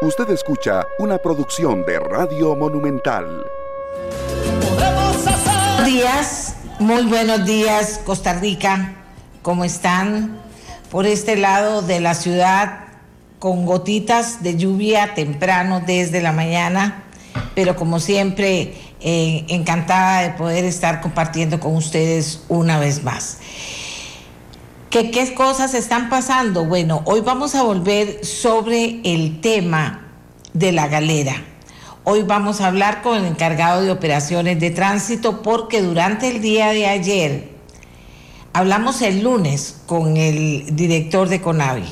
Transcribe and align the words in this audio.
Usted 0.00 0.30
escucha 0.30 0.86
una 1.00 1.18
producción 1.18 1.84
de 1.84 1.98
Radio 1.98 2.54
Monumental. 2.54 3.44
Buenos 4.76 5.84
días, 5.84 6.54
muy 6.78 7.02
buenos 7.02 7.44
días 7.44 8.00
Costa 8.04 8.34
Rica. 8.34 8.94
¿Cómo 9.42 9.64
están? 9.64 10.40
Por 10.92 11.04
este 11.04 11.34
lado 11.34 11.82
de 11.82 11.98
la 11.98 12.14
ciudad 12.14 12.84
con 13.40 13.66
gotitas 13.66 14.40
de 14.44 14.56
lluvia 14.56 15.14
temprano 15.16 15.82
desde 15.84 16.22
la 16.22 16.30
mañana, 16.30 17.02
pero 17.56 17.74
como 17.74 17.98
siempre 17.98 18.74
eh, 19.00 19.46
encantada 19.48 20.22
de 20.22 20.30
poder 20.30 20.64
estar 20.64 21.00
compartiendo 21.00 21.58
con 21.58 21.74
ustedes 21.74 22.44
una 22.48 22.78
vez 22.78 23.02
más. 23.02 23.38
¿Qué, 24.90 25.10
¿Qué 25.10 25.34
cosas 25.34 25.74
están 25.74 26.08
pasando? 26.08 26.64
Bueno, 26.64 27.02
hoy 27.04 27.20
vamos 27.20 27.54
a 27.54 27.62
volver 27.62 28.24
sobre 28.24 29.00
el 29.04 29.42
tema 29.42 30.08
de 30.54 30.72
la 30.72 30.88
galera. 30.88 31.34
Hoy 32.04 32.22
vamos 32.22 32.62
a 32.62 32.68
hablar 32.68 33.02
con 33.02 33.18
el 33.18 33.26
encargado 33.26 33.82
de 33.82 33.90
operaciones 33.90 34.58
de 34.60 34.70
tránsito 34.70 35.42
porque 35.42 35.82
durante 35.82 36.28
el 36.28 36.40
día 36.40 36.68
de 36.70 36.86
ayer 36.86 37.50
hablamos 38.54 39.02
el 39.02 39.22
lunes 39.22 39.76
con 39.84 40.16
el 40.16 40.74
director 40.74 41.28
de 41.28 41.42
Conavi. 41.42 41.84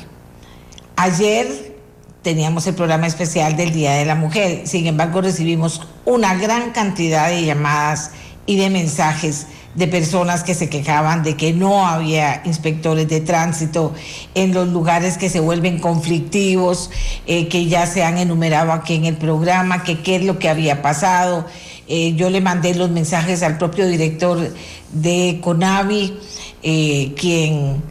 Ayer 0.95 1.75
teníamos 2.23 2.65
el 2.65 2.73
programa 2.73 3.05
especial 3.05 3.55
del 3.55 3.73
Día 3.73 3.91
de 3.91 4.05
la 4.05 4.15
Mujer, 4.15 4.65
sin 4.65 4.87
embargo 4.87 5.21
recibimos 5.21 5.87
una 6.03 6.33
gran 6.33 6.71
cantidad 6.71 7.29
de 7.29 7.45
llamadas 7.45 8.09
y 8.47 8.57
de 8.57 8.71
mensajes 8.71 9.45
de 9.77 9.87
personas 9.87 10.43
que 10.43 10.55
se 10.55 10.69
quejaban 10.69 11.21
de 11.21 11.37
que 11.37 11.53
no 11.53 11.85
había 11.85 12.41
inspectores 12.45 13.07
de 13.07 13.21
tránsito 13.21 13.93
en 14.33 14.51
los 14.51 14.67
lugares 14.69 15.19
que 15.19 15.29
se 15.29 15.39
vuelven 15.39 15.77
conflictivos, 15.77 16.89
eh, 17.27 17.47
que 17.47 17.67
ya 17.67 17.85
se 17.85 18.03
han 18.03 18.17
enumerado 18.17 18.71
aquí 18.71 18.95
en 18.95 19.05
el 19.05 19.17
programa, 19.17 19.83
que 19.83 20.01
qué 20.01 20.15
es 20.15 20.23
lo 20.23 20.39
que 20.39 20.49
había 20.49 20.81
pasado. 20.81 21.45
Eh, 21.87 22.15
yo 22.15 22.31
le 22.31 22.41
mandé 22.41 22.73
los 22.73 22.89
mensajes 22.89 23.43
al 23.43 23.59
propio 23.59 23.87
director 23.87 24.51
de 24.93 25.39
Conavi, 25.43 26.17
eh, 26.63 27.13
quien 27.15 27.83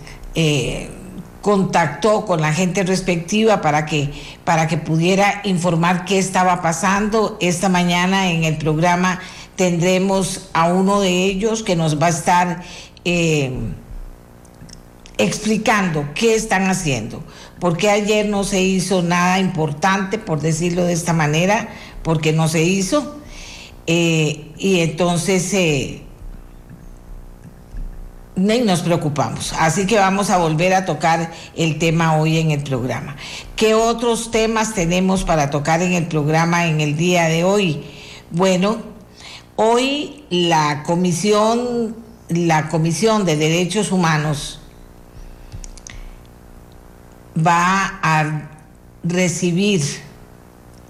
contactó 1.40 2.26
con 2.26 2.40
la 2.40 2.52
gente 2.52 2.82
respectiva 2.82 3.62
para 3.62 3.86
que, 3.86 4.10
para 4.44 4.66
que 4.66 4.76
pudiera 4.76 5.40
informar 5.44 6.04
qué 6.04 6.18
estaba 6.18 6.60
pasando. 6.60 7.38
Esta 7.40 7.68
mañana 7.68 8.32
en 8.32 8.42
el 8.42 8.58
programa 8.58 9.20
tendremos 9.56 10.50
a 10.52 10.72
uno 10.72 11.00
de 11.00 11.24
ellos 11.24 11.62
que 11.62 11.76
nos 11.76 12.00
va 12.00 12.06
a 12.06 12.10
estar 12.10 12.62
eh, 13.04 13.52
explicando 15.18 16.08
qué 16.14 16.34
están 16.34 16.68
haciendo. 16.68 17.24
Porque 17.58 17.90
ayer 17.90 18.26
no 18.26 18.44
se 18.44 18.60
hizo 18.60 19.02
nada 19.02 19.38
importante, 19.38 20.18
por 20.18 20.40
decirlo 20.40 20.84
de 20.84 20.92
esta 20.92 21.12
manera, 21.12 21.68
porque 22.02 22.32
no 22.32 22.48
se 22.48 22.62
hizo. 22.62 23.16
Eh, 23.86 24.52
y 24.58 24.80
entonces 24.80 25.52
eh, 25.54 26.02
nos 28.36 28.82
preocupamos. 28.82 29.54
Así 29.58 29.86
que 29.86 29.96
vamos 29.96 30.28
a 30.28 30.36
volver 30.36 30.74
a 30.74 30.84
tocar 30.84 31.32
el 31.56 31.78
tema 31.78 32.18
hoy 32.18 32.38
en 32.38 32.50
el 32.50 32.62
programa. 32.62 33.16
¿Qué 33.54 33.74
otros 33.74 34.30
temas 34.30 34.74
tenemos 34.74 35.24
para 35.24 35.50
tocar 35.50 35.80
en 35.80 35.94
el 35.94 36.06
programa 36.06 36.66
en 36.66 36.82
el 36.82 36.96
día 36.96 37.24
de 37.24 37.44
hoy? 37.44 37.82
Bueno, 38.30 38.95
hoy 39.56 40.24
la 40.30 40.82
Comisión, 40.84 41.96
la 42.28 42.68
Comisión 42.68 43.24
de 43.24 43.36
Derechos 43.36 43.90
Humanos 43.90 44.60
va 47.36 47.98
a 48.02 48.48
recibir 49.02 49.82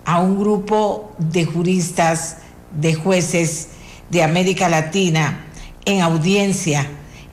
a 0.05 0.21
un 0.21 0.39
grupo 0.39 1.13
de 1.19 1.45
juristas, 1.45 2.39
de 2.73 2.95
jueces 2.95 3.69
de 4.11 4.23
América 4.23 4.69
Latina 4.69 5.47
en 5.85 6.03
audiencia 6.03 6.89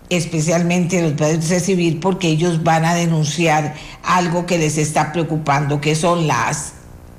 especialmente 0.09 1.01
los 1.01 1.13
padres 1.13 1.49
de 1.49 1.59
civil, 1.59 1.99
porque 1.99 2.27
ellos 2.27 2.63
van 2.63 2.85
a 2.85 2.93
denunciar 2.93 3.75
algo 4.03 4.45
que 4.45 4.57
les 4.57 4.77
está 4.77 5.11
preocupando, 5.11 5.81
que 5.81 5.95
son 5.95 6.27
las 6.27 6.73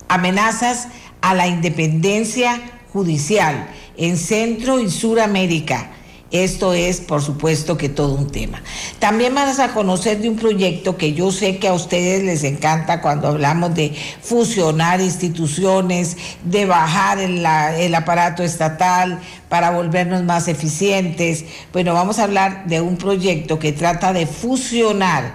amenazas 0.09 0.89
a 1.21 1.35
la 1.35 1.47
independencia 1.47 2.61
judicial 2.93 3.69
en 3.97 4.17
Centro 4.17 4.81
y 4.81 4.91
Suramérica 4.91 5.91
esto 6.35 6.73
es, 6.73 7.01
por 7.01 7.23
supuesto, 7.23 7.77
que 7.77 7.89
todo 7.89 8.17
un 8.17 8.27
tema. 8.29 8.61
También 8.99 9.37
vas 9.37 9.61
a 9.61 9.73
conocer 9.73 10.21
de 10.21 10.29
un 10.29 10.35
proyecto 10.35 10.97
que 10.97 11.13
yo 11.13 11.31
sé 11.31 11.59
que 11.59 11.69
a 11.69 11.73
ustedes 11.73 12.25
les 12.25 12.43
encanta 12.43 13.01
cuando 13.01 13.29
hablamos 13.29 13.73
de 13.77 13.95
fusionar 14.21 15.01
instituciones, 15.01 16.17
de 16.43 16.67
bajar 16.67 17.21
el, 17.21 17.47
el 17.79 17.95
aparato 17.95 18.43
estatal 18.43 19.21
para 19.49 19.71
volvernos 19.71 20.25
más 20.25 20.49
eficientes. 20.49 21.45
Bueno, 21.73 21.95
vamos 21.95 22.19
a 22.19 22.25
hablar 22.25 22.67
de 22.67 22.81
un 22.81 22.97
proyecto 22.97 23.61
que 23.61 23.71
trata 23.71 24.13
de 24.13 24.27
fusionar 24.27 25.35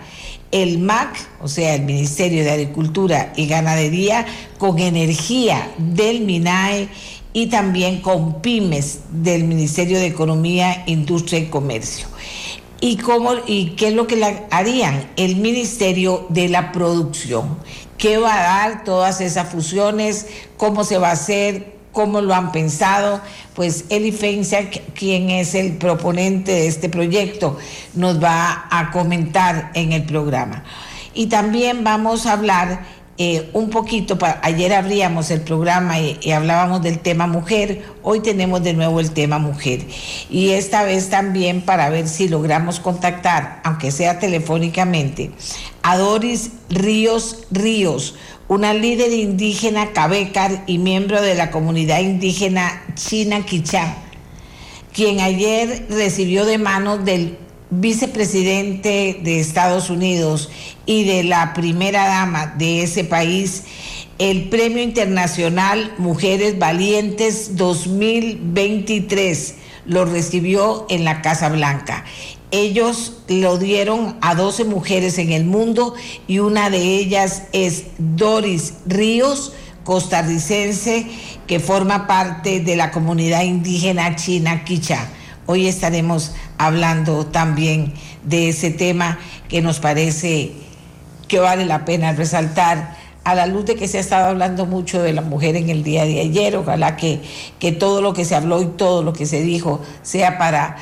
el 0.51 0.79
MAC, 0.79 1.15
o 1.39 1.47
sea, 1.47 1.75
el 1.75 1.83
Ministerio 1.83 2.43
de 2.43 2.51
Agricultura 2.51 3.31
y 3.37 3.47
Ganadería, 3.47 4.25
con 4.57 4.79
energía 4.79 5.71
del 5.77 6.21
MINAE 6.21 6.89
y 7.33 7.47
también 7.47 8.01
con 8.01 8.41
pymes 8.41 9.01
del 9.11 9.43
Ministerio 9.43 9.99
de 9.99 10.07
Economía, 10.07 10.83
Industria 10.87 11.39
y 11.39 11.45
Comercio. 11.45 12.07
¿Y, 12.81 12.97
cómo, 12.97 13.33
¿Y 13.45 13.71
qué 13.71 13.89
es 13.89 13.93
lo 13.93 14.07
que 14.07 14.45
harían? 14.51 15.09
El 15.17 15.35
Ministerio 15.35 16.25
de 16.29 16.47
la 16.47 16.71
Producción. 16.71 17.57
¿Qué 17.97 18.17
va 18.17 18.33
a 18.33 18.41
dar 18.41 18.83
todas 18.85 19.19
esas 19.19 19.49
fusiones? 19.49 20.27
¿Cómo 20.55 20.85
se 20.85 20.97
va 20.97 21.09
a 21.09 21.13
hacer? 21.13 21.75
¿Cómo 21.91 22.21
lo 22.21 22.33
han 22.33 22.53
pensado? 22.53 23.19
Pues 23.53 23.85
Eli 23.89 24.13
Fencia, 24.13 24.69
quien 24.69 25.29
es 25.29 25.55
el 25.55 25.73
proponente 25.73 26.53
de 26.53 26.67
este 26.67 26.87
proyecto, 26.87 27.57
nos 27.93 28.23
va 28.23 28.67
a 28.71 28.91
comentar 28.91 29.71
en 29.73 29.91
el 29.91 30.05
programa. 30.05 30.63
Y 31.13 31.27
también 31.27 31.83
vamos 31.83 32.25
a 32.25 32.33
hablar 32.33 32.85
eh, 33.21 33.49
un 33.51 33.69
poquito, 33.69 34.17
ayer 34.43 34.71
abríamos 34.71 35.29
el 35.29 35.41
programa 35.41 35.99
y, 35.99 36.31
hablábamos 36.31 36.81
del 36.81 36.99
tema 36.99 37.27
mujer, 37.27 37.83
hoy 38.01 38.21
tenemos 38.21 38.63
de 38.63 38.71
nuevo 38.71 39.01
el 39.01 39.11
tema 39.11 39.39
mujer. 39.39 39.81
Y 40.29 40.51
esta 40.51 40.83
vez 40.83 41.09
también 41.09 41.59
para 41.59 41.89
ver 41.89 42.07
si 42.07 42.29
logramos 42.29 42.79
contactar, 42.79 43.59
aunque 43.65 43.91
sea 43.91 44.19
telefónicamente, 44.19 45.31
a 45.83 45.97
Doris 45.97 46.51
Ríos 46.69 47.45
Ríos, 47.51 48.15
una 48.47 48.73
líder 48.73 49.11
indígena 49.11 49.91
cabecar 49.91 50.63
y 50.65 50.77
miembro 50.77 51.21
de 51.21 51.35
la 51.35 51.51
comunidad 51.51 51.99
indígena 51.99 52.81
China 52.95 53.45
Quichá, 53.45 53.97
quien 54.93 55.19
ayer 55.19 55.87
recibió 55.89 56.45
de 56.45 56.57
manos 56.57 57.03
del 57.03 57.37
vicepresidente 57.69 59.19
de 59.23 59.39
Estados 59.39 59.89
Unidos 59.89 60.49
y 60.85 61.03
de 61.03 61.23
la 61.23 61.53
primera 61.53 62.07
dama 62.07 62.53
de 62.57 62.83
ese 62.83 63.03
país 63.03 63.63
el 64.19 64.49
Premio 64.49 64.83
Internacional 64.83 65.95
Mujeres 65.97 66.59
Valientes 66.59 67.55
2023. 67.55 69.55
Lo 69.85 70.03
recibió 70.03 70.85
en 70.89 71.05
la 71.05 71.21
Casa 71.21 71.47
Blanca. 71.47 72.03
Ellos 72.51 73.21
lo 73.29 73.57
dieron 73.57 74.17
a 74.19 74.35
12 74.35 74.65
mujeres 74.65 75.17
en 75.19 75.31
el 75.31 75.45
mundo 75.45 75.93
y 76.27 76.39
una 76.39 76.69
de 76.69 76.97
ellas 76.97 77.43
es 77.53 77.85
Doris 77.97 78.73
Ríos, 78.85 79.53
costarricense, 79.85 81.07
que 81.47 81.61
forma 81.61 82.05
parte 82.05 82.59
de 82.59 82.75
la 82.75 82.91
comunidad 82.91 83.43
indígena 83.43 84.17
china 84.17 84.65
Quichá. 84.65 85.07
Hoy 85.45 85.67
estaremos 85.67 86.33
hablando 86.59 87.25
también 87.25 87.93
de 88.23 88.49
ese 88.49 88.69
tema 88.69 89.17
que 89.47 89.61
nos 89.63 89.79
parece 89.79 90.51
que 91.27 91.39
vale 91.39 91.65
la 91.65 91.85
pena 91.85 92.11
resaltar 92.11 92.97
a 93.23 93.33
la 93.33 93.47
luz 93.47 93.65
de 93.65 93.75
que 93.75 93.87
se 93.87 93.97
ha 93.97 94.01
estado 94.01 94.27
hablando 94.27 94.65
mucho 94.65 95.01
de 95.01 95.13
la 95.13 95.21
mujer 95.21 95.55
en 95.55 95.69
el 95.69 95.83
día 95.83 96.05
de 96.05 96.19
ayer. 96.19 96.55
Ojalá 96.57 96.97
que, 96.97 97.21
que 97.59 97.71
todo 97.71 98.01
lo 98.01 98.13
que 98.13 98.25
se 98.25 98.35
habló 98.35 98.61
y 98.61 98.65
todo 98.65 99.03
lo 99.03 99.13
que 99.13 99.25
se 99.25 99.41
dijo 99.41 99.81
sea 100.01 100.37
para 100.37 100.77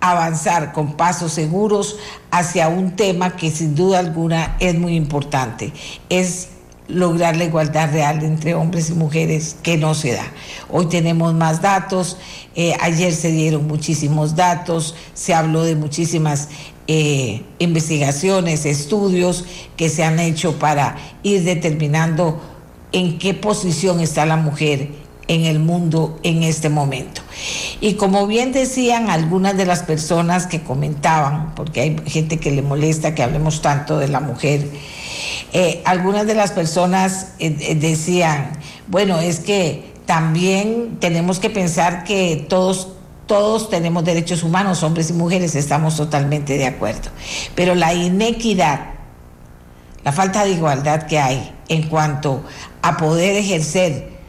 avanzar 0.00 0.72
con 0.72 0.96
pasos 0.96 1.32
seguros 1.32 1.98
hacia 2.30 2.68
un 2.68 2.96
tema 2.96 3.36
que 3.36 3.50
sin 3.50 3.74
duda 3.74 3.98
alguna 3.98 4.56
es 4.58 4.74
muy 4.74 4.96
importante. 4.96 5.72
Es 6.08 6.48
lograr 6.92 7.36
la 7.36 7.44
igualdad 7.44 7.92
real 7.92 8.22
entre 8.22 8.54
hombres 8.54 8.90
y 8.90 8.94
mujeres 8.94 9.56
que 9.62 9.76
no 9.76 9.94
se 9.94 10.12
da. 10.12 10.24
Hoy 10.68 10.86
tenemos 10.86 11.34
más 11.34 11.62
datos, 11.62 12.16
eh, 12.54 12.74
ayer 12.80 13.12
se 13.12 13.30
dieron 13.30 13.66
muchísimos 13.66 14.36
datos, 14.36 14.94
se 15.14 15.34
habló 15.34 15.62
de 15.62 15.76
muchísimas 15.76 16.48
eh, 16.86 17.42
investigaciones, 17.58 18.66
estudios 18.66 19.44
que 19.76 19.88
se 19.88 20.04
han 20.04 20.18
hecho 20.18 20.58
para 20.58 20.96
ir 21.22 21.44
determinando 21.44 22.40
en 22.92 23.18
qué 23.18 23.34
posición 23.34 24.00
está 24.00 24.26
la 24.26 24.36
mujer 24.36 24.99
en 25.30 25.44
el 25.44 25.60
mundo 25.60 26.18
en 26.24 26.42
este 26.42 26.68
momento. 26.68 27.22
Y 27.80 27.94
como 27.94 28.26
bien 28.26 28.50
decían 28.52 29.08
algunas 29.08 29.56
de 29.56 29.64
las 29.64 29.84
personas 29.84 30.46
que 30.46 30.60
comentaban, 30.60 31.54
porque 31.54 31.80
hay 31.80 31.96
gente 32.04 32.38
que 32.38 32.50
le 32.50 32.62
molesta 32.62 33.14
que 33.14 33.22
hablemos 33.22 33.62
tanto 33.62 33.98
de 33.98 34.08
la 34.08 34.20
mujer, 34.20 34.60
Eh, 35.52 35.82
algunas 35.84 36.26
de 36.26 36.34
las 36.34 36.52
personas 36.52 37.32
eh, 37.40 37.56
eh, 37.60 37.74
decían, 37.74 38.52
bueno, 38.86 39.18
es 39.18 39.40
que 39.40 39.92
también 40.06 40.98
tenemos 41.00 41.40
que 41.40 41.50
pensar 41.50 42.04
que 42.04 42.46
todos 42.48 42.88
todos 43.26 43.68
tenemos 43.68 44.04
derechos 44.04 44.42
humanos, 44.42 44.82
hombres 44.82 45.10
y 45.10 45.12
mujeres, 45.12 45.54
estamos 45.54 45.96
totalmente 45.96 46.56
de 46.56 46.66
acuerdo. 46.66 47.10
Pero 47.54 47.74
la 47.74 47.94
inequidad, 47.94 48.78
la 50.04 50.12
falta 50.12 50.44
de 50.44 50.50
igualdad 50.50 51.06
que 51.06 51.18
hay 51.18 51.52
en 51.68 51.82
cuanto 51.88 52.44
a 52.82 52.96
poder 52.96 53.36
ejercer 53.36 54.19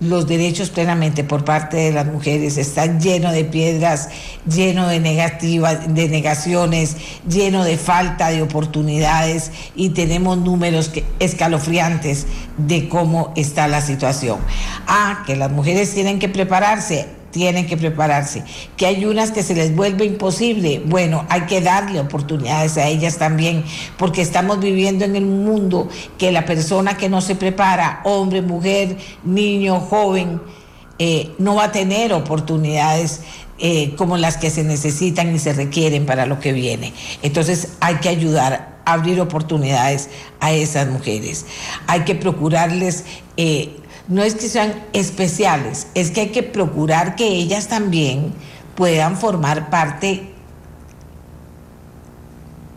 los 0.00 0.26
derechos 0.26 0.70
plenamente 0.70 1.24
por 1.24 1.44
parte 1.44 1.76
de 1.76 1.92
las 1.92 2.06
mujeres 2.06 2.58
está 2.58 2.98
lleno 2.98 3.32
de 3.32 3.44
piedras, 3.44 4.08
lleno 4.46 4.88
de 4.88 5.00
negativas, 5.00 5.94
de 5.94 6.08
negaciones, 6.08 6.96
lleno 7.28 7.64
de 7.64 7.76
falta 7.76 8.30
de 8.30 8.42
oportunidades 8.42 9.50
y 9.74 9.90
tenemos 9.90 10.38
números 10.38 10.90
escalofriantes 11.18 12.26
de 12.56 12.88
cómo 12.88 13.32
está 13.36 13.68
la 13.68 13.80
situación. 13.80 14.38
Ah, 14.86 15.22
que 15.26 15.36
las 15.36 15.50
mujeres 15.50 15.92
tienen 15.94 16.18
que 16.18 16.28
prepararse 16.28 17.06
tienen 17.36 17.66
que 17.66 17.76
prepararse. 17.76 18.42
Que 18.78 18.86
hay 18.86 19.04
unas 19.04 19.30
que 19.30 19.42
se 19.42 19.54
les 19.54 19.76
vuelve 19.76 20.06
imposible. 20.06 20.82
Bueno, 20.86 21.26
hay 21.28 21.42
que 21.42 21.60
darle 21.60 22.00
oportunidades 22.00 22.78
a 22.78 22.88
ellas 22.88 23.18
también, 23.18 23.62
porque 23.98 24.22
estamos 24.22 24.58
viviendo 24.58 25.04
en 25.04 25.16
el 25.16 25.26
mundo 25.26 25.86
que 26.16 26.32
la 26.32 26.46
persona 26.46 26.96
que 26.96 27.10
no 27.10 27.20
se 27.20 27.34
prepara, 27.34 28.00
hombre, 28.04 28.40
mujer, 28.40 28.96
niño, 29.22 29.80
joven, 29.80 30.40
eh, 30.98 31.30
no 31.38 31.56
va 31.56 31.64
a 31.64 31.72
tener 31.72 32.14
oportunidades 32.14 33.20
eh, 33.58 33.94
como 33.96 34.16
las 34.16 34.38
que 34.38 34.48
se 34.48 34.64
necesitan 34.64 35.34
y 35.34 35.38
se 35.38 35.52
requieren 35.52 36.06
para 36.06 36.24
lo 36.24 36.40
que 36.40 36.52
viene. 36.52 36.94
Entonces 37.22 37.74
hay 37.80 37.96
que 37.96 38.08
ayudar 38.08 38.76
abrir 38.86 39.20
oportunidades 39.20 40.08
a 40.40 40.52
esas 40.52 40.88
mujeres. 40.88 41.44
Hay 41.88 42.04
que 42.04 42.14
procurarles 42.14 43.04
eh, 43.36 43.76
no 44.08 44.22
es 44.22 44.34
que 44.34 44.48
sean 44.48 44.74
especiales, 44.92 45.88
es 45.94 46.10
que 46.10 46.22
hay 46.22 46.28
que 46.28 46.42
procurar 46.42 47.16
que 47.16 47.26
ellas 47.26 47.68
también 47.68 48.32
puedan 48.74 49.16
formar 49.16 49.70
parte 49.70 50.32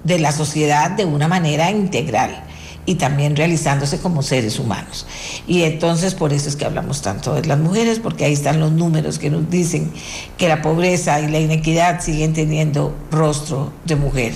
de 0.04 0.20
la 0.20 0.31
sociedad 0.31 0.92
de 0.92 1.06
una 1.06 1.28
manera 1.28 1.70
integral 1.70 2.44
y 2.86 2.96
también 2.96 3.36
realizándose 3.36 4.00
como 4.00 4.24
seres 4.24 4.58
humanos. 4.58 5.06
Y 5.48 5.62
entonces 5.62 6.16
por 6.16 6.34
eso 6.34 6.50
es 6.50 6.56
que 6.56 6.66
hablamos 6.66 7.04
tanto 7.04 7.36
de 7.36 7.46
las 7.46 7.60
mujeres, 7.60 8.00
porque 8.00 8.25
ahí 8.25 8.34
están 8.34 8.60
los 8.60 8.72
números 8.72 9.20
que 9.20 9.30
nos 9.30 9.48
dicen 9.48 9.92
que 10.38 10.48
la 10.48 10.64
pobreza 10.64 11.22
y 11.22 11.28
la 11.28 11.40
inequidad 11.40 12.02
siguen 12.02 12.34
teniendo 12.34 12.96
rostro 13.12 13.72
de 13.86 13.96
mujer 13.96 14.34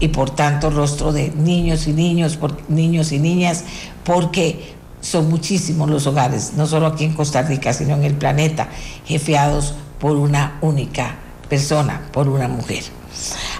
y 0.00 0.08
por 0.08 0.28
tanto 0.28 0.68
rostro 0.68 1.12
de 1.12 1.30
niños 1.30 1.86
y 1.86 1.94
niños, 1.94 2.38
niños 2.68 3.12
y 3.12 3.18
niñas, 3.20 3.64
porque 4.04 4.74
son 5.04 5.28
muchísimos 5.28 5.90
los 5.90 6.06
hogares, 6.06 6.54
no 6.56 6.66
solo 6.66 6.86
aquí 6.86 7.04
en 7.04 7.12
Costa 7.12 7.42
Rica, 7.42 7.74
sino 7.74 7.94
en 7.94 8.04
el 8.04 8.14
planeta, 8.14 8.68
jefeados 9.04 9.74
por 10.00 10.16
una 10.16 10.58
única 10.62 11.16
persona, 11.48 12.08
por 12.10 12.26
una 12.28 12.48
mujer. 12.48 12.84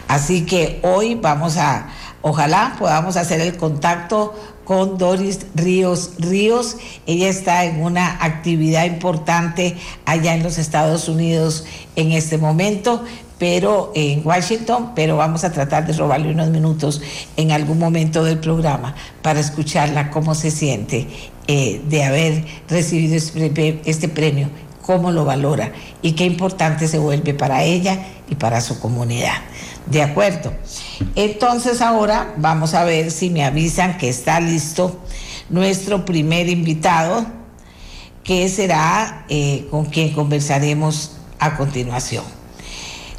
Así 0.08 0.46
que 0.46 0.80
hoy 0.82 1.16
vamos 1.16 1.58
a, 1.58 1.88
ojalá 2.22 2.76
podamos 2.78 3.18
hacer 3.18 3.42
el 3.42 3.58
contacto 3.58 4.34
con 4.64 4.96
Doris 4.96 5.40
Ríos 5.54 6.12
Ríos. 6.18 6.78
Ella 7.06 7.28
está 7.28 7.66
en 7.66 7.82
una 7.82 8.24
actividad 8.24 8.86
importante 8.86 9.76
allá 10.06 10.34
en 10.34 10.42
los 10.42 10.56
Estados 10.56 11.10
Unidos 11.10 11.66
en 11.94 12.12
este 12.12 12.38
momento, 12.38 13.04
pero 13.38 13.92
en 13.94 14.22
Washington, 14.24 14.92
pero 14.94 15.16
vamos 15.16 15.44
a 15.44 15.52
tratar 15.52 15.86
de 15.86 15.92
robarle 15.92 16.30
unos 16.30 16.48
minutos 16.50 17.02
en 17.36 17.52
algún 17.52 17.78
momento 17.78 18.24
del 18.24 18.38
programa 18.38 18.94
para 19.22 19.40
escucharla 19.40 20.10
cómo 20.10 20.34
se 20.34 20.50
siente 20.50 21.08
eh, 21.46 21.82
de 21.88 22.04
haber 22.04 22.44
recibido 22.68 23.16
este, 23.16 23.82
este 23.84 24.08
premio, 24.08 24.48
cómo 24.82 25.10
lo 25.10 25.24
valora 25.24 25.72
y 26.00 26.12
qué 26.12 26.24
importante 26.24 26.88
se 26.88 26.98
vuelve 26.98 27.34
para 27.34 27.64
ella 27.64 27.98
y 28.30 28.36
para 28.36 28.60
su 28.60 28.78
comunidad. 28.78 29.34
De 29.86 30.02
acuerdo. 30.02 30.52
Entonces 31.14 31.82
ahora 31.82 32.34
vamos 32.38 32.72
a 32.74 32.84
ver 32.84 33.10
si 33.10 33.30
me 33.30 33.44
avisan 33.44 33.98
que 33.98 34.08
está 34.08 34.40
listo 34.40 35.00
nuestro 35.50 36.04
primer 36.04 36.48
invitado, 36.48 37.26
que 38.22 38.48
será 38.48 39.26
eh, 39.28 39.66
con 39.70 39.84
quien 39.84 40.14
conversaremos 40.14 41.16
a 41.38 41.56
continuación. 41.56 42.24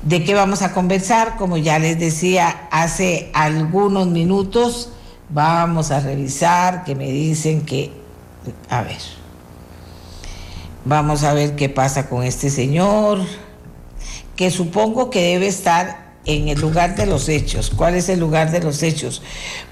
¿De 0.05 0.23
qué 0.23 0.35
vamos 0.35 0.61
a 0.61 0.71
conversar? 0.71 1.35
Como 1.35 1.57
ya 1.57 1.79
les 1.79 1.99
decía 1.99 2.67
hace 2.69 3.31
algunos 3.33 4.05
minutos, 4.05 4.89
vamos 5.29 5.89
a 5.89 5.99
revisar 5.99 6.83
que 6.83 6.93
me 6.93 7.09
dicen 7.11 7.65
que 7.65 7.91
a 8.69 8.83
ver. 8.83 8.99
Vamos 10.85 11.23
a 11.23 11.33
ver 11.33 11.55
qué 11.55 11.69
pasa 11.69 12.07
con 12.07 12.23
este 12.23 12.51
señor, 12.51 13.21
que 14.35 14.51
supongo 14.51 15.09
que 15.09 15.23
debe 15.23 15.47
estar 15.47 16.13
en 16.25 16.49
el 16.49 16.61
lugar 16.61 16.95
de 16.95 17.07
los 17.07 17.27
hechos. 17.27 17.71
¿Cuál 17.75 17.95
es 17.95 18.07
el 18.07 18.19
lugar 18.19 18.51
de 18.51 18.59
los 18.61 18.83
hechos? 18.83 19.23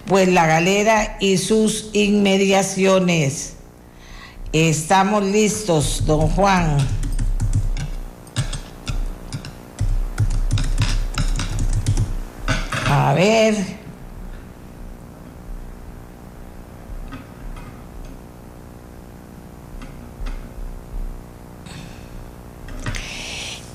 Pues 0.08 0.28
la 0.30 0.48
galera 0.48 1.18
y 1.20 1.38
sus 1.38 1.92
inmediaciones. 1.94 3.54
Estamos 4.52 5.24
listos, 5.24 6.04
don 6.08 6.28
Juan. 6.30 6.78
A 12.96 13.12
ver. 13.16 13.56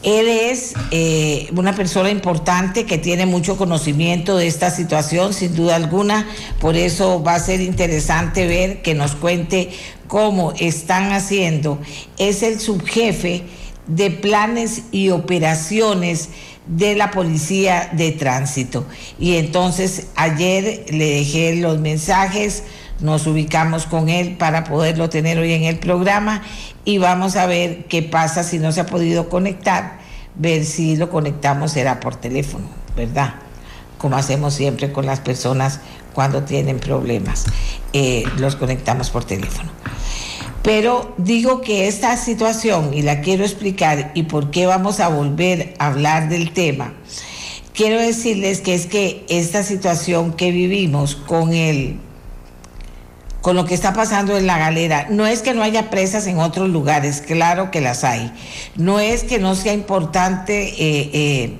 Él 0.05 0.29
es 0.29 0.75
eh, 0.93 1.49
una 1.57 1.75
persona 1.75 2.11
importante 2.11 2.87
que 2.87 2.97
tiene 2.97 3.27
mucho 3.27 3.57
conocimiento 3.57 4.37
de 4.37 4.47
esta 4.47 4.71
situación, 4.71 5.35
sin 5.35 5.57
duda 5.57 5.75
alguna. 5.75 6.25
Por 6.61 6.77
eso 6.77 7.21
va 7.21 7.35
a 7.35 7.41
ser 7.41 7.61
interesante 7.61 8.47
ver 8.47 8.83
que 8.83 8.95
nos 8.95 9.17
cuente 9.17 9.71
cómo 10.07 10.53
están 10.53 11.11
haciendo. 11.11 11.81
Es 12.19 12.45
el 12.45 12.61
subjefe 12.61 13.43
de 13.89 14.13
planes 14.13 14.83
y 14.93 15.11
operaciones 15.11 16.29
de 16.69 16.95
la 16.95 17.11
policía 17.11 17.91
de 17.93 18.13
tránsito. 18.13 18.87
Y 19.19 19.37
entonces 19.37 20.09
ayer 20.15 20.87
le 20.91 21.11
dejé 21.11 21.57
los 21.57 21.79
mensajes 21.79 22.63
nos 23.01 23.27
ubicamos 23.27 23.87
con 23.87 24.09
él 24.09 24.37
para 24.37 24.65
poderlo 24.65 25.09
tener 25.09 25.39
hoy 25.39 25.53
en 25.53 25.65
el 25.65 25.79
programa 25.79 26.43
y 26.85 26.99
vamos 26.99 27.37
a 27.37 27.47
ver 27.47 27.85
qué 27.85 28.03
pasa 28.03 28.43
si 28.43 28.59
no 28.59 28.73
se 28.73 28.81
ha 28.81 28.87
podido 28.87 29.29
conectar, 29.29 29.99
ver 30.35 30.65
si 30.65 30.97
lo 30.97 31.11
conectamos 31.11 31.73
será 31.73 32.01
por 32.01 32.17
teléfono, 32.17 32.67
¿verdad? 32.97 33.35
Como 33.99 34.17
hacemos 34.17 34.55
siempre 34.55 34.93
con 34.93 35.07
las 35.07 35.21
personas 35.21 35.81
cuando 36.13 36.43
tienen 36.43 36.81
problemas, 36.81 37.47
eh, 37.93 38.25
los 38.39 38.57
conectamos 38.57 39.11
por 39.11 39.25
teléfono. 39.25 39.71
Pero 40.63 41.15
digo 41.19 41.61
que 41.61 41.89
esta 41.89 42.17
situación, 42.17 42.93
y 42.93 43.03
la 43.03 43.21
quiero 43.21 43.45
explicar, 43.45 44.11
y 44.15 44.25
por 44.25 44.51
qué 44.51 44.67
vamos 44.67 45.01
a 45.01 45.09
volver 45.09 45.75
a 45.79 45.87
hablar 45.87 46.29
del 46.29 46.53
tema, 46.53 46.95
quiero 47.73 48.01
decirles 48.01 48.61
que 48.61 48.75
es 48.75 48.87
que 48.87 49.25
esta 49.29 49.63
situación 49.63 50.33
que 50.33 50.51
vivimos 50.51 51.15
con 51.15 51.55
el 51.55 51.99
con 53.41 53.57
lo 53.57 53.65
que 53.65 53.75
está 53.75 53.93
pasando 53.93 54.37
en 54.37 54.47
la 54.47 54.59
galera. 54.59 55.07
No 55.11 55.27
es 55.27 55.43
que 55.43 55.55
no 55.55 55.63
haya 55.63 55.91
presas 55.91 56.27
en 56.27 56.39
otros 56.39 56.69
lugares, 56.69 57.23
claro 57.23 57.71
que 57.71 57.81
las 57.81 58.05
hay. 58.05 58.33
No 58.77 59.01
es 59.01 59.25
que 59.25 59.39
no 59.39 59.55
sea 59.55 59.73
importante 59.73 60.69
eh, 60.69 61.11
eh, 61.13 61.59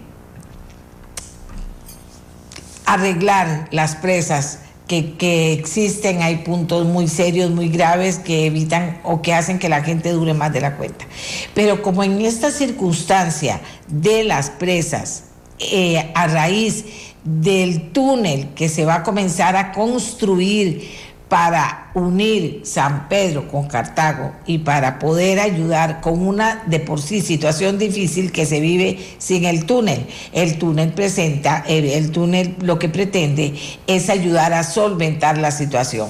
arreglar 2.85 3.69
las 3.71 3.97
presas. 3.97 4.59
Que, 4.89 5.53
existen, 5.53 6.23
hay 6.23 6.37
puntos 6.37 6.87
muy 6.87 7.09
serios, 7.09 7.51
muy 7.51 7.69
graves 7.69 8.19
que 8.19 8.47
evitan 8.47 8.99
o 9.05 9.21
que 9.21 9.35
hacen 9.35 9.59
que 9.59 9.69
la 9.69 9.83
gente 9.83 10.11
dure 10.11 10.33
más 10.35 10.53
de 10.53 10.63
la 10.63 10.77
cuenta. 10.77 11.07
Pero 11.55 11.83
como 11.83 12.03
en 12.03 12.21
esta 12.23 12.51
circunstancia 12.51 13.61
de 13.87 14.25
las 14.25 14.49
presas, 14.49 15.25
eh, 15.59 16.11
a 16.15 16.27
raíz 16.27 16.85
del 17.25 17.91
túnel 17.91 18.49
que 18.55 18.69
se 18.69 18.85
va 18.87 18.97
a 18.97 19.03
comenzar 19.03 19.57
a 19.57 19.73
construir, 19.73 20.89
para 21.29 21.91
unir 21.95 22.63
San 22.65 23.09
Pedro 23.09 23.49
con 23.49 23.69
Cartago 23.69 24.33
y 24.47 24.59
para 24.59 24.99
poder 24.99 25.41
ayudar 25.41 26.01
con 26.01 26.27
una 26.27 26.63
de 26.67 26.81
por 26.81 27.03
sí 27.03 27.21
situación 27.21 27.79
difícil 27.79 28.33
que 28.33 28.47
se 28.47 28.61
vive 28.61 28.99
sin 29.19 29.45
el 29.45 29.67
túnel. 29.67 30.07
El 30.33 30.59
túnel 30.59 30.93
presenta, 30.93 31.65
el, 31.67 32.11
túnel 32.11 32.57
lo 32.61 32.79
que 32.79 32.89
pretende 32.89 33.55
es 33.87 34.09
ayudar 34.09 34.55
a 34.55 34.65
solventar 34.65 35.37
la 35.39 35.51
situación. 35.51 36.09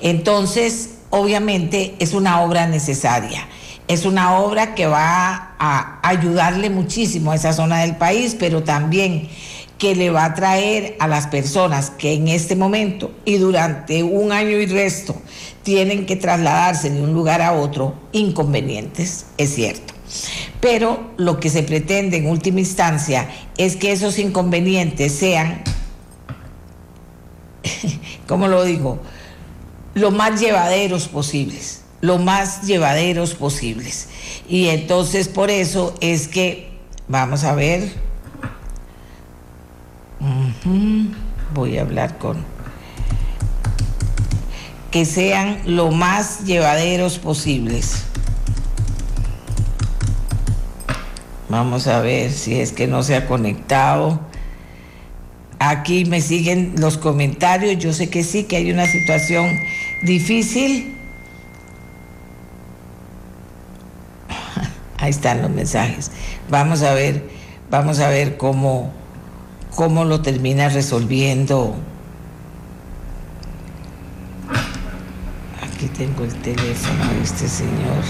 Entonces, 0.00 0.90
obviamente 1.10 1.94
es 1.98 2.14
una 2.14 2.40
obra 2.40 2.66
necesaria. 2.66 3.46
Es 3.86 4.06
una 4.06 4.38
obra 4.38 4.74
que 4.74 4.86
va 4.86 5.56
a 5.58 5.98
ayudarle 6.02 6.70
muchísimo 6.70 7.32
a 7.32 7.34
esa 7.34 7.52
zona 7.52 7.80
del 7.82 7.96
país, 7.96 8.34
pero 8.38 8.62
también 8.62 9.28
que 9.78 9.94
le 9.94 10.10
va 10.10 10.24
a 10.24 10.34
traer 10.34 10.96
a 11.00 11.08
las 11.08 11.26
personas 11.26 11.90
que 11.90 12.14
en 12.14 12.28
este 12.28 12.56
momento 12.56 13.12
y 13.24 13.36
durante 13.36 14.02
un 14.02 14.32
año 14.32 14.58
y 14.58 14.66
resto 14.66 15.16
tienen 15.62 16.06
que 16.06 16.16
trasladarse 16.16 16.90
de 16.90 17.02
un 17.02 17.12
lugar 17.12 17.42
a 17.42 17.52
otro 17.54 17.94
inconvenientes, 18.12 19.26
es 19.36 19.54
cierto. 19.54 19.94
Pero 20.60 21.10
lo 21.16 21.40
que 21.40 21.50
se 21.50 21.62
pretende 21.62 22.18
en 22.18 22.28
última 22.28 22.60
instancia 22.60 23.28
es 23.56 23.76
que 23.76 23.92
esos 23.92 24.18
inconvenientes 24.18 25.12
sean, 25.12 25.62
¿cómo 28.28 28.48
lo 28.48 28.64
digo? 28.64 29.00
Lo 29.94 30.10
más 30.10 30.40
llevaderos 30.40 31.08
posibles, 31.08 31.82
lo 32.00 32.18
más 32.18 32.62
llevaderos 32.62 33.34
posibles. 33.34 34.08
Y 34.48 34.68
entonces 34.68 35.28
por 35.28 35.50
eso 35.50 35.94
es 36.00 36.28
que, 36.28 36.70
vamos 37.08 37.44
a 37.44 37.54
ver, 37.54 38.03
voy 41.54 41.78
a 41.78 41.82
hablar 41.82 42.18
con 42.18 42.44
que 44.90 45.04
sean 45.04 45.58
lo 45.66 45.90
más 45.90 46.44
llevaderos 46.44 47.18
posibles. 47.18 48.04
Vamos 51.48 51.88
a 51.88 52.00
ver 52.00 52.30
si 52.30 52.60
es 52.60 52.72
que 52.72 52.86
no 52.86 53.02
se 53.02 53.16
ha 53.16 53.26
conectado. 53.26 54.20
Aquí 55.58 56.04
me 56.04 56.20
siguen 56.20 56.74
los 56.78 56.96
comentarios. 56.96 57.76
Yo 57.78 57.92
sé 57.92 58.08
que 58.08 58.22
sí, 58.22 58.44
que 58.44 58.56
hay 58.56 58.70
una 58.70 58.86
situación 58.86 59.58
difícil. 60.02 60.96
Ahí 64.98 65.10
están 65.10 65.42
los 65.42 65.50
mensajes. 65.50 66.12
Vamos 66.48 66.82
a 66.82 66.94
ver, 66.94 67.28
vamos 67.70 67.98
a 67.98 68.08
ver 68.08 68.36
cómo, 68.36 68.92
cómo 69.74 70.04
lo 70.04 70.22
termina 70.22 70.68
resolviendo 70.68 71.76
tengo 75.88 76.24
el 76.24 76.34
teléfono 76.42 77.04
de 77.12 77.22
este 77.22 77.48
señor. 77.48 78.04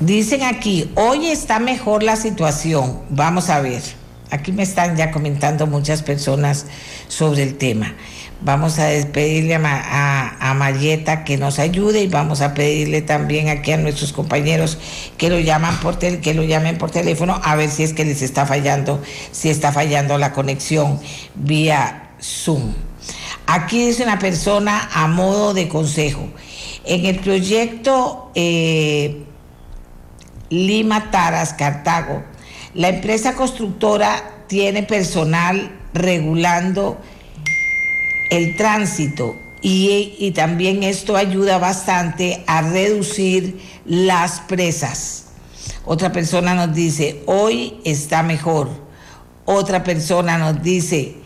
Dicen 0.00 0.42
aquí, 0.44 0.90
hoy 0.94 1.26
está 1.26 1.58
mejor 1.58 2.02
la 2.02 2.16
situación. 2.16 3.00
Vamos 3.10 3.50
a 3.50 3.60
ver. 3.60 3.82
Aquí 4.30 4.52
me 4.52 4.62
están 4.62 4.96
ya 4.96 5.10
comentando 5.10 5.66
muchas 5.66 6.02
personas 6.02 6.66
sobre 7.08 7.42
el 7.42 7.58
tema. 7.58 7.94
Vamos 8.42 8.78
a 8.78 8.86
despedirle 8.86 9.54
a, 9.54 10.36
a, 10.40 10.54
Marieta 10.54 11.24
que 11.24 11.36
nos 11.36 11.58
ayude 11.58 12.02
y 12.02 12.06
vamos 12.06 12.40
a 12.40 12.54
pedirle 12.54 13.02
también 13.02 13.50
aquí 13.50 13.72
a 13.72 13.76
nuestros 13.76 14.14
compañeros 14.14 14.78
que 15.18 15.28
lo 15.28 15.38
llaman 15.38 15.78
por 15.80 15.98
que 15.98 16.32
lo 16.32 16.42
llamen 16.42 16.78
por 16.78 16.90
teléfono 16.90 17.38
a 17.44 17.54
ver 17.56 17.68
si 17.68 17.82
es 17.82 17.92
que 17.92 18.04
les 18.04 18.22
está 18.22 18.46
fallando, 18.46 19.02
si 19.30 19.50
está 19.50 19.72
fallando 19.72 20.16
la 20.16 20.32
conexión 20.32 20.98
vía 21.34 22.12
Zoom. 22.18 22.72
Aquí 23.46 23.86
dice 23.86 24.04
una 24.04 24.18
persona 24.18 24.88
a 24.92 25.06
modo 25.06 25.52
de 25.52 25.68
consejo. 25.68 26.28
En 26.84 27.04
el 27.04 27.18
proyecto 27.18 28.30
eh, 28.34 29.24
Lima 30.48 31.10
Taras 31.10 31.52
Cartago, 31.52 32.22
la 32.74 32.88
empresa 32.88 33.34
constructora 33.34 34.44
tiene 34.46 34.82
personal 34.82 35.72
regulando 35.92 36.98
el 38.30 38.56
tránsito 38.56 39.36
y, 39.62 40.32
también 40.34 40.82
esto 40.82 41.16
ayuda 41.16 41.58
bastante 41.58 42.42
a 42.46 42.62
reducir 42.62 43.60
las 43.84 44.40
presas. 44.40 45.26
Otra 45.84 46.12
persona 46.12 46.54
nos 46.54 46.74
dice, 46.74 47.22
hoy 47.26 47.80
está 47.84 48.22
mejor. 48.22 48.70
Otra 49.44 49.84
persona 49.84 50.38
nos 50.38 50.62
dice, 50.62 51.16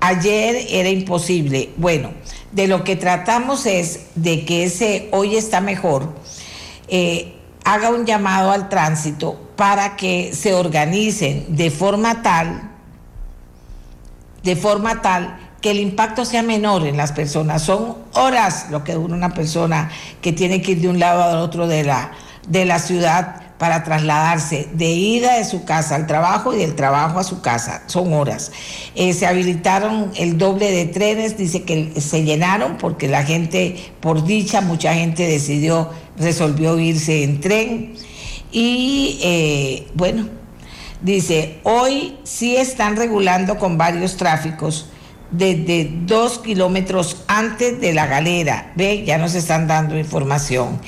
ayer 0.00 0.66
era 0.70 0.88
imposible. 0.88 1.70
Bueno, 1.76 2.10
de 2.50 2.66
lo 2.66 2.82
que 2.82 2.96
tratamos 2.96 3.66
es 3.66 4.06
de 4.14 4.44
que 4.44 4.64
ese 4.64 5.08
hoy 5.12 5.36
está 5.36 5.60
mejor, 5.60 6.14
eh, 6.88 7.34
haga 7.64 7.90
un 7.90 8.06
llamado 8.06 8.50
al 8.50 8.68
tránsito 8.68 9.50
para 9.56 9.96
que 9.96 10.32
se 10.34 10.54
organicen 10.54 11.56
de 11.56 11.70
forma 11.70 12.22
tal, 12.22 12.72
de 14.42 14.56
forma 14.56 15.02
tal 15.02 15.45
que 15.66 15.72
el 15.72 15.80
impacto 15.80 16.24
sea 16.24 16.44
menor 16.44 16.86
en 16.86 16.96
las 16.96 17.10
personas. 17.10 17.60
Son 17.60 17.96
horas 18.14 18.66
lo 18.70 18.84
que 18.84 18.92
dura 18.92 19.14
una 19.14 19.34
persona 19.34 19.90
que 20.22 20.32
tiene 20.32 20.62
que 20.62 20.70
ir 20.72 20.80
de 20.80 20.86
un 20.86 21.00
lado 21.00 21.24
al 21.24 21.38
otro 21.38 21.66
de 21.66 21.82
la, 21.82 22.12
de 22.46 22.64
la 22.64 22.78
ciudad 22.78 23.42
para 23.58 23.82
trasladarse 23.82 24.68
de 24.74 24.90
ida 24.90 25.38
de 25.38 25.44
su 25.44 25.64
casa 25.64 25.96
al 25.96 26.06
trabajo 26.06 26.54
y 26.54 26.58
del 26.58 26.76
trabajo 26.76 27.18
a 27.18 27.24
su 27.24 27.40
casa. 27.40 27.82
Son 27.86 28.12
horas. 28.12 28.52
Eh, 28.94 29.12
se 29.12 29.26
habilitaron 29.26 30.12
el 30.14 30.38
doble 30.38 30.70
de 30.70 30.86
trenes, 30.86 31.36
dice 31.36 31.64
que 31.64 32.00
se 32.00 32.22
llenaron 32.22 32.76
porque 32.78 33.08
la 33.08 33.24
gente, 33.24 33.92
por 33.98 34.22
dicha, 34.22 34.60
mucha 34.60 34.94
gente 34.94 35.26
decidió, 35.26 35.90
resolvió 36.16 36.78
irse 36.78 37.24
en 37.24 37.40
tren. 37.40 37.94
Y 38.52 39.18
eh, 39.20 39.88
bueno, 39.94 40.28
dice, 41.02 41.58
hoy 41.64 42.18
sí 42.22 42.54
están 42.56 42.94
regulando 42.94 43.58
con 43.58 43.76
varios 43.76 44.16
tráficos 44.16 44.90
desde 45.30 45.90
dos 46.06 46.38
kilómetros 46.38 47.24
antes 47.26 47.80
de 47.80 47.92
la 47.92 48.06
galera. 48.06 48.72
Ve, 48.76 49.04
ya 49.04 49.18
nos 49.18 49.34
están 49.34 49.66
dando 49.66 49.98
información. 49.98 50.80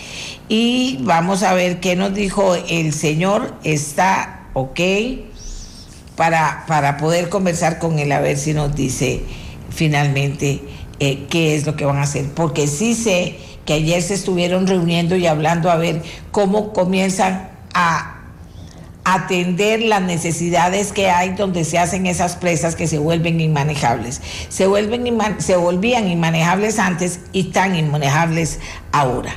Y 0.48 0.98
vamos 1.02 1.42
a 1.42 1.54
ver 1.54 1.80
qué 1.80 1.96
nos 1.96 2.14
dijo 2.14 2.54
el 2.54 2.92
señor. 2.92 3.54
Está 3.64 4.48
ok 4.54 4.80
para, 6.16 6.64
para 6.66 6.96
poder 6.96 7.28
conversar 7.28 7.78
con 7.78 7.98
él, 7.98 8.12
a 8.12 8.20
ver 8.20 8.38
si 8.38 8.54
nos 8.54 8.74
dice 8.74 9.22
finalmente 9.70 10.62
eh, 11.00 11.26
qué 11.30 11.54
es 11.54 11.66
lo 11.66 11.76
que 11.76 11.84
van 11.84 11.98
a 11.98 12.02
hacer. 12.02 12.26
Porque 12.34 12.66
sí 12.66 12.94
sé 12.94 13.36
que 13.64 13.74
ayer 13.74 14.00
se 14.02 14.14
estuvieron 14.14 14.66
reuniendo 14.66 15.16
y 15.16 15.26
hablando 15.26 15.70
a 15.70 15.76
ver 15.76 16.02
cómo 16.30 16.72
comienzan 16.72 17.50
a 17.74 18.17
atender 19.14 19.80
las 19.82 20.02
necesidades 20.02 20.92
que 20.92 21.10
hay 21.10 21.30
donde 21.30 21.64
se 21.64 21.78
hacen 21.78 22.06
esas 22.06 22.36
presas 22.36 22.74
que 22.76 22.86
se 22.86 22.98
vuelven 22.98 23.40
inmanejables. 23.40 24.20
Se, 24.48 24.66
vuelven 24.66 25.18
se 25.38 25.56
volvían 25.56 26.08
inmanejables 26.08 26.78
antes 26.78 27.20
y 27.32 27.48
están 27.48 27.76
inmanejables 27.76 28.60
ahora. 28.92 29.32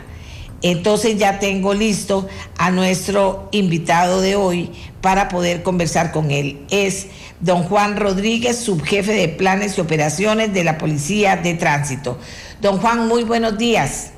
Entonces 0.62 1.18
ya 1.18 1.40
tengo 1.40 1.74
listo 1.74 2.28
a 2.58 2.70
nuestro 2.70 3.50
invitado 3.52 4.22
de 4.22 4.36
hoy 4.36 4.72
para 5.02 5.28
poder 5.28 5.64
conversar 5.64 6.12
con 6.12 6.30
él. 6.30 6.66
Es 6.70 7.08
don 7.40 7.64
Juan 7.64 7.98
Rodríguez, 7.98 8.58
subjefe 8.58 9.14
de 9.14 9.28
planes 9.28 9.78
y 9.78 9.82
operaciones 9.82 10.54
de 10.54 10.64
la 10.64 10.78
Policía 10.78 11.36
de 11.36 11.56
Tránsito. 11.56 12.20
Don 12.62 12.78
Juan, 12.78 13.08
muy 13.08 13.24
buenos 13.24 13.58
días. 13.58 14.12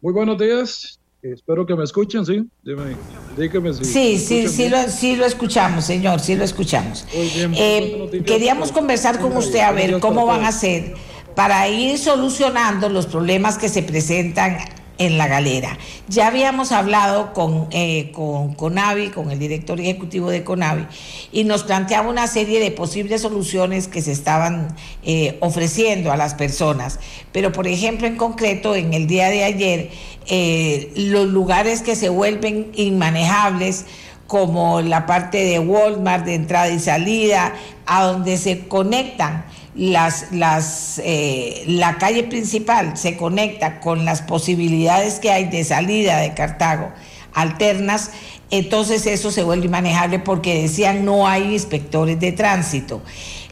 Muy 0.00 0.12
buenos 0.12 0.38
días. 0.38 0.95
Espero 1.32 1.66
que 1.66 1.74
me 1.74 1.84
escuchen, 1.84 2.24
¿sí? 2.24 2.44
Dime, 2.62 2.96
dígame 3.36 3.72
si 3.72 3.84
Sí, 3.84 4.18
sí, 4.18 4.48
sí 4.48 4.68
lo, 4.68 4.88
sí 4.88 5.16
lo 5.16 5.24
escuchamos, 5.24 5.84
señor, 5.84 6.20
sí 6.20 6.34
lo 6.36 6.44
escuchamos. 6.44 7.06
Eh, 7.12 8.22
queríamos 8.24 8.72
conversar 8.72 9.18
con 9.20 9.36
usted 9.36 9.60
a 9.60 9.72
ver 9.72 9.98
cómo 10.00 10.26
van 10.26 10.44
a 10.44 10.48
hacer 10.48 10.94
para 11.34 11.68
ir 11.68 11.98
solucionando 11.98 12.88
los 12.88 13.06
problemas 13.06 13.58
que 13.58 13.68
se 13.68 13.82
presentan 13.82 14.58
en 14.98 15.18
la 15.18 15.28
galera. 15.28 15.78
Ya 16.08 16.28
habíamos 16.28 16.72
hablado 16.72 17.32
con, 17.32 17.68
eh, 17.70 18.10
con 18.12 18.54
Conavi, 18.54 19.08
con 19.08 19.30
el 19.30 19.38
director 19.38 19.80
ejecutivo 19.80 20.30
de 20.30 20.44
Conavi, 20.44 20.86
y 21.32 21.44
nos 21.44 21.64
planteaba 21.64 22.08
una 22.08 22.26
serie 22.26 22.60
de 22.60 22.70
posibles 22.70 23.22
soluciones 23.22 23.88
que 23.88 24.02
se 24.02 24.12
estaban 24.12 24.74
eh, 25.02 25.36
ofreciendo 25.40 26.12
a 26.12 26.16
las 26.16 26.34
personas. 26.34 26.98
Pero, 27.32 27.52
por 27.52 27.66
ejemplo, 27.66 28.06
en 28.06 28.16
concreto, 28.16 28.74
en 28.74 28.94
el 28.94 29.06
día 29.06 29.28
de 29.28 29.44
ayer, 29.44 29.90
eh, 30.26 30.92
los 30.96 31.26
lugares 31.28 31.82
que 31.82 31.96
se 31.96 32.08
vuelven 32.08 32.70
inmanejables, 32.74 33.84
como 34.26 34.80
la 34.80 35.06
parte 35.06 35.44
de 35.44 35.58
Walmart 35.58 36.24
de 36.24 36.34
entrada 36.34 36.68
y 36.68 36.80
salida, 36.80 37.54
a 37.86 38.04
donde 38.04 38.36
se 38.38 38.66
conectan 38.66 39.46
las, 39.76 40.32
las, 40.32 41.00
eh, 41.04 41.64
la 41.66 41.98
calle 41.98 42.24
principal 42.24 42.96
se 42.96 43.16
conecta 43.16 43.80
con 43.80 44.04
las 44.04 44.22
posibilidades 44.22 45.20
que 45.20 45.30
hay 45.30 45.44
de 45.44 45.64
salida 45.64 46.18
de 46.18 46.34
Cartago 46.34 46.92
alternas, 47.36 48.12
entonces 48.50 49.06
eso 49.06 49.30
se 49.30 49.44
vuelve 49.44 49.68
manejable 49.68 50.18
porque 50.18 50.62
decían 50.62 51.04
no 51.04 51.28
hay 51.28 51.52
inspectores 51.52 52.18
de 52.18 52.32
tránsito. 52.32 53.02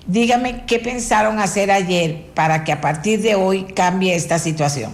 Dígame 0.06 0.64
qué 0.66 0.78
pensaron 0.78 1.38
hacer 1.38 1.70
ayer 1.70 2.24
para 2.34 2.64
que 2.64 2.72
a 2.72 2.80
partir 2.80 3.20
de 3.20 3.34
hoy 3.34 3.64
cambie 3.64 4.14
esta 4.14 4.38
situación. 4.38 4.92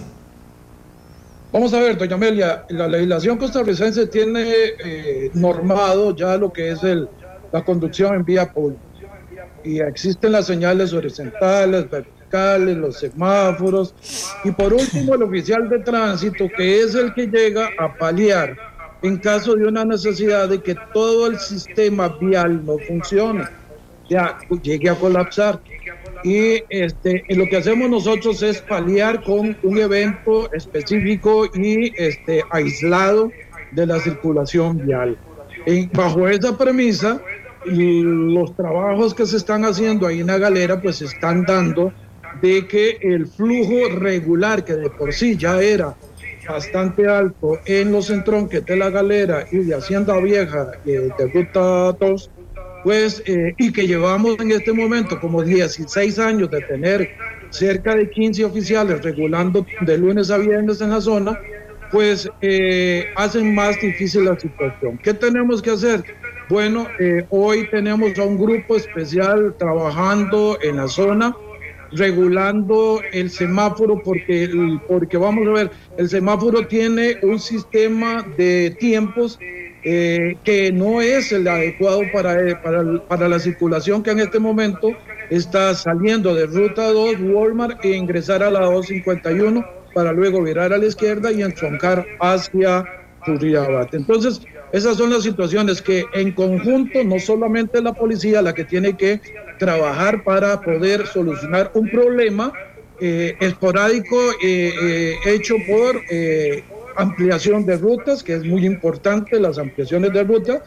Vamos 1.53 1.73
a 1.73 1.79
ver, 1.79 1.97
doña 1.97 2.15
Amelia, 2.15 2.65
la 2.69 2.87
legislación 2.87 3.37
costarricense 3.37 4.07
tiene 4.07 4.43
eh, 4.83 5.31
normado 5.33 6.15
ya 6.15 6.37
lo 6.37 6.51
que 6.51 6.71
es 6.71 6.83
el, 6.83 7.09
la 7.51 7.63
conducción 7.63 8.15
en 8.15 8.25
vía 8.25 8.51
pública 8.51 8.90
y 9.63 9.79
existen 9.79 10.31
las 10.31 10.47
señales 10.47 10.93
horizontales, 10.93 11.85
fiscales, 12.21 12.77
los 12.77 12.99
semáforos 12.99 13.93
y 14.43 14.51
por 14.51 14.73
último 14.73 15.15
el 15.15 15.23
oficial 15.23 15.69
de 15.69 15.79
tránsito 15.79 16.47
que 16.55 16.81
es 16.81 16.95
el 16.95 17.13
que 17.13 17.27
llega 17.27 17.69
a 17.77 17.93
paliar 17.95 18.55
en 19.01 19.17
caso 19.17 19.55
de 19.55 19.65
una 19.65 19.83
necesidad 19.83 20.49
de 20.49 20.61
que 20.61 20.75
todo 20.93 21.27
el 21.27 21.39
sistema 21.39 22.09
vial 22.19 22.63
no 22.65 22.77
funcione, 22.87 23.45
ya 24.09 24.37
llegue 24.61 24.89
a 24.89 24.95
colapsar. 24.95 25.59
Y 26.23 26.63
este, 26.69 27.23
lo 27.29 27.47
que 27.47 27.57
hacemos 27.57 27.89
nosotros 27.89 28.43
es 28.43 28.61
paliar 28.61 29.23
con 29.23 29.57
un 29.63 29.77
evento 29.79 30.53
específico 30.53 31.45
y 31.55 31.91
este, 31.99 32.43
aislado 32.51 33.31
de 33.71 33.87
la 33.87 33.99
circulación 33.99 34.85
vial. 34.85 35.17
bajo 35.93 36.27
esa 36.27 36.55
premisa, 36.55 37.19
los 37.65 38.55
trabajos 38.55 39.13
que 39.13 39.25
se 39.25 39.37
están 39.37 39.65
haciendo 39.65 40.07
ahí 40.07 40.21
en 40.21 40.27
la 40.27 40.37
galera, 40.37 40.81
pues 40.81 41.01
están 41.01 41.43
dando 41.43 41.93
de 42.41 42.67
que 42.67 42.97
el 43.01 43.27
flujo 43.27 43.89
regular, 43.97 44.63
que 44.63 44.73
de 44.73 44.89
por 44.89 45.13
sí 45.13 45.37
ya 45.37 45.61
era 45.61 45.95
bastante 46.47 47.07
alto 47.07 47.59
en 47.65 47.91
los 47.91 48.09
entronques 48.09 48.65
de 48.65 48.75
la 48.75 48.89
galera 48.89 49.45
y 49.51 49.57
de 49.57 49.75
Hacienda 49.75 50.17
Vieja 50.19 50.71
eh, 50.85 51.09
de 51.17 51.27
Ruta 51.27 51.91
2, 51.99 52.31
pues, 52.83 53.21
eh, 53.25 53.53
y 53.57 53.71
que 53.71 53.85
llevamos 53.85 54.39
en 54.39 54.51
este 54.51 54.73
momento 54.73 55.19
como 55.19 55.43
16 55.43 56.19
años 56.19 56.49
de 56.49 56.61
tener 56.61 57.11
cerca 57.51 57.95
de 57.95 58.09
15 58.09 58.45
oficiales 58.45 59.03
regulando 59.03 59.65
de 59.81 59.97
lunes 59.97 60.31
a 60.31 60.37
viernes 60.37 60.81
en 60.81 60.89
la 60.89 61.01
zona, 61.01 61.39
pues 61.91 62.29
eh, 62.41 63.05
hacen 63.15 63.53
más 63.53 63.79
difícil 63.79 64.25
la 64.25 64.39
situación. 64.39 64.97
¿Qué 64.97 65.13
tenemos 65.13 65.61
que 65.61 65.71
hacer? 65.71 66.03
Bueno, 66.49 66.87
hoy 67.29 67.67
tenemos 67.69 68.17
a 68.19 68.23
un 68.23 68.37
grupo 68.37 68.75
especial 68.75 69.55
trabajando 69.57 70.57
en 70.61 70.77
la 70.77 70.87
zona 70.87 71.35
regulando 71.91 73.01
el 73.11 73.29
semáforo 73.29 74.01
porque, 74.03 74.49
porque 74.87 75.17
vamos 75.17 75.47
a 75.47 75.51
ver, 75.51 75.71
el 75.97 76.09
semáforo 76.09 76.65
tiene 76.67 77.17
un 77.21 77.39
sistema 77.39 78.25
de 78.37 78.75
tiempos 78.79 79.37
eh, 79.83 80.37
que 80.43 80.71
no 80.71 81.01
es 81.01 81.31
el 81.31 81.47
adecuado 81.47 82.01
para, 82.13 82.47
eh, 82.47 82.55
para, 82.55 82.99
para, 83.07 83.27
la 83.27 83.39
circulación 83.39 84.03
que 84.03 84.11
en 84.11 84.19
este 84.19 84.39
momento 84.39 84.91
está 85.29 85.73
saliendo 85.73 86.35
de 86.35 86.45
ruta 86.45 86.91
2 86.91 87.15
Walmart 87.19 87.83
e 87.83 87.95
ingresar 87.95 88.43
a 88.43 88.51
la 88.51 88.61
251 88.61 89.65
para 89.93 90.13
luego 90.13 90.43
virar 90.43 90.71
a 90.71 90.77
la 90.77 90.85
izquierda 90.85 91.31
y 91.31 91.41
entroncar 91.41 92.05
hacia 92.19 92.85
Turriabat. 93.25 93.93
Entonces, 93.93 94.41
esas 94.71 94.97
son 94.97 95.09
las 95.09 95.23
situaciones 95.23 95.81
que 95.81 96.05
en 96.13 96.31
conjunto 96.31 97.03
no 97.03 97.19
solamente 97.19 97.81
la 97.81 97.93
policía 97.93 98.41
la 98.41 98.53
que 98.53 98.63
tiene 98.63 98.95
que 98.95 99.19
trabajar 99.59 100.23
para 100.23 100.61
poder 100.61 101.05
solucionar 101.07 101.71
un 101.73 101.89
problema 101.89 102.53
eh, 102.99 103.35
esporádico 103.39 104.15
eh, 104.43 104.71
eh, 104.81 105.15
hecho 105.25 105.55
por 105.67 106.01
ampliación 106.95 107.65
de 107.65 107.77
rutas, 107.77 108.21
que 108.21 108.33
es 108.33 108.45
muy 108.45 108.65
importante 108.65 109.39
las 109.39 109.57
ampliaciones 109.57 110.13
de 110.13 110.23
rutas, 110.23 110.61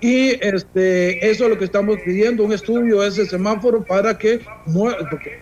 y 0.00 0.30
este, 0.44 1.30
eso 1.30 1.44
es 1.44 1.50
lo 1.50 1.58
que 1.58 1.64
estamos 1.64 1.96
pidiendo, 2.04 2.44
un 2.44 2.52
estudio 2.52 3.00
de 3.00 3.08
ese 3.08 3.24
semáforo 3.24 3.84
para 3.84 4.18
que, 4.18 4.40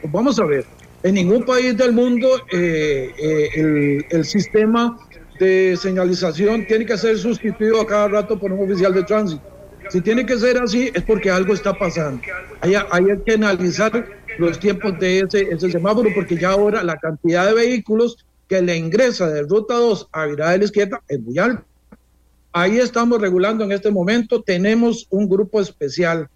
vamos 0.04 0.38
a 0.38 0.44
ver, 0.44 0.64
en 1.02 1.14
ningún 1.14 1.44
país 1.44 1.76
del 1.76 1.92
mundo 1.92 2.28
el, 2.52 4.04
el 4.10 4.24
sistema 4.24 4.98
de 5.40 5.74
señalización 5.76 6.66
tiene 6.66 6.84
que 6.84 6.98
ser 6.98 7.16
sustituido 7.18 7.80
a 7.80 7.86
cada 7.86 8.08
rato 8.08 8.38
por 8.38 8.52
un 8.52 8.62
oficial 8.62 8.92
de 8.92 9.02
tránsito. 9.02 9.42
Si 9.88 10.00
tiene 10.02 10.24
que 10.26 10.38
ser 10.38 10.58
así, 10.58 10.90
es 10.94 11.02
porque 11.02 11.30
algo 11.30 11.54
está 11.54 11.72
pasando. 11.72 12.22
Hay, 12.60 12.74
hay 12.74 13.04
que 13.24 13.32
analizar 13.32 14.06
los 14.38 14.60
tiempos 14.60 14.98
de 15.00 15.20
ese, 15.20 15.48
ese 15.50 15.70
semáforo, 15.70 16.10
porque 16.14 16.36
ya 16.36 16.50
ahora 16.50 16.84
la 16.84 16.96
cantidad 16.96 17.46
de 17.46 17.54
vehículos 17.54 18.24
que 18.46 18.60
le 18.60 18.76
ingresa 18.76 19.28
de 19.28 19.42
ruta 19.42 19.74
2 19.74 20.08
a 20.12 20.26
virada 20.26 20.52
de 20.52 20.58
la 20.58 20.64
izquierda 20.64 21.02
es 21.08 21.20
muy 21.20 21.38
alta. 21.38 21.64
Ahí 22.52 22.78
estamos 22.78 23.20
regulando 23.20 23.64
en 23.64 23.72
este 23.72 23.90
momento. 23.90 24.42
Tenemos 24.42 25.06
un 25.08 25.28
grupo 25.28 25.60
especial 25.60 26.28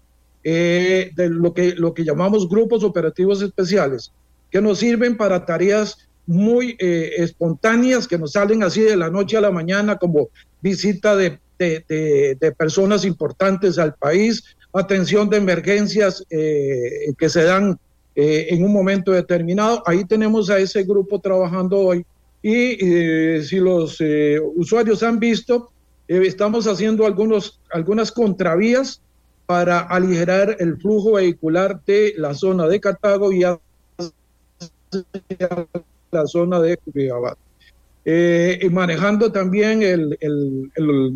eh, 0.43 1.11
de 1.15 1.29
lo 1.29 1.53
que, 1.53 1.75
lo 1.75 1.93
que 1.93 2.03
llamamos 2.03 2.49
grupos 2.49 2.83
operativos 2.83 3.41
especiales, 3.41 4.11
que 4.49 4.61
nos 4.61 4.79
sirven 4.79 5.15
para 5.15 5.45
tareas 5.45 6.07
muy 6.27 6.75
eh, 6.79 7.11
espontáneas 7.17 8.07
que 8.07 8.17
nos 8.17 8.33
salen 8.33 8.63
así 8.63 8.81
de 8.81 8.97
la 8.97 9.09
noche 9.09 9.37
a 9.37 9.41
la 9.41 9.51
mañana, 9.51 9.97
como 9.97 10.29
visita 10.61 11.15
de 11.15 11.39
de, 11.57 12.55
personas 12.57 13.05
importantes 13.05 13.77
al 13.77 13.95
país, 13.95 14.43
atención 14.73 15.29
de 15.29 15.37
emergencias 15.37 16.25
eh, 16.29 17.13
que 17.17 17.29
se 17.29 17.43
dan 17.43 17.79
eh, 18.15 18.47
en 18.49 18.63
un 18.63 18.73
momento 18.73 19.11
determinado. 19.11 19.83
Ahí 19.85 20.05
tenemos 20.05 20.49
a 20.49 20.59
ese 20.59 20.83
grupo 20.83 21.19
trabajando 21.19 21.79
hoy 21.79 22.05
y 22.41 22.77
eh, 22.79 23.43
si 23.43 23.57
los 23.57 23.99
usuarios 24.55 25.01
han 25.01 25.19
visto, 25.19 25.71
estamos 26.07 26.67
haciendo 26.67 27.07
algunos, 27.07 27.59
algunas 27.71 28.11
contravías 28.11 29.01
para 29.47 29.79
aligerar 29.79 30.55
el 30.59 30.77
flujo 30.77 31.13
vehicular 31.13 31.81
de 31.85 32.13
la 32.17 32.35
zona 32.35 32.67
de 32.67 32.79
Cartago 32.79 33.31
y 33.31 33.43
a 33.43 33.59
la 36.15 36.27
zona 36.27 36.59
de 36.59 36.77
Cuyabat 36.77 37.37
eh, 38.05 38.59
y 38.61 38.69
manejando 38.69 39.31
también 39.31 39.81
el, 39.81 40.17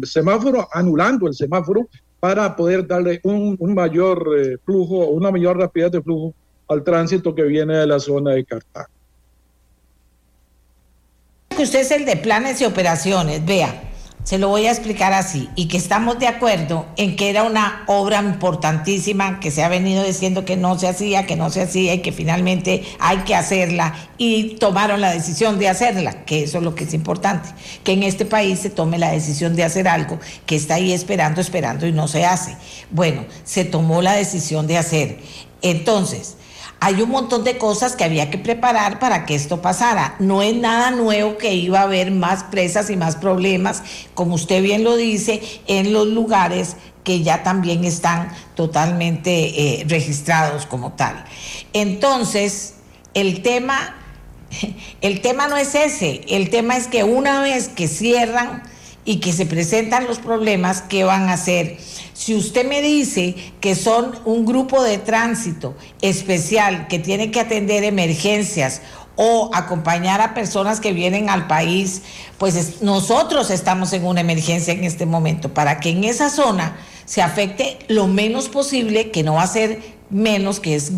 semáforo, 0.03 0.67
anulando 0.73 1.27
el 1.27 1.35
semáforo 1.35 1.87
para 2.19 2.55
poder 2.55 2.87
darle 2.87 3.19
un, 3.23 3.55
un 3.59 3.73
mayor 3.73 4.27
eh, 4.37 4.57
flujo, 4.65 5.07
una 5.07 5.31
mayor 5.31 5.57
rapidez 5.57 5.91
de 5.91 6.01
flujo 6.01 6.33
al 6.67 6.83
tránsito 6.83 7.33
que 7.33 7.43
viene 7.43 7.77
de 7.77 7.87
la 7.87 7.99
zona 7.99 8.31
de 8.31 8.43
Cartago. 8.43 8.89
Usted 11.57 11.81
es 11.81 11.91
el 11.91 12.05
de 12.05 12.15
planes 12.15 12.61
y 12.61 12.65
operaciones, 12.65 13.45
vea 13.45 13.88
se 14.29 14.37
lo 14.37 14.47
voy 14.47 14.67
a 14.67 14.71
explicar 14.71 15.11
así, 15.11 15.49
y 15.55 15.67
que 15.67 15.77
estamos 15.77 16.19
de 16.19 16.27
acuerdo 16.27 16.85
en 16.97 17.15
que 17.15 17.31
era 17.31 17.41
una 17.41 17.83
obra 17.87 18.19
importantísima 18.19 19.39
que 19.39 19.49
se 19.49 19.63
ha 19.63 19.69
venido 19.69 20.03
diciendo 20.03 20.45
que 20.45 20.55
no 20.55 20.77
se 20.77 20.87
hacía, 20.87 21.25
que 21.25 21.35
no 21.35 21.49
se 21.49 21.63
hacía 21.63 21.95
y 21.95 22.03
que 22.03 22.11
finalmente 22.11 22.83
hay 22.99 23.17
que 23.25 23.33
hacerla 23.33 23.95
y 24.19 24.57
tomaron 24.57 25.01
la 25.01 25.11
decisión 25.11 25.57
de 25.57 25.67
hacerla, 25.67 26.25
que 26.25 26.43
eso 26.43 26.59
es 26.59 26.63
lo 26.63 26.75
que 26.75 26.83
es 26.83 26.93
importante, 26.93 27.49
que 27.83 27.93
en 27.93 28.03
este 28.03 28.23
país 28.23 28.59
se 28.59 28.69
tome 28.69 28.99
la 28.99 29.09
decisión 29.09 29.55
de 29.55 29.63
hacer 29.63 29.87
algo 29.87 30.19
que 30.45 30.57
está 30.57 30.75
ahí 30.75 30.91
esperando, 30.91 31.41
esperando 31.41 31.87
y 31.87 31.91
no 31.91 32.07
se 32.07 32.23
hace. 32.23 32.55
Bueno, 32.91 33.25
se 33.43 33.65
tomó 33.65 34.03
la 34.03 34.13
decisión 34.13 34.67
de 34.67 34.77
hacer. 34.77 35.17
Entonces, 35.63 36.37
hay 36.81 37.01
un 37.01 37.09
montón 37.09 37.43
de 37.43 37.57
cosas 37.57 37.95
que 37.95 38.03
había 38.03 38.29
que 38.29 38.37
preparar 38.37 38.99
para 38.99 39.25
que 39.25 39.35
esto 39.35 39.61
pasara. 39.61 40.15
No 40.19 40.41
es 40.41 40.55
nada 40.55 40.91
nuevo 40.91 41.37
que 41.37 41.53
iba 41.53 41.79
a 41.79 41.83
haber 41.83 42.11
más 42.11 42.43
presas 42.45 42.89
y 42.89 42.95
más 42.95 43.17
problemas, 43.17 43.83
como 44.13 44.35
usted 44.35 44.63
bien 44.63 44.83
lo 44.83 44.95
dice, 44.95 45.41
en 45.67 45.91
los 45.91 46.07
lugares 46.07 46.77
que 47.03 47.21
ya 47.21 47.43
también 47.43 47.83
están 47.83 48.29
totalmente 48.55 49.79
eh, 49.81 49.85
registrados 49.87 50.65
como 50.65 50.93
tal. 50.93 51.25
Entonces, 51.73 52.75
el 53.13 53.41
tema, 53.41 53.95
el 55.01 55.21
tema 55.21 55.47
no 55.47 55.57
es 55.57 55.75
ese, 55.75 56.21
el 56.29 56.49
tema 56.49 56.77
es 56.77 56.87
que 56.87 57.03
una 57.03 57.41
vez 57.41 57.67
que 57.67 57.87
cierran 57.87 58.63
y 59.09 59.19
que 59.19 59.33
se 59.33 59.47
presentan 59.47 60.05
los 60.05 60.19
problemas, 60.19 60.83
¿qué 60.83 61.03
van 61.03 61.29
a 61.29 61.33
hacer? 61.33 61.79
Si 62.13 62.35
usted 62.35 62.63
me 62.63 62.79
dice 62.79 63.33
que 63.59 63.73
son 63.73 64.11
un 64.23 64.45
grupo 64.45 64.83
de 64.83 64.99
tránsito 64.99 65.75
especial 65.99 66.85
que 66.87 66.99
tiene 66.99 67.31
que 67.31 67.39
atender 67.39 67.83
emergencias 67.83 68.83
o 69.15 69.49
acompañar 69.51 70.21
a 70.21 70.35
personas 70.35 70.79
que 70.79 70.93
vienen 70.93 71.27
al 71.31 71.47
país, 71.47 72.03
pues 72.37 72.83
nosotros 72.83 73.49
estamos 73.49 73.93
en 73.93 74.05
una 74.05 74.21
emergencia 74.21 74.73
en 74.73 74.83
este 74.83 75.07
momento 75.07 75.55
para 75.55 75.79
que 75.79 75.89
en 75.89 76.03
esa 76.03 76.29
zona 76.29 76.77
se 77.09 77.23
afecte 77.23 77.79
lo 77.87 78.05
menos 78.05 78.49
posible, 78.49 79.09
que 79.09 79.23
no 79.23 79.33
va 79.33 79.41
a 79.41 79.47
ser 79.47 79.81
menos, 80.11 80.59
que 80.59 80.75
es 80.75 80.91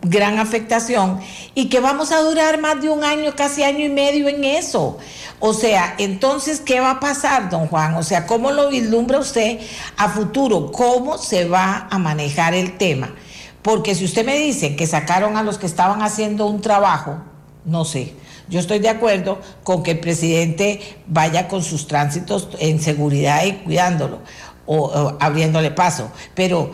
gran 0.00 0.38
afectación, 0.38 1.20
y 1.54 1.68
que 1.68 1.78
vamos 1.78 2.10
a 2.10 2.22
durar 2.22 2.58
más 2.58 2.80
de 2.80 2.88
un 2.88 3.04
año, 3.04 3.36
casi 3.36 3.62
año 3.64 3.84
y 3.84 3.90
medio 3.90 4.28
en 4.28 4.44
eso. 4.44 4.96
O 5.40 5.52
sea, 5.52 5.94
entonces, 5.98 6.60
¿qué 6.60 6.80
va 6.80 6.92
a 6.92 7.00
pasar, 7.00 7.50
don 7.50 7.66
Juan? 7.66 7.96
O 7.96 8.02
sea, 8.02 8.26
¿cómo 8.26 8.50
lo 8.50 8.70
vislumbra 8.70 9.18
usted 9.18 9.60
a 9.98 10.08
futuro? 10.08 10.72
¿Cómo 10.72 11.18
se 11.18 11.44
va 11.44 11.86
a 11.90 11.98
manejar 11.98 12.54
el 12.54 12.78
tema? 12.78 13.14
Porque 13.60 13.94
si 13.94 14.06
usted 14.06 14.24
me 14.24 14.38
dice 14.38 14.74
que 14.74 14.86
sacaron 14.86 15.36
a 15.36 15.42
los 15.42 15.58
que 15.58 15.66
estaban 15.66 16.00
haciendo 16.00 16.46
un 16.46 16.62
trabajo, 16.62 17.18
no 17.66 17.84
sé. 17.84 18.14
Yo 18.48 18.58
estoy 18.58 18.78
de 18.78 18.88
acuerdo 18.88 19.38
con 19.62 19.82
que 19.82 19.90
el 19.90 20.00
presidente 20.00 20.80
vaya 21.06 21.48
con 21.48 21.62
sus 21.62 21.86
tránsitos 21.86 22.48
en 22.58 22.80
seguridad 22.80 23.44
y 23.44 23.52
cuidándolo 23.52 24.20
o, 24.68 25.16
abriéndole 25.18 25.70
paso, 25.70 26.12
pero 26.34 26.70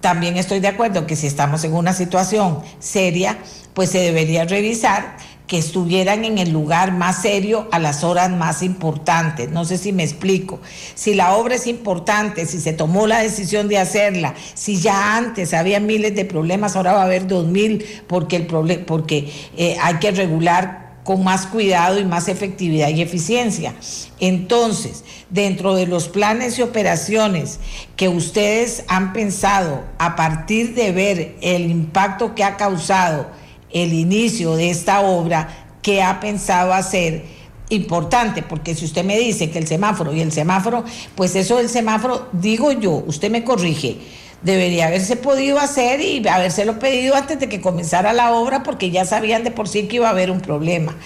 también 0.00 0.36
estoy 0.36 0.60
de 0.60 0.68
acuerdo 0.68 1.06
que 1.06 1.16
si 1.16 1.26
estamos 1.26 1.62
en 1.64 1.74
una 1.74 1.92
situación 1.92 2.60
seria, 2.78 3.38
pues 3.74 3.90
se 3.90 3.98
debería 3.98 4.44
revisar 4.44 5.16
que 5.46 5.58
estuvieran 5.58 6.24
en 6.24 6.38
el 6.38 6.50
lugar 6.50 6.92
más 6.92 7.22
serio 7.22 7.68
a 7.72 7.78
las 7.78 8.04
horas 8.04 8.30
más 8.30 8.62
importantes. 8.62 9.50
No 9.50 9.64
sé 9.64 9.78
si 9.78 9.92
me 9.92 10.04
explico. 10.04 10.60
Si 10.94 11.14
la 11.14 11.34
obra 11.34 11.54
es 11.54 11.66
importante, 11.66 12.44
si 12.44 12.60
se 12.60 12.74
tomó 12.74 13.06
la 13.06 13.20
decisión 13.20 13.66
de 13.66 13.78
hacerla, 13.78 14.34
si 14.54 14.78
ya 14.78 15.16
antes 15.16 15.54
había 15.54 15.80
miles 15.80 16.14
de 16.14 16.26
problemas, 16.26 16.76
ahora 16.76 16.92
va 16.92 17.00
a 17.00 17.04
haber 17.04 17.26
dos 17.26 17.46
mil 17.46 17.84
porque, 18.06 18.36
el 18.36 18.46
porque 18.46 19.32
eh, 19.56 19.76
hay 19.80 19.94
que 19.94 20.10
regular 20.10 20.88
con 21.02 21.24
más 21.24 21.46
cuidado 21.46 21.98
y 21.98 22.04
más 22.04 22.28
efectividad 22.28 22.90
y 22.90 23.00
eficiencia. 23.00 23.74
Entonces, 24.20 25.04
dentro 25.30 25.74
de 25.74 25.86
los 25.86 26.08
planes 26.08 26.58
y 26.58 26.62
operaciones 26.62 27.60
que 27.96 28.08
ustedes 28.08 28.84
han 28.88 29.12
pensado 29.12 29.84
a 29.98 30.16
partir 30.16 30.74
de 30.74 30.92
ver 30.92 31.36
el 31.40 31.70
impacto 31.70 32.34
que 32.34 32.44
ha 32.44 32.56
causado 32.56 33.26
el 33.70 33.92
inicio 33.92 34.56
de 34.56 34.70
esta 34.70 35.00
obra, 35.00 35.66
¿qué 35.82 36.02
ha 36.02 36.20
pensado 36.20 36.72
hacer? 36.72 37.24
Importante, 37.70 38.42
porque 38.42 38.74
si 38.74 38.86
usted 38.86 39.04
me 39.04 39.18
dice 39.18 39.50
que 39.50 39.58
el 39.58 39.66
semáforo 39.66 40.14
y 40.14 40.22
el 40.22 40.32
semáforo, 40.32 40.84
pues 41.14 41.36
eso 41.36 41.58
del 41.58 41.68
semáforo, 41.68 42.28
digo 42.32 42.72
yo, 42.72 43.04
usted 43.06 43.30
me 43.30 43.44
corrige, 43.44 43.98
debería 44.42 44.86
haberse 44.86 45.16
podido 45.16 45.58
hacer 45.58 46.00
y 46.00 46.26
habérselo 46.26 46.78
pedido 46.78 47.14
antes 47.14 47.38
de 47.40 47.48
que 47.48 47.60
comenzara 47.60 48.14
la 48.14 48.32
obra 48.32 48.62
porque 48.62 48.90
ya 48.90 49.04
sabían 49.04 49.44
de 49.44 49.50
por 49.50 49.68
sí 49.68 49.86
que 49.86 49.96
iba 49.96 50.06
a 50.06 50.12
haber 50.12 50.30
un 50.30 50.40
problema. 50.40 50.96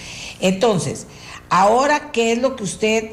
Entonces, 0.40 1.08
ahora, 1.50 2.12
¿qué 2.12 2.30
es 2.30 2.38
lo 2.38 2.54
que 2.54 2.62
usted, 2.62 3.10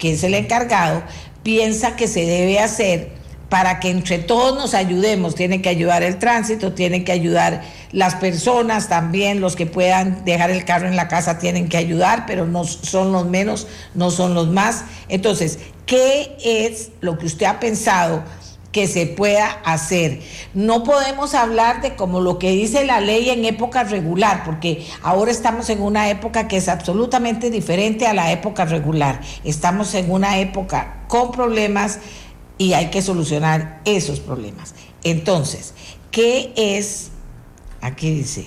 que 0.00 0.14
es 0.14 0.24
el 0.24 0.34
encargado, 0.34 1.04
piensa 1.44 1.94
que 1.94 2.08
se 2.08 2.26
debe 2.26 2.58
hacer 2.58 3.12
para 3.48 3.78
que 3.80 3.90
entre 3.90 4.18
todos 4.18 4.56
nos 4.56 4.74
ayudemos? 4.74 5.36
Tiene 5.36 5.62
que 5.62 5.68
ayudar 5.68 6.02
el 6.02 6.18
tránsito, 6.18 6.72
tiene 6.72 7.04
que 7.04 7.12
ayudar 7.12 7.62
las 7.92 8.16
personas 8.16 8.88
también, 8.88 9.40
los 9.40 9.54
que 9.54 9.66
puedan 9.66 10.24
dejar 10.24 10.50
el 10.50 10.64
carro 10.64 10.88
en 10.88 10.96
la 10.96 11.06
casa 11.06 11.38
tienen 11.38 11.68
que 11.68 11.76
ayudar, 11.76 12.24
pero 12.26 12.46
no 12.46 12.64
son 12.64 13.12
los 13.12 13.26
menos, 13.26 13.68
no 13.94 14.10
son 14.10 14.34
los 14.34 14.48
más. 14.48 14.84
Entonces, 15.08 15.58
¿qué 15.86 16.36
es 16.42 16.90
lo 17.00 17.18
que 17.18 17.26
usted 17.26 17.46
ha 17.46 17.60
pensado? 17.60 18.24
Que 18.72 18.86
se 18.86 19.06
pueda 19.06 19.46
hacer. 19.64 20.20
No 20.54 20.84
podemos 20.84 21.34
hablar 21.34 21.82
de 21.82 21.96
como 21.96 22.20
lo 22.20 22.38
que 22.38 22.50
dice 22.50 22.84
la 22.84 23.00
ley 23.00 23.30
en 23.30 23.44
época 23.44 23.84
regular, 23.84 24.44
porque 24.44 24.86
ahora 25.02 25.30
estamos 25.30 25.70
en 25.70 25.82
una 25.82 26.08
época 26.10 26.46
que 26.46 26.56
es 26.56 26.68
absolutamente 26.68 27.50
diferente 27.50 28.06
a 28.06 28.14
la 28.14 28.30
época 28.30 28.64
regular. 28.64 29.20
Estamos 29.44 29.94
en 29.94 30.10
una 30.10 30.38
época 30.38 31.04
con 31.08 31.32
problemas 31.32 31.98
y 32.58 32.74
hay 32.74 32.90
que 32.90 33.02
solucionar 33.02 33.80
esos 33.84 34.20
problemas. 34.20 34.74
Entonces, 35.02 35.74
¿qué 36.10 36.52
es? 36.56 37.10
Aquí 37.80 38.10
dice, 38.10 38.46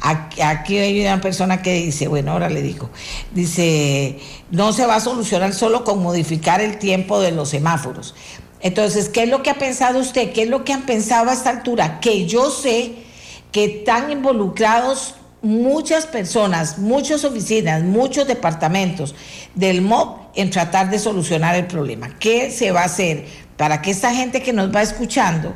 aquí, 0.00 0.76
hay 0.76 1.00
una 1.00 1.20
persona 1.20 1.62
que 1.62 1.72
dice, 1.74 2.06
bueno, 2.06 2.32
ahora 2.32 2.50
le 2.50 2.60
digo, 2.62 2.90
dice, 3.32 4.18
no 4.50 4.72
se 4.74 4.86
va 4.86 4.96
a 4.96 5.00
solucionar 5.00 5.54
solo 5.54 5.82
con 5.82 6.02
modificar 6.02 6.60
el 6.60 6.78
tiempo 6.78 7.18
de 7.20 7.32
los 7.32 7.48
semáforos 7.48 8.14
entonces, 8.60 9.08
¿qué 9.08 9.24
es 9.24 9.28
lo 9.28 9.42
que 9.42 9.50
ha 9.50 9.58
pensado 9.58 9.98
usted? 10.00 10.32
¿Qué 10.32 10.42
es 10.42 10.48
lo 10.48 10.64
que 10.64 10.72
han 10.72 10.86
pensado 10.86 11.30
a 11.30 11.34
esta 11.34 11.50
altura? 11.50 12.00
Que 12.00 12.26
yo 12.26 12.50
sé 12.50 12.92
que 13.52 13.64
están 13.64 14.10
involucrados 14.10 15.14
muchas 15.42 16.06
personas, 16.06 16.78
muchas 16.78 17.24
oficinas, 17.24 17.82
muchos 17.82 18.26
departamentos 18.26 19.14
del 19.54 19.82
MOB 19.82 20.18
en 20.34 20.50
tratar 20.50 20.90
de 20.90 20.98
solucionar 20.98 21.54
el 21.54 21.66
problema. 21.66 22.18
¿Qué 22.18 22.50
se 22.50 22.72
va 22.72 22.82
a 22.82 22.86
hacer 22.86 23.26
para 23.56 23.80
que 23.82 23.90
esta 23.90 24.14
gente 24.14 24.42
que 24.42 24.52
nos 24.52 24.74
va 24.74 24.82
escuchando 24.82 25.54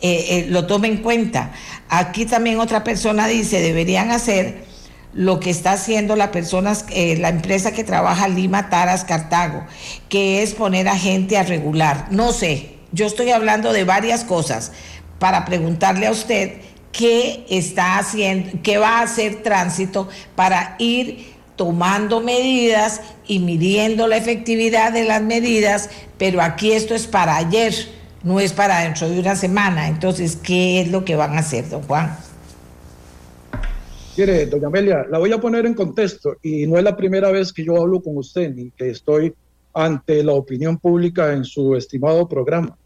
eh, 0.00 0.26
eh, 0.28 0.46
lo 0.48 0.66
tome 0.66 0.88
en 0.88 0.98
cuenta? 0.98 1.52
Aquí 1.88 2.26
también 2.26 2.60
otra 2.60 2.84
persona 2.84 3.26
dice, 3.26 3.60
deberían 3.60 4.10
hacer 4.10 4.64
lo 5.14 5.40
que 5.40 5.50
está 5.50 5.72
haciendo 5.72 6.16
la 6.16 6.30
persona, 6.32 6.72
eh, 6.90 7.16
la 7.18 7.28
empresa 7.28 7.72
que 7.72 7.84
trabaja 7.84 8.28
Lima 8.28 8.68
Taras 8.68 9.04
Cartago, 9.04 9.64
que 10.08 10.42
es 10.42 10.54
poner 10.54 10.88
a 10.88 10.96
gente 10.96 11.38
a 11.38 11.44
regular. 11.44 12.08
No 12.10 12.32
sé, 12.32 12.70
yo 12.92 13.06
estoy 13.06 13.30
hablando 13.30 13.72
de 13.72 13.84
varias 13.84 14.24
cosas 14.24 14.72
para 15.18 15.44
preguntarle 15.44 16.06
a 16.06 16.10
usted 16.10 16.60
qué 16.92 17.46
está 17.48 17.98
haciendo, 17.98 18.58
qué 18.62 18.78
va 18.78 18.98
a 18.98 19.02
hacer 19.02 19.42
tránsito 19.42 20.08
para 20.34 20.76
ir 20.78 21.34
tomando 21.56 22.20
medidas 22.20 23.00
y 23.26 23.38
midiendo 23.38 24.08
la 24.08 24.16
efectividad 24.16 24.92
de 24.92 25.04
las 25.04 25.22
medidas, 25.22 25.90
pero 26.18 26.42
aquí 26.42 26.72
esto 26.72 26.94
es 26.94 27.06
para 27.06 27.36
ayer, 27.36 27.74
no 28.24 28.40
es 28.40 28.52
para 28.52 28.80
dentro 28.80 29.08
de 29.08 29.20
una 29.20 29.36
semana. 29.36 29.86
Entonces, 29.88 30.36
¿qué 30.36 30.80
es 30.80 30.88
lo 30.88 31.04
que 31.04 31.14
van 31.14 31.36
a 31.36 31.40
hacer, 31.40 31.68
don 31.68 31.82
Juan? 31.82 32.16
Mire, 34.16 34.46
doña 34.46 34.68
Amelia, 34.68 35.06
la 35.10 35.18
voy 35.18 35.32
a 35.32 35.40
poner 35.40 35.66
en 35.66 35.74
contexto 35.74 36.36
y 36.40 36.66
no 36.68 36.78
es 36.78 36.84
la 36.84 36.96
primera 36.96 37.32
vez 37.32 37.52
que 37.52 37.64
yo 37.64 37.80
hablo 37.80 38.00
con 38.00 38.16
usted 38.16 38.54
ni 38.54 38.70
que 38.70 38.90
estoy 38.90 39.34
ante 39.72 40.22
la 40.22 40.32
opinión 40.34 40.78
pública 40.78 41.32
en 41.32 41.44
su 41.44 41.74
estimado 41.74 42.28
programa. 42.28 42.78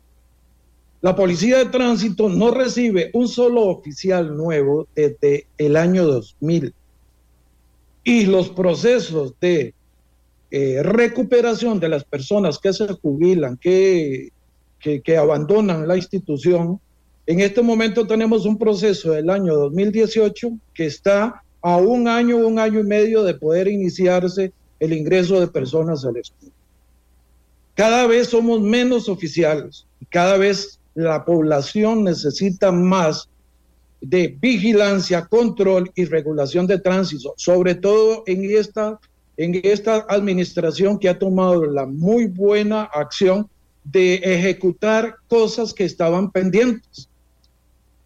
La 1.03 1.15
Policía 1.15 1.59
de 1.59 1.67
Tránsito 1.67 2.31
no 2.31 2.51
recibe 2.51 3.11
un 3.13 3.29
solo 3.29 3.67
oficial 3.67 4.37
nuevo 4.37 4.89
desde 4.97 5.47
el 5.59 5.77
año 5.77 6.07
2000 6.07 6.73
y 8.05 8.25
los 8.25 8.49
procesos 8.49 9.35
de 9.39 9.75
eh, 10.51 10.83
recuperación 10.83 11.79
de 11.79 11.91
las 11.91 12.05
personas 12.05 12.59
que 12.59 12.73
se 12.73 12.89
jubilan, 12.89 13.59
que, 13.59 14.31
que, 14.81 15.03
que 15.03 15.19
abandonan 15.19 15.87
la 15.87 15.97
institución, 15.97 16.81
en 17.29 17.41
este 17.41 17.61
momento 17.61 18.07
tenemos 18.07 18.47
un 18.47 18.57
proceso 18.57 19.13
del 19.13 19.29
año 19.29 19.55
2018 19.55 20.51
que 20.73 20.87
está 20.87 21.43
a 21.61 21.77
un 21.77 22.09
año, 22.09 22.39
un 22.39 22.59
año 22.59 22.81
y 22.81 22.85
medio 22.85 23.23
de 23.23 23.35
poder 23.35 23.69
iniciarse 23.69 24.51
el 24.81 24.95
ingreso 24.95 25.39
de 25.39 25.47
personas 25.47 26.07
al 26.07 26.17
estudio. 26.17 26.55
Cada 27.75 28.07
vez 28.07 28.29
somos 28.29 28.63
menos 28.63 29.11
oficiales 29.11 29.85
y 30.01 30.07
cada 30.07 30.39
vez 30.39 30.81
la 30.95 31.27
población 31.27 32.03
necesita 32.03 32.73
más 32.73 33.29
de 34.01 34.35
vigilancia, 34.41 35.27
control 35.27 35.91
y 35.95 36.07
regulación 36.07 36.67
de 36.67 36.79
tránsito, 36.79 37.35
sobre 37.37 37.75
todo 37.75 38.23
en 38.25 38.43
esta, 38.57 38.99
en 39.37 39.61
esta 39.65 40.07
administración 40.09 40.99
que 40.99 41.11
ha 41.11 41.19
tomado 41.19 41.67
la 41.67 41.85
muy 41.85 42.25
buena 42.25 42.85
acción 42.85 43.51
de 43.85 44.15
ejecutar 44.15 45.17
cosas 45.29 45.75
que 45.75 45.85
estaban 45.85 46.31
pendientes 46.31 47.09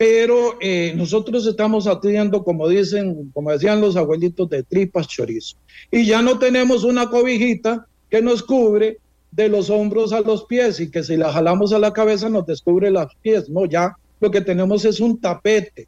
pero 0.02 0.56
eh, 0.60 0.94
nosotros 0.96 1.46
estamos 1.46 1.86
atendiendo, 1.86 2.42
como 2.42 2.68
dicen, 2.68 3.30
como 3.32 3.52
decían 3.52 3.80
los 3.80 3.94
abuelitos, 3.94 4.50
de 4.50 4.64
tripas 4.64 5.06
chorizo. 5.06 5.56
Y 5.92 6.04
ya 6.06 6.20
no 6.22 6.40
tenemos 6.40 6.82
una 6.82 7.08
cobijita 7.08 7.86
que 8.10 8.20
nos 8.20 8.42
cubre 8.42 8.98
de 9.30 9.48
los 9.48 9.70
hombros 9.70 10.12
a 10.12 10.20
los 10.20 10.42
pies 10.46 10.80
y 10.80 10.90
que 10.90 11.04
si 11.04 11.16
la 11.16 11.32
jalamos 11.32 11.72
a 11.72 11.78
la 11.78 11.92
cabeza 11.92 12.28
nos 12.28 12.44
descubre 12.46 12.90
los 12.90 13.14
pies. 13.22 13.48
No, 13.48 13.64
ya 13.64 13.96
lo 14.18 14.32
que 14.32 14.40
tenemos 14.40 14.84
es 14.84 14.98
un 14.98 15.20
tapete, 15.20 15.86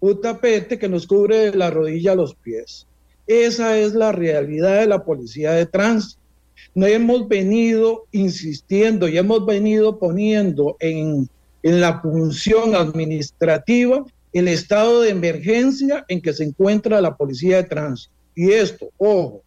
un 0.00 0.20
tapete 0.20 0.76
que 0.76 0.88
nos 0.88 1.06
cubre 1.06 1.52
de 1.52 1.56
la 1.56 1.70
rodilla 1.70 2.12
a 2.12 2.16
los 2.16 2.34
pies. 2.34 2.88
Esa 3.28 3.78
es 3.78 3.94
la 3.94 4.10
realidad 4.10 4.80
de 4.80 4.88
la 4.88 5.04
policía 5.04 5.52
de 5.52 5.66
tránsito. 5.66 6.20
No 6.74 6.84
hemos 6.84 7.28
venido 7.28 8.06
insistiendo 8.10 9.06
y 9.06 9.18
hemos 9.18 9.46
venido 9.46 10.00
poniendo 10.00 10.76
en 10.80 11.28
en 11.62 11.80
la 11.80 12.00
función 12.00 12.74
administrativa 12.74 14.04
el 14.32 14.48
estado 14.48 15.02
de 15.02 15.10
emergencia 15.10 16.04
en 16.08 16.20
que 16.20 16.32
se 16.32 16.44
encuentra 16.44 17.00
la 17.00 17.16
policía 17.16 17.58
de 17.58 17.64
tránsito. 17.64 18.12
Y 18.34 18.50
esto, 18.50 18.88
ojo, 18.96 19.42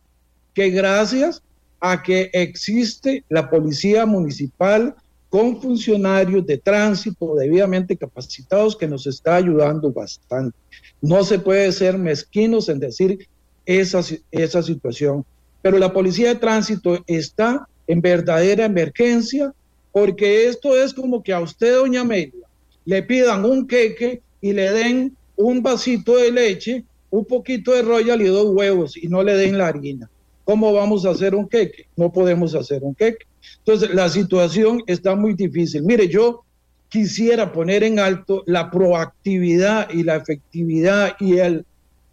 que 0.53 0.69
gracias 0.69 1.41
a 1.79 2.01
que 2.01 2.29
existe 2.33 3.23
la 3.29 3.49
policía 3.49 4.05
municipal 4.05 4.95
con 5.29 5.61
funcionarios 5.61 6.45
de 6.45 6.57
tránsito 6.57 7.35
debidamente 7.35 7.97
capacitados 7.97 8.75
que 8.75 8.87
nos 8.87 9.05
está 9.05 9.35
ayudando 9.35 9.91
bastante. 9.91 10.57
No 11.01 11.23
se 11.23 11.39
puede 11.39 11.71
ser 11.71 11.97
mezquinos 11.97 12.69
en 12.69 12.79
decir 12.79 13.27
esa, 13.65 14.01
esa 14.31 14.63
situación, 14.63 15.25
pero 15.61 15.77
la 15.77 15.91
policía 15.91 16.29
de 16.29 16.35
tránsito 16.35 17.03
está 17.07 17.67
en 17.87 17.99
verdadera 17.99 18.65
emergencia 18.65 19.53
porque 19.95 20.47
esto 20.47 20.75
es 20.75 20.93
como 20.93 21.23
que 21.23 21.31
a 21.31 21.39
usted, 21.39 21.73
doña 21.73 22.01
Amelia, 22.01 22.45
le 22.83 23.01
pidan 23.01 23.45
un 23.45 23.65
queque 23.65 24.21
y 24.41 24.51
le 24.51 24.69
den 24.69 25.15
un 25.37 25.63
vasito 25.63 26.17
de 26.17 26.33
leche, 26.33 26.83
un 27.09 27.23
poquito 27.23 27.71
de 27.71 27.81
royal 27.81 28.21
y 28.21 28.25
dos 28.25 28.47
huevos 28.53 28.97
y 28.97 29.07
no 29.07 29.23
le 29.23 29.37
den 29.37 29.57
la 29.57 29.67
harina. 29.67 30.09
¿Cómo 30.43 30.73
vamos 30.73 31.05
a 31.05 31.11
hacer 31.11 31.33
un 31.33 31.47
queque? 31.47 31.85
No 31.95 32.11
podemos 32.11 32.53
hacer 32.55 32.83
un 32.83 32.93
queque. 32.93 33.25
Entonces, 33.59 33.95
la 33.95 34.09
situación 34.09 34.83
está 34.85 35.15
muy 35.15 35.33
difícil. 35.33 35.83
Mire, 35.83 36.09
yo 36.09 36.43
quisiera 36.89 37.53
poner 37.53 37.81
en 37.85 37.97
alto 37.97 38.43
la 38.47 38.69
proactividad 38.69 39.89
y 39.91 40.03
la 40.03 40.17
efectividad 40.17 41.15
y 41.21 41.37
el, 41.37 41.65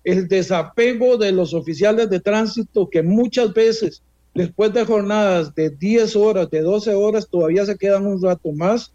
el 0.05 0.29
desapego 0.29 1.16
de 1.16 1.33
los 1.33 1.53
oficiales 1.53 2.09
de 2.11 2.21
tránsito 2.21 2.88
que 2.88 3.03
muchas 3.03 3.53
veces 3.53 4.05
después 4.35 4.73
de 4.73 4.85
jornadas 4.85 5.55
de 5.55 5.71
10 5.71 6.16
horas, 6.16 6.51
de 6.51 6.61
12 6.61 6.95
horas, 6.95 7.29
todavía 7.29 7.64
se 7.66 7.77
quedan 7.77 8.07
un 8.07 8.23
rato 8.23 8.53
más, 8.53 8.92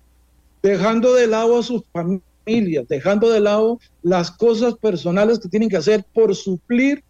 dejando 0.61 1.13
de 1.13 1.27
lado 1.27 1.59
a 1.59 1.63
sus 1.63 1.83
familias, 1.91 2.87
dejando 2.87 3.29
de 3.29 3.39
lado 3.39 3.79
las 4.01 4.31
cosas 4.31 4.75
personales 4.75 5.39
que 5.39 5.49
tienen 5.49 5.69
que 5.69 5.77
hacer 5.77 6.03
por 6.13 6.35
suplir 6.35 7.03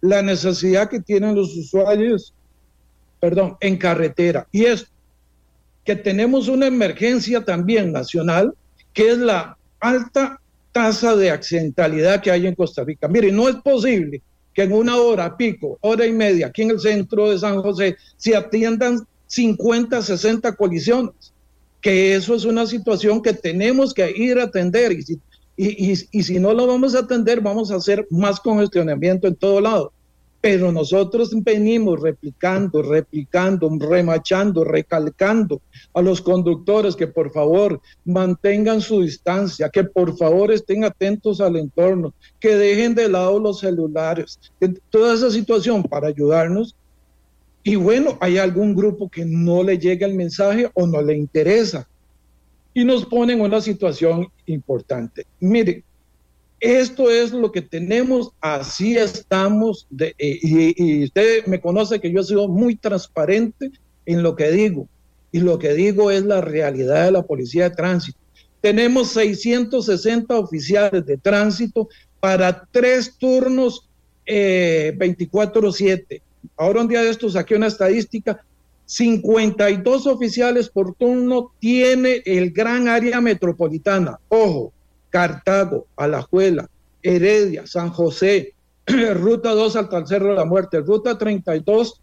la 0.00 0.22
necesidad 0.22 0.88
que 0.88 1.00
tienen 1.00 1.34
los 1.34 1.56
usuarios, 1.56 2.32
perdón, 3.20 3.56
en 3.60 3.76
carretera. 3.76 4.46
Y 4.52 4.64
es 4.64 4.86
que 5.84 5.96
tenemos 5.96 6.48
una 6.48 6.66
emergencia 6.66 7.44
también 7.44 7.92
nacional, 7.92 8.54
que 8.92 9.10
es 9.10 9.18
la 9.18 9.56
alta 9.80 10.40
tasa 10.72 11.16
de 11.16 11.30
accidentalidad 11.30 12.20
que 12.20 12.30
hay 12.30 12.46
en 12.46 12.54
Costa 12.54 12.84
Rica. 12.84 13.08
Mire, 13.08 13.32
no 13.32 13.48
es 13.48 13.56
posible 13.56 14.22
que 14.56 14.62
en 14.62 14.72
una 14.72 14.96
hora, 14.96 15.36
pico, 15.36 15.76
hora 15.82 16.06
y 16.06 16.12
media, 16.12 16.46
aquí 16.46 16.62
en 16.62 16.70
el 16.70 16.80
centro 16.80 17.28
de 17.30 17.38
San 17.38 17.60
José, 17.60 17.94
se 18.16 18.34
atiendan 18.34 19.06
50, 19.26 20.00
60 20.00 20.56
colisiones, 20.56 21.34
que 21.82 22.14
eso 22.14 22.34
es 22.34 22.46
una 22.46 22.66
situación 22.66 23.20
que 23.20 23.34
tenemos 23.34 23.92
que 23.92 24.10
ir 24.16 24.38
a 24.38 24.44
atender 24.44 24.92
y 24.92 25.02
si, 25.02 25.20
y, 25.58 26.22
si 26.22 26.38
no 26.38 26.54
lo 26.54 26.66
vamos 26.66 26.94
a 26.94 27.00
atender, 27.00 27.42
vamos 27.42 27.70
a 27.70 27.76
hacer 27.76 28.06
más 28.08 28.40
congestionamiento 28.40 29.28
en 29.28 29.36
todo 29.36 29.60
lado. 29.60 29.92
Pero 30.48 30.70
nosotros 30.70 31.32
venimos 31.42 32.00
replicando, 32.00 32.80
replicando, 32.80 33.68
remachando, 33.80 34.62
recalcando 34.62 35.60
a 35.92 36.00
los 36.00 36.20
conductores 36.20 36.94
que 36.94 37.08
por 37.08 37.32
favor 37.32 37.80
mantengan 38.04 38.80
su 38.80 39.02
distancia, 39.02 39.68
que 39.68 39.82
por 39.82 40.16
favor 40.16 40.52
estén 40.52 40.84
atentos 40.84 41.40
al 41.40 41.56
entorno, 41.56 42.14
que 42.38 42.54
dejen 42.54 42.94
de 42.94 43.08
lado 43.08 43.40
los 43.40 43.58
celulares, 43.58 44.38
toda 44.88 45.14
esa 45.14 45.32
situación 45.32 45.82
para 45.82 46.06
ayudarnos 46.06 46.76
y 47.64 47.74
bueno, 47.74 48.16
hay 48.20 48.38
algún 48.38 48.76
grupo 48.76 49.08
que 49.08 49.24
no 49.24 49.64
le 49.64 49.76
llega 49.76 50.06
el 50.06 50.14
mensaje 50.14 50.70
o 50.74 50.86
no 50.86 51.02
le 51.02 51.16
interesa 51.16 51.88
y 52.72 52.84
nos 52.84 53.04
pone 53.04 53.32
en 53.32 53.40
una 53.40 53.60
situación 53.60 54.28
importante. 54.46 55.26
Mire, 55.40 55.82
esto 56.60 57.10
es 57.10 57.32
lo 57.32 57.52
que 57.52 57.62
tenemos, 57.62 58.30
así 58.40 58.96
estamos, 58.96 59.86
eh, 59.98 60.14
y, 60.18 61.04
usted 61.04 61.46
me 61.46 61.60
conoce 61.60 62.00
que 62.00 62.10
yo 62.10 62.20
he 62.20 62.24
sido 62.24 62.48
muy 62.48 62.76
transparente 62.76 63.70
en 64.06 64.22
lo 64.22 64.36
que 64.36 64.50
digo, 64.50 64.88
y 65.32 65.40
lo 65.40 65.58
que 65.58 65.74
digo 65.74 66.10
es 66.10 66.24
la 66.24 66.40
realidad 66.40 67.04
de 67.04 67.12
la 67.12 67.22
policía 67.22 67.68
de 67.68 67.76
tránsito. 67.76 68.18
Tenemos 68.60 69.10
660 69.10 70.38
oficiales 70.38 71.04
de 71.04 71.18
tránsito 71.18 71.88
para 72.20 72.66
tres 72.72 73.16
turnos 73.18 73.88
eh, 74.24 74.94
24/7 74.96 76.22
ahora 76.56 76.80
un 76.80 76.88
día 76.88 77.02
de 77.02 77.10
estos 77.10 77.34
saqué 77.34 77.56
una 77.56 77.66
estadística, 77.66 78.44
52 78.84 80.06
oficiales 80.06 80.68
por 80.68 80.94
turno 80.94 81.52
tiene 81.58 82.22
el 82.24 82.52
gran 82.52 82.88
área 82.88 83.20
metropolitana. 83.20 84.18
Ojo, 84.28 84.72
Cartago, 85.10 85.86
Alajuela, 85.96 86.68
Heredia, 87.02 87.66
San 87.66 87.90
José, 87.90 88.54
Ruta 88.86 89.50
2 89.50 89.76
hasta 89.76 89.98
el 89.98 90.06
Cerro 90.06 90.28
de 90.30 90.34
la 90.34 90.44
Muerte, 90.44 90.80
Ruta 90.80 91.16
32 91.16 92.00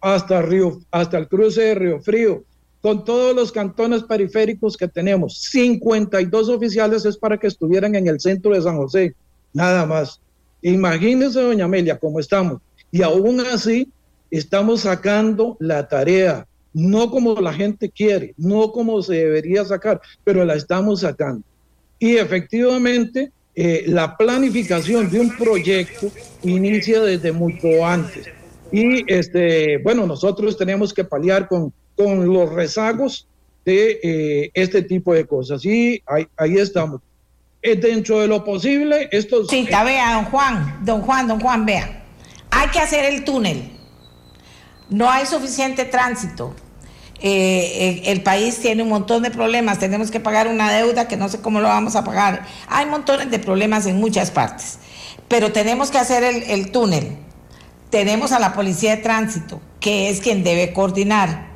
hasta, 0.00 0.42
Río, 0.42 0.80
hasta 0.90 1.18
el 1.18 1.28
cruce 1.28 1.62
de 1.62 1.74
Río 1.76 2.00
Frío, 2.00 2.44
con 2.80 3.04
todos 3.04 3.34
los 3.34 3.52
cantones 3.52 4.02
periféricos 4.02 4.76
que 4.76 4.88
tenemos. 4.88 5.38
52 5.42 6.48
oficiales 6.48 7.04
es 7.04 7.16
para 7.16 7.38
que 7.38 7.46
estuvieran 7.46 7.94
en 7.94 8.08
el 8.08 8.20
centro 8.20 8.52
de 8.52 8.62
San 8.62 8.76
José, 8.76 9.14
nada 9.52 9.86
más. 9.86 10.20
Imagínense, 10.60 11.40
doña 11.40 11.66
Amelia, 11.66 11.98
cómo 11.98 12.18
estamos. 12.18 12.60
Y 12.90 13.02
aún 13.02 13.40
así 13.40 13.88
estamos 14.30 14.80
sacando 14.80 15.56
la 15.60 15.86
tarea, 15.86 16.46
no 16.74 17.10
como 17.10 17.34
la 17.40 17.52
gente 17.52 17.88
quiere, 17.88 18.34
no 18.36 18.72
como 18.72 19.02
se 19.02 19.14
debería 19.14 19.64
sacar, 19.64 20.00
pero 20.24 20.44
la 20.44 20.54
estamos 20.54 21.00
sacando. 21.00 21.44
Y 22.02 22.16
efectivamente, 22.16 23.30
eh, 23.54 23.84
la 23.86 24.16
planificación 24.16 25.10
de 25.10 25.20
un 25.20 25.36
proyecto 25.36 26.10
inicia 26.42 27.00
desde 27.00 27.32
mucho 27.32 27.86
antes. 27.86 28.28
Y 28.72 29.04
este, 29.12 29.78
bueno, 29.78 30.06
nosotros 30.06 30.56
tenemos 30.56 30.92
que 30.92 31.04
paliar 31.04 31.48
con, 31.48 31.72
con 31.96 32.26
los 32.32 32.52
rezagos 32.52 33.28
de 33.64 34.00
eh, 34.02 34.50
este 34.54 34.82
tipo 34.82 35.14
de 35.14 35.26
cosas. 35.26 35.64
Y 35.64 36.02
ahí, 36.06 36.26
ahí 36.36 36.56
estamos. 36.56 37.00
Eh, 37.62 37.76
dentro 37.76 38.20
de 38.20 38.26
lo 38.26 38.44
posible, 38.44 39.08
esto... 39.12 39.46
Sí, 39.46 39.68
vea, 39.70 40.14
don 40.14 40.24
Juan, 40.24 40.80
don 40.84 41.00
Juan, 41.02 41.28
don 41.28 41.38
Juan, 41.38 41.64
vea 41.64 42.02
hay 42.52 42.68
que 42.68 42.78
hacer 42.78 43.04
el 43.06 43.24
túnel. 43.24 43.72
No 44.90 45.10
hay 45.10 45.26
suficiente 45.26 45.84
tránsito. 45.86 46.54
Eh, 47.22 48.02
el 48.06 48.22
país 48.22 48.58
tiene 48.58 48.82
un 48.82 48.88
montón 48.88 49.22
de 49.22 49.30
problemas. 49.30 49.78
Tenemos 49.78 50.10
que 50.10 50.20
pagar 50.20 50.48
una 50.48 50.70
deuda 50.72 51.08
que 51.08 51.16
no 51.16 51.28
sé 51.28 51.40
cómo 51.40 51.60
lo 51.60 51.68
vamos 51.68 51.96
a 51.96 52.04
pagar. 52.04 52.46
Hay 52.68 52.86
montones 52.86 53.30
de 53.30 53.38
problemas 53.38 53.86
en 53.86 53.98
muchas 53.98 54.30
partes. 54.30 54.78
Pero 55.28 55.52
tenemos 55.52 55.90
que 55.90 55.98
hacer 55.98 56.24
el, 56.24 56.42
el 56.44 56.72
túnel. 56.72 57.16
Tenemos 57.90 58.32
a 58.32 58.38
la 58.38 58.52
policía 58.52 58.96
de 58.96 59.02
tránsito, 59.02 59.60
que 59.78 60.10
es 60.10 60.20
quien 60.20 60.42
debe 60.42 60.72
coordinar. 60.72 61.46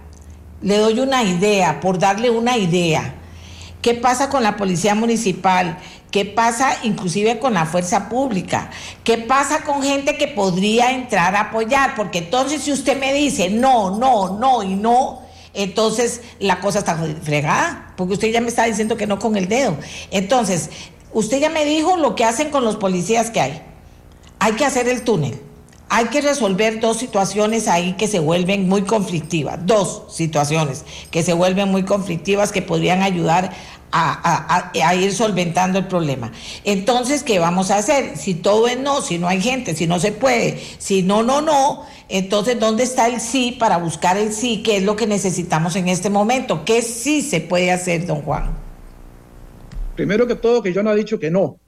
Le 0.62 0.79
doy 0.79 1.00
una 1.00 1.22
idea, 1.22 1.81
por 1.81 1.98
darle 1.98 2.31
una 2.31 2.57
idea. 2.57 3.14
¿Qué 3.83 3.94
pasa 3.94 4.29
con 4.29 4.42
la 4.42 4.57
policía 4.57 4.94
municipal? 4.94 5.79
¿Qué 6.11 6.24
pasa 6.24 6.76
inclusive 6.83 7.38
con 7.38 7.55
la 7.55 7.66
fuerza 7.66 8.09
pública? 8.09 8.70
¿Qué 9.05 9.18
pasa 9.18 9.64
con 9.64 9.83
gente 9.83 10.16
que 10.16 10.29
podría 10.29 10.92
entrar 10.92 11.37
a 11.37 11.42
apoyar? 11.42 11.94
Porque 11.94 12.18
entonces 12.18 12.62
si 12.62 12.72
usted 12.72 12.98
me 12.98 13.12
dice 13.12 13.50
no, 13.50 13.98
no, 13.98 14.38
no 14.38 14.62
y 14.62 14.74
no, 14.74 15.26
entonces 15.57 16.21
la 16.38 16.61
cosa 16.61 16.81
está 16.81 16.97
fregada, 17.23 17.95
porque 17.97 18.14
usted 18.14 18.29
ya 18.31 18.40
me 18.40 18.49
está 18.49 18.64
diciendo 18.64 18.97
que 18.97 19.07
no 19.07 19.19
con 19.19 19.37
el 19.37 19.49
dedo. 19.49 19.77
Entonces, 20.11 20.71
usted 21.12 21.40
ya 21.40 21.51
me 21.51 21.64
dijo 21.64 21.97
lo 21.97 22.14
que 22.14 22.25
hacen 22.25 22.51
con 22.51 22.64
los 22.64 22.77
policías 22.77 23.31
que 23.31 23.40
hay. 23.40 23.62
Hay 24.38 24.53
que 24.53 24.64
hacer 24.64 24.88
el 24.88 25.03
túnel. 25.03 25.40
Hay 25.88 26.07
que 26.07 26.21
resolver 26.21 26.81
dos 26.81 26.97
situaciones 26.97 27.69
ahí 27.69 27.92
que 27.92 28.09
se 28.09 28.19
vuelven 28.19 28.69
muy 28.69 28.83
conflictivas, 28.83 29.64
dos 29.66 30.03
situaciones 30.11 30.85
que 31.12 31.23
se 31.23 31.33
vuelven 31.33 31.71
muy 31.71 31.85
conflictivas 31.85 32.51
que 32.51 32.61
podrían 32.61 33.03
ayudar 33.03 33.53
a, 33.92 34.94
ir 34.94 35.12
solventando 35.12 35.79
el 35.79 35.87
problema. 35.87 36.33
Entonces, 36.64 37.22
¿qué 37.22 37.38
vamos 37.38 37.70
a 37.70 37.79
hacer? 37.79 38.16
Si 38.16 38.35
todo 38.35 38.68
es 38.68 38.79
no, 38.79 39.03
si 39.03 39.18
no 39.18 39.29
hay 39.29 39.40
gente, 39.40 39.75
si 39.75 39.87
no 39.87 39.99
se 39.99 40.12
puede, 40.12 40.61
si 40.79 41.03
no, 41.03 41.22
no, 41.22 41.40
no, 41.40 41.85
entonces, 42.09 42.61
¿dónde 42.61 42.85
está 42.85 43.09
el 43.09 43.20
sí 43.20 43.57
para 43.59 43.79
buscar 43.79 44.16
el 44.16 44.33
sí? 44.33 44.62
¿Qué 44.62 44.77
es 44.77 44.85
lo 44.85 44.94
que 44.94 45.07
necesitamos 45.07 45.75
en 45.75 45.88
este 45.88 46.09
momento? 46.09 46.64
¿Qué 46.64 46.83
sí 46.83 47.20
se 47.20 47.40
puede 47.40 47.72
hacer, 47.72 48.07
don 48.07 48.22
Juan? 48.22 48.51
Primero 49.96 50.27
que 50.27 50.37
todo, 50.37 50.62
que 50.62 50.72
yo 50.72 50.83
no 50.83 50.92
he 50.92 50.96
dicho 50.96 51.18
que 51.18 51.31
no. 51.31 51.59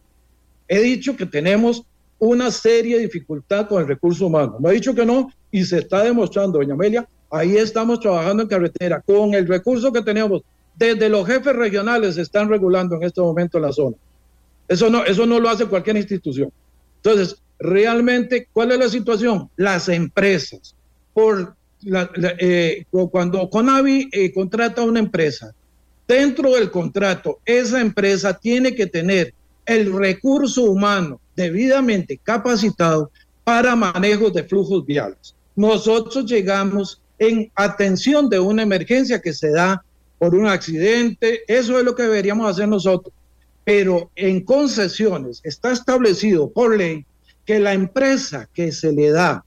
He 0.69 0.81
dicho 0.81 1.17
que 1.17 1.27
tenemos 1.27 1.83
una 2.19 2.51
seria 2.51 2.99
dificultad 2.99 3.67
con 3.67 3.81
el 3.81 3.89
recurso 3.89 4.27
humano. 4.27 4.57
No 4.61 4.71
he 4.71 4.75
dicho 4.75 4.95
que 4.95 5.07
no 5.07 5.31
y 5.51 5.65
se 5.65 5.79
está 5.79 6.05
demostrando, 6.05 6.59
doña 6.59 6.75
Amelia, 6.75 7.09
ahí 7.31 7.57
estamos 7.57 8.01
trabajando 8.01 8.43
en 8.43 8.49
carretera 8.49 9.01
con 9.01 9.35
el 9.35 9.47
recurso 9.49 9.93
que 9.93 10.03
tenemos 10.03 10.43
desde 10.79 11.09
los 11.09 11.27
jefes 11.27 11.57
regionales 11.57 12.15
se 12.15 12.23
están 12.23 12.49
regulando 12.49 12.97
en 12.97 13.03
este 13.03 13.21
momento 13.21 13.59
la 13.59 13.73
zona. 13.73 13.97
Eso 14.69 14.89
no, 14.89 15.05
eso 15.05 15.27
no 15.27 15.41
lo 15.41 15.49
hace 15.49 15.67
cualquier 15.67 15.97
institución. 15.97 16.53
Entonces, 16.97 17.37
realmente, 17.59 18.49
¿cuál 18.53 18.73
es 18.73 18.79
la 18.79 18.89
situación? 18.89 19.51
Las 19.57 19.89
empresas, 19.89 20.75
por 21.13 21.55
eh, 22.39 22.85
cuando 22.91 23.49
Conavi 23.49 24.09
eh, 24.13 24.33
contrata 24.33 24.83
a 24.83 24.85
una 24.85 25.01
empresa, 25.01 25.53
dentro 26.07 26.53
del 26.55 26.71
contrato, 26.71 27.39
esa 27.45 27.81
empresa 27.81 28.35
tiene 28.35 28.75
que 28.75 28.87
tener 28.87 29.35
el 29.67 29.93
recurso 29.93 30.65
humano 30.65 31.21
debidamente 31.37 32.19
capacitado 32.23 33.11
para 33.45 33.77
manejo 33.77 34.31
de 34.31 34.45
flujos 34.45 34.85
viales. 34.85 35.35
Nosotros 35.57 36.27
llegamos 36.27 37.01
en 37.19 37.51
atención 37.55 38.29
de 38.29 38.39
una 38.39 38.63
emergencia 38.63 39.21
que 39.21 39.33
se 39.33 39.51
da 39.51 39.83
por 40.19 40.35
un 40.35 40.47
accidente, 40.47 41.43
eso 41.47 41.79
es 41.79 41.85
lo 41.85 41.95
que 41.95 42.03
deberíamos 42.05 42.51
hacer 42.51 42.69
nosotros. 42.69 43.15
Pero 43.65 44.11
en 44.17 44.43
concesiones 44.43 45.41
está 45.45 45.73
establecido 45.73 46.51
por 46.51 46.77
ley 46.77 47.05
que 47.45 47.61
la 47.61 47.73
empresa 47.73 48.49
que 48.53 48.73
se 48.73 48.93
le 48.93 49.11
da 49.11 49.45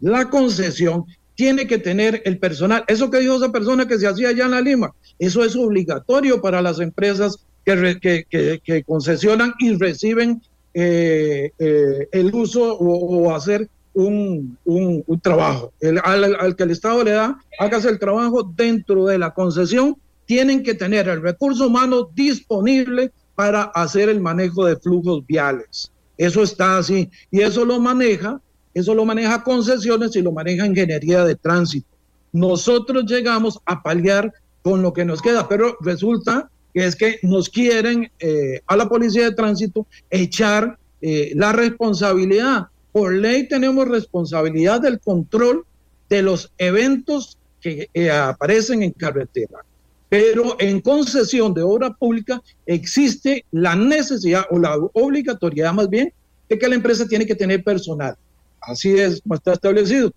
la 0.00 0.30
concesión 0.30 1.06
tiene 1.34 1.66
que 1.66 1.78
tener 1.78 2.22
el 2.24 2.38
personal. 2.38 2.84
Eso 2.88 3.10
que 3.10 3.20
dijo 3.20 3.36
esa 3.36 3.52
persona 3.52 3.86
que 3.86 3.98
se 3.98 4.06
hacía 4.06 4.28
allá 4.28 4.44
en 4.44 4.50
la 4.50 4.60
Lima, 4.60 4.94
eso 5.18 5.44
es 5.44 5.56
obligatorio 5.56 6.40
para 6.40 6.60
las 6.60 6.80
empresas 6.80 7.44
que, 7.64 8.60
que, 8.64 8.84
concesionan 8.84 9.54
y 9.58 9.74
reciben 9.76 10.42
eh, 10.74 11.52
eh, 11.58 12.08
el 12.12 12.34
uso 12.34 12.76
o 12.78 13.34
hacer 13.34 13.68
un, 13.94 14.56
un, 14.64 15.20
trabajo. 15.20 15.72
al, 16.04 16.56
que 16.56 16.62
el 16.62 16.70
Estado 16.70 17.04
le 17.04 17.12
da, 17.12 17.38
hágase 17.58 17.88
el 17.88 17.98
trabajo 17.98 18.42
dentro 18.42 19.06
de 19.06 19.18
la 19.18 19.32
concesión, 19.34 19.96
tienen 20.26 20.62
que 20.62 20.74
tener 20.74 21.08
el 21.08 21.20
recurso 21.20 21.66
humano 21.66 22.08
disponible 22.14 23.12
para 23.34 23.62
hacer 23.62 24.08
el 24.08 24.20
manejo 24.20 24.64
de 24.64 24.76
flujos 24.76 25.26
viales. 25.26 25.90
Eso 26.16 26.42
está 26.42 26.78
así. 26.78 27.10
Y 27.30 27.40
eso 27.40 27.64
lo 27.64 27.80
maneja, 27.80 28.40
eso 28.74 28.94
lo 28.94 29.04
maneja 29.04 29.42
concesiones 29.42 30.14
y 30.16 30.22
lo 30.22 30.32
maneja 30.32 30.66
ingeniería 30.66 31.24
de 31.24 31.34
tránsito. 31.34 31.86
Nosotros 32.32 33.04
llegamos 33.06 33.58
a 33.66 33.82
paliar 33.82 34.32
con 34.62 34.80
lo 34.82 34.92
que 34.92 35.04
nos 35.04 35.20
queda, 35.20 35.48
pero 35.48 35.76
resulta 35.80 36.48
que 36.72 36.86
es 36.86 36.96
que 36.96 37.18
nos 37.22 37.48
quieren 37.48 38.10
eh, 38.18 38.62
a 38.66 38.76
la 38.76 38.88
policía 38.88 39.24
de 39.24 39.34
tránsito 39.34 39.86
echar 40.08 40.78
eh, 41.00 41.32
la 41.34 41.52
responsabilidad 41.52 42.68
por 42.92 43.14
ley 43.14 43.48
tenemos 43.48 43.88
responsabilidad 43.88 44.80
del 44.80 45.00
control 45.00 45.64
de 46.08 46.22
los 46.22 46.52
eventos 46.58 47.38
que 47.60 47.88
eh, 47.94 48.10
aparecen 48.10 48.82
en 48.82 48.92
carretera. 48.92 49.60
Pero 50.08 50.56
en 50.58 50.80
concesión 50.82 51.54
de 51.54 51.62
obra 51.62 51.90
pública 51.94 52.42
existe 52.66 53.46
la 53.50 53.74
necesidad 53.74 54.44
o 54.50 54.58
la 54.58 54.76
obligatoriedad 54.92 55.72
más 55.72 55.88
bien 55.88 56.12
de 56.50 56.58
que 56.58 56.68
la 56.68 56.74
empresa 56.74 57.08
tiene 57.08 57.24
que 57.24 57.34
tener 57.34 57.64
personal. 57.64 58.14
Así 58.60 58.90
es 58.98 59.22
como 59.22 59.36
está 59.36 59.54
establecido. 59.54 60.12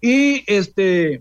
Y 0.00 0.44
este, 0.46 1.20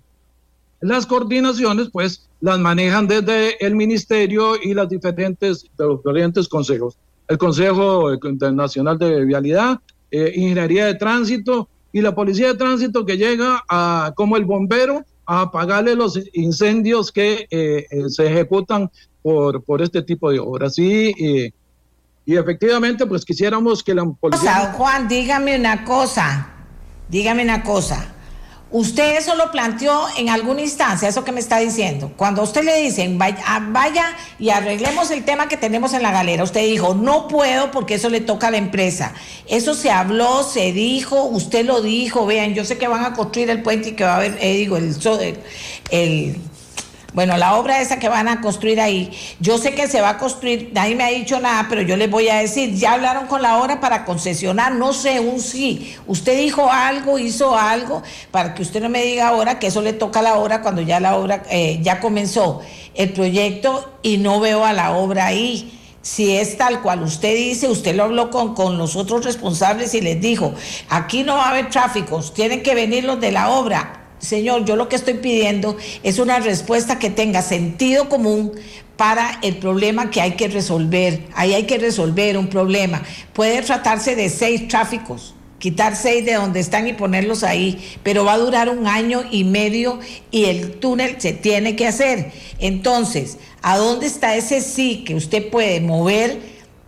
las 0.80 1.08
coordinaciones, 1.08 1.90
pues, 1.92 2.30
las 2.40 2.60
manejan 2.60 3.08
desde 3.08 3.66
el 3.66 3.76
ministerio 3.76 4.56
y 4.62 4.74
las 4.74 4.88
diferentes, 4.90 5.66
de 5.78 5.86
los 5.86 5.98
diferentes 5.98 6.48
consejos. 6.48 6.98
El 7.28 7.38
Consejo 7.38 8.12
Nacional 8.54 8.98
de 8.98 9.26
Vialidad, 9.26 9.80
eh, 10.12 10.34
Ingeniería 10.36 10.86
de 10.86 10.96
Tránsito 10.96 11.70
y 11.92 12.02
la 12.02 12.14
Policía 12.14 12.48
de 12.48 12.56
Tránsito 12.56 13.06
que 13.06 13.18
llega 13.18 13.64
a, 13.70 14.14
como 14.16 14.38
el 14.38 14.46
bombero 14.46 15.06
a 15.26 15.42
apagarle 15.42 15.96
los 15.96 16.20
incendios 16.34 17.12
que 17.12 17.48
eh, 17.52 17.86
eh, 17.90 18.10
se 18.10 18.28
ejecutan 18.28 18.90
por, 19.22 19.64
por 19.64 19.82
este 19.82 20.02
tipo 20.02 20.32
de 20.32 20.40
obras. 20.40 20.78
Y, 20.80 21.14
y 22.26 22.36
efectivamente, 22.36 23.06
pues 23.06 23.26
quisiéramos 23.26 23.84
que 23.84 23.94
la 23.94 24.06
policía... 24.06 24.74
Juan, 24.74 25.08
dígame 25.08 25.58
una 25.58 25.84
cosa, 25.84 26.50
dígame 27.10 27.44
una 27.44 27.64
cosa. 27.64 28.16
Usted 28.72 29.18
eso 29.18 29.34
lo 29.34 29.50
planteó 29.50 30.06
en 30.16 30.30
alguna 30.30 30.62
instancia, 30.62 31.10
eso 31.10 31.24
que 31.24 31.32
me 31.32 31.40
está 31.40 31.58
diciendo. 31.58 32.12
Cuando 32.16 32.42
a 32.42 32.44
usted 32.44 32.64
le 32.64 32.80
dicen, 32.80 33.18
vaya, 33.18 33.44
vaya, 33.72 34.16
y 34.38 34.52
arreglemos 34.52 35.10
el 35.10 35.26
tema 35.26 35.48
que 35.48 35.58
tenemos 35.58 35.94
en 35.94 36.04
la 36.04 36.12
galera, 36.12 36.44
usted 36.44 36.62
dijo, 36.62 36.94
no 36.94 37.28
puedo 37.28 37.72
porque 37.72 37.96
eso 37.96 38.10
le 38.10 38.22
toca 38.22 38.50
a 38.50 38.52
la 38.52 38.58
empresa. 38.58 39.16
Eso 39.48 39.74
se 39.74 39.90
habló, 39.90 40.44
se 40.44 40.72
dijo, 40.72 41.24
usted 41.24 41.66
lo 41.66 41.82
dijo, 41.82 42.28
vean, 42.28 42.54
yo 42.54 42.64
sé 42.64 42.78
que 42.78 42.88
van 42.88 43.06
a 43.06 43.14
construir 43.14 43.50
el 43.50 43.64
puente 43.64 43.90
y 43.90 43.92
que 43.94 44.04
va 44.04 44.14
a 44.14 44.18
haber, 44.18 44.38
eh, 44.40 44.58
digo, 44.58 44.78
el, 44.78 44.96
el 45.90 46.36
bueno, 47.14 47.38
la 47.38 47.56
obra 47.56 47.82
esa 47.82 47.98
que 47.98 48.08
van 48.08 48.28
a 48.28 48.40
construir 48.40 48.80
ahí, 48.80 49.12
yo 49.40 49.58
sé 49.58 49.74
que 49.74 49.88
se 49.88 50.00
va 50.00 50.10
a 50.10 50.18
construir, 50.18 50.72
nadie 50.74 50.96
me 50.96 51.04
ha 51.04 51.10
dicho 51.10 51.40
nada, 51.40 51.66
pero 51.68 51.82
yo 51.82 51.98
les 51.98 52.10
voy 52.10 52.30
a 52.30 52.36
decir, 52.36 52.76
ya 52.76 52.94
hablaron 52.94 53.26
con 53.26 53.42
la 53.42 53.58
obra 53.58 53.80
para 53.80 54.06
concesionar, 54.06 54.74
no 54.74 54.94
sé, 54.94 55.20
un 55.20 55.40
sí. 55.40 55.96
Usted 56.06 56.38
dijo 56.38 56.72
algo, 56.72 57.18
hizo 57.18 57.58
algo, 57.58 58.04
para 58.30 58.54
que 58.54 58.62
usted 58.62 58.82
no 58.82 58.90
me 58.90 59.04
diga 59.04 59.30
ahora 59.30 59.58
que 59.58 59.68
eso 59.68 59.82
le 59.82 59.94
toca 59.94 60.20
a 60.20 60.24
la 60.24 60.36
obra 60.36 60.62
cuando 60.62 60.82
ya 60.82 61.00
la 61.00 61.18
obra 61.18 61.44
eh, 61.50 61.80
ya 61.82 62.00
comenzó 62.00 62.62
el 62.94 63.12
proyecto 63.12 63.92
y 64.04 64.18
no 64.18 64.40
veo 64.40 64.64
a 64.64 64.74
la 64.74 64.92
obra 64.92 65.26
ahí. 65.26 65.76
Si 66.02 66.36
es 66.36 66.58
tal 66.58 66.82
cual 66.82 67.04
usted 67.04 67.36
dice, 67.36 67.68
usted 67.68 67.96
lo 67.96 68.04
habló 68.04 68.30
con, 68.30 68.56
con 68.56 68.78
los 68.78 68.96
otros 68.96 69.26
responsables 69.26 69.94
y 69.96 70.02
les 70.02 70.22
dijo, 70.22 70.54
aquí 70.90 71.24
no 71.24 71.36
va 71.36 71.46
a 71.46 71.50
haber 71.50 71.70
tráficos, 71.70 72.34
tienen 72.34 72.64
que 72.64 72.76
venir 72.76 73.04
los 73.04 73.20
de 73.20 73.32
la 73.32 73.50
obra 73.50 73.99
Señor, 74.20 74.66
yo 74.66 74.76
lo 74.76 74.90
que 74.90 74.98
estoy 74.98 75.16
pidiendo 75.16 75.78
es 76.04 76.20
una 76.20 76.40
respuesta 76.40 77.00
que 77.00 77.10
tenga 77.10 77.42
sentido 77.42 78.10
común 78.10 78.52
para 78.98 79.40
el 79.42 79.58
problema 79.58 80.12
que 80.12 80.20
hay 80.20 80.34
que 80.34 80.50
resolver. 80.50 81.22
Ahí 81.34 81.54
hay 81.54 81.64
que 81.64 81.78
resolver 81.78 82.38
un 82.38 82.48
problema. 82.48 83.02
Puede 83.34 83.62
tratarse 83.62 84.18
de 84.18 84.28
seis 84.30 84.68
tráficos, 84.68 85.36
quitar 85.58 85.96
seis 85.96 86.26
de 86.26 86.34
donde 86.34 86.60
están 86.60 86.86
y 86.86 86.94
ponerlos 86.94 87.44
ahí, 87.44 87.98
pero 88.04 88.26
va 88.26 88.34
a 88.34 88.38
durar 88.38 88.68
un 88.68 88.88
año 88.88 89.24
y 89.32 89.46
medio 89.46 90.00
y 90.32 90.46
el 90.46 90.80
túnel 90.80 91.16
se 91.22 91.32
tiene 91.32 91.78
que 91.78 91.88
hacer. 91.88 92.34
Entonces, 92.60 93.38
¿a 93.62 93.78
dónde 93.78 94.06
está 94.06 94.36
ese 94.36 94.60
sí 94.60 95.06
que 95.06 95.16
usted 95.16 95.50
puede 95.50 95.80
mover 95.80 96.38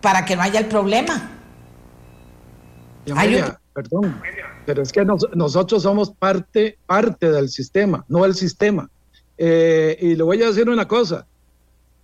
para 0.02 0.26
que 0.26 0.36
no 0.36 0.41
haya 0.41 0.60
el 0.60 0.65
problema? 0.65 1.32
perdón 3.74 4.22
pero 4.71 4.84
es 4.84 4.93
que 4.93 5.05
nosotros 5.36 5.84
somos 5.84 6.12
parte, 6.12 6.77
parte 6.86 7.29
del 7.29 7.49
sistema, 7.49 8.05
no 8.07 8.23
el 8.23 8.34
sistema. 8.34 8.89
Eh, 9.38 9.97
y 9.99 10.15
le 10.15 10.23
voy 10.23 10.41
a 10.41 10.47
decir 10.47 10.69
una 10.69 10.88
cosa, 10.88 11.27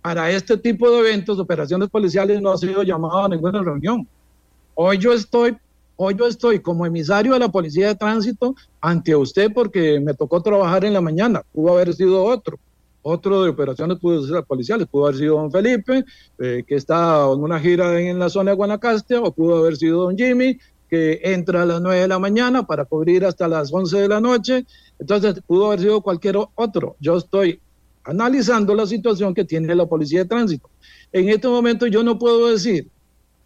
para 0.02 0.30
este 0.30 0.58
tipo 0.58 0.90
de 0.90 0.98
eventos, 0.98 1.38
operaciones 1.38 1.88
policiales 1.88 2.42
no 2.42 2.52
ha 2.52 2.58
sido 2.58 2.82
llamado 2.82 3.24
a 3.24 3.28
ninguna 3.30 3.62
reunión. 3.62 4.06
Hoy 4.74 4.98
yo 4.98 5.14
estoy, 5.14 5.56
hoy 5.96 6.14
yo 6.14 6.26
estoy 6.26 6.60
como 6.60 6.84
emisario 6.84 7.32
de 7.32 7.38
la 7.38 7.48
Policía 7.48 7.86
de 7.86 7.94
Tránsito 7.94 8.54
ante 8.82 9.16
usted 9.16 9.50
porque 9.54 9.98
me 9.98 10.12
tocó 10.12 10.42
trabajar 10.42 10.84
en 10.84 10.92
la 10.92 11.00
mañana, 11.00 11.42
pudo 11.54 11.72
haber 11.72 11.94
sido 11.94 12.22
otro. 12.22 12.58
Otro 13.00 13.44
de 13.44 13.48
operaciones 13.48 13.96
policiales, 14.46 14.86
pudo 14.90 15.06
haber 15.06 15.18
sido 15.18 15.36
don 15.36 15.50
Felipe, 15.50 16.04
eh, 16.38 16.64
que 16.66 16.74
está 16.74 17.32
en 17.32 17.42
una 17.42 17.58
gira 17.58 17.98
en 17.98 18.18
la 18.18 18.28
zona 18.28 18.50
de 18.50 18.58
Guanacaste, 18.58 19.16
o 19.16 19.32
pudo 19.32 19.56
haber 19.56 19.78
sido 19.78 20.02
don 20.02 20.18
Jimmy, 20.18 20.58
que 20.88 21.20
entra 21.22 21.62
a 21.62 21.66
las 21.66 21.80
9 21.80 22.00
de 22.00 22.08
la 22.08 22.18
mañana 22.18 22.66
para 22.66 22.84
cubrir 22.84 23.24
hasta 23.24 23.46
las 23.46 23.72
11 23.72 24.00
de 24.00 24.08
la 24.08 24.20
noche. 24.20 24.66
Entonces, 24.98 25.40
pudo 25.46 25.66
haber 25.66 25.80
sido 25.80 26.00
cualquier 26.00 26.36
otro. 26.54 26.96
Yo 27.00 27.16
estoy 27.16 27.60
analizando 28.04 28.74
la 28.74 28.86
situación 28.86 29.34
que 29.34 29.44
tiene 29.44 29.74
la 29.74 29.86
policía 29.86 30.20
de 30.20 30.24
tránsito. 30.24 30.70
En 31.12 31.28
este 31.28 31.46
momento 31.48 31.86
yo 31.86 32.02
no 32.02 32.18
puedo 32.18 32.48
decir, 32.48 32.88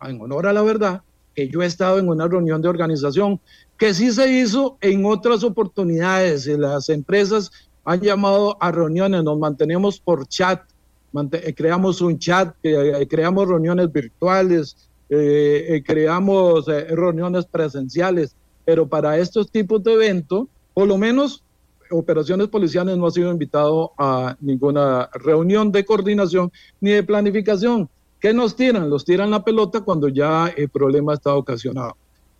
en 0.00 0.20
honor 0.20 0.46
a 0.46 0.52
la 0.52 0.62
verdad, 0.62 1.02
que 1.34 1.48
yo 1.48 1.62
he 1.62 1.66
estado 1.66 1.98
en 1.98 2.08
una 2.08 2.28
reunión 2.28 2.62
de 2.62 2.68
organización 2.68 3.40
que 3.76 3.94
sí 3.94 4.12
se 4.12 4.30
hizo 4.30 4.76
en 4.80 5.04
otras 5.04 5.42
oportunidades. 5.42 6.46
Las 6.46 6.88
empresas 6.88 7.50
han 7.84 8.00
llamado 8.00 8.56
a 8.60 8.70
reuniones, 8.70 9.24
nos 9.24 9.38
mantenemos 9.38 9.98
por 9.98 10.26
chat, 10.28 10.62
creamos 11.56 12.00
un 12.00 12.18
chat, 12.18 12.54
eh, 12.62 13.06
creamos 13.08 13.48
reuniones 13.48 13.90
virtuales, 13.90 14.76
creamos 15.84 16.68
eh, 16.68 16.86
reuniones 16.94 17.44
presenciales, 17.46 18.34
pero 18.64 18.86
para 18.86 19.18
estos 19.18 19.50
tipos 19.50 19.82
de 19.82 19.94
eventos, 19.94 20.46
por 20.72 20.88
lo 20.88 20.96
menos 20.96 21.42
operaciones 21.90 22.48
policiales 22.48 22.96
no 22.96 23.06
ha 23.06 23.10
sido 23.10 23.30
invitado 23.30 23.92
a 23.98 24.36
ninguna 24.40 25.10
reunión 25.12 25.70
de 25.70 25.84
coordinación 25.84 26.50
ni 26.80 26.92
de 26.92 27.02
planificación. 27.02 27.88
¿Qué 28.20 28.32
nos 28.32 28.56
tiran? 28.56 28.88
Los 28.88 29.04
tiran 29.04 29.30
la 29.30 29.44
pelota 29.44 29.80
cuando 29.80 30.08
ya 30.08 30.48
el 30.56 30.68
problema 30.68 31.14
está 31.14 31.34
ocasionado. 31.34 31.96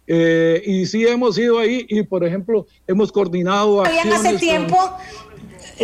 y 0.07 0.87
sí 0.87 1.07
hemos 1.07 1.37
ido 1.39 1.59
ahí 1.59 1.85
y, 1.89 2.03
por 2.03 2.25
ejemplo, 2.25 2.67
hemos 2.87 3.13
coordinado... 3.13 3.83
Hace 3.83 4.39
tiempo 4.39 4.77
eh, 4.77 5.32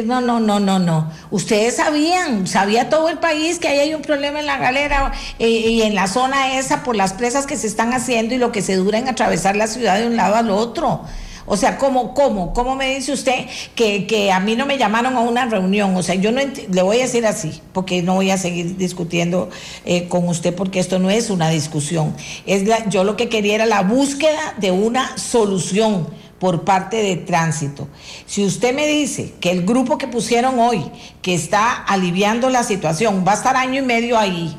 no, 0.07 0.21
no, 0.21 0.41
no, 0.41 0.61
no, 0.61 0.79
no. 0.79 1.11
Ustedes 1.31 1.77
sabían, 1.77 2.47
sabía 2.47 2.89
todo 2.89 3.09
el 3.09 3.19
país 3.19 3.59
que 3.59 3.69
ahí 3.69 3.79
hay 3.79 3.95
un 3.95 4.03
problema 4.03 4.41
en 4.41 4.47
la 4.47 4.59
galera 4.59 5.13
eh, 5.39 5.49
y 5.49 5.83
en 5.83 5.95
la 5.95 6.07
zona 6.07 6.59
esa 6.59 6.83
por 6.83 6.97
las 6.97 7.13
presas 7.13 7.47
que 7.47 7.57
se 7.57 7.67
están 7.67 7.93
haciendo 7.93 8.35
y 8.35 8.39
lo 8.39 8.53
que 8.53 8.63
se 8.63 8.77
dura 8.77 8.99
en 8.99 9.09
atravesar 9.09 9.57
la 9.57 9.67
ciudad 9.67 9.99
de 9.99 10.07
un 10.07 10.17
lado 10.17 10.37
al 10.37 10.51
otro. 10.51 11.03
O 11.51 11.57
sea, 11.57 11.79
¿cómo, 11.79 12.13
cómo, 12.13 12.53
cómo 12.53 12.77
me 12.77 12.95
dice 12.95 13.13
usted 13.13 13.47
que, 13.75 14.07
que 14.07 14.31
a 14.31 14.39
mí 14.39 14.55
no 14.55 14.67
me 14.67 14.77
llamaron 14.77 15.17
a 15.17 15.21
una 15.21 15.47
reunión? 15.47 15.97
O 15.97 16.03
sea, 16.03 16.15
yo 16.15 16.31
no 16.31 16.43
le 16.43 16.83
voy 16.83 16.99
a 16.99 17.03
decir 17.05 17.25
así, 17.27 17.63
porque 17.73 18.03
no 18.03 18.15
voy 18.15 18.31
a 18.31 18.37
seguir 18.37 18.77
discutiendo 18.77 19.49
eh, 19.87 20.09
con 20.09 20.29
usted, 20.29 20.55
porque 20.55 20.79
esto 20.79 20.99
no 20.99 21.09
es 21.09 21.31
una 21.31 21.49
discusión. 21.49 22.15
Es 22.47 22.65
yo 22.91 23.03
lo 23.03 23.17
que 23.17 23.31
quería 23.31 23.55
era 23.55 23.67
la 23.67 23.83
búsqueda 23.83 24.55
de 24.59 24.73
una 24.73 25.17
solución 25.17 26.07
por 26.39 26.65
parte 26.65 27.03
de 27.03 27.17
tránsito. 27.17 27.89
Si 28.27 28.45
usted 28.45 28.75
me 28.75 28.87
dice 28.87 29.35
que 29.41 29.51
el 29.51 29.65
grupo 29.65 29.99
que 29.99 30.07
pusieron 30.07 30.59
hoy, 30.59 30.85
que 31.23 31.35
está 31.35 31.73
aliviando 31.73 32.49
la 32.49 32.63
situación, 32.63 33.25
va 33.27 33.33
a 33.33 33.37
estar 33.37 33.57
año 33.57 33.83
y 33.83 33.85
medio 33.85 34.19
ahí, 34.19 34.57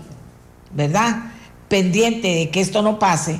¿verdad? 0.71 1.31
Pendiente 1.67 2.27
de 2.27 2.49
que 2.49 2.59
esto 2.59 2.81
no 2.81 2.99
pase, 2.99 3.39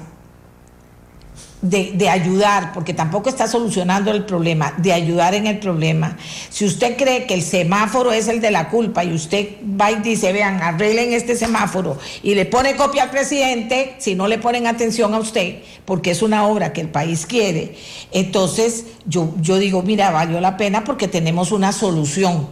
de, 1.61 2.09
ayudar, 2.09 2.71
porque 2.73 2.93
tampoco 2.93 3.27
está 3.29 3.47
solucionando 3.47 4.11
el 4.11 4.25
problema, 4.25 4.73
de 4.77 4.93
ayudar 4.93 5.35
en 5.35 5.45
el 5.45 5.59
problema. 5.59 6.17
Si 6.49 6.65
usted 6.65 6.95
cree 6.95 7.25
que 7.25 7.33
el 7.33 7.41
semáforo 7.41 8.13
es 8.13 8.27
el 8.29 8.39
de 8.39 8.51
la 8.51 8.69
culpa 8.69 9.03
y 9.03 9.13
usted 9.13 9.57
va 9.79 9.91
y 9.91 9.95
dice, 9.95 10.31
vean, 10.31 10.61
arreglen 10.61 11.11
este 11.11 11.35
semáforo 11.35 11.97
y 12.23 12.35
le 12.35 12.45
pone 12.45 12.75
copia 12.75 13.03
al 13.03 13.09
presidente, 13.09 13.95
si 13.99 14.15
no 14.15 14.27
le 14.27 14.37
ponen 14.37 14.67
atención 14.67 15.13
a 15.13 15.19
usted, 15.19 15.59
porque 15.83 16.11
es 16.11 16.21
una 16.21 16.47
obra 16.47 16.71
que 16.71 16.81
el 16.81 16.89
país 16.89 17.25
quiere, 17.25 17.75
entonces 18.11 18.85
yo, 19.05 19.33
yo 19.41 19.57
digo, 19.57 19.81
mira, 19.81 20.11
valió 20.11 20.39
la 20.39 20.55
pena 20.55 20.85
porque 20.85 21.07
tenemos 21.07 21.51
una 21.51 21.73
solución. 21.73 22.47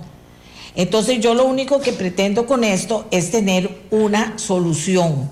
Entonces 0.76 1.20
yo 1.22 1.34
lo 1.34 1.46
único 1.46 1.82
que 1.82 1.94
pretendo 1.94 2.46
con 2.46 2.64
esto 2.64 3.08
es 3.10 3.32
tener 3.32 3.70
una 3.90 4.38
solución. 4.38 5.32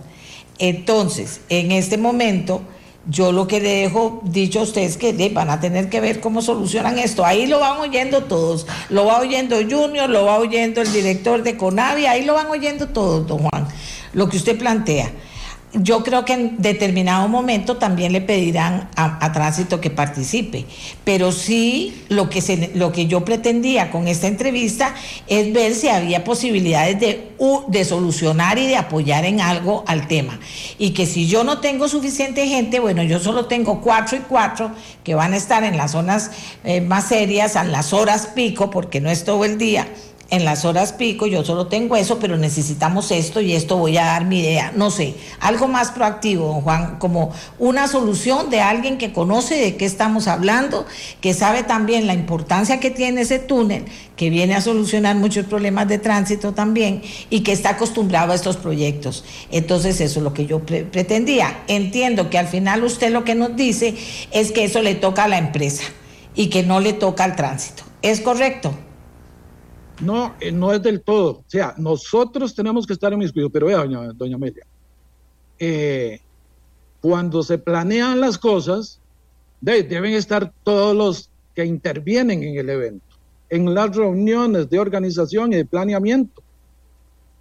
Entonces, 0.58 1.42
en 1.50 1.72
este 1.72 1.98
momento 1.98 2.62
yo 3.08 3.32
lo 3.32 3.48
que 3.48 3.60
dejo 3.60 4.22
dicho 4.24 4.60
a 4.60 4.64
ustedes 4.64 4.98
que 4.98 5.14
van 5.30 5.50
a 5.50 5.60
tener 5.60 5.90
que 5.90 6.00
ver 6.00 6.20
cómo 6.20 6.42
solucionan 6.42 6.98
esto. 6.98 7.26
Ahí 7.26 7.46
lo 7.46 7.60
van 7.60 7.78
oyendo 7.80 8.24
todos. 8.24 8.66
Lo 8.90 9.06
va 9.06 9.20
oyendo 9.20 9.58
Junior, 9.58 10.10
lo 10.10 10.26
va 10.26 10.40
oyendo 10.40 10.82
el 10.82 10.92
director 10.92 11.44
de 11.44 11.58
Conavi, 11.58 12.06
ahí 12.06 12.26
lo 12.26 12.34
van 12.34 12.48
oyendo 12.48 12.88
todos, 12.88 13.28
don 13.28 13.40
Juan, 13.40 13.68
lo 14.14 14.30
que 14.30 14.38
usted 14.38 14.58
plantea. 14.58 15.12
Yo 15.82 16.04
creo 16.04 16.26
que 16.26 16.34
en 16.34 16.62
determinado 16.62 17.28
momento 17.28 17.78
también 17.78 18.12
le 18.12 18.22
pedirán 18.22 18.90
a, 18.96 19.32
tránsito 19.32 19.82
que 19.82 19.90
participe. 19.90 20.66
Pero 21.04 21.32
sí 21.32 22.04
lo 22.10 22.30
que, 22.30 22.42
se, 22.42 22.72
lo 22.76 22.92
que 22.92 23.08
yo 23.08 23.26
pretendía 23.26 23.92
con 23.92 24.08
esta 24.08 24.28
entrevista 24.28 24.96
es 25.28 25.52
ver 25.54 25.74
si 25.76 25.90
había 25.90 26.24
posibilidades 26.24 27.00
de, 27.00 27.32
de 27.68 27.86
solucionar 27.86 28.58
y 28.58 28.68
de 28.68 28.78
apoyar 28.78 29.26
en 29.26 29.42
algo 29.42 29.84
al 29.88 30.08
tema. 30.08 30.40
Y 30.78 30.92
que 30.92 31.06
si 31.06 31.28
yo 31.28 31.44
no 31.44 31.60
tengo 31.60 31.88
suficiente 31.88 32.48
gente, 32.48 32.80
bueno, 32.80 33.04
yo 33.04 33.20
solo 33.20 33.46
tengo 33.46 33.82
cuatro 33.82 34.18
y 34.18 34.22
cuatro 34.22 34.72
que 35.04 35.16
van 35.16 35.34
a 35.34 35.38
estar 35.38 35.64
en 35.64 35.78
las 35.78 35.92
zonas 35.92 36.32
eh, 36.64 36.82
más 36.82 37.10
serias, 37.10 37.56
a 37.56 37.64
las 37.64 37.94
horas 37.94 38.28
pico, 38.28 38.70
porque 38.70 39.02
no 39.02 39.10
es 39.10 39.24
todo 39.24 39.46
el 39.46 39.58
día 39.58 39.88
en 40.32 40.44
las 40.44 40.66
horas 40.66 40.94
pico, 40.94 41.28
yo 41.28 41.46
solo 41.46 41.68
tengo 41.68 41.96
eso, 41.96 42.18
pero 42.20 42.36
necesitamos 42.36 43.12
esto 43.12 43.42
y 43.42 43.54
esto 43.54 43.78
voy 43.78 43.98
a 43.98 44.06
dar 44.06 44.26
mi 44.26 44.40
idea. 44.40 44.74
No 44.76 44.90
sé, 44.90 45.14
algo 45.40 45.68
más 45.68 45.92
proactivo, 45.92 46.62
Juan, 46.62 46.98
como 46.98 47.32
una 47.60 47.88
solución 47.88 48.50
de 48.50 48.60
alguien 48.60 48.98
que 48.98 49.14
conoce 49.14 49.56
de 49.56 49.76
qué 49.78 49.86
estamos 49.86 50.28
hablando, 50.28 50.86
que 51.22 51.34
sabe 51.34 51.62
también 51.62 52.08
la 52.08 52.16
importancia 52.16 52.80
que 52.80 52.90
tiene 52.90 53.22
ese 53.22 53.38
túnel, 53.38 53.86
que 54.16 54.32
viene 54.32 54.56
a 54.56 54.62
solucionar 54.62 55.16
muchos 55.16 55.46
problemas 55.46 55.88
de 55.88 56.00
tránsito 56.00 56.54
también 56.54 57.04
y 57.30 57.42
que 57.42 57.52
está 57.52 57.72
acostumbrado 57.72 58.32
a 58.32 58.36
estos 58.36 58.58
proyectos. 58.58 59.26
Entonces, 59.52 60.02
eso 60.02 60.20
es 60.20 60.24
lo 60.24 60.34
que 60.34 60.48
yo 60.48 60.62
pretendía. 60.66 61.64
Entiendo 61.68 62.32
que 62.32 62.40
al 62.40 62.48
final 62.48 62.84
usted 62.84 63.12
lo 63.12 63.24
que 63.24 63.36
nos 63.36 63.56
dice 63.56 63.96
es 64.32 64.52
que 64.52 64.64
eso 64.64 64.82
le 64.82 64.96
toca 64.96 65.26
a 65.26 65.28
la 65.28 65.38
empresa 65.38 65.84
y 66.34 66.48
que 66.48 66.64
no 66.64 66.80
le 66.80 66.94
toca 66.94 67.24
al 67.24 67.36
tránsito. 67.36 67.84
¿Es 68.02 68.22
correcto? 68.22 68.76
No, 70.00 70.36
eh, 70.40 70.52
no 70.52 70.74
es 70.74 70.82
del 70.82 71.02
todo. 71.02 71.40
O 71.40 71.46
sea, 71.48 71.74
nosotros 71.78 72.54
tenemos 72.54 72.86
que 72.86 72.94
estar 72.94 73.14
en 73.14 73.20
mis 73.20 73.32
cuidados, 73.32 73.54
pero 73.54 73.68
vea, 73.68 73.78
doña, 73.78 74.12
doña 74.14 74.36
Amelia, 74.36 74.66
eh, 75.60 76.20
cuando 77.02 77.44
se 77.44 77.58
planean 77.58 78.20
las 78.20 78.38
cosas, 78.38 79.00
deben 79.62 80.14
estar 80.14 80.54
todos 80.64 80.96
los 80.96 81.32
que 81.54 81.66
intervienen 81.66 82.44
en 82.44 82.58
el 82.58 82.70
evento, 82.70 83.16
en 83.50 83.74
las 83.74 83.96
reuniones 83.96 84.70
de 84.70 84.80
organización 84.80 85.54
y 85.54 85.58
de 85.58 85.66
planeamiento. 85.66 86.44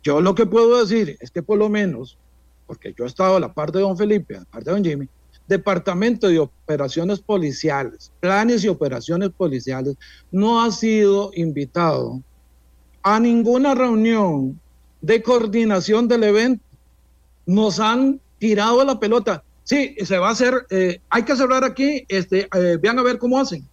Yo 0.02 0.20
lo 0.20 0.34
que 0.34 0.46
puedo 0.46 0.80
decir 0.84 1.16
es 1.20 1.30
que 1.30 1.42
por 1.42 1.58
lo 1.58 1.68
menos, 1.68 2.18
porque 2.66 2.94
yo 2.96 3.04
he 3.04 3.08
estado 3.08 3.36
a 3.36 3.40
la 3.40 3.52
parte 3.52 3.78
de 3.78 3.84
don 3.84 3.96
Felipe, 3.96 4.36
a 4.36 4.40
la 4.40 4.44
parte 4.44 4.70
de 4.70 4.76
don 4.76 4.84
Jimmy, 4.84 5.08
Departamento 5.46 6.28
de 6.28 6.38
Operaciones 6.38 7.20
Policiales, 7.20 8.12
Planes 8.20 8.64
y 8.64 8.68
Operaciones 8.68 9.30
Policiales, 9.30 9.96
no 10.30 10.62
ha 10.62 10.70
sido 10.70 11.30
invitado 11.34 12.22
a 13.04 13.20
ninguna 13.20 13.74
reunión 13.74 14.58
de 15.02 15.22
coordinación 15.22 16.08
del 16.08 16.24
evento. 16.24 16.64
Nos 17.46 17.78
han 17.78 18.18
tirado 18.38 18.82
la 18.84 18.98
pelota. 18.98 19.44
Sí, 19.62 19.94
se 20.04 20.18
va 20.18 20.28
a 20.28 20.32
hacer, 20.32 20.66
eh, 20.70 21.00
hay 21.10 21.22
que 21.22 21.36
cerrar 21.36 21.64
aquí, 21.64 22.04
este, 22.08 22.48
eh, 22.54 22.78
vean 22.80 22.98
a 22.98 23.02
ver 23.02 23.18
cómo 23.18 23.38
hacen. 23.38 23.66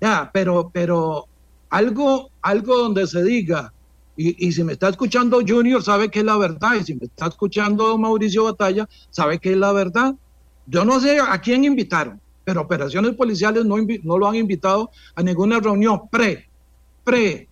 Ya, 0.00 0.30
pero, 0.32 0.70
pero 0.72 1.26
algo, 1.68 2.30
algo 2.42 2.78
donde 2.78 3.06
se 3.06 3.22
diga, 3.22 3.72
y, 4.20 4.50
si 4.50 4.64
me 4.64 4.72
está 4.72 4.88
escuchando 4.88 5.40
Junior, 5.46 5.80
sabe 5.80 6.10
que 6.10 6.18
es 6.18 6.24
la 6.24 6.36
verdad, 6.36 6.74
y 6.80 6.82
si 6.82 6.94
me 6.94 7.04
está 7.04 7.28
escuchando 7.28 7.96
Mauricio 7.96 8.44
Batalla, 8.44 8.88
sabe 9.10 9.38
que 9.38 9.52
es 9.52 9.56
la 9.56 9.70
verdad. 9.70 10.16
Yo 10.66 10.84
no 10.84 10.98
sé 10.98 11.20
a 11.20 11.40
quién 11.40 11.64
invitaron, 11.64 12.20
pero 12.42 12.62
operaciones 12.62 13.14
policiales 13.14 13.64
no, 13.64 13.76
no 13.76 14.18
lo 14.18 14.28
han 14.28 14.34
invitado 14.34 14.90
a 15.14 15.22
ninguna 15.22 15.60
reunión 15.60 16.08
pre, 16.10 16.48
pre 17.04 17.47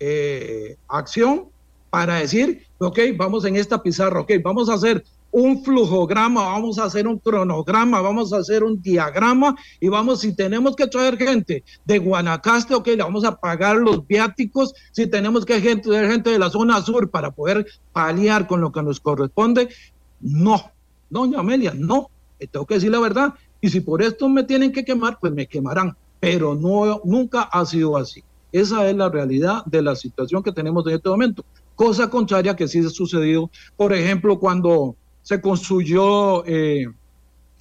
eh, 0.00 0.76
acción 0.88 1.48
para 1.90 2.16
decir, 2.16 2.66
ok, 2.78 2.98
vamos 3.16 3.44
en 3.44 3.56
esta 3.56 3.82
pizarra, 3.82 4.20
ok, 4.20 4.32
vamos 4.42 4.68
a 4.68 4.74
hacer 4.74 5.04
un 5.30 5.64
flujograma, 5.64 6.42
vamos 6.42 6.78
a 6.78 6.84
hacer 6.84 7.08
un 7.08 7.18
cronograma, 7.18 8.00
vamos 8.00 8.32
a 8.32 8.38
hacer 8.38 8.62
un 8.62 8.80
diagrama 8.80 9.56
y 9.80 9.88
vamos, 9.88 10.20
si 10.20 10.32
tenemos 10.32 10.76
que 10.76 10.86
traer 10.86 11.18
gente 11.18 11.64
de 11.84 11.98
Guanacaste, 11.98 12.74
ok, 12.74 12.86
le 12.86 12.96
vamos 13.02 13.24
a 13.24 13.34
pagar 13.34 13.76
los 13.76 14.06
viáticos, 14.06 14.74
si 14.92 15.08
tenemos 15.08 15.44
que 15.44 15.60
gente, 15.60 15.90
gente 16.08 16.30
de 16.30 16.38
la 16.38 16.50
zona 16.50 16.80
sur 16.82 17.10
para 17.10 17.32
poder 17.32 17.66
paliar 17.92 18.46
con 18.46 18.60
lo 18.60 18.70
que 18.70 18.82
nos 18.82 19.00
corresponde, 19.00 19.68
no, 20.20 20.70
doña 21.10 21.40
Amelia, 21.40 21.74
no, 21.76 22.10
tengo 22.50 22.66
que 22.66 22.74
decir 22.74 22.92
la 22.92 23.00
verdad, 23.00 23.34
y 23.60 23.70
si 23.70 23.80
por 23.80 24.02
esto 24.02 24.28
me 24.28 24.44
tienen 24.44 24.70
que 24.70 24.84
quemar, 24.84 25.18
pues 25.20 25.32
me 25.32 25.46
quemarán, 25.46 25.96
pero 26.20 26.54
no, 26.54 27.00
nunca 27.04 27.42
ha 27.42 27.66
sido 27.66 27.96
así. 27.96 28.22
Esa 28.54 28.88
es 28.88 28.94
la 28.94 29.08
realidad 29.08 29.64
de 29.66 29.82
la 29.82 29.96
situación 29.96 30.40
que 30.40 30.52
tenemos 30.52 30.86
en 30.86 30.94
este 30.94 31.08
momento. 31.08 31.44
Cosa 31.74 32.08
contraria 32.08 32.54
que 32.54 32.68
sí 32.68 32.78
ha 32.78 32.88
sucedido, 32.88 33.50
por 33.76 33.92
ejemplo, 33.92 34.38
cuando 34.38 34.94
se 35.22 35.40
construyó 35.40 36.44
eh, 36.46 36.86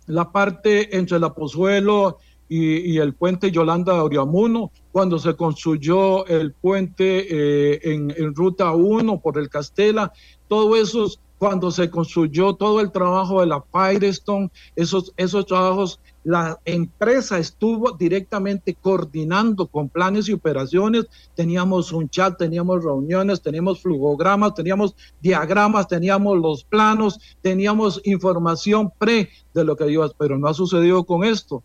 la 0.06 0.32
parte 0.32 0.96
entre 0.96 1.20
la 1.20 1.34
Pozuelo 1.34 2.20
y, 2.48 3.00
el 3.00 3.16
puente 3.16 3.50
Yolanda 3.50 3.96
de 3.96 4.02
Oriamuno, 4.02 4.70
cuando 4.92 5.18
se 5.18 5.34
construyó 5.34 6.28
el 6.28 6.54
puente 6.54 7.26
eh, 7.28 7.80
en, 7.82 8.14
en, 8.16 8.36
Ruta 8.36 8.72
1 8.74 9.20
por 9.20 9.40
el 9.40 9.50
Castela, 9.50 10.14
todo 10.48 10.76
eso 10.76 11.10
cuando 11.40 11.72
se 11.72 11.90
construyó 11.90 12.54
todo 12.54 12.80
el 12.82 12.92
trabajo 12.92 13.42
de 13.42 13.48
la 13.48 13.64
Firestone, 13.64 14.52
esos, 14.76 15.12
esos 15.18 15.48
trabajos, 15.48 16.00
la 16.24 16.60
empresa 16.66 17.38
estuvo 17.38 17.92
directamente 17.92 18.76
coordinando 18.76 19.68
con 19.68 19.90
planes 19.90 20.30
y 20.30 20.34
operaciones, 20.34 21.06
teníamos 21.36 21.92
un 21.92 22.10
chat, 22.10 22.38
teníamos 22.38 22.84
reuniones, 22.84 23.42
teníamos 23.42 23.82
flujogramas, 23.82 24.54
teníamos 24.54 24.96
diagramas, 25.22 25.88
teníamos 25.88 26.40
los 26.40 26.64
planos, 26.64 27.20
teníamos 27.42 28.02
información 28.06 28.92
pre 28.98 29.30
de 29.54 29.64
lo 29.64 29.76
que 29.76 29.92
iba, 29.92 30.10
pero 30.18 30.38
no 30.38 30.48
ha 30.48 30.54
sucedido 30.54 31.04
con 31.04 31.24
esto. 31.24 31.64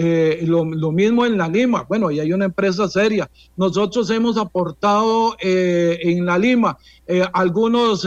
Eh, 0.00 0.44
lo, 0.46 0.64
mismo 0.92 1.26
en 1.26 1.36
la 1.36 1.48
Lima, 1.48 1.84
bueno, 1.88 2.12
y 2.12 2.20
hay 2.20 2.32
una 2.32 2.44
empresa 2.44 2.88
seria. 2.88 3.28
Nosotros 3.56 4.08
hemos 4.10 4.38
aportado 4.38 5.36
eh, 5.42 5.98
en 6.02 6.24
la 6.24 6.38
Lima 6.38 6.78
eh, 7.04 7.24
algunos 7.32 8.06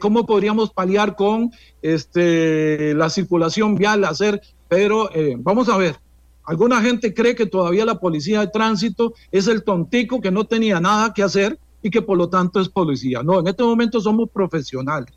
cómo 0.00 0.24
podríamos 0.24 0.72
paliar 0.72 1.16
con 1.16 1.50
este, 1.82 2.94
la 2.94 3.10
circulación 3.10 3.74
vial, 3.74 4.04
hacer, 4.04 4.40
pero 4.68 5.10
eh, 5.14 5.36
vamos 5.38 5.68
a 5.68 5.76
ver. 5.76 5.96
Alguna 6.44 6.82
gente 6.82 7.14
cree 7.14 7.34
que 7.34 7.46
todavía 7.46 7.86
la 7.86 7.98
policía 7.98 8.40
de 8.40 8.48
tránsito 8.48 9.14
es 9.32 9.48
el 9.48 9.64
tontico 9.64 10.20
que 10.20 10.30
no 10.30 10.44
tenía 10.44 10.78
nada 10.78 11.14
que 11.14 11.22
hacer 11.22 11.58
y 11.82 11.90
que 11.90 12.02
por 12.02 12.18
lo 12.18 12.28
tanto 12.28 12.60
es 12.60 12.68
policía. 12.68 13.22
No, 13.22 13.40
en 13.40 13.46
este 13.46 13.62
momento 13.62 14.00
somos 14.00 14.28
profesionales. 14.30 15.14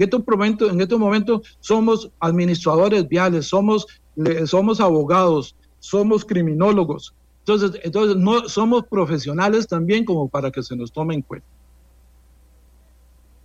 En 0.00 0.04
estos 0.04 0.26
momentos, 0.26 0.72
en 0.72 0.80
este 0.80 0.96
somos 1.60 2.10
administradores 2.20 3.06
viales, 3.06 3.48
somos, 3.48 3.86
somos 4.46 4.80
abogados, 4.80 5.54
somos 5.78 6.24
criminólogos. 6.24 7.14
Entonces, 7.40 7.78
entonces 7.84 8.16
no, 8.16 8.48
somos 8.48 8.86
profesionales 8.86 9.66
también 9.66 10.06
como 10.06 10.26
para 10.26 10.50
que 10.50 10.62
se 10.62 10.74
nos 10.74 10.90
tome 10.90 11.16
en 11.16 11.20
cuenta. 11.20 11.46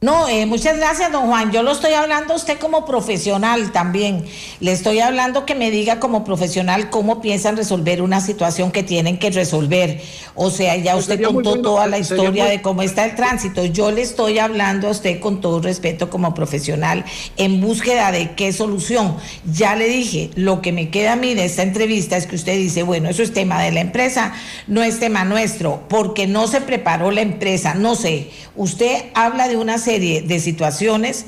No, 0.05 0.27
eh, 0.27 0.45
muchas 0.45 0.77
gracias, 0.77 1.11
don 1.11 1.25
Juan. 1.25 1.51
Yo 1.51 1.63
lo 1.63 1.71
estoy 1.71 1.93
hablando 1.93 2.33
a 2.33 2.35
usted 2.35 2.59
como 2.59 2.85
profesional 2.85 3.71
también. 3.71 4.23
Le 4.59 4.71
estoy 4.71 4.99
hablando 4.99 5.47
que 5.47 5.55
me 5.55 5.71
diga 5.71 5.99
como 5.99 6.23
profesional 6.23 6.91
cómo 6.91 7.21
piensan 7.21 7.57
resolver 7.57 8.03
una 8.03 8.21
situación 8.21 8.71
que 8.71 8.83
tienen 8.83 9.17
que 9.17 9.31
resolver. 9.31 9.99
O 10.35 10.51
sea, 10.51 10.75
ya 10.75 10.91
pues 10.91 11.05
usted 11.05 11.23
contó 11.23 11.59
toda 11.59 11.87
la 11.87 11.97
historia 11.97 12.45
de 12.45 12.61
cómo 12.61 12.83
está 12.83 13.03
el 13.03 13.15
tránsito. 13.15 13.65
Yo 13.65 13.89
le 13.89 14.03
estoy 14.03 14.37
hablando 14.37 14.89
a 14.89 14.91
usted 14.91 15.19
con 15.19 15.41
todo 15.41 15.59
respeto 15.59 16.11
como 16.11 16.35
profesional 16.35 17.03
en 17.37 17.59
búsqueda 17.59 18.11
de 18.11 18.35
qué 18.35 18.53
solución. 18.53 19.17
Ya 19.51 19.75
le 19.75 19.87
dije, 19.87 20.29
lo 20.35 20.61
que 20.61 20.71
me 20.71 20.91
queda 20.91 21.13
a 21.13 21.15
mí 21.15 21.33
de 21.33 21.45
esta 21.45 21.63
entrevista 21.63 22.15
es 22.15 22.27
que 22.27 22.35
usted 22.35 22.55
dice, 22.57 22.83
bueno, 22.83 23.09
eso 23.09 23.23
es 23.23 23.33
tema 23.33 23.59
de 23.59 23.71
la 23.71 23.81
empresa, 23.81 24.33
no 24.67 24.83
es 24.83 24.99
tema 24.99 25.25
nuestro, 25.25 25.81
porque 25.89 26.27
no 26.27 26.45
se 26.45 26.61
preparó 26.61 27.09
la 27.09 27.21
empresa. 27.21 27.73
No 27.73 27.95
sé, 27.95 28.29
usted 28.55 29.05
habla 29.15 29.47
de 29.47 29.57
una 29.57 29.79
serie 29.79 29.94
de 29.99 30.39
situaciones 30.39 31.25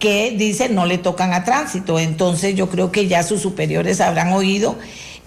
que 0.00 0.34
dicen 0.36 0.74
no 0.74 0.86
le 0.86 0.98
tocan 0.98 1.32
a 1.32 1.44
tránsito. 1.44 2.00
Entonces 2.00 2.56
yo 2.56 2.68
creo 2.68 2.90
que 2.90 3.06
ya 3.06 3.22
sus 3.22 3.40
superiores 3.40 4.00
habrán 4.00 4.32
oído 4.32 4.76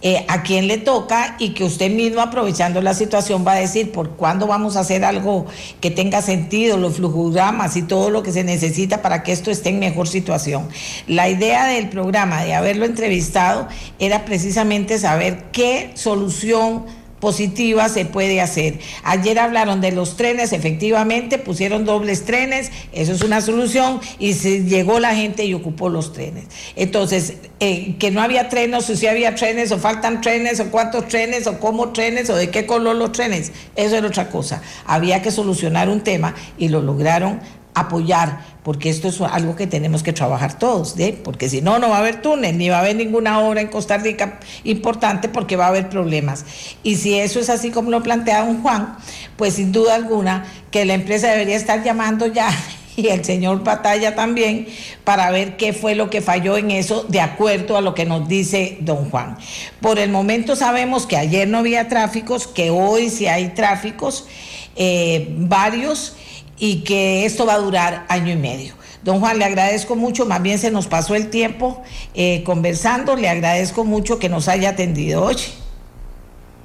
eh, 0.06 0.26
a 0.28 0.44
quién 0.44 0.68
le 0.68 0.80
toca 0.80 1.38
y 1.40 1.54
que 1.54 1.64
usted 1.64 1.90
mismo 1.90 2.20
aprovechando 2.20 2.82
la 2.82 2.94
situación 2.94 3.46
va 3.48 3.54
a 3.54 3.56
decir 3.56 3.94
por 3.94 4.18
cuándo 4.18 4.48
vamos 4.48 4.76
a 4.76 4.82
hacer 4.82 5.06
algo 5.06 5.46
que 5.80 5.92
tenga 5.92 6.22
sentido, 6.22 6.76
los 6.76 6.96
flujogramas 6.96 7.78
y 7.78 7.84
todo 7.84 8.10
lo 8.10 8.22
que 8.22 8.34
se 8.34 8.44
necesita 8.44 9.02
para 9.02 9.24
que 9.24 9.32
esto 9.32 9.50
esté 9.50 9.70
en 9.70 9.80
mejor 9.80 10.10
situación. 10.10 10.68
La 11.08 11.30
idea 11.30 11.68
del 11.68 11.88
programa 11.88 12.44
de 12.44 12.54
haberlo 12.54 12.84
entrevistado 12.84 13.70
era 13.98 14.26
precisamente 14.26 15.00
saber 15.00 15.46
qué 15.54 15.92
solución 15.94 16.84
positiva 17.24 17.88
se 17.88 18.04
puede 18.04 18.42
hacer. 18.42 18.80
Ayer 19.06 19.40
hablaron 19.40 19.80
de 19.80 19.94
los 19.94 20.18
trenes, 20.18 20.52
efectivamente 20.52 21.38
pusieron 21.38 21.86
dobles 21.86 22.26
trenes, 22.26 22.70
eso 22.92 23.14
es 23.14 23.22
una 23.22 23.40
solución 23.40 24.02
y 24.20 24.34
se 24.34 24.66
llegó 24.66 25.00
la 25.00 25.16
gente 25.16 25.46
y 25.46 25.54
ocupó 25.54 25.88
los 25.88 26.12
trenes. 26.12 26.48
Entonces, 26.76 27.36
eh, 27.62 27.96
que 27.98 28.12
no 28.12 28.22
había 28.22 28.50
trenes 28.50 28.90
o 28.90 28.96
si 28.98 29.08
había 29.08 29.36
trenes 29.36 29.72
o 29.72 29.78
faltan 29.78 30.20
trenes 30.20 30.60
o 30.60 30.66
cuántos 30.70 31.08
trenes 31.08 31.48
o 31.48 31.62
cómo 31.62 31.94
trenes 31.94 32.30
o 32.30 32.36
de 32.36 32.50
qué 32.50 32.66
color 32.66 32.98
los 32.98 33.14
trenes, 33.14 33.54
eso 33.78 33.96
era 33.96 34.08
otra 34.08 34.30
cosa. 34.30 34.62
Había 34.86 35.22
que 35.22 35.32
solucionar 35.32 35.88
un 35.88 36.02
tema 36.02 36.36
y 36.58 36.68
lo 36.68 36.82
lograron 36.82 37.40
apoyar, 37.74 38.53
porque 38.64 38.90
esto 38.90 39.10
es 39.10 39.20
algo 39.22 39.56
que 39.56 39.68
tenemos 39.68 40.04
que 40.04 40.14
trabajar 40.14 40.58
todos, 40.58 40.96
porque 41.24 41.50
si 41.50 41.62
no, 41.62 41.80
no 41.80 41.90
va 41.90 41.98
a 41.98 42.00
haber 42.00 42.22
túnel, 42.22 42.58
ni 42.58 42.70
va 42.70 42.78
a 42.78 42.80
haber 42.80 42.96
ninguna 42.96 43.40
obra 43.40 43.62
en 43.62 43.68
Costa 43.68 43.98
Rica 43.98 44.40
importante 44.64 45.28
porque 45.30 45.56
va 45.56 45.66
a 45.66 45.70
haber 45.70 45.90
problemas. 45.90 46.46
Y 46.82 46.96
si 46.96 47.20
eso 47.20 47.40
es 47.40 47.50
así 47.50 47.72
como 47.72 47.92
lo 47.92 48.02
plantea 48.02 48.46
don 48.46 48.62
Juan, 48.62 48.96
pues 49.36 49.56
sin 49.56 49.72
duda 49.72 49.96
alguna 49.96 50.46
que 50.72 50.86
la 50.86 50.94
empresa 50.94 51.30
debería 51.30 51.58
estar 51.58 51.84
llamando 51.84 52.28
ya 52.28 52.50
y 52.96 53.08
el 53.08 53.26
señor 53.26 53.64
Batalla 53.64 54.16
también 54.16 54.68
para 55.04 55.30
ver 55.32 55.58
qué 55.58 55.74
fue 55.74 55.96
lo 55.96 56.10
que 56.10 56.22
falló 56.22 56.58
en 56.58 56.72
eso 56.72 57.04
de 57.10 57.20
acuerdo 57.20 57.76
a 57.76 57.82
lo 57.82 57.94
que 57.94 58.06
nos 58.06 58.28
dice 58.30 58.78
don 58.80 59.10
Juan. 59.10 59.38
Por 59.82 60.00
el 60.00 60.10
momento 60.10 60.56
sabemos 60.56 61.06
que 61.06 61.18
ayer 61.18 61.48
no 61.48 61.58
había 61.58 61.90
tráficos, 61.90 62.48
que 62.48 62.70
hoy 62.70 63.10
sí 63.10 63.28
hay 63.28 63.50
tráficos, 63.50 64.28
eh, 64.76 65.28
varios 65.38 66.16
y 66.58 66.84
que 66.84 67.26
esto 67.26 67.46
va 67.46 67.56
a 67.56 67.60
durar 67.60 68.06
año 68.10 68.32
y 68.32 68.36
medio. 68.36 68.74
Don 69.04 69.20
Juan, 69.20 69.38
le 69.38 69.46
agradezco 69.46 69.96
mucho, 69.96 70.26
más 70.26 70.42
bien 70.42 70.58
se 70.58 70.72
nos 70.72 70.88
pasó 70.88 71.16
el 71.16 71.30
tiempo 71.30 71.84
eh, 72.14 72.44
conversando, 72.44 73.16
le 73.16 73.28
agradezco 73.28 73.84
mucho 73.84 74.18
que 74.18 74.30
nos 74.30 74.48
haya 74.48 74.70
atendido 74.70 75.24
hoy. 75.24 75.36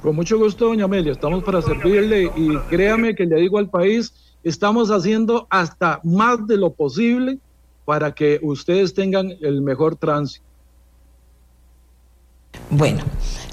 Con 0.03 0.15
mucho 0.15 0.39
gusto, 0.39 0.67
doña 0.67 0.85
Amelia, 0.85 1.13
estamos 1.13 1.43
para 1.43 1.61
servirle 1.61 2.31
y 2.37 2.57
créame 2.71 3.17
que 3.17 3.27
le 3.27 3.37
digo 3.41 3.59
al 3.59 3.69
país, 3.69 4.13
estamos 4.45 4.91
haciendo 4.91 5.49
hasta 5.51 6.01
más 6.05 6.47
de 6.47 6.57
lo 6.57 6.73
posible 6.73 7.39
para 7.85 8.15
que 8.15 8.39
ustedes 8.43 8.95
tengan 8.95 9.33
el 9.41 9.61
mejor 9.61 9.97
tránsito. 9.97 10.45
Bueno, 12.71 13.03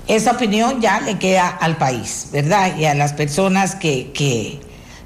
esa 0.07 0.33
opinión 0.33 0.81
ya 0.81 0.99
le 1.01 1.17
queda 1.17 1.47
al 1.47 1.77
país, 1.77 2.29
¿verdad? 2.31 2.77
Y 2.77 2.85
a 2.85 2.93
las 2.93 3.13
personas 3.13 3.75
que, 3.75 4.11
que, 4.11 4.59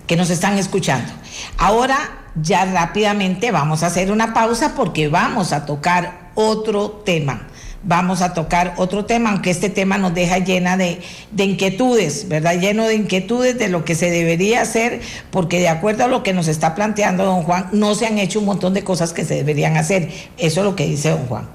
que 0.10 0.16
nos 0.18 0.32
están 0.32 0.58
escuchando. 0.58 1.14
Ahora 1.60 2.26
ya 2.34 2.66
rápidamente 2.66 3.52
vamos 3.52 3.84
a 3.84 3.88
hacer 3.88 4.12
una 4.12 4.34
pausa 4.34 4.74
porque 4.76 5.08
vamos 5.08 5.54
a 5.54 5.68
tocar 5.68 6.32
otro 6.34 6.90
tema. 6.90 7.48
Vamos 7.84 8.24
a 8.24 8.34
tocar 8.34 8.74
otro 8.78 9.06
tema, 9.06 9.30
aunque 9.30 9.52
este 9.52 9.70
tema 9.70 10.00
nos 10.00 10.16
deja 10.16 10.40
llena 10.40 10.78
de, 10.78 11.00
de, 11.32 11.44
inquietudes, 11.46 12.28
¿verdad? 12.28 12.60
Lleno 12.60 12.88
de 12.88 12.96
inquietudes 12.96 13.60
de 13.60 13.70
lo 13.70 13.86
que 13.86 13.94
se 13.94 14.10
debería 14.10 14.62
hacer, 14.62 15.00
porque 15.30 15.60
de 15.60 15.70
acuerdo 15.70 16.06
a 16.06 16.08
lo 16.08 16.24
que 16.24 16.34
nos 16.34 16.48
está 16.48 16.74
planteando 16.74 17.24
don 17.24 17.44
Juan, 17.44 17.70
no 17.72 17.94
se 17.94 18.08
han 18.08 18.18
hecho 18.18 18.40
un 18.40 18.46
montón 18.46 18.74
de 18.74 18.84
cosas 18.84 19.14
que 19.14 19.24
se 19.24 19.36
deberían 19.36 19.78
hacer. 19.78 20.10
Eso 20.40 20.62
es 20.62 20.66
lo 20.66 20.76
que 20.76 20.88
dice 20.88 21.12
don 21.12 21.28
Juan. 21.28 21.48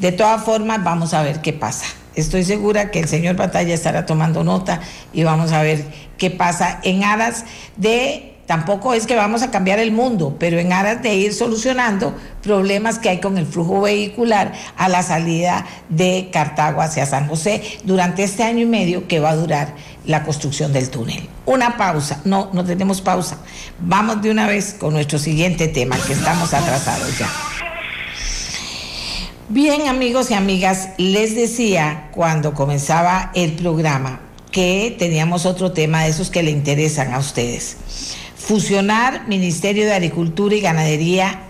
De 0.00 0.10
todas 0.10 0.44
formas, 0.44 0.82
vamos 0.82 1.14
a 1.14 1.22
ver 1.22 1.40
qué 1.40 1.52
pasa. 1.52 1.86
Estoy 2.14 2.44
segura 2.44 2.90
que 2.90 3.00
el 3.00 3.08
señor 3.08 3.36
Batalla 3.36 3.74
estará 3.74 4.06
tomando 4.06 4.44
nota 4.44 4.80
y 5.12 5.24
vamos 5.24 5.52
a 5.52 5.62
ver 5.62 5.84
qué 6.18 6.30
pasa 6.30 6.80
en 6.82 7.04
aras 7.04 7.44
de 7.76 8.30
Tampoco 8.50 8.94
es 8.94 9.06
que 9.06 9.14
vamos 9.14 9.44
a 9.44 9.52
cambiar 9.52 9.78
el 9.78 9.92
mundo, 9.92 10.34
pero 10.40 10.58
en 10.58 10.72
aras 10.72 11.04
de 11.04 11.14
ir 11.14 11.32
solucionando 11.32 12.16
problemas 12.42 12.98
que 12.98 13.08
hay 13.08 13.20
con 13.20 13.38
el 13.38 13.46
flujo 13.46 13.82
vehicular 13.82 14.54
a 14.76 14.88
la 14.88 15.04
salida 15.04 15.64
de 15.88 16.30
Cartago 16.32 16.80
hacia 16.80 17.06
San 17.06 17.28
José 17.28 17.62
durante 17.84 18.24
este 18.24 18.42
año 18.42 18.62
y 18.62 18.66
medio 18.66 19.06
que 19.06 19.20
va 19.20 19.30
a 19.30 19.36
durar 19.36 19.76
la 20.04 20.24
construcción 20.24 20.72
del 20.72 20.90
túnel. 20.90 21.28
Una 21.46 21.76
pausa, 21.76 22.22
no, 22.24 22.50
no 22.52 22.64
tenemos 22.64 23.00
pausa. 23.00 23.38
Vamos 23.78 24.20
de 24.20 24.32
una 24.32 24.48
vez 24.48 24.74
con 24.74 24.94
nuestro 24.94 25.20
siguiente 25.20 25.68
tema, 25.68 25.96
que 26.04 26.14
estamos 26.14 26.52
atrasados 26.52 27.16
ya. 27.20 27.28
Bien, 29.52 29.88
amigos 29.88 30.30
y 30.30 30.34
amigas, 30.34 30.90
les 30.96 31.34
decía 31.34 32.08
cuando 32.12 32.54
comenzaba 32.54 33.32
el 33.34 33.54
programa 33.54 34.20
que 34.52 34.94
teníamos 34.96 35.44
otro 35.44 35.72
tema 35.72 36.04
de 36.04 36.10
esos 36.10 36.30
que 36.30 36.44
le 36.44 36.52
interesan 36.52 37.12
a 37.12 37.18
ustedes 37.18 37.76
fusionar 38.36 39.26
Ministerio 39.26 39.86
de 39.86 39.94
Agricultura 39.94 40.54
y 40.54 40.60
Ganadería, 40.60 41.40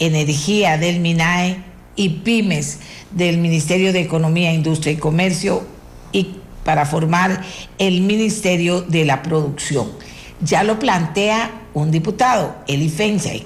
Energía 0.00 0.78
del 0.78 0.98
MINAE 0.98 1.62
y 1.94 2.08
pymes 2.08 2.80
del 3.12 3.38
Ministerio 3.38 3.92
de 3.92 4.00
Economía, 4.00 4.52
Industria 4.52 4.94
y 4.94 4.96
Comercio 4.96 5.62
y 6.10 6.38
para 6.64 6.86
formar 6.86 7.44
el 7.78 8.00
Ministerio 8.00 8.80
de 8.80 9.04
la 9.04 9.22
Producción. 9.22 9.92
Ya 10.40 10.64
lo 10.64 10.80
plantea 10.80 11.52
un 11.72 11.92
diputado, 11.92 12.56
Eli 12.66 12.88
Feinstein. 12.88 13.44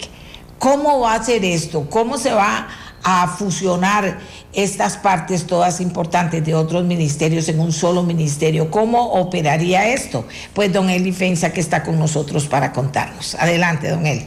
¿Cómo 0.58 1.00
va 1.00 1.12
a 1.12 1.22
ser 1.22 1.44
esto? 1.44 1.90
¿Cómo 1.90 2.16
se 2.16 2.32
va 2.32 2.68
a 3.02 3.28
fusionar 3.28 4.18
estas 4.52 4.96
partes 4.96 5.46
todas 5.46 5.80
importantes 5.80 6.44
de 6.44 6.54
otros 6.54 6.84
ministerios 6.84 7.48
en 7.48 7.60
un 7.60 7.72
solo 7.72 8.02
ministerio. 8.02 8.70
¿Cómo 8.70 9.12
operaría 9.14 9.92
esto? 9.92 10.24
Pues 10.54 10.72
don 10.72 10.90
Eli 10.90 11.12
Fensa 11.12 11.52
que 11.52 11.60
está 11.60 11.82
con 11.82 11.98
nosotros 11.98 12.46
para 12.46 12.72
contarnos. 12.72 13.34
Adelante, 13.34 13.90
don 13.90 14.06
Eli. 14.06 14.26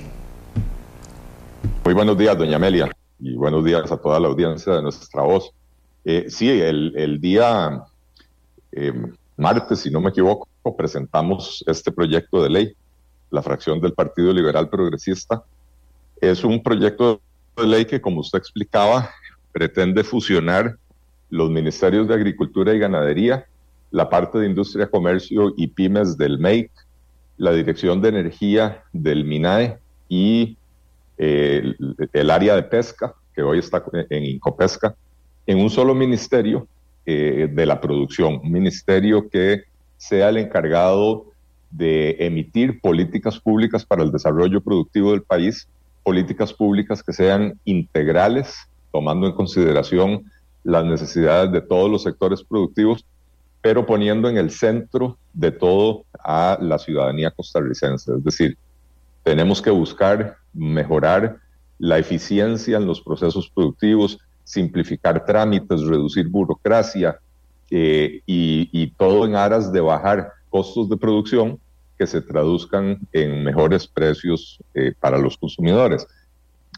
Muy 1.84 1.94
buenos 1.94 2.18
días, 2.18 2.38
doña 2.38 2.56
Amelia, 2.56 2.90
y 3.20 3.36
buenos 3.36 3.64
días 3.64 3.92
a 3.92 3.98
toda 3.98 4.20
la 4.20 4.28
audiencia 4.28 4.74
de 4.74 4.82
nuestra 4.82 5.22
voz. 5.22 5.52
Eh, 6.04 6.26
sí, 6.30 6.50
el, 6.50 7.20
día 7.22 7.84
eh, 8.72 8.94
martes, 9.38 9.80
si 9.80 9.92
no 9.92 10.02
me 10.02 10.10
equivoco, 10.10 10.48
presentamos 10.76 11.64
este 11.68 11.92
proyecto 11.92 12.42
de 12.42 12.50
ley, 12.50 12.76
la 13.30 13.42
fracción 13.42 13.80
del 13.80 13.94
Partido 13.94 14.34
Liberal 14.34 14.70
Progresista. 14.70 15.44
Es 16.20 16.44
un 16.44 16.64
proyecto 16.64 17.22
de 17.62 17.68
ley 17.68 17.86
que, 17.86 18.02
como 18.02 18.22
usted 18.22 18.40
explicaba, 18.40 19.12
pretende 19.52 20.04
fusionar 20.04 20.78
los 21.30 21.50
ministerios 21.50 22.08
de 22.08 22.14
Agricultura 22.14 22.74
y 22.74 22.80
Ganadería, 22.80 23.46
la 23.92 24.10
parte 24.10 24.40
de 24.40 24.48
Industria, 24.48 24.90
Comercio 24.90 25.54
y 25.56 25.68
Pymes 25.68 26.18
del 26.18 26.40
MEIC, 26.40 26.72
la 27.38 27.52
Dirección 27.52 28.02
de 28.02 28.10
Energía 28.10 28.84
del 28.94 29.26
MINAE 29.26 29.78
y 30.10 30.58
eh, 31.18 31.74
el, 32.14 32.30
área 32.30 32.56
de 32.56 32.64
pesca, 32.64 33.16
que 33.34 33.42
hoy 33.42 33.60
está 33.60 33.84
en 34.10 34.26
Incopesca, 34.26 34.96
en 35.48 35.60
un 35.60 35.70
solo 35.70 35.94
ministerio 35.96 36.68
eh, 37.06 37.48
de 37.52 37.66
la 37.66 37.80
producción, 37.80 38.40
un 38.44 38.52
ministerio 38.52 39.30
que 39.30 39.64
sea 39.98 40.30
el 40.30 40.38
encargado 40.38 41.28
de 41.72 42.16
emitir 42.20 42.80
políticas 42.80 43.40
públicas 43.40 43.86
para 43.86 44.04
el 44.04 44.12
desarrollo 44.12 44.62
productivo 44.62 45.12
del 45.12 45.24
país, 45.24 45.68
políticas 46.06 46.54
públicas 46.54 47.02
que 47.02 47.12
sean 47.12 47.60
integrales 47.66 48.56
tomando 48.92 49.26
en 49.26 49.34
consideración 49.34 50.32
las 50.64 50.86
necesidades 50.86 51.52
de 51.52 51.62
todos 51.62 51.90
los 51.90 52.04
sectores 52.04 52.44
productivos, 52.44 53.04
pero 53.62 53.86
poniendo 53.86 54.30
en 54.30 54.38
el 54.38 54.52
centro 54.52 55.18
de 55.34 55.52
todo 55.52 56.06
a 56.24 56.58
la 56.62 56.78
ciudadanía 56.78 57.32
costarricense. 57.32 58.14
Es 58.14 58.24
decir, 58.24 58.58
tenemos 59.24 59.62
que 59.62 59.72
buscar 59.72 60.38
mejorar 60.54 61.40
la 61.80 61.98
eficiencia 61.98 62.78
en 62.78 62.86
los 62.86 63.02
procesos 63.02 63.50
productivos, 63.50 64.20
simplificar 64.44 65.26
trámites, 65.26 65.82
reducir 65.82 66.30
burocracia 66.30 67.20
eh, 67.72 68.22
y, 68.28 68.88
todo 68.98 69.26
en 69.26 69.36
aras 69.36 69.72
de 69.72 69.82
bajar 69.82 70.32
costos 70.50 70.88
de 70.88 70.98
producción 70.98 71.60
que 71.98 72.08
se 72.08 72.22
traduzcan 72.22 73.00
en 73.14 73.44
mejores 73.44 73.88
precios 73.88 74.60
eh, 74.74 74.94
para 75.00 75.18
los 75.18 75.38
consumidores. 75.38 76.08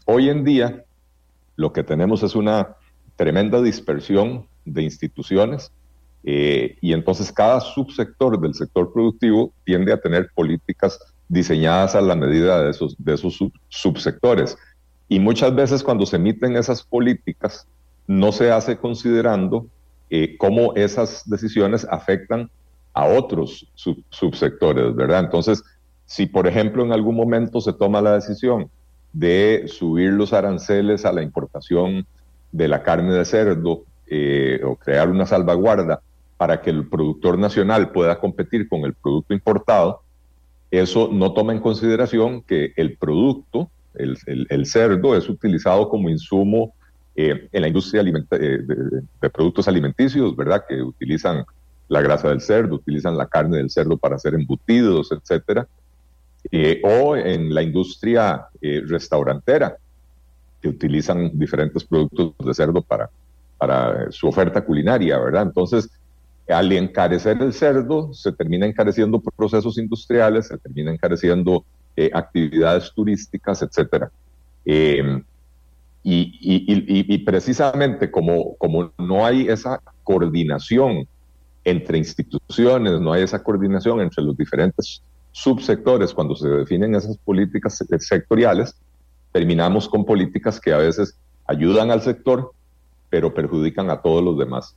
Hoy 0.04 0.28
en 0.28 0.44
día, 0.44 0.84
lo 1.56 1.72
que 1.72 1.82
tenemos 1.82 2.22
es 2.22 2.34
una 2.34 2.76
tremenda 3.16 3.60
dispersión 3.60 4.46
de 4.64 4.82
instituciones 4.82 5.72
eh, 6.24 6.76
y 6.80 6.92
entonces 6.92 7.32
cada 7.32 7.60
subsector 7.60 8.40
del 8.40 8.54
sector 8.54 8.92
productivo 8.92 9.52
tiende 9.64 9.92
a 9.92 10.00
tener 10.00 10.30
políticas 10.34 10.98
diseñadas 11.28 11.94
a 11.94 12.00
la 12.00 12.16
medida 12.16 12.62
de 12.62 12.70
esos, 12.70 12.96
de 12.98 13.14
esos 13.14 13.38
subsectores. 13.68 14.56
Y 15.08 15.20
muchas 15.20 15.54
veces 15.54 15.82
cuando 15.82 16.06
se 16.06 16.16
emiten 16.16 16.56
esas 16.56 16.82
políticas 16.82 17.66
no 18.06 18.32
se 18.32 18.50
hace 18.50 18.76
considerando 18.76 19.66
eh, 20.10 20.36
cómo 20.38 20.74
esas 20.74 21.28
decisiones 21.28 21.86
afectan 21.90 22.50
a 22.98 23.06
otros 23.06 23.64
subsectores, 24.10 24.92
¿verdad? 24.96 25.20
Entonces, 25.20 25.62
si 26.04 26.26
por 26.26 26.48
ejemplo 26.48 26.84
en 26.84 26.92
algún 26.92 27.14
momento 27.14 27.60
se 27.60 27.72
toma 27.72 28.02
la 28.02 28.14
decisión 28.14 28.68
de 29.12 29.66
subir 29.68 30.10
los 30.10 30.32
aranceles 30.32 31.04
a 31.04 31.12
la 31.12 31.22
importación 31.22 32.04
de 32.50 32.66
la 32.66 32.82
carne 32.82 33.14
de 33.14 33.24
cerdo 33.24 33.84
eh, 34.08 34.60
o 34.64 34.74
crear 34.74 35.08
una 35.10 35.26
salvaguarda 35.26 36.00
para 36.36 36.60
que 36.60 36.70
el 36.70 36.88
productor 36.88 37.38
nacional 37.38 37.92
pueda 37.92 38.18
competir 38.18 38.68
con 38.68 38.80
el 38.80 38.94
producto 38.94 39.32
importado, 39.32 40.00
eso 40.72 41.08
no 41.12 41.32
toma 41.34 41.52
en 41.52 41.60
consideración 41.60 42.42
que 42.42 42.72
el 42.74 42.96
producto, 42.96 43.70
el, 43.94 44.66
cerdo, 44.66 45.16
es 45.16 45.28
utilizado 45.28 45.88
como 45.88 46.10
insumo 46.10 46.74
eh, 47.14 47.48
en 47.52 47.62
la 47.62 47.68
industria 47.68 48.02
eh, 48.02 48.58
de, 49.20 49.30
productos 49.30 49.68
alimenticios, 49.68 50.34
¿verdad? 50.34 50.64
Que 50.68 50.82
utilizan 50.82 51.44
la 51.88 52.00
grasa 52.02 52.28
del 52.28 52.40
cerdo, 52.40 52.76
utilizan 52.76 53.16
la 53.16 53.26
carne 53.26 53.58
del 53.58 53.70
cerdo 53.70 53.96
para 53.96 54.16
hacer 54.16 54.34
embutidos, 54.34 55.10
etcétera. 55.12 55.66
Eh, 56.50 56.80
o 56.84 57.16
en 57.16 57.52
la 57.52 57.62
industria 57.62 58.46
eh, 58.60 58.82
restaurantera, 58.86 59.76
que 60.60 60.68
utilizan 60.68 61.38
diferentes 61.38 61.84
productos 61.84 62.34
de 62.44 62.54
cerdo 62.54 62.82
para, 62.82 63.10
para 63.58 64.10
su 64.10 64.28
oferta 64.28 64.64
culinaria, 64.64 65.18
¿verdad? 65.18 65.42
Entonces, 65.42 65.88
al 66.48 66.72
encarecer 66.72 67.40
el 67.42 67.52
cerdo, 67.52 68.12
se 68.12 68.32
termina 68.32 68.66
encareciendo 68.66 69.20
procesos 69.20 69.78
industriales, 69.78 70.48
se 70.48 70.58
termina 70.58 70.92
encareciendo 70.92 71.64
eh, 71.96 72.10
actividades 72.12 72.92
turísticas, 72.94 73.60
etcétera. 73.62 74.10
Eh, 74.64 75.22
y, 76.04 77.18
precisamente 77.18 78.10
como, 78.10 78.54
como 78.56 78.92
no 78.98 79.26
hay 79.26 79.48
esa 79.48 79.82
coordinación 80.04 81.06
entre 81.70 81.98
instituciones, 81.98 83.00
no 83.00 83.12
hay 83.12 83.22
esa 83.22 83.42
coordinación 83.42 84.00
entre 84.00 84.24
los 84.24 84.36
diferentes 84.36 85.02
subsectores 85.32 86.14
cuando 86.14 86.34
se 86.34 86.48
definen 86.48 86.94
esas 86.94 87.16
políticas 87.18 87.84
sectoriales, 87.98 88.74
terminamos 89.32 89.88
con 89.88 90.04
políticas 90.04 90.60
que 90.60 90.72
a 90.72 90.78
veces 90.78 91.16
ayudan 91.46 91.90
al 91.90 92.02
sector, 92.02 92.52
pero 93.10 93.34
perjudican 93.34 93.90
a 93.90 94.00
todos 94.00 94.22
los 94.22 94.38
demás. 94.38 94.74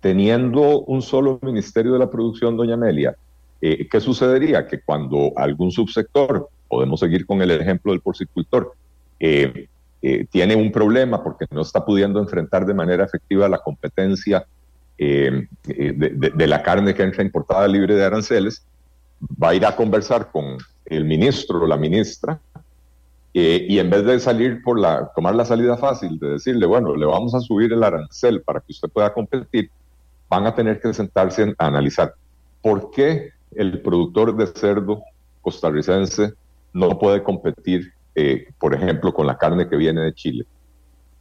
Teniendo 0.00 0.80
un 0.80 1.02
solo 1.02 1.38
Ministerio 1.42 1.92
de 1.92 1.98
la 1.98 2.10
Producción, 2.10 2.56
doña 2.56 2.74
Amelia, 2.74 3.16
eh, 3.60 3.88
¿qué 3.90 4.00
sucedería? 4.00 4.66
Que 4.66 4.80
cuando 4.80 5.32
algún 5.36 5.70
subsector, 5.70 6.48
podemos 6.68 7.00
seguir 7.00 7.26
con 7.26 7.40
el 7.40 7.50
ejemplo 7.50 7.92
del 7.92 8.00
porcicultor, 8.00 8.72
eh, 9.20 9.68
eh, 10.02 10.26
tiene 10.30 10.54
un 10.54 10.70
problema 10.70 11.22
porque 11.22 11.46
no 11.50 11.62
está 11.62 11.84
pudiendo 11.84 12.20
enfrentar 12.20 12.66
de 12.66 12.74
manera 12.74 13.04
efectiva 13.04 13.48
la 13.48 13.58
competencia 13.58 14.46
de, 14.98 15.48
de, 15.64 16.46
la 16.46 16.62
carne 16.62 16.94
que 16.94 17.02
entra 17.02 17.22
importada 17.22 17.66
libre 17.68 17.94
de 17.94 18.04
aranceles, 18.04 18.64
va 19.42 19.50
a 19.50 19.54
ir 19.54 19.66
a 19.66 19.74
conversar 19.74 20.30
con 20.30 20.58
el 20.86 21.04
ministro 21.04 21.62
o 21.62 21.66
la 21.66 21.76
ministra 21.76 22.40
eh, 23.36 23.66
y 23.68 23.80
en 23.80 23.90
vez 23.90 24.04
de 24.04 24.20
salir 24.20 24.62
por 24.62 24.78
la, 24.78 25.10
tomar 25.14 25.34
la 25.34 25.44
salida 25.44 25.76
fácil 25.76 26.20
de 26.20 26.30
decirle, 26.30 26.66
bueno, 26.66 26.94
le 26.94 27.04
vamos 27.04 27.34
a 27.34 27.40
subir 27.40 27.72
el 27.72 27.82
arancel 27.82 28.42
para 28.42 28.60
que 28.60 28.70
usted 28.70 28.88
pueda 28.88 29.12
competir, 29.12 29.70
van 30.28 30.46
a 30.46 30.54
tener 30.54 30.80
que 30.80 30.94
sentarse 30.94 31.52
a 31.58 31.66
analizar 31.66 32.14
por 32.62 32.92
qué 32.92 33.30
el 33.56 33.82
productor 33.82 34.36
de 34.36 34.46
cerdo 34.46 35.02
costarricense 35.42 36.32
no 36.72 36.96
puede 36.96 37.24
competir, 37.24 37.92
eh, 38.14 38.46
por 38.58 38.72
ejemplo, 38.72 39.12
con 39.12 39.26
la 39.26 39.36
carne 39.36 39.68
que 39.68 39.76
viene 39.76 40.02
de 40.02 40.14
Chile. 40.14 40.46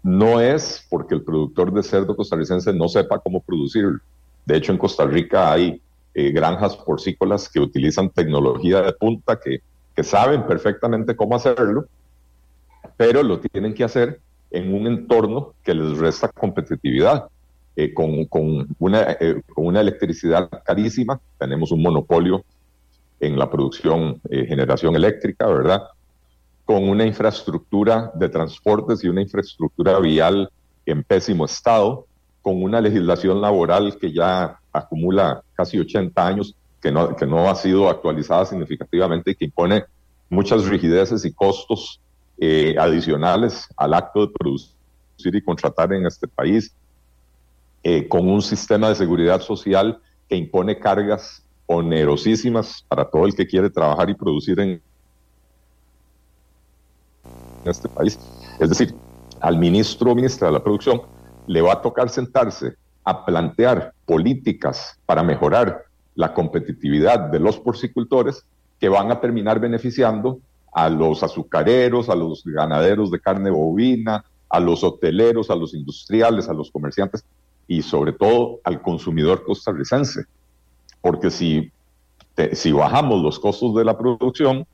No 0.03 0.41
es 0.41 0.85
porque 0.89 1.15
el 1.15 1.23
productor 1.23 1.73
de 1.73 1.81
cerdo 1.81 2.15
costarricense 2.15 2.73
no 2.73 2.89
sepa 2.89 3.19
cómo 3.19 3.41
producirlo. 3.41 3.99
De 4.45 4.57
hecho, 4.57 4.73
en 4.73 4.77
Costa 4.77 5.05
Rica 5.05 5.51
hay 5.51 5.81
eh, 6.13 6.31
granjas 6.31 6.75
porcícolas 6.75 7.47
que 7.47 7.61
utilizan 7.61 8.09
tecnología 8.09 8.81
de 8.81 8.91
punta 8.93 9.39
que, 9.39 9.61
que 9.95 10.03
saben 10.03 10.45
perfectamente 10.45 11.15
cómo 11.15 11.35
hacerlo 11.35 11.87
pero 12.97 13.23
lo 13.23 13.39
tienen 13.39 13.73
que 13.73 13.85
hacer 13.85 14.19
en 14.51 14.73
un 14.73 14.87
entorno 14.87 15.53
que 15.63 15.73
les 15.73 15.97
resta 15.97 16.27
competitividad. 16.27 17.27
Eh, 17.75 17.91
con, 17.91 18.25
con, 18.25 18.67
una, 18.77 19.17
eh, 19.19 19.41
con 19.51 19.65
una 19.65 19.81
electricidad 19.81 20.47
carísima, 20.63 21.19
tenemos 21.39 21.71
un 21.71 21.81
monopolio 21.81 22.43
en 23.19 23.39
la 23.39 23.49
producción, 23.49 24.21
generación 24.29 24.95
eléctrica, 24.95 25.47
¿verdad? 25.47 25.81
Con 26.65 26.87
una 26.87 27.05
infraestructura 27.05 28.11
de 28.15 28.29
transportes 28.29 29.03
y 29.03 29.09
una 29.09 29.21
infraestructura 29.21 29.99
vial 29.99 30.49
en 30.85 31.03
pésimo 31.03 31.45
estado, 31.45 32.05
con 32.41 32.61
una 32.61 32.81
legislación 32.81 33.41
laboral 33.41 33.97
que 33.99 34.11
ya 34.11 34.59
acumula 34.71 35.43
casi 35.55 35.79
80 35.79 36.27
años, 36.27 36.55
que 36.81 36.91
no, 36.91 37.49
ha 37.49 37.55
sido 37.55 37.89
actualizada 37.89 38.45
significativamente 38.45 39.31
y 39.31 39.35
que 39.35 39.45
impone 39.45 39.85
muchas 40.29 40.65
rigideces 40.65 41.23
y 41.23 41.31
costos 41.31 42.01
eh, 42.37 42.75
adicionales 42.77 43.67
al 43.77 43.93
acto 43.93 44.27
de 44.27 44.33
producir 44.33 44.75
y 45.35 45.41
contratar 45.41 45.93
en 45.93 46.05
este 46.05 46.27
país, 46.27 46.75
eh, 47.83 48.07
con 48.07 48.29
un 48.29 48.41
sistema 48.41 48.89
de 48.89 48.95
seguridad 48.95 49.41
social 49.41 49.99
que 50.27 50.35
impone 50.35 50.77
cargas 50.77 51.43
onerosísimas 51.65 52.85
para 52.89 53.09
todo 53.09 53.25
el 53.25 53.35
que 53.35 53.47
quiere 53.47 53.69
trabajar 53.69 54.09
y 54.09 54.15
producir 54.15 54.59
en 54.59 54.81
este 57.71 57.89
país. 57.89 58.19
Es 58.59 58.69
decir, 58.69 58.95
al 59.39 59.57
ministro 59.57 60.11
o 60.11 60.15
ministra 60.15 60.47
de 60.47 60.53
la 60.53 60.63
producción 60.63 61.01
le 61.47 61.61
va 61.61 61.73
a 61.73 61.81
tocar 61.81 62.09
sentarse 62.09 62.75
a 63.03 63.25
plantear 63.25 63.93
políticas 64.05 64.97
para 65.05 65.23
mejorar 65.23 65.83
la 66.15 66.33
competitividad 66.33 67.19
de 67.31 67.39
los 67.39 67.59
porcicultores 67.59 68.45
que 68.79 68.89
van 68.89 69.11
a 69.11 69.19
terminar 69.19 69.59
beneficiando 69.59 70.39
a 70.73 70.89
los 70.89 71.23
azucareros, 71.23 72.09
a 72.09 72.15
los 72.15 72.43
ganaderos 72.43 73.11
de 73.11 73.19
carne 73.19 73.49
bovina, 73.49 74.23
a 74.49 74.59
los 74.59 74.83
hoteleros, 74.83 75.49
a 75.49 75.55
los 75.55 75.73
industriales, 75.73 76.49
a 76.49 76.53
los 76.53 76.71
comerciantes 76.71 77.25
y 77.67 77.81
sobre 77.81 78.13
todo 78.13 78.59
al 78.63 78.81
consumidor 78.81 79.43
costarricense. 79.43 80.25
Porque 81.01 81.29
si, 81.31 81.71
si 82.53 82.71
bajamos 82.71 83.21
los 83.21 83.39
costos 83.39 83.75
de 83.75 83.85
la 83.85 83.97
producción, 83.97 84.65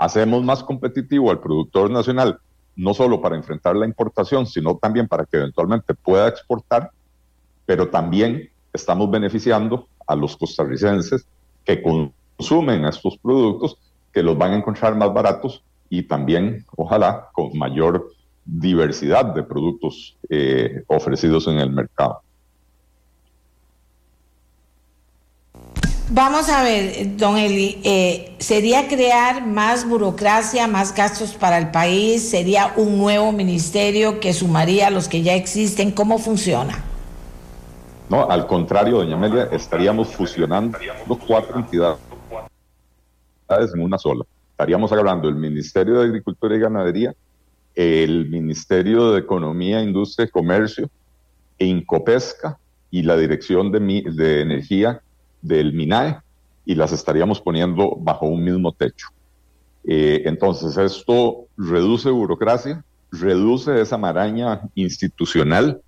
hacemos 0.00 0.42
más 0.42 0.64
competitivo 0.64 1.30
al 1.30 1.40
productor 1.40 1.90
nacional, 1.90 2.38
no 2.74 2.94
solo 2.94 3.20
para 3.20 3.36
enfrentar 3.36 3.76
la 3.76 3.84
importación, 3.84 4.46
sino 4.46 4.78
también 4.78 5.06
para 5.06 5.26
que 5.26 5.36
eventualmente 5.36 5.92
pueda 5.92 6.26
exportar, 6.26 6.90
pero 7.66 7.90
también 7.90 8.48
estamos 8.72 9.10
beneficiando 9.10 9.88
a 10.06 10.16
los 10.16 10.38
costarricenses 10.38 11.26
que 11.66 11.82
consumen 11.82 12.86
estos 12.86 13.18
productos 13.18 13.76
que 14.10 14.22
los 14.22 14.38
van 14.38 14.52
a 14.52 14.56
encontrar 14.56 14.96
más 14.96 15.12
baratos 15.12 15.62
y 15.90 16.04
también, 16.04 16.64
ojalá, 16.76 17.28
con 17.34 17.56
mayor 17.58 18.10
diversidad 18.46 19.34
de 19.34 19.42
productos 19.42 20.16
eh, 20.30 20.82
ofrecidos 20.86 21.46
en 21.46 21.58
el 21.58 21.70
mercado. 21.70 22.22
Vamos 26.12 26.48
a 26.48 26.64
ver, 26.64 27.16
don 27.16 27.36
Eli, 27.36 27.78
eh, 27.84 28.34
¿sería 28.40 28.88
crear 28.88 29.46
más 29.46 29.88
burocracia, 29.88 30.66
más 30.66 30.92
gastos 30.92 31.34
para 31.34 31.56
el 31.56 31.70
país? 31.70 32.28
¿Sería 32.28 32.72
un 32.76 32.98
nuevo 32.98 33.30
ministerio 33.30 34.18
que 34.18 34.32
sumaría 34.32 34.88
a 34.88 34.90
los 34.90 35.06
que 35.06 35.22
ya 35.22 35.34
existen? 35.34 35.92
¿Cómo 35.92 36.18
funciona? 36.18 36.82
No, 38.08 38.28
al 38.28 38.48
contrario, 38.48 38.96
doña 38.96 39.14
Amelia, 39.14 39.50
estaríamos 39.52 40.08
fusionando 40.08 40.76
cuatro 41.28 41.60
entidades 41.60 42.00
en 43.72 43.80
una 43.80 43.96
sola. 43.96 44.24
Estaríamos 44.50 44.90
hablando 44.90 45.28
del 45.28 45.36
Ministerio 45.36 46.00
de 46.00 46.06
Agricultura 46.06 46.56
y 46.56 46.58
Ganadería, 46.58 47.14
el 47.76 48.28
Ministerio 48.28 49.12
de 49.12 49.20
Economía, 49.20 49.80
Industria 49.80 50.26
y 50.26 50.30
Comercio, 50.30 50.90
e 51.56 51.66
Incopesca 51.66 52.58
y 52.90 53.02
la 53.02 53.16
Dirección 53.16 53.70
de, 53.70 53.78
de 54.10 54.40
Energía 54.40 55.00
del 55.42 55.72
MINAE, 55.72 56.18
y 56.64 56.74
las 56.74 56.92
estaríamos 56.92 57.40
poniendo 57.40 57.96
bajo 57.98 58.26
un 58.26 58.44
mismo 58.44 58.72
techo. 58.72 59.08
Eh, 59.84 60.22
entonces, 60.26 60.76
esto 60.76 61.46
reduce 61.56 62.10
burocracia, 62.10 62.84
reduce 63.10 63.80
esa 63.80 63.98
maraña 63.98 64.60
institucional 64.74 65.80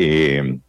eh, 0.00 0.60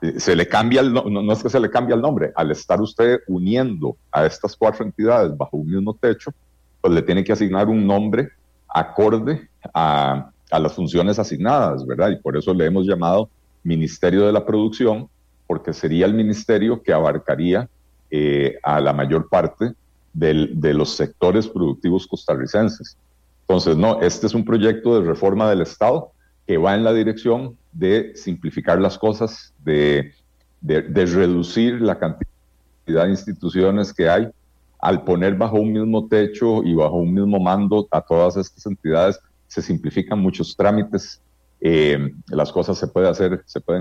eh, 0.00 0.18
se 0.18 0.34
le 0.34 0.48
cambia 0.48 0.80
el 0.80 0.94
no, 0.94 1.30
es 1.30 1.42
que 1.42 1.50
se 1.50 1.60
le 1.60 1.68
cambie 1.70 1.94
el 1.94 2.00
nombre, 2.00 2.32
al 2.34 2.50
estar 2.50 2.80
usted 2.80 3.20
uniendo 3.26 3.98
a 4.10 4.24
estas 4.24 4.56
cuatro 4.56 4.84
entidades 4.84 5.36
bajo 5.36 5.58
un 5.58 5.68
mismo 5.68 5.94
techo, 5.94 6.32
pues 6.80 6.94
le 6.94 7.02
tiene 7.02 7.22
que 7.22 7.32
asignar 7.32 7.68
un 7.68 7.86
nombre 7.86 8.30
acorde 8.66 9.50
a, 9.74 10.30
las 10.50 10.72
funciones 10.72 11.18
asignadas, 11.18 11.86
¿verdad? 11.86 12.10
Y 12.10 12.16
por 12.16 12.34
eso 12.34 12.54
le 12.54 12.64
hemos 12.64 12.86
llamado 12.86 13.28
Ministerio 13.62 14.24
de 14.24 14.32
la 14.32 14.46
Producción, 14.46 15.08
porque 15.46 15.74
sería 15.74 16.06
el 16.06 16.14
ministerio 16.14 16.82
que 16.82 16.94
abarcaría 16.94 17.68
eh, 18.10 18.58
a 18.62 18.80
la 18.80 18.92
mayor 18.92 19.28
parte 19.28 19.72
de 20.12 20.74
los 20.74 20.96
sectores 20.96 21.46
productivos 21.46 22.06
costarricenses. 22.06 22.96
Entonces, 23.42 23.76
no, 23.76 24.00
este 24.00 24.26
es 24.26 24.34
un 24.34 24.44
proyecto 24.44 25.00
de 25.00 25.06
reforma 25.06 25.48
del 25.48 25.62
Estado 25.62 26.12
que 26.46 26.56
va 26.56 26.74
en 26.74 26.82
la 26.82 26.92
dirección 26.92 27.56
de 27.72 28.12
simplificar 28.14 28.80
las 28.80 28.98
cosas, 28.98 29.54
de, 29.62 30.12
reducir 30.62 31.80
la 31.80 31.98
cantidad 31.98 33.04
de 33.04 33.10
instituciones 33.10 33.92
que 33.92 34.08
hay, 34.08 34.28
al 34.80 35.04
poner 35.04 35.34
bajo 35.34 35.56
un 35.56 35.72
mismo 35.72 36.08
techo 36.08 36.62
y 36.62 36.74
bajo 36.74 36.96
un 36.96 37.12
mismo 37.12 37.38
mando 37.38 37.86
a 37.90 38.00
todas 38.00 38.36
estas 38.36 38.64
entidades, 38.66 39.20
se 39.46 39.62
simplifican 39.62 40.18
muchos 40.18 40.56
trámites, 40.56 41.20
eh, 41.60 42.12
las 42.28 42.52
cosas 42.52 42.78
se, 42.78 42.86
pueden 42.86 43.10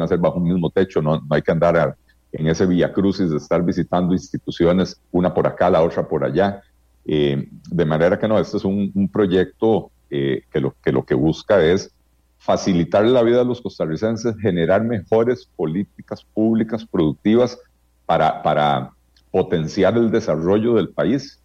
hacer 0.01 0.17
bajo 0.17 0.37
un 0.37 0.43
mismo 0.43 0.69
techo, 0.69 1.01
no, 1.01 1.21
hay 1.29 1.41
que 1.41 1.51
andar 1.51 1.95
en 2.37 2.47
ese 2.47 2.67
vía 2.67 2.93
crucis 2.93 3.31
de 3.31 3.37
estar 3.37 3.63
visitando 3.63 4.13
instituciones, 4.13 5.01
una 5.11 5.33
por 5.33 5.47
acá, 5.47 5.71
la 5.71 5.81
otra 5.81 6.07
por 6.07 6.23
allá. 6.23 6.61
Eh, 7.05 7.49
de 7.69 7.85
manera 7.85 8.19
que 8.19 8.27
no, 8.27 8.37
este 8.37 8.57
es 8.57 8.65
un, 8.65 9.09
proyecto 9.11 9.89
eh, 10.11 10.43
que, 10.51 10.59
lo, 10.59 10.75
que 10.83 10.91
lo 10.91 11.03
que 11.03 11.15
busca 11.15 11.63
es 11.63 11.91
facilitar 12.37 13.05
la 13.05 13.23
vida 13.23 13.39
de 13.39 13.45
los 13.45 13.59
costarricenses, 13.59 14.37
generar 14.37 14.83
mejores 14.83 15.49
políticas 15.55 16.23
públicas 16.23 16.85
productivas 16.85 17.57
para, 18.05 18.43
para 18.43 18.91
potenciar 19.31 19.97
el 19.97 20.11
desarrollo 20.11 20.75
del 20.75 20.89
país, 20.89 21.41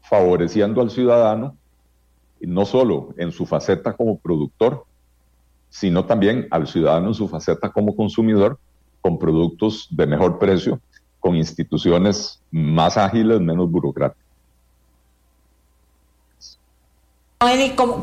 favoreciendo 0.00 0.80
al 0.80 0.90
ciudadano, 0.90 1.54
no 2.40 2.64
solo 2.64 3.10
en 3.18 3.30
su 3.30 3.44
faceta 3.44 3.92
como 3.92 4.18
productor, 4.18 4.86
sino 5.68 6.06
también 6.06 6.48
al 6.50 6.66
ciudadano 6.66 7.08
en 7.08 7.14
su 7.14 7.28
faceta 7.28 7.70
como 7.70 7.94
consumidor, 7.94 8.58
con 9.00 9.18
productos 9.18 9.88
de 9.90 10.06
mejor 10.06 10.38
precio, 10.38 10.80
con 11.18 11.36
instituciones 11.36 12.40
más 12.50 12.96
ágiles, 12.96 13.40
menos 13.40 13.70
burocráticas. 13.70 14.30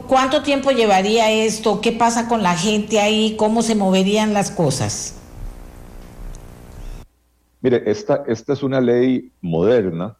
¿Cuánto 0.07 0.41
tiempo 0.41 0.71
llevaría 0.71 1.31
esto? 1.31 1.79
¿Qué 1.79 1.91
pasa 1.91 2.27
con 2.27 2.41
la 2.41 2.55
gente 2.55 2.99
ahí? 2.99 3.35
¿Cómo 3.37 3.61
se 3.61 3.75
moverían 3.75 4.33
las 4.33 4.49
cosas? 4.49 5.15
Mire, 7.61 7.83
esta, 7.85 8.23
esta 8.27 8.53
es 8.53 8.63
una 8.63 8.81
ley 8.81 9.31
moderna 9.41 10.17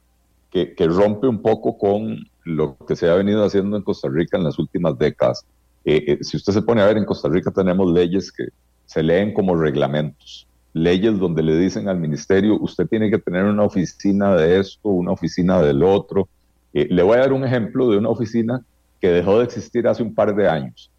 que, 0.52 0.88
rompe 0.88 1.28
un 1.28 1.42
poco 1.42 1.78
con 1.78 2.28
lo 2.44 2.78
que 2.88 2.96
se 2.96 3.10
ha 3.10 3.16
venido 3.16 3.44
haciendo 3.44 3.78
en 3.78 3.84
Costa 3.84 4.10
Rica 4.10 4.38
en 4.38 4.44
las 4.44 4.58
últimas 4.58 4.98
décadas. 4.98 5.46
Eh, 5.86 6.04
eh, 6.08 6.18
si 6.22 6.38
usted 6.38 6.54
se 6.54 6.62
pone 6.62 6.82
a 6.82 6.86
ver, 6.88 6.98
en 6.98 7.06
Costa 7.06 7.30
Rica 7.30 7.52
tenemos 7.52 7.92
leyes 7.92 8.32
que 8.32 8.46
se 8.86 9.04
leen 9.04 9.34
como 9.34 9.56
reglamentos, 9.56 10.47
leyes 10.78 11.18
donde 11.20 11.44
le 11.44 11.58
dicen 11.58 11.88
al 11.88 12.00
ministerio, 12.00 12.58
usted 12.60 12.88
tiene 12.88 13.10
que 13.10 13.18
tener 13.18 13.46
una 13.46 13.64
oficina 13.64 14.36
de 14.36 14.60
esto, 14.60 14.90
una 14.90 15.12
oficina 15.12 15.62
del 15.62 15.84
otro. 15.84 16.28
Eh, 16.74 16.88
le 16.90 17.04
voy 17.04 17.18
a 17.18 17.22
dar 17.22 17.34
un 17.34 17.44
ejemplo 17.44 17.90
de 17.90 17.98
una 17.98 18.10
oficina 18.10 18.62
que 19.02 19.10
dejó 19.10 19.40
de 19.40 19.46
existir 19.46 19.88
hace 19.88 20.04
un 20.04 20.14
par 20.14 20.36
de 20.36 20.48
años. 20.48 20.92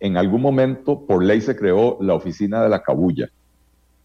En 0.00 0.16
algún 0.16 0.42
momento, 0.42 1.04
por 1.06 1.22
ley, 1.22 1.40
se 1.40 1.56
creó 1.56 1.98
la 2.00 2.14
oficina 2.14 2.62
de 2.62 2.68
la 2.68 2.82
cabulla. 2.82 3.30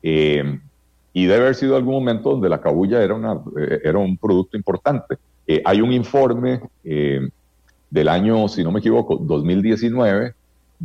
y 0.02 1.26
debe 1.26 1.42
haber 1.42 1.56
sido 1.56 1.76
algún 1.76 1.94
momento 1.94 2.32
donde 2.32 2.50
la 2.50 2.60
cabulla 2.60 3.04
era, 3.04 3.14
una, 3.14 3.40
era 3.84 4.00
un 4.00 4.18
producto 4.18 4.58
importante. 4.58 5.18
hay 5.64 5.82
un 5.82 5.94
informe 5.94 6.62
del 7.94 8.08
año, 8.08 8.48
si 8.48 8.64
no 8.64 8.72
me 8.72 8.80
equivoco, 8.80 9.18
2019, 9.18 10.34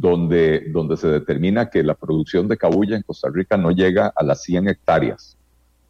donde, 0.01 0.67
donde 0.71 0.97
se 0.97 1.09
determina 1.09 1.71
que 1.71 1.83
la 1.83 1.95
producción 1.95 2.47
de 2.47 2.57
cabulla 2.57 2.97
en 2.97 3.03
Costa 3.03 3.29
Rica 3.33 3.57
no 3.57 3.73
llega 3.73 4.13
a 4.15 4.23
las 4.23 4.43
100 4.43 4.69
hectáreas. 4.69 5.37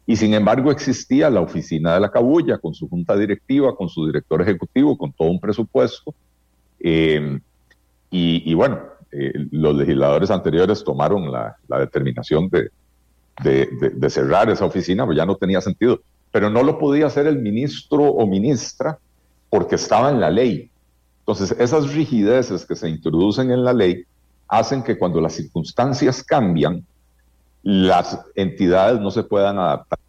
Y 0.07 0.15
sin 0.15 0.33
embargo 0.33 0.71
existía 0.71 1.29
la 1.29 1.41
oficina 1.41 1.93
de 1.93 1.99
la 1.99 2.09
cabulla 2.09 2.57
con 2.57 2.73
su 2.73 2.89
junta 2.89 3.15
directiva, 3.15 3.75
con 3.75 3.87
su 3.87 4.07
director 4.07 4.41
ejecutivo, 4.41 4.97
con 4.97 5.13
todo 5.13 5.29
un 5.29 5.39
presupuesto. 5.39 6.15
Eh, 6.79 7.39
y, 8.09 8.51
bueno, 8.55 8.79
eh, 9.11 9.31
los 9.51 9.75
legisladores 9.75 10.31
anteriores 10.31 10.83
tomaron 10.83 11.31
la, 11.31 11.55
determinación 11.67 12.49
de, 12.49 12.71
de, 13.43 14.09
cerrar 14.09 14.49
esa 14.49 14.65
oficina, 14.65 15.05
pues 15.05 15.15
ya 15.15 15.27
no 15.27 15.35
tenía 15.35 15.61
sentido. 15.61 16.01
Pero 16.31 16.49
no 16.49 16.63
lo 16.63 16.79
podía 16.79 17.05
hacer 17.05 17.27
el 17.27 17.37
ministro 17.37 18.05
o 18.05 18.25
ministra 18.25 18.97
porque 19.51 19.75
estaba 19.75 20.09
en 20.09 20.19
la 20.19 20.31
ley. 20.31 20.71
Entonces, 21.29 21.55
esas 21.59 21.93
rigideces 21.93 22.65
que 22.65 22.75
se 22.75 22.89
introducen 22.89 23.51
en 23.51 23.63
la 23.63 23.71
ley 23.71 24.03
hacen 24.47 24.81
que 24.81 24.97
cuando 24.97 25.21
las 25.21 25.33
circunstancias 25.33 26.23
cambian, 26.23 26.83
las 27.61 28.19
entidades 28.33 28.99
no 28.99 29.11
se 29.11 29.21
puedan 29.21 29.59
adaptar. 29.59 29.99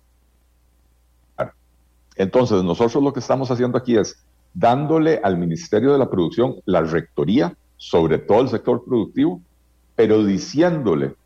Entonces, 2.16 2.64
nosotros 2.64 3.04
lo 3.04 3.12
que 3.12 3.20
estamos 3.20 3.50
haciendo 3.50 3.76
aquí 3.76 3.98
es 3.98 4.24
dándole 4.54 5.20
al 5.22 5.36
Ministerio 5.36 5.92
de 5.92 5.98
la 5.98 6.08
Producción 6.08 6.56
la 6.64 6.80
rectoría 6.80 7.54
sobre 7.76 8.16
todo 8.16 8.40
el 8.40 8.48
sector 8.48 8.82
productivo, 8.82 9.42
pero 9.96 10.24
diciéndole 10.24 11.16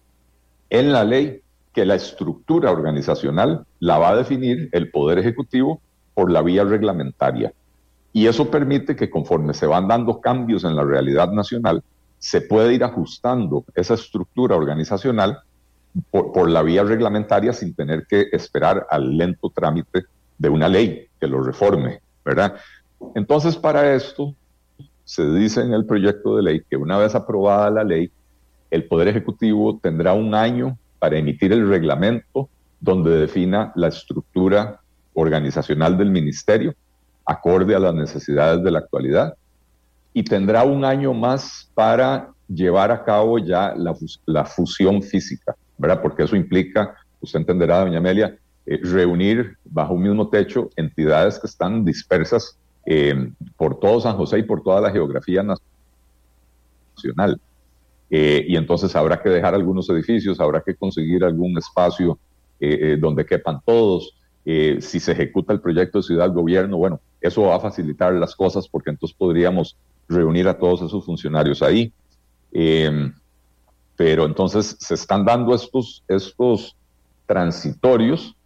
en 0.71 0.91
la 0.91 1.05
ley 1.05 1.41
que 1.73 1.87
la 1.87 1.95
estructura 1.95 2.73
organizacional 2.73 3.65
la 3.79 3.99
va 3.99 4.09
a 4.09 4.17
definir 4.17 4.71
el 4.73 4.91
Poder 4.91 5.21
Ejecutivo 5.21 5.81
por 6.15 6.33
la 6.33 6.43
vía 6.43 6.65
reglamentaria. 6.65 7.53
Y 8.17 8.29
eso 8.29 8.49
permite 8.49 8.95
que 8.95 9.11
conforme 9.11 9.55
se 9.55 9.67
van 9.67 9.89
dando 9.89 10.21
cambios 10.21 10.63
en 10.63 10.77
la 10.77 10.85
realidad 10.85 11.33
nacional, 11.33 11.83
se 12.17 12.41
puede 12.41 12.73
ir 12.73 12.85
ajustando 12.85 13.65
esa 13.75 13.95
estructura 13.95 14.55
organizacional 14.55 15.41
por, 16.13 16.49
la 16.49 16.63
vía 16.63 16.85
reglamentaria 16.85 17.53
sin 17.53 17.75
tener 17.75 18.07
que 18.07 18.29
esperar 18.31 18.87
al 18.89 19.19
lento 19.19 19.51
trámite 19.51 20.05
de 20.39 20.49
una 20.49 20.69
ley 20.69 21.09
que 21.21 21.27
lo 21.27 21.43
reforme, 21.43 22.01
¿verdad? 22.25 22.55
Entonces, 23.17 23.57
para 23.57 23.95
esto, 23.95 24.33
se 25.05 25.29
dice 25.33 25.63
en 25.63 25.73
el 25.73 25.85
proyecto 25.85 26.37
de 26.37 26.45
ley 26.45 26.63
que 26.71 26.77
una 26.77 26.99
vez 26.99 27.17
aprobada 27.17 27.69
la 27.69 27.83
ley, 27.83 28.13
el 28.71 28.85
Poder 28.85 29.09
Ejecutivo 29.09 29.81
tendrá 29.83 30.13
un 30.13 30.37
año 30.37 30.79
para 31.01 31.19
emitir 31.19 31.53
el 31.53 31.69
reglamento 31.69 32.49
donde 32.81 33.11
defina 33.11 33.73
la 33.75 33.89
estructura 33.89 34.81
organizacional 35.15 35.99
del 35.99 36.11
ministerio 36.11 36.77
acorde 37.25 37.75
a 37.75 37.79
las 37.79 37.95
necesidades 37.95 38.63
de 38.63 38.71
la 38.71 38.81
actualidad 38.81 39.35
y 40.13 40.23
tendrá 40.23 40.63
un 40.63 40.85
año 40.85 41.13
más 41.13 41.69
para 41.75 42.31
llevar 42.49 42.91
a 42.93 43.05
cabo 43.05 43.39
ya 43.39 43.75
la, 43.75 44.45
fusión 44.45 45.03
física, 45.03 45.57
¿verdad? 45.77 46.01
Porque 46.01 46.23
eso 46.23 46.37
implica, 46.37 46.95
usted 47.21 47.41
entenderá, 47.41 47.81
doña 47.81 47.99
Amelia, 47.99 48.39
eh, 48.67 48.79
reunir 48.83 49.57
bajo 49.65 49.95
un 49.95 50.03
mismo 50.03 50.29
techo 50.29 50.71
entidades 50.77 51.39
que 51.39 51.47
están 51.47 51.85
dispersas 51.85 52.57
eh, 52.87 53.31
por 53.57 53.81
todo 53.81 54.01
San 54.01 54.17
José 54.17 54.39
y 54.39 54.43
por 54.43 54.63
toda 54.63 54.81
la 54.81 54.91
geografía 54.91 55.43
nacional. 55.43 57.41
Eh, 58.11 58.45
y 58.47 58.57
entonces 58.57 58.95
habrá 58.95 59.21
que 59.21 59.31
dejar 59.31 59.55
algunos 59.55 59.91
edificios, 59.91 60.39
habrá 60.39 60.63
que 60.63 60.75
conseguir 60.77 61.25
algún 61.25 61.59
espacio 61.59 62.19
donde 62.99 63.27
quepan 63.27 63.61
todos. 63.67 64.15
si 64.43 64.99
se 64.99 65.13
ejecuta 65.13 65.53
el 65.53 65.61
proyecto 65.61 65.99
de 65.99 66.05
ciudad-gobierno, 66.05 66.79
bueno, 66.79 66.99
eso 67.25 67.43
va 67.43 67.57
a 67.57 67.61
facilitar 67.61 68.13
las 68.13 68.37
cosas 68.37 68.69
porque 68.69 68.91
entonces 68.91 69.17
podríamos 69.17 69.77
reunir 70.09 70.47
a 70.47 70.59
todos 70.59 70.83
esos 70.83 71.05
funcionarios 71.07 71.63
ahí. 71.63 71.91
Em, 72.53 73.15
pero 73.97 74.27
entonces 74.27 74.77
se 74.79 74.95
están 74.95 75.25
dando 75.25 75.55
estos, 75.55 76.05
estos 76.07 76.77
transitorios 77.27 78.37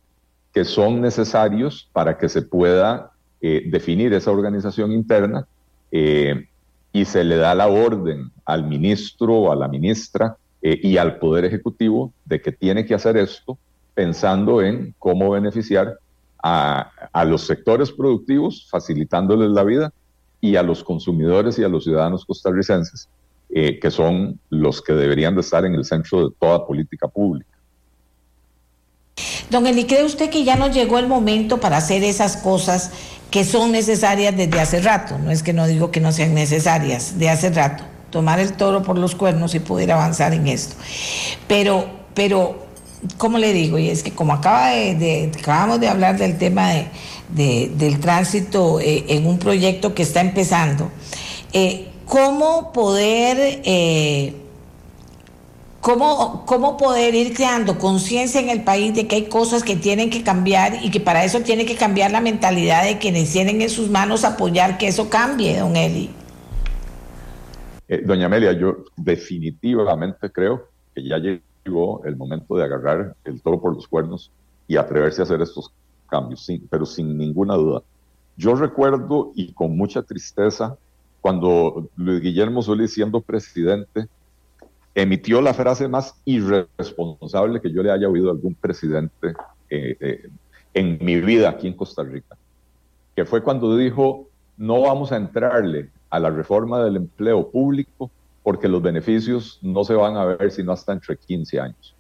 que 0.54 0.64
son 0.64 1.00
necesarios 1.00 1.88
para 1.92 2.16
que 2.16 2.28
se 2.28 2.42
pueda 2.42 3.10
eh, 3.40 3.64
definir 3.66 4.12
esa 4.12 4.30
organización 4.30 4.92
interna 4.92 5.46
eh, 5.90 6.46
y 6.92 7.04
se 7.04 7.24
le 7.24 7.36
da 7.36 7.54
la 7.56 7.66
orden 7.66 8.30
al 8.44 8.64
ministro 8.64 9.34
o 9.34 9.52
a 9.52 9.56
la 9.56 9.66
ministra 9.66 10.36
eh, 10.62 10.78
y 10.82 10.98
al 10.98 11.18
Poder 11.18 11.44
Ejecutivo 11.44 12.12
de 12.24 12.40
que 12.40 12.52
tiene 12.52 12.86
que 12.86 12.94
hacer 12.94 13.16
esto 13.16 13.58
pensando 13.94 14.62
en 14.62 14.94
cómo 15.00 15.30
beneficiar 15.30 15.98
a, 16.42 17.24
los 17.24 17.42
sectores 17.42 17.90
productivos, 17.92 18.68
facilitándoles 18.70 19.50
la 19.50 19.64
vida, 19.64 19.92
y 20.40 20.56
a 20.56 20.62
los 20.62 20.84
consumidores 20.84 21.58
y 21.58 21.64
a 21.64 21.68
los 21.68 21.84
ciudadanos 21.84 22.24
costarricenses, 22.24 23.08
eh, 23.50 23.78
que 23.80 23.90
son 23.90 24.38
los 24.50 24.80
que 24.80 24.92
deberían 24.92 25.34
de 25.34 25.40
estar 25.40 25.64
en 25.64 25.74
el 25.74 25.84
centro 25.84 26.28
de 26.28 26.34
toda 26.38 26.64
política 26.64 27.08
pública. 27.08 27.58
Don 29.50 29.66
Eli, 29.66 29.84
¿cree 29.84 30.04
usted 30.04 30.30
que 30.30 30.44
ya 30.44 30.56
nos 30.56 30.74
llegó 30.74 30.98
el 30.98 31.08
momento 31.08 31.58
para 31.58 31.78
hacer 31.78 32.04
esas 32.04 32.36
cosas 32.36 32.92
que 33.30 33.44
son 33.44 33.72
necesarias 33.72 34.36
desde 34.36 34.60
hace 34.60 34.80
rato? 34.80 35.18
No 35.18 35.30
es 35.30 35.42
que 35.42 35.52
no 35.52 35.66
digo 35.66 35.90
que 35.90 36.00
no 36.00 36.12
sean 36.12 36.34
necesarias, 36.34 37.18
de 37.18 37.30
hace 37.30 37.50
rato. 37.50 37.82
Tomar 38.10 38.40
el 38.40 38.52
toro 38.52 38.82
por 38.82 38.96
los 38.96 39.14
cuernos 39.14 39.54
y 39.54 39.60
poder 39.60 39.90
avanzar 39.90 40.34
en 40.34 40.46
esto. 40.46 40.76
Pero, 41.46 41.86
pero 42.14 42.67
¿cómo 43.16 43.38
le 43.38 43.52
digo? 43.52 43.78
Y 43.78 43.88
es 43.88 44.02
que 44.02 44.12
como 44.12 44.32
acaba 44.32 44.70
de, 44.70 45.30
acabamos 45.38 45.80
de 45.80 45.88
hablar 45.88 46.18
del 46.18 46.38
tema 46.38 46.70
de, 47.28 47.70
del 47.74 48.00
tránsito 48.00 48.80
eh, 48.80 49.04
en 49.08 49.26
un 49.26 49.38
proyecto 49.38 49.94
que 49.94 50.02
está 50.02 50.20
empezando, 50.20 50.90
eh, 51.52 51.88
¿cómo 52.06 52.72
poder... 52.72 53.60
Eh, 53.64 54.34
¿Cómo, 55.80 56.44
¿Cómo 56.44 56.76
poder 56.76 57.14
ir 57.14 57.34
creando 57.34 57.78
conciencia 57.78 58.40
en 58.40 58.50
el 58.50 58.64
país 58.64 58.94
de 58.96 59.06
que 59.06 59.14
hay 59.14 59.24
cosas 59.26 59.62
que 59.62 59.76
tienen 59.76 60.10
que 60.10 60.24
cambiar 60.24 60.80
y 60.82 60.90
que 60.90 60.98
para 60.98 61.24
eso 61.24 61.40
tiene 61.40 61.64
que 61.66 61.76
cambiar 61.76 62.10
la 62.10 62.20
mentalidad 62.20 62.84
de 62.84 62.98
quienes 62.98 63.30
tienen 63.30 63.62
en 63.62 63.70
sus 63.70 63.88
manos 63.88 64.24
apoyar 64.24 64.76
que 64.76 64.88
eso 64.88 65.08
cambie, 65.08 65.56
don 65.56 65.76
Eli? 65.76 66.10
doña 68.04 68.26
Amelia, 68.26 68.52
yo 68.52 68.84
definitivamente 68.96 70.30
creo 70.30 70.68
que 70.94 71.08
ya 71.08 71.16
el 72.04 72.16
momento 72.16 72.56
de 72.56 72.64
agarrar 72.64 73.14
el 73.24 73.40
toro 73.42 73.60
por 73.60 73.74
los 73.74 73.86
cuernos 73.86 74.30
y 74.66 74.76
atreverse 74.76 75.22
a 75.22 75.24
hacer 75.24 75.40
estos 75.42 75.72
cambios, 76.08 76.46
pero 76.70 76.86
sin 76.86 77.16
ninguna 77.16 77.54
duda. 77.54 77.82
Yo 78.36 78.54
recuerdo 78.54 79.32
y 79.34 79.52
con 79.52 79.76
mucha 79.76 80.02
tristeza 80.02 80.76
cuando 81.20 81.88
Luis 81.96 82.20
Guillermo 82.20 82.62
Solís, 82.62 82.94
siendo 82.94 83.20
presidente, 83.20 84.08
emitió 84.94 85.40
la 85.40 85.52
frase 85.52 85.88
más 85.88 86.14
irresponsable 86.24 87.60
que 87.60 87.70
yo 87.70 87.82
le 87.82 87.90
haya 87.90 88.08
oído 88.08 88.28
a 88.28 88.32
algún 88.32 88.54
presidente 88.54 89.34
eh, 89.68 89.96
eh, 90.00 90.28
en 90.74 90.98
mi 91.00 91.20
vida 91.20 91.50
aquí 91.50 91.66
en 91.66 91.74
Costa 91.74 92.02
Rica, 92.02 92.36
que 93.14 93.24
fue 93.24 93.42
cuando 93.42 93.76
dijo, 93.76 94.28
no 94.56 94.82
vamos 94.82 95.12
a 95.12 95.16
entrarle 95.16 95.90
a 96.10 96.18
la 96.18 96.30
reforma 96.30 96.82
del 96.82 96.96
empleo 96.96 97.50
público 97.50 98.10
porque 98.48 98.66
los 98.66 98.80
beneficios 98.80 99.58
no 99.60 99.84
se 99.84 99.92
van 99.92 100.16
a 100.16 100.24
ver 100.24 100.50
sino 100.50 100.72
hasta 100.72 100.94
entre 100.94 101.18
15 101.18 101.60
años. 101.60 101.94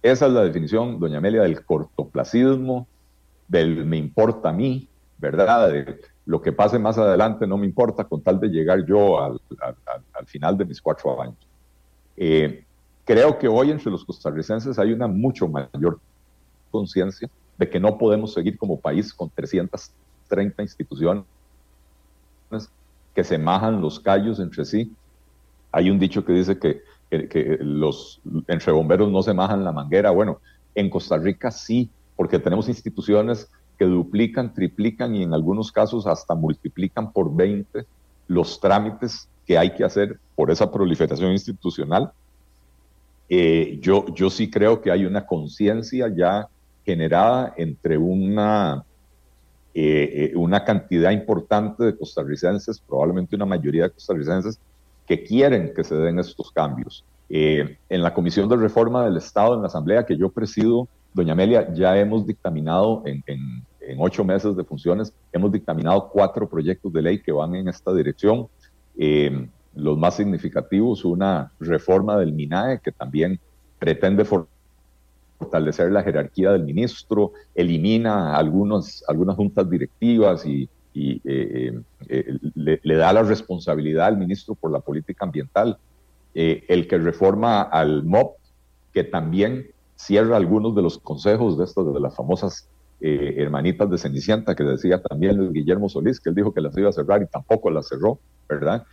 Esa 0.00 0.26
es 0.26 0.32
la 0.32 0.44
definición, 0.44 0.98
doña 0.98 1.18
Amelia, 1.18 1.42
del 1.42 1.62
cortoplacismo, 1.62 2.86
del 3.48 3.84
me 3.84 3.98
importa 3.98 4.48
a 4.48 4.54
mí, 4.54 4.88
¿verdad? 5.18 5.68
De 5.68 6.00
lo 6.24 6.40
que 6.40 6.52
pase 6.52 6.78
más 6.78 6.96
adelante 6.96 7.46
no 7.46 7.58
me 7.58 7.66
importa 7.66 8.04
con 8.04 8.22
tal 8.22 8.40
de 8.40 8.48
llegar 8.48 8.86
yo 8.86 9.22
al, 9.22 9.38
final 10.24 10.56
de 10.56 10.64
mis 10.64 10.80
cuatro 10.80 11.20
años. 11.20 11.36
Eh, 12.16 12.64
creo 13.04 13.38
que 13.38 13.46
hoy 13.46 13.72
entre 13.72 13.90
los 13.90 14.06
costarricenses 14.06 14.78
hay 14.78 14.94
una 14.94 15.06
mucho 15.06 15.46
mayor 15.48 16.00
conciencia 16.70 17.28
de 17.58 17.68
que 17.68 17.78
no 17.78 17.98
podemos 17.98 18.32
seguir 18.32 18.56
como 18.56 18.80
país 18.80 19.12
con 19.12 19.28
330 19.28 20.62
instituciones 20.62 21.24
que 23.14 23.22
se 23.22 23.36
majan 23.36 23.82
los 23.82 24.00
callos 24.00 24.40
entre 24.40 24.64
sí. 24.64 24.90
Hay 25.72 25.90
un 25.90 25.98
dicho 25.98 26.24
que 26.24 26.32
dice 26.32 26.58
que, 26.58 26.82
los 27.60 28.22
entre 28.46 28.72
bomberos 28.72 29.10
no 29.10 29.22
se 29.22 29.34
majan 29.34 29.64
la 29.64 29.72
manguera. 29.72 30.10
Bueno, 30.10 30.40
en 30.74 30.88
Costa 30.88 31.18
Rica 31.18 31.50
sí, 31.50 31.90
porque 32.16 32.38
tenemos 32.38 32.68
instituciones 32.68 33.50
que 33.78 33.84
duplican, 33.84 34.54
triplican 34.54 35.14
y 35.14 35.22
en 35.22 35.34
algunos 35.34 35.72
casos 35.72 36.06
hasta 36.06 36.34
multiplican 36.34 37.12
por 37.12 37.34
20 37.34 37.84
los 38.28 38.60
trámites 38.60 39.28
que 39.46 39.58
hay 39.58 39.74
que 39.74 39.84
hacer 39.84 40.18
por 40.34 40.50
esa 40.50 40.70
proliferación 40.70 41.32
institucional. 41.32 42.12
Eh, 43.28 43.78
yo, 43.80 44.06
yo 44.14 44.30
sí 44.30 44.50
creo 44.50 44.80
que 44.80 44.90
hay 44.90 45.04
una 45.04 45.26
conciencia 45.26 46.08
ya 46.14 46.48
generada 46.84 47.54
entre 47.56 47.96
una, 47.96 48.84
eh, 49.74 50.32
eh, 50.32 50.36
una 50.36 50.64
cantidad 50.64 51.10
importante 51.10 51.84
de 51.84 51.96
costarricenses, 51.96 52.80
probablemente 52.80 53.36
una 53.36 53.46
mayoría 53.46 53.84
de 53.84 53.90
costarricenses, 53.90 54.58
que 55.12 55.24
quieren 55.24 55.74
que 55.74 55.84
se 55.84 55.94
den 55.94 56.18
estos 56.18 56.50
cambios. 56.52 57.04
en 57.28 58.02
la 58.02 58.14
Comisión 58.14 58.48
de 58.48 58.56
Reforma 58.56 59.04
del 59.04 59.18
Estado, 59.18 59.54
en 59.54 59.60
la 59.60 59.66
Asamblea 59.66 60.06
que 60.06 60.16
yo 60.16 60.30
presido, 60.30 60.88
doña 61.12 61.32
Amelia, 61.32 61.72
ya 61.74 61.98
hemos 61.98 62.26
dictaminado 62.26 63.02
en, 63.04 63.22
en, 63.26 63.62
ocho 63.98 64.24
meses 64.24 64.56
de 64.56 64.64
funciones, 64.64 65.12
hemos 65.32 65.52
dictaminado 65.52 66.08
cuatro 66.08 66.48
proyectos 66.48 66.90
de 66.94 67.02
ley 67.02 67.18
que 67.18 67.30
van 67.30 67.54
en 67.54 67.68
esta 67.68 67.92
dirección. 67.92 68.48
los 69.74 69.98
más 69.98 70.16
significativos, 70.16 71.04
una 71.04 71.52
reforma 71.60 72.16
del 72.16 72.32
MINAE 72.32 72.80
que 72.80 72.92
también 72.92 73.38
pretende 73.78 74.24
fortalecer 74.24 75.92
la 75.92 76.02
jerarquía 76.02 76.52
del 76.52 76.64
ministro, 76.64 77.32
elimina 77.54 78.34
algunos, 78.34 79.04
algunas 79.08 79.36
juntas 79.36 79.68
directivas 79.68 80.46
y, 80.46 80.68
eh, 80.94 81.20
eh, 81.24 81.80
eh, 82.08 82.38
le, 82.54 82.96
da 82.96 83.12
la 83.12 83.22
responsabilidad 83.22 84.06
al 84.06 84.18
ministro 84.18 84.54
por 84.54 84.70
la 84.70 84.80
política 84.80 85.24
ambiental. 85.24 85.78
el 86.34 86.88
que 86.88 86.98
reforma 86.98 87.62
al 87.62 88.04
MOP, 88.04 88.36
que 88.94 89.04
también 89.04 89.66
cierra 89.96 90.36
algunos 90.36 90.74
de 90.74 90.82
los 90.82 90.98
consejos 90.98 91.58
de 91.58 91.64
estas, 91.64 91.92
de 91.92 92.00
las 92.00 92.16
famosas 92.16 92.68
hermanitas 93.00 93.90
de 93.90 93.98
Cenicienta, 93.98 94.54
que 94.54 94.62
decía 94.62 95.02
también 95.02 95.52
Guillermo 95.52 95.88
Solís, 95.88 96.20
que 96.20 96.28
él 96.28 96.36
dijo 96.36 96.54
que 96.54 96.60
las 96.60 96.76
iba 96.78 96.88
a 96.88 96.92
cerrar 96.92 97.20
y 97.20 97.26
tampoco 97.26 97.68
las 97.70 97.88
cerró, 97.88 98.18
¿verdad? 98.48 98.84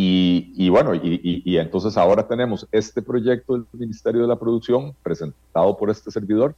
Y, 0.00 0.68
bueno, 0.68 0.94
y, 0.94 1.58
entonces 1.58 1.96
ahora 1.96 2.28
tenemos 2.28 2.68
este 2.70 3.02
proyecto 3.02 3.54
del 3.54 3.66
Ministerio 3.72 4.22
de 4.22 4.28
la 4.28 4.38
Producción 4.38 4.94
presentado 5.02 5.76
por 5.76 5.90
este 5.90 6.12
servidor, 6.12 6.54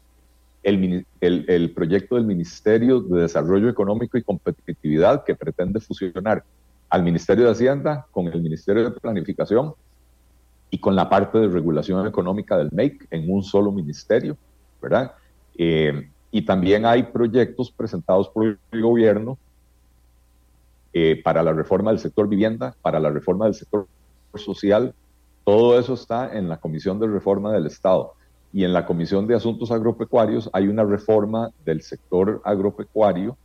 el, 0.62 1.06
el, 1.20 1.70
proyecto 1.72 2.16
del 2.16 2.24
Ministerio 2.24 3.00
de 3.00 3.22
Desarrollo 3.22 3.68
Económico 3.68 4.18
y 4.18 4.22
Competitividad 4.22 5.24
que 5.24 5.34
pretende 5.34 5.80
fusionar 5.80 6.44
al 6.88 7.02
Ministerio 7.02 7.46
de 7.46 7.52
Hacienda 7.52 8.06
con 8.10 8.26
el 8.26 8.42
Ministerio 8.42 8.84
de 8.84 9.00
Planificación 9.00 9.74
y 10.70 10.78
con 10.78 10.94
la 10.94 11.08
parte 11.08 11.38
de 11.38 11.48
regulación 11.48 12.06
económica 12.06 12.56
del 12.56 12.70
MEIC 12.72 13.06
en 13.10 13.32
un 13.32 13.42
solo 13.42 13.72
ministerio, 13.72 14.36
¿verdad? 14.80 15.12
Eh, 15.56 16.10
y 16.30 16.42
también 16.42 16.86
hay 16.86 17.04
proyectos 17.04 17.72
presentados 17.72 18.28
por 18.28 18.58
el 18.70 18.82
gobierno 18.82 19.38
eh, 20.92 21.20
para 21.22 21.42
la 21.42 21.52
reforma 21.52 21.90
del 21.90 22.00
sector 22.00 22.28
vivienda, 22.28 22.74
para 22.82 23.00
la 23.00 23.10
reforma 23.10 23.46
del 23.46 23.54
sector 23.54 23.86
social, 24.34 24.94
todo 25.44 25.78
eso 25.78 25.94
está 25.94 26.36
en 26.36 26.48
la 26.48 26.58
Comisión 26.58 27.00
de 27.00 27.06
Reforma 27.06 27.52
del 27.52 27.66
Estado. 27.66 28.14
Y 28.52 28.64
en 28.64 28.72
la 28.72 28.86
Comisión 28.86 29.26
de 29.26 29.34
Asuntos 29.34 29.70
Agropecuarios 29.70 30.50
hay 30.52 30.68
una 30.68 30.84
reforma 30.84 31.50
del 31.64 31.82
sector 31.82 32.40
agropecuario 32.44 33.36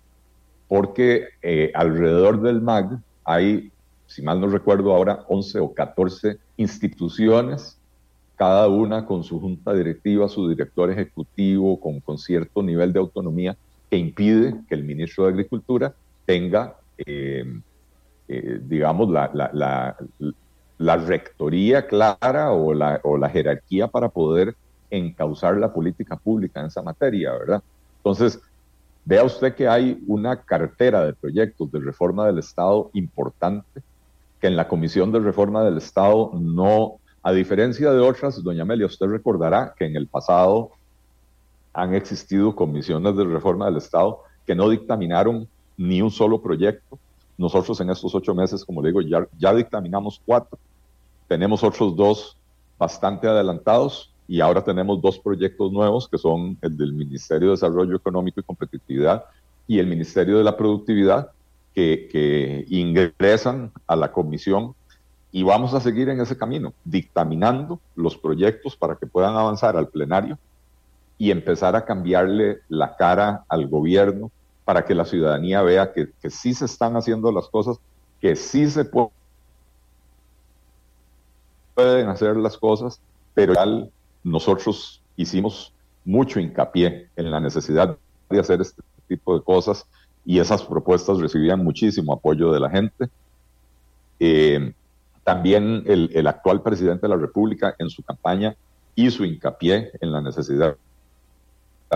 porque 0.68 1.28
eh, 1.42 1.72
alrededor 1.76 2.42
del 2.42 2.62
MAG 2.62 3.00
hay, 3.24 3.72
si 4.08 4.22
mal 4.22 4.42
no 4.42 4.48
recuerdo 4.48 4.94
ahora, 4.94 5.24
11 5.28 5.60
o 5.60 5.74
14 5.74 6.38
instituciones, 6.58 7.78
cada 8.36 8.68
una 8.68 9.06
con 9.06 9.24
su 9.24 9.40
junta 9.40 9.74
directiva, 9.74 10.28
su 10.28 10.50
director 10.50 10.92
ejecutivo, 10.92 11.80
con, 11.80 12.00
con 12.00 12.18
cierto 12.18 12.64
nivel 12.64 12.92
de 12.92 13.00
autonomía 13.00 13.56
que 13.90 13.98
impide 13.98 14.56
que 14.68 14.76
el 14.76 14.84
ministro 14.84 15.26
de 15.26 15.32
Agricultura 15.32 15.94
tenga 16.26 16.76
eh, 16.98 17.46
eh, 18.28 18.60
digamos, 18.62 19.10
la, 19.10 19.30
la, 19.34 19.96
la, 20.78 20.98
rectoría 20.98 21.86
clara 21.86 22.52
o 22.52 22.74
la, 22.74 23.00
o 23.04 23.18
la 23.18 23.30
jerarquía 23.30 23.88
para 23.88 24.10
poder 24.10 24.56
encauzar 24.90 25.58
la 25.58 25.74
política 25.74 26.16
pública 26.16 26.60
en 26.60 26.68
esa 26.68 26.82
materia, 26.82 27.34
¿verdad? 27.34 27.64
Entonces, 27.98 28.40
vea 29.04 29.24
usted 29.24 29.56
que 29.56 29.68
hay 29.68 30.04
una 30.08 30.42
cartera 30.42 31.06
de 31.06 31.14
proyectos 31.14 31.72
de 31.72 31.80
reforma 31.80 32.26
del 32.26 32.40
Estado 32.40 32.90
importante, 32.94 33.82
que 34.40 34.48
en 34.48 34.56
la 34.56 34.68
Comisión 34.68 35.12
de 35.12 35.20
Reforma 35.20 35.64
del 35.64 35.78
Estado 35.78 36.32
no, 36.34 36.96
a 37.24 37.32
diferencia 37.32 37.92
de 37.92 38.00
otras, 38.00 38.44
doña 38.44 38.64
Amelia, 38.64 38.86
usted 38.86 39.08
recordará 39.08 39.74
que 39.78 39.86
en 39.86 39.96
el 39.96 40.08
pasado 40.08 40.72
han 41.74 41.94
existido 41.94 42.56
comisiones 42.56 43.18
de 43.18 43.26
reforma 43.26 43.66
del 43.66 43.78
Estado 43.78 44.22
que 44.46 44.56
no 44.56 44.70
dictaminaron 44.70 45.48
ni 45.78 46.02
un 46.02 46.10
solo 46.10 46.42
proyecto. 46.42 46.98
Nosotros 47.38 47.82
en 47.82 47.90
estos 47.90 48.16
ocho 48.16 48.34
meses, 48.34 48.64
como 48.64 48.82
le 48.82 48.90
digo, 48.90 49.02
ya, 49.02 49.28
ya 49.38 49.54
dictaminamos 49.54 50.22
cuatro. 50.26 50.58
Tenemos 51.28 51.64
otros 51.64 51.96
dos 51.96 52.38
bastante 52.78 53.28
adelantados 53.28 54.15
y 54.28 54.42
ahora 54.42 54.64
tenemos 54.64 55.02
dos 55.02 55.20
proyectos 55.20 55.72
nuevos 55.72 56.08
que 56.08 56.18
son 56.18 56.58
el 56.62 56.76
del 56.76 56.94
Ministerio 56.94 57.50
de 57.50 57.54
Desarrollo 57.54 57.96
Económico 57.96 58.40
y 58.40 58.44
Competitividad 58.44 59.26
y 59.68 59.80
el 59.80 59.88
Ministerio 59.88 60.38
de 60.38 60.44
la 60.44 60.58
Productividad 60.58 61.30
que, 61.74 62.08
que 62.12 62.66
ingresan 62.70 63.72
a 63.88 63.96
la 63.96 64.12
comisión 64.12 64.74
y 65.32 65.44
vamos 65.44 65.74
a 65.74 65.82
seguir 65.82 66.10
en 66.10 66.22
ese 66.22 66.38
camino, 66.38 66.74
dictaminando 66.86 67.80
los 67.96 68.18
proyectos 68.18 68.76
para 68.76 68.96
que 68.96 69.06
puedan 69.06 69.36
avanzar 69.36 69.76
al 69.76 69.90
plenario 69.90 70.40
y 71.18 71.32
empezar 71.32 71.76
a 71.76 71.86
cambiarle 71.86 72.60
la 72.70 72.96
cara 72.96 73.44
al 73.50 73.68
gobierno 73.68 74.32
para 74.64 74.86
que 74.86 74.96
la 74.96 75.06
ciudadanía 75.06 75.62
vea 75.62 75.94
que, 75.94 76.10
que 76.22 76.30
sí 76.30 76.54
se 76.54 76.66
están 76.66 76.96
haciendo 76.96 77.32
las 77.32 77.48
cosas, 77.50 77.78
que 78.20 78.36
sí 78.36 78.70
se 78.70 78.86
pueden 78.86 79.12
hacer 82.08 82.38
las 82.38 82.58
cosas, 82.58 83.00
pero 83.34 83.54
nosotros 84.26 85.02
hicimos 85.16 85.72
mucho 86.04 86.40
hincapié 86.40 87.10
en 87.16 87.32
la 87.32 87.40
necesidad 87.40 87.96
de 88.30 88.40
hacer 88.40 88.60
este 88.60 88.82
tipo 89.08 89.38
de 89.38 89.44
cosas 89.44 89.86
y 90.26 90.40
esas 90.40 90.64
propuestas 90.64 91.20
recibían 91.20 91.64
muchísimo 91.64 92.12
apoyo 92.14 92.52
de 92.52 92.60
la 92.60 92.70
gente. 92.70 93.08
Eh, 94.20 94.74
también 95.24 95.84
el, 95.86 96.28
actual 96.28 96.62
presidente 96.64 97.04
de 97.04 97.10
la 97.10 97.18
República 97.18 97.76
en 97.78 97.90
su 97.90 98.02
campaña 98.02 98.56
hizo 98.96 99.24
hincapié 99.24 99.92
en 100.02 100.12
la 100.12 100.22
necesidad 100.22 100.76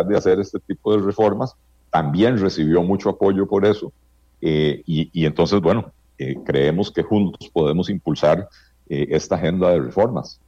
de 0.08 0.18
hacer 0.18 0.40
este 0.40 0.60
tipo 0.60 0.96
de 0.96 1.04
reformas 1.04 1.56
también 1.90 2.38
recibió 2.38 2.84
mucho 2.84 3.10
apoyo 3.10 3.48
por 3.48 3.66
eso. 3.66 3.92
Eh, 4.42 4.84
y, 4.86 5.26
entonces, 5.26 5.60
bueno, 5.60 5.92
eh, 6.20 6.36
creemos 6.46 6.92
que 6.92 7.02
juntos 7.02 7.50
podemos 7.52 7.90
impulsar 7.90 8.48
esta 8.88 9.36
agenda 9.36 9.70
de 9.70 9.82
reformas. 9.82 10.40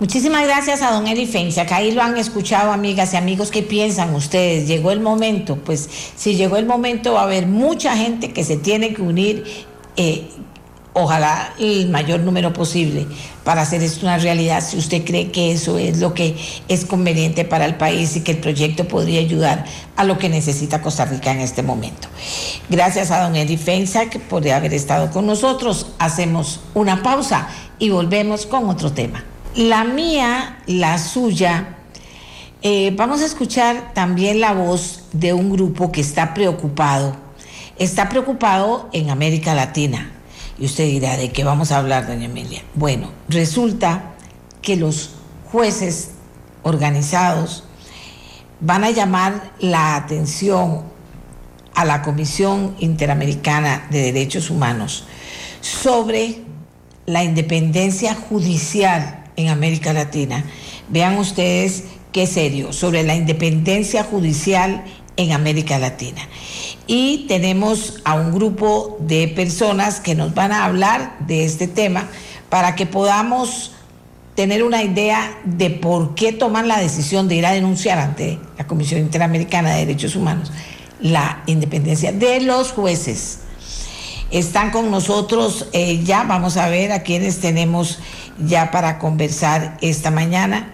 Muchísimas 0.00 0.44
gracias 0.44 0.80
a 0.80 0.92
don 0.92 1.06
Eli 1.06 1.26
Fencia, 1.26 1.66
que 1.66 1.74
ahí 1.74 1.92
lo 1.92 2.00
han 2.00 2.16
escuchado, 2.16 2.72
amigas 2.72 3.12
y 3.12 3.18
amigos, 3.18 3.50
¿qué 3.50 3.62
piensan 3.62 4.14
ustedes? 4.14 4.66
¿Llegó 4.66 4.92
el 4.92 5.00
momento? 5.00 5.56
Pues 5.56 5.90
si 6.16 6.36
llegó 6.36 6.56
el 6.56 6.64
momento 6.64 7.12
va 7.12 7.20
a 7.20 7.24
haber 7.24 7.46
mucha 7.46 7.94
gente 7.94 8.32
que 8.32 8.42
se 8.42 8.56
tiene 8.56 8.94
que 8.94 9.02
unir, 9.02 9.44
ojalá 10.94 11.52
el 11.58 11.90
mayor 11.90 12.20
número 12.20 12.54
posible 12.54 13.06
para 13.44 13.60
hacer 13.60 13.82
esto 13.82 14.06
una 14.06 14.16
realidad 14.16 14.64
si 14.66 14.78
usted 14.78 15.04
cree 15.04 15.30
que 15.30 15.52
eso 15.52 15.76
es 15.76 15.98
lo 15.98 16.14
que 16.14 16.34
es 16.68 16.86
conveniente 16.86 17.44
para 17.44 17.66
el 17.66 17.74
país 17.74 18.16
y 18.16 18.22
que 18.22 18.32
el 18.32 18.38
proyecto 18.38 18.88
podría 18.88 19.20
ayudar 19.20 19.66
a 19.96 20.04
lo 20.04 20.16
que 20.16 20.30
necesita 20.30 20.80
Costa 20.80 21.04
Rica 21.04 21.30
en 21.30 21.40
este 21.40 21.62
momento. 21.62 22.08
Gracias 22.70 23.10
a 23.10 23.20
don 23.20 23.36
Eddie 23.36 23.58
Fensa 23.58 24.04
por 24.30 24.48
haber 24.48 24.72
estado 24.72 25.10
con 25.10 25.26
nosotros. 25.26 25.88
Hacemos 25.98 26.60
una 26.72 27.02
pausa 27.02 27.48
y 27.78 27.90
volvemos 27.90 28.46
con 28.46 28.66
otro 28.70 28.92
tema. 28.92 29.24
La 29.56 29.82
mía, 29.82 30.58
la 30.66 30.96
suya. 30.98 31.76
Eh, 32.62 32.94
vamos 32.96 33.20
a 33.20 33.26
escuchar 33.26 33.92
también 33.94 34.40
la 34.40 34.52
voz 34.52 35.06
de 35.12 35.32
un 35.32 35.50
grupo 35.50 35.90
que 35.90 36.00
está 36.00 36.34
preocupado. 36.34 37.16
Está 37.76 38.08
preocupado 38.08 38.88
en 38.92 39.10
América 39.10 39.52
Latina 39.54 40.12
y 40.56 40.66
usted 40.66 40.84
dirá, 40.84 41.16
¿de 41.16 41.32
qué 41.32 41.42
vamos 41.42 41.72
a 41.72 41.78
hablar, 41.78 42.06
doña 42.06 42.26
Emilia? 42.26 42.62
Bueno, 42.74 43.10
resulta 43.28 44.14
que 44.62 44.76
los 44.76 45.14
jueces 45.50 46.12
organizados 46.62 47.64
van 48.60 48.84
a 48.84 48.90
llamar 48.90 49.50
la 49.58 49.96
atención 49.96 50.84
a 51.74 51.84
la 51.84 52.02
Comisión 52.02 52.76
Interamericana 52.78 53.88
de 53.90 54.12
Derechos 54.12 54.48
Humanos 54.48 55.06
sobre 55.60 56.44
la 57.06 57.24
independencia 57.24 58.14
judicial 58.14 59.19
en 59.36 59.48
América 59.48 59.92
Latina. 59.92 60.44
Vean 60.88 61.18
ustedes 61.18 61.84
qué 62.12 62.26
serio, 62.26 62.72
sobre 62.72 63.02
la 63.02 63.14
independencia 63.14 64.04
judicial 64.04 64.84
en 65.16 65.32
América 65.32 65.78
Latina. 65.78 66.22
Y 66.86 67.26
tenemos 67.28 68.00
a 68.04 68.14
un 68.14 68.32
grupo 68.32 68.96
de 69.00 69.28
personas 69.28 70.00
que 70.00 70.14
nos 70.14 70.34
van 70.34 70.52
a 70.52 70.64
hablar 70.64 71.18
de 71.26 71.44
este 71.44 71.68
tema 71.68 72.08
para 72.48 72.74
que 72.74 72.86
podamos 72.86 73.72
tener 74.34 74.62
una 74.62 74.82
idea 74.82 75.38
de 75.44 75.70
por 75.70 76.14
qué 76.14 76.32
toman 76.32 76.66
la 76.66 76.78
decisión 76.78 77.28
de 77.28 77.36
ir 77.36 77.46
a 77.46 77.52
denunciar 77.52 77.98
ante 77.98 78.38
la 78.56 78.66
Comisión 78.66 79.00
Interamericana 79.00 79.70
de 79.70 79.86
Derechos 79.86 80.16
Humanos 80.16 80.50
la 81.00 81.42
independencia 81.46 82.12
de 82.12 82.40
los 82.40 82.72
jueces. 82.72 83.40
Están 84.30 84.70
con 84.70 84.90
nosotros 84.90 85.66
eh, 85.72 86.02
ya, 86.04 86.22
vamos 86.22 86.56
a 86.56 86.68
ver 86.68 86.92
a 86.92 87.02
quienes 87.02 87.40
tenemos 87.40 87.98
ya 88.46 88.70
para 88.70 88.98
conversar 88.98 89.76
esta 89.80 90.10
mañana, 90.10 90.72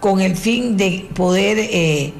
con 0.00 0.20
el 0.20 0.36
fin 0.36 0.76
de 0.76 1.08
poder 1.14 1.58
eh, 1.58 2.12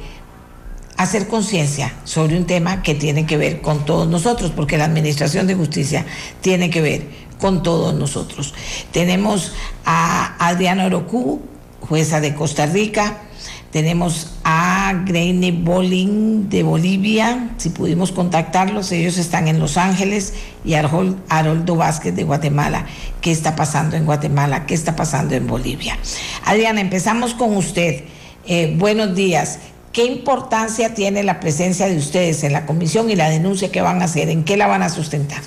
hacer 0.97 1.29
conciencia 1.29 1.95
sobre 2.05 2.37
un 2.37 2.45
tema 2.45 2.83
que 2.83 2.95
tiene 2.95 3.25
que 3.25 3.37
ver 3.37 3.61
con 3.61 3.85
todos 3.85 4.09
nosotros, 4.09 4.53
porque 4.55 4.77
la 4.77 4.85
Administración 4.85 5.47
de 5.47 5.55
Justicia 5.55 6.05
tiene 6.41 6.71
que 6.71 6.81
ver 6.81 7.07
con 7.39 7.63
todos 7.63 7.95
nosotros. 7.95 8.53
Tenemos 8.91 9.53
a 9.85 10.35
Adriana 10.45 10.87
Orocú, 10.87 11.41
jueza 11.81 12.21
de 12.21 12.35
Costa 12.35 12.67
Rica, 12.67 13.28
tenemos 13.71 14.35
a 14.45 15.03
Greine 15.05 15.53
Bolling 15.53 16.49
de 16.49 16.63
Bolivia, 16.63 17.51
si 17.59 17.69
pudimos 17.69 18.13
contactarlos, 18.13 18.91
ellos 18.93 19.19
están 19.19 19.47
en 19.47 19.61
Los 19.61 19.77
Ángeles, 19.77 20.33
y 20.65 20.75
Haroldo 20.75 21.77
Vázquez 21.77 22.17
de 22.17 22.25
Guatemala. 22.25 22.87
¿Qué 23.21 23.31
está 23.31 23.57
pasando 23.57 23.97
en 23.97 24.07
Guatemala? 24.07 24.65
¿Qué 24.67 24.75
está 24.75 24.97
pasando 24.97 25.35
en 25.35 25.47
Bolivia? 25.47 25.99
Adriana, 26.45 26.81
empezamos 26.81 27.35
con 27.35 27.57
usted. 27.57 28.05
Eh, 28.47 28.75
buenos 28.79 29.15
días. 29.15 29.59
¿Qué 29.93 30.05
importancia 30.05 30.95
tiene 30.95 31.23
la 31.23 31.41
presencia 31.41 31.87
de 31.87 31.97
ustedes 31.97 32.45
en 32.45 32.53
la 32.53 32.65
comisión 32.65 33.11
y 33.11 33.17
la 33.17 33.29
denuncia 33.29 33.71
que 33.71 33.83
van 33.83 34.01
a 34.01 34.07
hacer? 34.07 34.31
¿En 34.31 34.45
qué 34.45 34.57
la 34.57 34.67
van 34.67 34.83
a 34.83 34.89
sustentar? 34.89 35.43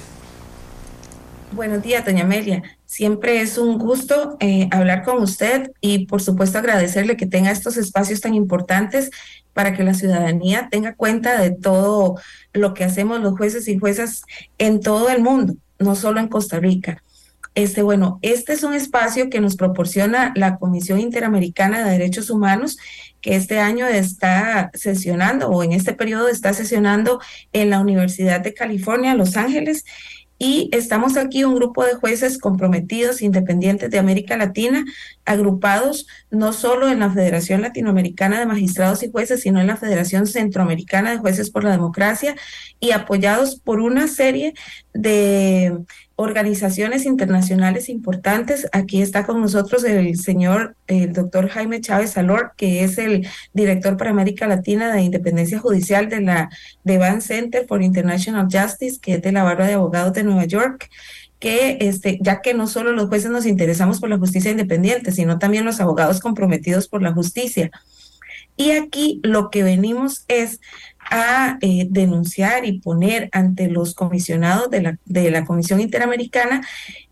Buenos 1.54 1.84
días, 1.84 2.06
doña 2.06 2.24
Amelia. 2.24 2.64
Siempre 2.86 3.42
es 3.42 3.58
un 3.58 3.78
gusto 3.78 4.38
eh, 4.40 4.70
hablar 4.72 5.04
con 5.04 5.22
usted 5.22 5.72
y 5.82 6.06
por 6.06 6.22
supuesto 6.22 6.58
agradecerle 6.58 7.18
que 7.18 7.26
tenga 7.26 7.52
estos 7.52 7.76
espacios 7.76 8.22
tan 8.22 8.34
importantes 8.36 9.12
para 9.52 9.74
que 9.74 9.84
la 9.84 9.94
ciudadanía 9.94 10.70
tenga 10.72 10.96
cuenta 10.96 11.42
de 11.42 11.52
todo 11.52 12.16
lo 12.54 12.74
que 12.74 12.86
hacemos 12.86 13.20
los 13.20 13.38
jueces 13.38 13.68
y 13.68 13.78
juezas 13.78 14.24
en 14.60 14.80
todo 14.80 15.10
el 15.10 15.22
mundo, 15.22 15.56
no 15.78 15.98
solo 15.98 16.22
en 16.22 16.30
Costa 16.30 16.58
Rica. 16.58 17.04
Este, 17.54 17.82
bueno, 17.82 18.18
este 18.22 18.54
es 18.54 18.64
un 18.64 18.74
espacio 18.74 19.30
que 19.30 19.42
nos 19.42 19.58
proporciona 19.58 20.32
la 20.38 20.58
Comisión 20.58 21.02
Interamericana 21.02 21.84
de 21.84 21.92
Derechos 21.92 22.30
Humanos, 22.30 22.78
que 23.20 23.36
este 23.36 23.60
año 23.60 23.88
está 23.88 24.72
sesionando 24.74 25.50
o 25.50 25.62
en 25.62 25.74
este 25.74 25.92
periodo 25.92 26.30
está 26.30 26.54
sesionando 26.54 27.20
en 27.52 27.70
la 27.70 27.82
Universidad 27.82 28.40
de 28.40 28.54
California, 28.54 29.16
Los 29.16 29.36
Ángeles. 29.36 29.84
Y 30.44 30.70
estamos 30.72 31.18
aquí 31.18 31.44
un 31.44 31.54
grupo 31.54 31.86
de 31.86 31.94
jueces 31.94 32.40
comprometidos, 32.40 33.22
independientes 33.22 33.92
de 33.92 34.00
América 34.00 34.38
Latina, 34.38 34.84
agrupados 35.24 36.08
no 36.32 36.52
solo 36.52 36.90
en 36.90 36.98
la 36.98 37.12
Federación 37.12 37.62
Latinoamericana 37.62 38.40
de 38.40 38.48
Magistrados 38.48 39.04
y 39.04 39.12
Jueces, 39.12 39.42
sino 39.42 39.62
en 39.62 39.68
la 39.68 39.78
Federación 39.78 40.26
Centroamericana 40.26 41.12
de 41.12 41.20
Jueces 41.20 41.52
por 41.52 41.64
la 41.64 41.70
Democracia 41.70 42.36
y 42.80 42.90
apoyados 42.90 43.56
por 43.56 43.82
una 43.82 44.08
serie 44.08 44.56
de 44.96 45.78
organizaciones 46.22 47.06
internacionales 47.06 47.90
importantes. 47.90 48.68
Aquí 48.72 49.02
está 49.02 49.26
con 49.26 49.42
nosotros 49.42 49.84
el 49.84 50.18
señor, 50.18 50.76
el 50.88 51.14
doctor 51.14 51.50
Jaime 51.50 51.82
Chávez 51.82 52.12
Salor, 52.12 52.54
que 52.56 52.84
es 52.84 52.98
el 52.98 53.28
director 53.54 53.98
para 53.98 54.12
América 54.12 54.48
Latina 54.48 54.94
de 54.94 55.02
Independencia 55.02 55.60
Judicial 55.60 56.10
de 56.10 56.22
la 56.22 56.50
Devan 56.84 57.22
Center 57.22 57.66
for 57.68 57.82
International 57.82 58.48
Justice, 58.52 59.00
que 59.02 59.16
es 59.16 59.22
de 59.22 59.32
la 59.32 59.44
Barra 59.44 59.68
de 59.68 59.74
Abogados 59.74 60.14
de 60.14 60.24
Nueva 60.24 60.46
York 60.46 60.90
que 61.40 61.80
este, 61.82 62.20
ya 62.22 62.40
que 62.42 62.54
no 62.54 62.68
solo 62.68 62.92
los 62.92 63.10
jueces 63.10 63.32
nos 63.32 63.48
interesamos 63.48 64.00
por 64.00 64.10
la 64.10 64.20
justicia 64.20 64.52
independiente, 64.52 65.12
sino 65.12 65.40
también 65.40 65.66
los 65.66 65.82
abogados 65.82 66.20
comprometidos 66.20 66.88
por 66.88 67.02
la 67.02 67.14
justicia. 67.14 67.72
Y 68.58 68.72
aquí 68.72 69.20
lo 69.24 69.50
que 69.50 69.64
venimos 69.64 70.24
es 70.28 70.60
a 71.12 71.58
eh, 71.62 71.88
denunciar 71.90 72.66
y 72.66 72.80
poner 72.80 73.30
ante 73.34 73.68
los 73.68 73.94
comisionados 73.94 74.72
de 74.72 74.82
la, 74.82 74.98
de 75.06 75.30
la 75.30 75.46
Comisión 75.46 75.82
Interamericana 75.82 76.62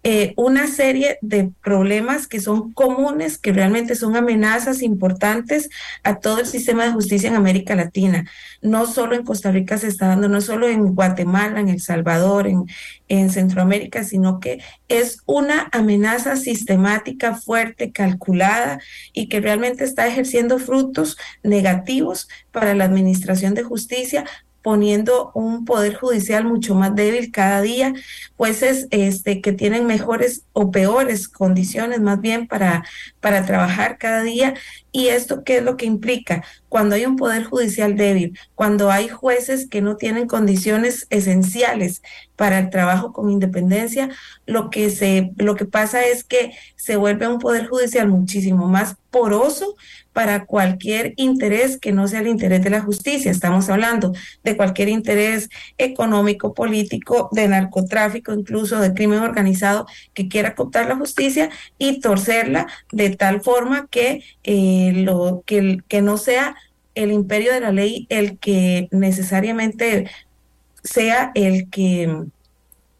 eh, 0.02 0.34
una 0.38 0.68
serie 0.68 1.18
de 1.22 1.52
problemas 1.62 2.26
que 2.26 2.40
son 2.40 2.72
comunes, 2.72 3.38
que 3.38 3.52
realmente 3.52 3.96
son 3.96 4.16
amenazas 4.16 4.82
importantes 4.82 5.70
a 6.04 6.22
todo 6.22 6.40
el 6.40 6.46
sistema 6.46 6.86
de 6.86 6.94
justicia 6.94 7.28
en 7.28 7.36
América 7.36 7.76
Latina. 7.76 8.26
No 8.62 8.86
solo 8.86 9.16
en 9.16 9.26
Costa 9.26 9.52
Rica 9.52 9.78
se 9.78 9.88
está 9.88 10.08
dando, 10.08 10.30
no 10.30 10.40
solo 10.40 10.70
en 10.70 10.96
Guatemala, 10.96 11.60
en 11.60 11.68
El 11.68 11.82
Salvador, 11.82 12.48
en, 12.48 12.64
en 13.10 13.30
Centroamérica, 13.30 14.06
sino 14.06 14.40
que 14.40 14.64
es 14.88 15.20
una 15.26 15.68
amenaza 15.74 16.38
sistemática, 16.38 17.36
fuerte, 17.36 17.92
calculada 17.92 18.80
y 19.12 19.28
que 19.28 19.42
realmente 19.42 19.84
está 19.84 20.08
ejerciendo 20.08 20.60
frutos 20.60 21.18
negativos 21.44 22.30
para 22.52 22.74
la 22.74 22.86
administración 22.86 23.54
de 23.54 23.64
justicia, 23.64 24.26
poniendo 24.62 25.32
un 25.34 25.66
poder 25.66 25.96
judicial 25.96 26.44
mucho 26.44 26.76
más 26.76 26.94
débil 26.96 27.32
cada 27.32 27.62
día, 27.62 27.94
jueces 28.36 28.88
este, 28.92 29.42
que 29.42 29.54
tienen 29.54 29.86
mejores 29.86 30.44
o 30.54 30.72
peores 30.72 31.28
condiciones 31.28 32.02
más 32.02 32.20
bien 32.20 32.48
para, 32.48 32.84
para 33.20 33.46
trabajar 33.46 33.98
cada 33.98 34.22
día. 34.24 34.56
¿Y 34.92 35.08
esto 35.08 35.44
qué 35.44 35.58
es 35.58 35.64
lo 35.64 35.78
que 35.78 35.86
implica? 35.86 36.44
Cuando 36.68 36.96
hay 36.96 37.06
un 37.06 37.16
poder 37.16 37.46
judicial 37.46 37.96
débil, 37.96 38.38
cuando 38.56 38.92
hay 38.92 39.08
jueces 39.08 39.68
que 39.68 39.82
no 39.82 39.96
tienen 39.96 40.28
condiciones 40.28 41.08
esenciales 41.10 42.02
para 42.36 42.60
el 42.60 42.70
trabajo 42.70 43.14
con 43.14 43.30
independencia, 43.30 44.10
lo 44.46 44.70
que, 44.70 44.90
se, 44.90 45.32
lo 45.38 45.56
que 45.56 45.66
pasa 45.66 46.06
es 46.06 46.24
que 46.24 46.52
se 46.76 46.96
vuelve 46.96 47.28
un 47.28 47.40
poder 47.40 47.68
judicial 47.68 48.08
muchísimo 48.08 48.68
más 48.68 48.98
poroso 49.10 49.76
para 50.20 50.44
cualquier 50.44 51.14
interés 51.16 51.78
que 51.78 51.94
no 51.94 52.06
sea 52.10 52.20
el 52.20 52.28
interés 52.28 52.62
de 52.62 52.70
la 52.70 52.82
justicia. 52.82 53.32
Estamos 53.32 53.70
hablando 53.70 54.12
de 54.44 54.58
cualquier 54.58 54.90
interés 54.90 55.48
económico, 55.78 56.54
político, 56.54 57.30
de 57.32 57.48
narcotráfico, 57.48 58.34
incluso 58.34 58.82
de 58.82 58.94
crimen 58.94 59.20
organizado 59.20 59.88
que 60.14 60.28
quiera 60.28 60.56
cooptar 60.56 60.90
la 60.90 60.98
justicia 60.98 61.50
y 61.78 62.02
torcerla 62.02 62.68
de 62.92 63.12
tal 63.16 63.40
forma 63.40 63.88
que, 63.90 64.22
eh, 64.44 64.92
lo, 64.94 65.42
que, 65.46 65.78
que 65.88 66.02
no 66.02 66.18
sea 66.18 66.54
el 66.96 67.14
imperio 67.14 67.54
de 67.54 67.62
la 67.62 67.72
ley 67.72 68.06
el 68.10 68.40
que 68.40 68.90
necesariamente 68.92 70.12
sea 70.84 71.32
el 71.34 71.70
que 71.70 72.26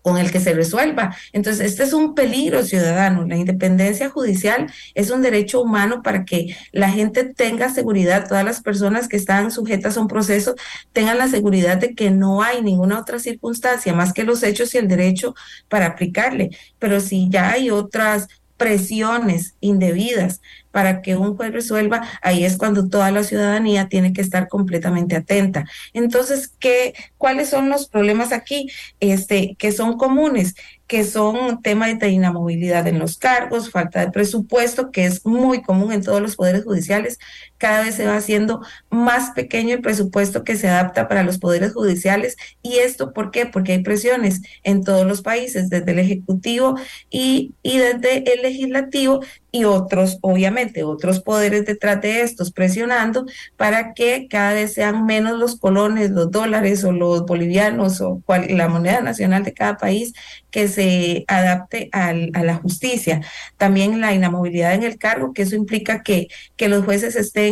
con 0.02 0.18
el 0.18 0.32
que 0.32 0.40
se 0.40 0.54
resuelva. 0.54 1.16
Entonces, 1.34 1.72
este 1.72 1.84
es 1.84 1.94
un 1.94 2.16
peligro 2.16 2.64
ciudadano. 2.64 3.26
La 3.26 3.36
independencia 3.36 4.10
judicial 4.10 4.72
es 4.96 5.10
un 5.10 5.22
derecho 5.22 5.62
humano 5.62 6.02
para 6.02 6.26
que 6.26 6.56
la 6.72 6.90
gente 6.90 7.26
tenga 7.26 7.70
seguridad, 7.70 8.28
todas 8.28 8.46
las 8.46 8.62
personas 8.62 9.08
que 9.08 9.18
están 9.18 9.52
sujetas 9.52 9.98
a 9.98 10.02
un 10.02 10.08
proceso 10.08 10.56
tengan 10.94 11.18
la 11.18 11.28
seguridad 11.28 11.78
de 11.78 11.96
que 11.96 12.12
no 12.12 12.42
hay 12.42 12.62
ninguna 12.62 13.00
otra 13.00 13.20
circunstancia 13.20 13.94
más 13.94 14.14
que 14.14 14.24
los 14.24 14.44
hechos 14.44 14.74
y 14.74 14.78
el 14.78 14.88
derecho 14.88 15.36
para 15.68 15.88
aplicarle. 15.88 16.52
Pero 16.80 17.00
si 17.00 17.30
ya 17.30 17.52
hay 17.52 17.70
otras 17.70 18.28
presiones 18.60 19.56
indebidas 19.62 20.42
para 20.70 21.02
que 21.02 21.16
un 21.16 21.36
juez 21.36 21.52
resuelva, 21.52 22.04
ahí 22.22 22.44
es 22.44 22.58
cuando 22.58 22.90
toda 22.90 23.10
la 23.10 23.24
ciudadanía 23.24 23.88
tiene 23.88 24.14
que 24.14 24.22
estar 24.22 24.48
completamente 24.50 25.16
atenta. 25.16 25.66
Entonces, 25.94 26.52
¿qué, 26.60 26.94
¿cuáles 27.18 27.50
son 27.50 27.70
los 27.70 27.88
problemas 27.88 28.32
aquí? 28.32 28.70
Este, 29.00 29.56
que 29.58 29.72
son 29.72 29.98
comunes, 29.98 30.56
que 30.86 31.06
son 31.06 31.62
temas 31.62 31.98
de 31.98 32.10
inamovilidad 32.10 32.86
en 32.88 33.00
los 33.00 33.18
cargos, 33.18 33.72
falta 33.72 34.02
de 34.02 34.12
presupuesto, 34.12 34.92
que 34.92 35.06
es 35.06 35.26
muy 35.26 35.62
común 35.62 35.94
en 35.94 36.04
todos 36.04 36.22
los 36.22 36.36
poderes 36.36 36.66
judiciales. 36.66 37.18
Cada 37.60 37.84
vez 37.84 37.94
se 37.96 38.08
va 38.08 38.16
haciendo 38.16 38.62
más 38.90 39.32
pequeño 39.32 39.76
el 39.76 39.82
presupuesto 39.82 40.44
que 40.44 40.56
se 40.56 40.68
adapta 40.68 41.08
para 41.08 41.22
los 41.22 41.38
poderes 41.38 41.74
judiciales. 41.74 42.36
¿Y 42.64 42.78
esto 42.80 43.14
por 43.14 43.30
qué? 43.30 43.46
Porque 43.46 43.74
hay 43.74 43.84
presiones 43.84 44.42
en 44.64 44.84
todos 44.84 45.06
los 45.06 45.22
países, 45.22 45.70
desde 45.70 45.92
el 45.92 46.00
Ejecutivo 46.00 46.76
y, 47.12 47.54
y 47.62 47.78
desde 47.78 48.34
el 48.34 48.42
Legislativo, 48.42 49.22
y 49.52 49.64
otros, 49.64 50.20
obviamente, 50.22 50.84
otros 50.84 51.22
poderes 51.22 51.66
detrás 51.66 52.02
de 52.02 52.22
estos 52.22 52.52
presionando 52.52 53.26
para 53.58 53.94
que 53.94 54.28
cada 54.30 54.54
vez 54.54 54.74
sean 54.74 55.06
menos 55.06 55.40
los 55.40 55.60
colones, 55.60 56.12
los 56.12 56.30
dólares 56.30 56.84
o 56.84 56.92
los 56.92 57.26
bolivianos 57.26 58.00
o 58.02 58.22
cual, 58.26 58.46
la 58.56 58.68
moneda 58.68 59.02
nacional 59.02 59.44
de 59.44 59.54
cada 59.54 59.78
país 59.78 60.14
que 60.52 60.68
se 60.68 61.26
adapte 61.28 61.90
a 61.92 62.14
la 62.14 62.56
justicia. 62.56 63.22
También 63.58 64.02
la 64.02 64.14
inamovilidad 64.14 64.74
en 64.74 64.84
el 64.84 64.98
cargo, 64.98 65.34
que 65.34 65.44
eso 65.44 65.56
implica 65.56 66.04
que, 66.04 66.28
que 66.56 66.70
los 66.70 66.86
jueces 66.86 67.16
estén 67.16 67.49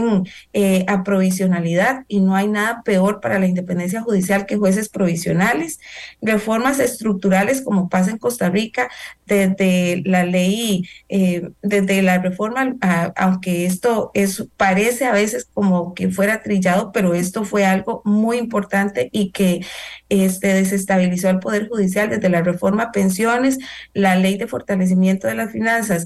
eh, 0.54 0.86
a 0.88 1.04
provisionalidad 1.04 2.06
y 2.08 2.20
no 2.20 2.36
hay 2.36 2.48
nada 2.48 2.82
peor 2.84 3.20
para 3.22 3.40
la 3.40 3.48
independencia 3.48 4.02
judicial 4.02 4.46
que 4.46 4.58
jueces 4.58 4.90
provisionales. 4.90 5.80
Reformas 6.22 6.80
estructurales 6.80 7.62
como 7.62 7.90
pasa 7.90 8.12
en 8.12 8.18
Costa 8.18 8.50
Rica 8.50 8.90
desde 9.26 10.02
la 10.06 10.24
ley, 10.24 10.88
eh, 11.10 11.50
desde 11.62 12.02
la 12.02 12.20
reforma, 12.20 12.76
aunque 13.16 13.66
esto 13.66 14.12
es, 14.14 14.48
parece 14.56 15.06
a 15.06 15.12
veces 15.12 15.48
como 15.54 15.94
que 15.94 16.10
fuera 16.10 16.42
trillado, 16.42 16.92
pero 16.92 17.14
esto 17.14 17.44
fue 17.44 17.66
algo 17.66 18.02
muy 18.06 18.38
importante 18.38 19.10
y 19.12 19.32
que 19.32 19.66
este, 20.10 20.54
desestabilizó 20.54 21.30
al 21.30 21.40
Poder 21.40 21.68
Judicial 21.68 22.10
desde 22.10 22.30
la 22.30 22.42
reforma 22.42 22.84
a 22.84 22.92
pensiones, 22.92 23.58
la 23.94 24.16
ley 24.16 24.38
de 24.38 24.48
fortalecimiento 24.48 25.28
de 25.28 25.36
las 25.36 25.52
finanzas, 25.52 26.06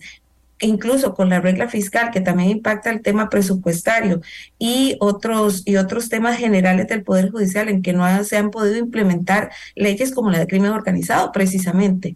incluso 0.61 1.13
con 1.13 1.29
la 1.29 1.41
regla 1.41 1.67
fiscal 1.67 2.11
que 2.11 2.21
también 2.21 2.49
impacta 2.49 2.89
el 2.89 3.01
tema 3.01 3.29
presupuestario 3.29 4.21
y 4.59 4.95
otros 4.99 5.63
y 5.65 5.77
otros 5.77 6.09
temas 6.09 6.37
generales 6.37 6.87
del 6.87 7.03
poder 7.03 7.31
judicial 7.31 7.69
en 7.69 7.81
que 7.81 7.93
no 7.93 8.23
se 8.23 8.37
han 8.37 8.51
podido 8.51 8.77
implementar 8.77 9.51
leyes 9.75 10.11
como 10.13 10.31
la 10.31 10.39
de 10.39 10.47
crimen 10.47 10.71
organizado 10.71 11.31
precisamente 11.31 12.15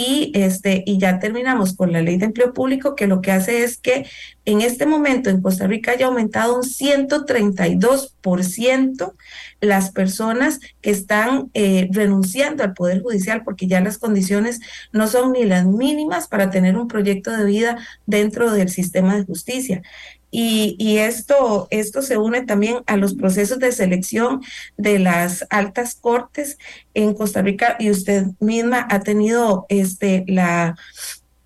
y 0.00 0.32
este 0.34 0.82
y 0.86 0.96
ya 0.96 1.18
terminamos 1.18 1.76
con 1.76 1.92
la 1.92 2.00
ley 2.00 2.16
de 2.16 2.24
empleo 2.24 2.54
público 2.54 2.94
que 2.94 3.06
lo 3.06 3.20
que 3.20 3.32
hace 3.32 3.64
es 3.64 3.76
que 3.76 4.06
en 4.46 4.62
este 4.62 4.86
momento 4.86 5.28
en 5.28 5.42
Costa 5.42 5.66
Rica 5.66 5.92
haya 5.92 6.06
aumentado 6.06 6.56
un 6.56 6.62
132% 6.62 9.12
las 9.60 9.90
personas 9.90 10.60
que 10.80 10.88
están 10.88 11.50
eh, 11.52 11.90
renunciando 11.92 12.64
al 12.64 12.72
poder 12.72 13.02
judicial 13.02 13.42
porque 13.44 13.66
ya 13.66 13.82
las 13.82 13.98
condiciones 13.98 14.60
no 14.90 15.06
son 15.06 15.32
ni 15.32 15.44
las 15.44 15.66
mínimas 15.66 16.28
para 16.28 16.48
tener 16.48 16.78
un 16.78 16.88
proyecto 16.88 17.36
de 17.36 17.44
vida 17.44 17.76
dentro 18.06 18.52
del 18.52 18.70
sistema 18.70 19.16
de 19.16 19.24
justicia. 19.24 19.82
Y, 20.30 20.98
esto, 20.98 21.66
esto 21.70 22.02
se 22.02 22.16
une 22.16 22.42
también 22.42 22.78
a 22.86 22.96
los 22.96 23.14
procesos 23.14 23.58
de 23.58 23.72
selección 23.72 24.42
de 24.76 24.98
las 24.98 25.44
altas 25.50 25.96
cortes 25.96 26.58
en 26.94 27.14
Costa 27.14 27.42
Rica 27.42 27.76
y 27.80 27.90
usted 27.90 28.26
misma 28.38 28.86
ha 28.90 29.00
tenido 29.00 29.66
este, 29.68 30.24
la, 30.28 30.76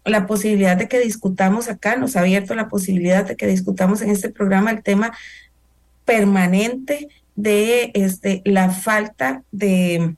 la 0.05 0.27
posibilidad 0.27 0.77
de 0.77 0.89
que 0.89 1.01
discutamos 1.01 1.69
acá, 1.69 1.97
nos 1.97 2.17
ha 2.17 2.21
abierto 2.21 2.55
la 2.55 2.69
posibilidad 2.69 3.25
de 3.25 3.37
que 3.37 3.47
discutamos 3.47 4.03
en 4.03 4.11
este 4.11 4.29
programa 4.29 4.71
el 4.71 4.83
tema 4.83 5.17
permanente 6.05 7.09
de 7.37 7.91
este, 7.95 8.43
la 8.45 8.71
falta 8.71 9.43
de 9.51 10.15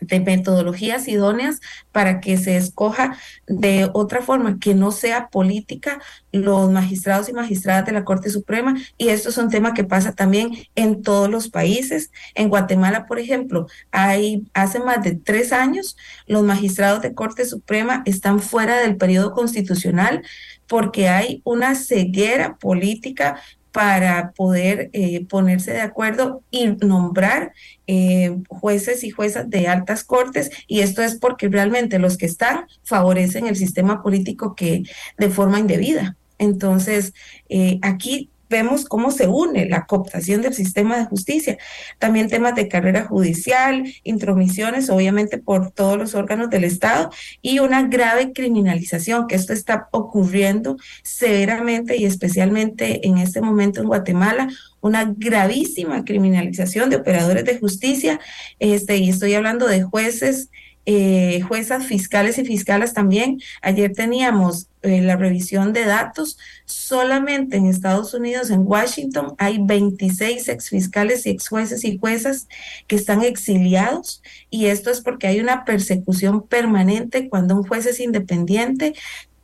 de 0.00 0.20
metodologías 0.20 1.08
idóneas 1.08 1.60
para 1.92 2.20
que 2.20 2.36
se 2.36 2.56
escoja 2.56 3.16
de 3.46 3.90
otra 3.94 4.22
forma 4.22 4.58
que 4.58 4.74
no 4.74 4.92
sea 4.92 5.28
política 5.28 6.00
los 6.32 6.70
magistrados 6.70 7.28
y 7.28 7.32
magistradas 7.32 7.86
de 7.86 7.92
la 7.92 8.04
Corte 8.04 8.30
Suprema 8.30 8.76
y 8.98 9.08
esto 9.08 9.30
es 9.30 9.38
un 9.38 9.48
tema 9.48 9.74
que 9.74 9.84
pasa 9.84 10.12
también 10.12 10.52
en 10.74 11.02
todos 11.02 11.30
los 11.30 11.48
países. 11.48 12.10
En 12.34 12.48
Guatemala, 12.48 13.06
por 13.06 13.18
ejemplo, 13.18 13.66
hay 13.90 14.46
hace 14.54 14.78
más 14.80 15.02
de 15.02 15.14
tres 15.14 15.52
años 15.52 15.96
los 16.26 16.42
magistrados 16.42 17.02
de 17.02 17.14
Corte 17.14 17.44
Suprema 17.44 18.02
están 18.04 18.40
fuera 18.40 18.78
del 18.78 18.96
periodo 18.96 19.32
constitucional 19.32 20.22
porque 20.66 21.08
hay 21.08 21.42
una 21.44 21.74
ceguera 21.74 22.56
política 22.56 23.40
para 23.76 24.32
poder 24.32 24.88
eh, 24.94 25.26
ponerse 25.26 25.70
de 25.70 25.82
acuerdo 25.82 26.42
y 26.50 26.68
nombrar 26.68 27.52
eh, 27.86 28.34
jueces 28.48 29.04
y 29.04 29.10
juezas 29.10 29.50
de 29.50 29.68
altas 29.68 30.02
cortes 30.02 30.50
y 30.66 30.80
esto 30.80 31.02
es 31.02 31.16
porque 31.16 31.50
realmente 31.50 31.98
los 31.98 32.16
que 32.16 32.24
están 32.24 32.64
favorecen 32.84 33.46
el 33.46 33.54
sistema 33.54 34.02
político 34.02 34.54
que 34.54 34.84
de 35.18 35.28
forma 35.28 35.60
indebida. 35.60 36.16
Entonces, 36.38 37.12
eh, 37.50 37.78
aquí 37.82 38.30
vemos 38.48 38.84
cómo 38.84 39.10
se 39.10 39.26
une 39.28 39.66
la 39.66 39.86
cooptación 39.86 40.42
del 40.42 40.54
sistema 40.54 40.96
de 40.98 41.06
justicia. 41.06 41.58
También 41.98 42.28
temas 42.28 42.54
de 42.54 42.68
carrera 42.68 43.04
judicial, 43.04 43.84
intromisiones, 44.02 44.90
obviamente 44.90 45.38
por 45.38 45.70
todos 45.70 45.98
los 45.98 46.14
órganos 46.14 46.50
del 46.50 46.64
Estado, 46.64 47.10
y 47.42 47.58
una 47.58 47.88
grave 47.88 48.32
criminalización, 48.32 49.26
que 49.26 49.34
esto 49.34 49.52
está 49.52 49.88
ocurriendo 49.92 50.76
severamente 51.02 51.96
y 51.96 52.04
especialmente 52.04 53.06
en 53.06 53.18
este 53.18 53.40
momento 53.40 53.80
en 53.80 53.88
Guatemala, 53.88 54.48
una 54.80 55.12
gravísima 55.16 56.04
criminalización 56.04 56.90
de 56.90 56.96
operadores 56.96 57.44
de 57.44 57.58
justicia, 57.58 58.20
este, 58.58 58.96
y 58.98 59.08
estoy 59.08 59.34
hablando 59.34 59.66
de 59.66 59.82
jueces, 59.82 60.50
eh, 60.88 61.40
juezas 61.40 61.84
fiscales 61.84 62.38
y 62.38 62.44
fiscales 62.44 62.94
también. 62.94 63.40
Ayer 63.60 63.92
teníamos 63.92 64.68
eh, 64.82 65.02
la 65.02 65.16
revisión 65.16 65.72
de 65.72 65.84
datos. 65.84 66.38
Solamente 66.64 67.56
en 67.56 67.66
Estados 67.66 68.14
Unidos, 68.14 68.50
en 68.50 68.60
Washington, 68.64 69.34
hay 69.38 69.58
26 69.60 70.48
exfiscales 70.48 71.26
y 71.26 71.30
ex 71.30 71.48
jueces 71.48 71.84
y 71.84 71.98
juezas 71.98 72.46
que 72.86 72.94
están 72.94 73.22
exiliados. 73.22 74.22
Y 74.48 74.66
esto 74.66 74.90
es 74.92 75.00
porque 75.00 75.26
hay 75.26 75.40
una 75.40 75.64
persecución 75.64 76.46
permanente 76.46 77.28
cuando 77.28 77.56
un 77.56 77.64
juez 77.66 77.86
es 77.86 77.98
independiente. 77.98 78.94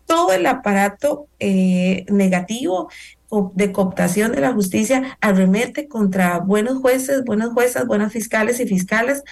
Todo 0.07 0.33
el 0.33 0.47
aparato 0.47 1.27
eh, 1.41 2.07
negativo 2.09 2.89
de 3.55 3.73
cooptación 3.73 4.31
de 4.31 4.43
la 4.43 4.53
justicia 4.53 5.19
arremete 5.21 5.89
contra 5.89 6.39
buenos 6.39 6.79
jueces, 6.79 7.25
buenas 7.25 7.49
juezas, 7.51 7.87
buenas 7.87 8.13
fiscales 8.13 8.61
y 8.61 8.67
fiscales 8.67 9.25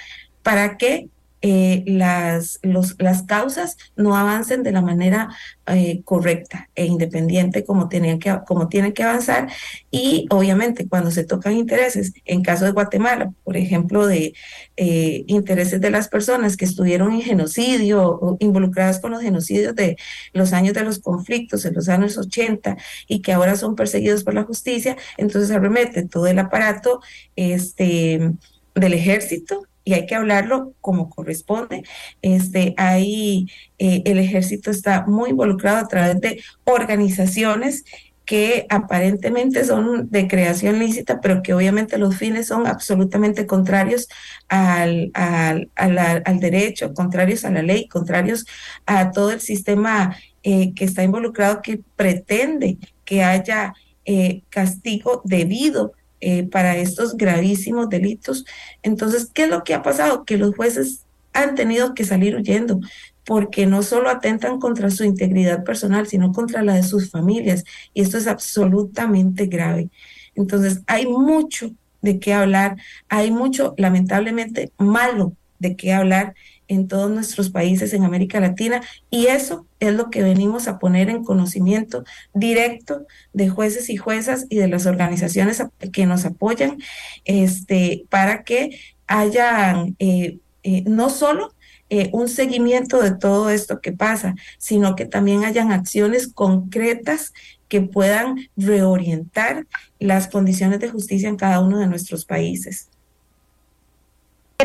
para 0.42 0.76
que 0.76 1.08
eh, 1.42 1.84
las, 1.86 2.58
los, 2.62 2.96
las 2.98 3.22
causas 3.22 3.78
no 3.96 4.16
avancen 4.16 4.62
de 4.62 4.72
la 4.72 4.82
manera 4.82 5.30
eh, 5.66 6.02
correcta 6.04 6.68
e 6.74 6.84
independiente 6.84 7.64
como, 7.64 7.88
tenían 7.88 8.18
que, 8.18 8.36
como 8.46 8.68
tienen 8.68 8.92
que 8.92 9.02
avanzar. 9.02 9.48
Y 9.90 10.26
obviamente 10.30 10.86
cuando 10.86 11.10
se 11.10 11.24
tocan 11.24 11.54
intereses, 11.54 12.12
en 12.24 12.42
caso 12.42 12.64
de 12.66 12.72
Guatemala, 12.72 13.32
por 13.44 13.56
ejemplo, 13.56 14.06
de 14.06 14.34
eh, 14.76 15.24
intereses 15.28 15.80
de 15.80 15.90
las 15.90 16.08
personas 16.08 16.56
que 16.56 16.64
estuvieron 16.66 17.12
en 17.12 17.22
genocidio 17.22 18.02
o 18.02 18.36
involucradas 18.40 19.00
con 19.00 19.12
los 19.12 19.22
genocidios 19.22 19.74
de 19.74 19.96
los 20.32 20.52
años 20.52 20.74
de 20.74 20.84
los 20.84 20.98
conflictos, 20.98 21.64
en 21.64 21.74
los 21.74 21.88
años 21.88 22.18
80, 22.18 22.76
y 23.08 23.22
que 23.22 23.32
ahora 23.32 23.56
son 23.56 23.76
perseguidos 23.76 24.24
por 24.24 24.34
la 24.34 24.44
justicia, 24.44 24.96
entonces 25.16 25.50
arremete 25.50 26.06
todo 26.06 26.26
el 26.26 26.38
aparato 26.38 27.00
este, 27.36 28.32
del 28.74 28.94
ejército 28.94 29.69
y 29.84 29.94
hay 29.94 30.06
que 30.06 30.14
hablarlo 30.14 30.74
como 30.80 31.10
corresponde. 31.10 31.82
Este, 32.22 32.74
ahí 32.76 33.46
eh, 33.78 34.02
el 34.04 34.18
ejército 34.18 34.70
está 34.70 35.04
muy 35.06 35.30
involucrado 35.30 35.78
a 35.78 35.88
través 35.88 36.20
de 36.20 36.42
organizaciones 36.64 37.84
que 38.30 38.66
aparentemente 38.68 39.64
son 39.64 40.08
de 40.08 40.28
creación 40.28 40.78
lícita, 40.78 41.20
pero 41.20 41.42
que 41.42 41.52
obviamente 41.52 41.98
los 41.98 42.16
fines 42.16 42.46
son 42.46 42.68
absolutamente 42.68 43.44
contrarios 43.44 44.06
al, 44.48 45.10
al, 45.14 45.68
al, 45.74 46.38
derecho, 46.38 46.94
contrarios 46.94 47.44
a 47.44 47.50
la 47.50 47.62
ley, 47.62 47.88
contrarios 47.88 48.46
a 48.86 49.10
todo 49.10 49.32
el 49.32 49.40
sistema 49.40 50.16
eh, 50.44 50.74
que 50.74 50.84
está 50.84 51.02
involucrado, 51.02 51.60
que 51.60 51.80
pretende 51.96 52.78
que 53.04 53.24
haya 53.24 53.74
eh, 54.04 54.42
castigo 54.48 55.22
debido 55.24 55.92
eh, 56.20 56.44
para 56.44 56.76
estos 56.76 57.16
gravísimos 57.16 57.88
delitos. 57.88 58.44
Entonces, 58.82 59.30
¿qué 59.32 59.44
es 59.44 59.48
lo 59.50 59.64
que 59.64 59.74
ha 59.74 59.82
pasado? 59.82 60.24
Que 60.24 60.36
los 60.36 60.54
jueces 60.54 61.04
han 61.32 61.54
tenido 61.54 61.94
que 61.94 62.04
salir 62.04 62.36
huyendo 62.36 62.80
porque 63.24 63.66
no 63.66 63.82
solo 63.82 64.10
atentan 64.10 64.58
contra 64.58 64.90
su 64.90 65.04
integridad 65.04 65.62
personal, 65.64 66.06
sino 66.06 66.32
contra 66.32 66.62
la 66.62 66.74
de 66.74 66.82
sus 66.82 67.10
familias. 67.10 67.64
Y 67.94 68.02
esto 68.02 68.18
es 68.18 68.26
absolutamente 68.26 69.46
grave. 69.46 69.88
Entonces, 70.34 70.82
hay 70.86 71.06
mucho 71.06 71.70
de 72.02 72.18
qué 72.18 72.32
hablar, 72.32 72.76
hay 73.08 73.30
mucho, 73.30 73.74
lamentablemente, 73.76 74.72
malo 74.78 75.34
de 75.58 75.76
qué 75.76 75.92
hablar 75.92 76.34
en 76.70 76.86
todos 76.86 77.10
nuestros 77.10 77.50
países 77.50 77.92
en 77.92 78.04
América 78.04 78.38
Latina 78.40 78.80
y 79.10 79.26
eso 79.26 79.66
es 79.80 79.92
lo 79.92 80.08
que 80.08 80.22
venimos 80.22 80.68
a 80.68 80.78
poner 80.78 81.10
en 81.10 81.24
conocimiento 81.24 82.04
directo 82.32 83.06
de 83.32 83.48
jueces 83.48 83.90
y 83.90 83.96
juezas 83.96 84.46
y 84.48 84.58
de 84.58 84.68
las 84.68 84.86
organizaciones 84.86 85.62
que 85.92 86.06
nos 86.06 86.24
apoyan 86.24 86.78
este, 87.24 88.04
para 88.08 88.44
que 88.44 88.78
haya 89.08 89.84
eh, 89.98 90.38
eh, 90.62 90.84
no 90.86 91.10
solo 91.10 91.52
eh, 91.88 92.08
un 92.12 92.28
seguimiento 92.28 93.02
de 93.02 93.16
todo 93.16 93.50
esto 93.50 93.80
que 93.80 93.90
pasa, 93.92 94.36
sino 94.58 94.94
que 94.94 95.06
también 95.06 95.44
hayan 95.44 95.72
acciones 95.72 96.28
concretas 96.32 97.32
que 97.66 97.80
puedan 97.80 98.48
reorientar 98.56 99.66
las 99.98 100.28
condiciones 100.28 100.78
de 100.78 100.88
justicia 100.88 101.28
en 101.28 101.36
cada 101.36 101.58
uno 101.58 101.78
de 101.78 101.88
nuestros 101.88 102.24
países. 102.24 102.89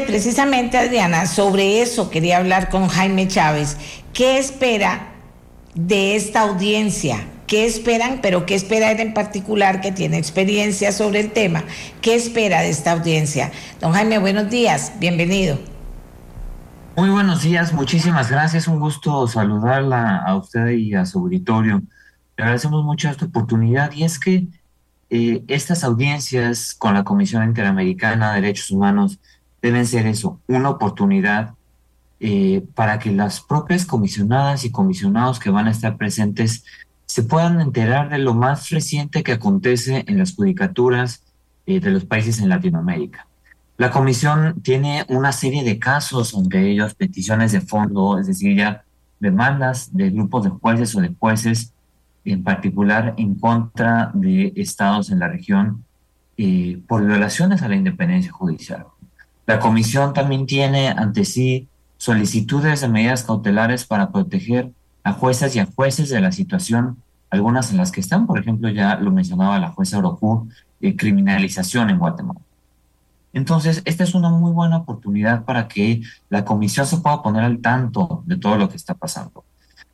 Precisamente, 0.04 0.78
Adriana, 0.78 1.26
sobre 1.26 1.82
eso 1.82 2.10
quería 2.10 2.38
hablar 2.38 2.70
con 2.70 2.90
Jaime 2.90 3.28
Chávez. 3.28 3.78
¿Qué 4.14 4.38
espera 4.38 5.14
de 5.74 6.16
esta 6.16 6.42
audiencia? 6.42 7.26
¿Qué 7.48 7.66
esperan? 7.66 8.20
Pero 8.22 8.46
¿qué 8.46 8.56
espera 8.56 8.92
él 8.92 9.00
en 9.00 9.14
particular 9.14 9.80
que 9.80 9.94
tiene 9.94 10.18
experiencia 10.18 10.92
sobre 10.92 11.22
el 11.22 11.32
tema? 11.32 11.64
¿Qué 12.02 12.16
espera 12.16 12.62
de 12.62 12.70
esta 12.70 12.92
audiencia? 12.92 13.52
Don 13.80 13.94
Jaime, 13.94 14.18
buenos 14.18 14.50
días, 14.50 14.92
bienvenido. 15.00 15.58
Muy 16.98 17.10
buenos 17.10 17.42
días, 17.44 17.72
muchísimas 17.72 18.30
gracias. 18.30 18.68
Un 18.68 18.80
gusto 18.80 19.28
saludarla 19.28 20.18
a 20.18 20.36
usted 20.36 20.70
y 20.72 20.94
a 20.94 21.06
su 21.06 21.20
auditorio. 21.20 21.82
Le 22.36 22.44
agradecemos 22.44 22.84
mucho 22.84 23.10
esta 23.10 23.26
oportunidad 23.26 23.94
y 23.94 24.04
es 24.04 24.20
que 24.20 24.48
eh, 25.10 25.44
estas 25.48 25.84
audiencias 25.86 26.74
con 26.74 26.96
la 26.96 27.04
Comisión 27.04 27.44
Interamericana 27.44 28.34
de 28.34 28.42
Derechos 28.42 28.72
Humanos 28.72 29.20
deben 29.66 29.88
ser 29.88 30.06
eso, 30.06 30.40
una 30.48 30.70
oportunidad 30.70 31.56
eh, 32.20 32.64
para 32.76 33.00
que 33.00 33.12
las 33.12 33.42
propias 33.42 33.84
comisionadas 33.84 34.64
y 34.64 34.72
comisionados 34.72 35.40
que 35.40 35.50
van 35.50 35.66
a 35.66 35.72
estar 35.72 35.98
presentes 35.98 36.64
se 37.08 37.24
puedan 37.24 37.60
enterar 37.60 38.10
de 38.10 38.20
lo 38.20 38.36
más 38.36 38.70
reciente 38.70 39.24
que 39.24 39.32
acontece 39.32 40.04
en 40.06 40.20
las 40.20 40.36
judicaturas 40.36 41.24
eh, 41.66 41.80
de 41.80 41.90
los 41.90 42.06
países 42.06 42.40
en 42.40 42.50
Latinoamérica. 42.50 43.26
La 43.78 43.90
comisión 43.90 44.62
tiene 44.62 45.04
una 45.10 45.32
serie 45.32 45.64
de 45.64 45.80
casos, 45.80 46.36
entre 46.36 46.70
ellos 46.70 46.94
peticiones 46.94 47.52
de 47.52 47.62
fondo, 47.62 48.20
es 48.20 48.28
decir, 48.28 48.56
ya 48.56 48.84
demandas 49.20 49.98
de 49.98 50.12
grupos 50.12 50.44
de 50.44 50.52
jueces 50.52 50.96
o 50.96 51.02
de 51.02 51.12
jueces, 51.18 51.74
en 52.24 52.44
particular 52.44 53.16
en 53.18 53.34
contra 53.34 54.12
de 54.14 54.54
estados 54.56 55.10
en 55.10 55.18
la 55.18 55.28
región 55.28 55.84
eh, 56.38 56.82
por 56.88 57.06
violaciones 57.06 57.64
a 57.64 57.70
la 57.70 57.78
independencia 57.78 58.30
judicial. 58.30 58.86
La 59.46 59.60
comisión 59.60 60.14
también 60.14 60.46
tiene 60.46 60.90
ante 60.90 61.26
sí 61.26 61.68
solicitudes 61.98 62.82
de 62.82 62.88
medidas 62.88 63.24
cautelares 63.24 63.86
para 63.86 64.12
proteger 64.12 64.72
a 65.04 65.14
jueces 65.14 65.56
y 65.56 65.60
a 65.60 65.68
jueces 65.68 66.10
de 66.10 66.20
la 66.20 66.32
situación, 66.32 66.98
algunas 67.30 67.72
en 67.72 67.78
las 67.78 67.92
que 67.92 68.02
están, 68.02 68.26
por 68.26 68.40
ejemplo, 68.40 68.70
ya 68.70 68.96
lo 68.96 69.12
mencionaba 69.12 69.60
la 69.60 69.70
jueza 69.70 70.00
Orocu, 70.00 70.50
eh, 70.82 70.96
criminalización 70.96 71.90
en 71.90 72.00
Guatemala. 72.00 72.40
Entonces, 73.34 73.82
esta 73.86 74.04
es 74.04 74.16
una 74.16 74.30
muy 74.30 74.52
buena 74.52 74.78
oportunidad 74.78 75.44
para 75.44 75.68
que 75.68 76.02
la 76.30 76.46
comisión 76.46 76.88
se 76.88 76.98
pueda 76.98 77.22
poner 77.22 77.44
al 77.44 77.60
tanto 77.60 78.24
de 78.26 78.38
todo 78.38 78.58
lo 78.58 78.70
que 78.70 78.78
está 78.78 78.94
pasando. 78.94 79.44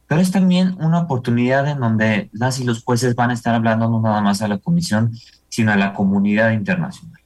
Pero 0.08 0.22
es 0.22 0.32
también 0.32 0.76
una 0.80 1.00
oportunidad 1.00 1.68
en 1.68 1.80
donde 1.80 2.30
las 2.34 2.60
y 2.60 2.66
los 2.66 2.84
jueces 2.84 3.16
van 3.16 3.32
a 3.32 3.34
estar 3.34 3.56
hablando 3.56 3.90
no 3.90 4.02
nada 4.02 4.22
más 4.22 4.42
a 4.42 4.48
la 4.48 4.58
comisión, 4.58 5.14
sino 5.50 5.72
a 5.72 5.78
la 5.78 5.94
comunidad 5.94 6.52
internacional. 6.52 7.21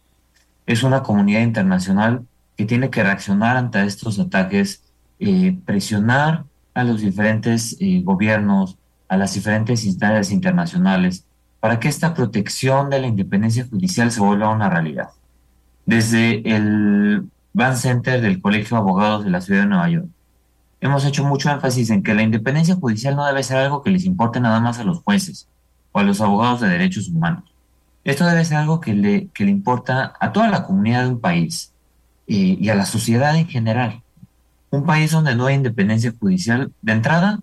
Es 0.66 0.84
una 0.84 1.04
comunidad 1.04 1.42
internacional 1.42 2.26
que 2.58 2.66
tiene 2.66 2.90
que 2.90 3.04
reaccionar 3.04 3.58
ante 3.58 3.84
estos 3.84 4.20
ataques, 4.20 4.84
eh, 5.20 5.58
presionar 5.66 6.46
a 6.74 6.84
los 6.84 7.02
diferentes 7.02 7.78
eh, 7.80 8.02
gobiernos, 8.04 8.78
a 9.08 9.18
las 9.18 9.34
diferentes 9.34 9.86
instancias 9.86 10.32
internacionales, 10.32 11.26
para 11.60 11.80
que 11.80 11.88
esta 11.88 12.14
protección 12.14 12.90
de 12.90 13.00
la 13.02 13.08
independencia 13.08 13.66
judicial 13.68 14.12
se 14.12 14.20
vuelva 14.20 14.50
una 14.50 14.70
realidad. 14.70 15.10
Desde 15.86 16.48
el 16.56 17.28
Van 17.54 17.78
Center 17.78 18.22
del 18.22 18.42
Colegio 18.42 18.76
de 18.76 18.82
Abogados 18.82 19.24
de 19.24 19.32
la 19.32 19.42
Ciudad 19.42 19.62
de 19.62 19.68
Nueva 19.68 19.90
York, 19.90 20.08
hemos 20.82 21.06
hecho 21.06 21.24
mucho 21.24 21.50
énfasis 21.50 21.90
en 21.90 22.04
que 22.04 22.14
la 22.14 22.22
independencia 22.22 22.76
judicial 22.76 23.16
no 23.16 23.26
debe 23.26 23.42
ser 23.44 23.58
algo 23.58 23.82
que 23.82 23.92
les 23.92 24.06
importe 24.06 24.40
nada 24.40 24.60
más 24.60 24.80
a 24.80 24.84
los 24.84 25.02
jueces 25.02 25.48
o 25.92 26.00
a 26.00 26.04
los 26.04 26.22
abogados 26.22 26.62
de 26.62 26.70
derechos 26.70 27.08
humanos. 27.08 27.55
Esto 28.06 28.26
debe 28.28 28.46
ser 28.46 28.58
algo 28.58 28.80
que 28.80 28.94
le, 28.94 29.28
que 29.34 29.44
le 29.44 29.52
importa 29.52 30.14
a 30.20 30.32
toda 30.32 30.48
la 30.48 30.64
comunidad 30.64 31.04
de 31.04 31.10
un 31.10 31.20
país 31.20 31.74
eh, 32.28 32.56
y 32.60 32.70
a 32.70 32.76
la 32.76 32.86
sociedad 32.86 33.36
en 33.36 33.48
general. 33.48 34.04
Un 34.70 34.86
país 34.86 35.12
donde 35.12 35.36
no 35.36 35.48
hay 35.48 35.56
independencia 35.56 36.14
judicial, 36.18 36.72
de 36.84 36.92
entrada, 36.92 37.40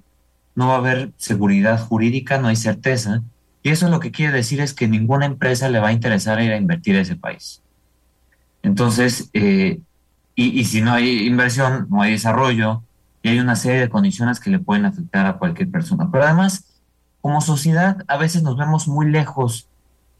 no 0.55 0.69
va 0.69 0.75
a 0.75 0.79
haber 0.79 1.13
seguridad 1.17 1.85
jurídica, 1.85 2.39
no 2.39 2.47
hay 2.47 2.57
certeza, 2.57 3.23
y 3.65 3.71
eso 3.71 3.89
lo 3.89 3.99
que 3.99 4.13
quiere 4.13 4.33
decir 4.33 4.61
es 4.61 4.73
que 4.73 4.87
ninguna 4.87 5.27
empresa 5.27 5.69
le 5.69 5.81
va 5.81 5.89
a 5.89 5.93
interesar 5.93 6.41
ir 6.41 6.53
a 6.53 6.57
invertir 6.57 6.97
a 6.97 7.01
ese 7.01 7.17
país. 7.17 7.61
Entonces, 8.63 9.31
eh, 9.33 9.81
y, 10.37 10.61
y, 10.61 10.65
si 10.65 10.81
no 10.81 10.93
hay 10.93 11.27
inversión, 11.27 11.89
no 11.91 12.03
hay 12.03 12.13
desarrollo, 12.13 12.85
y 13.23 13.31
hay 13.31 13.41
una 13.41 13.57
serie 13.57 13.81
de 13.81 13.89
condiciones 13.89 14.39
que 14.39 14.51
le 14.51 14.61
pueden 14.61 14.85
afectar 14.85 15.27
a 15.27 15.39
cualquier 15.39 15.71
persona. 15.71 16.09
Pero 16.11 16.25
además, 16.25 16.65
como 17.21 17.41
sociedad, 17.41 18.05
a 18.07 18.17
veces 18.17 18.43
nos 18.43 18.57
vemos 18.57 18.87
muy 18.89 19.11
lejos 19.11 19.69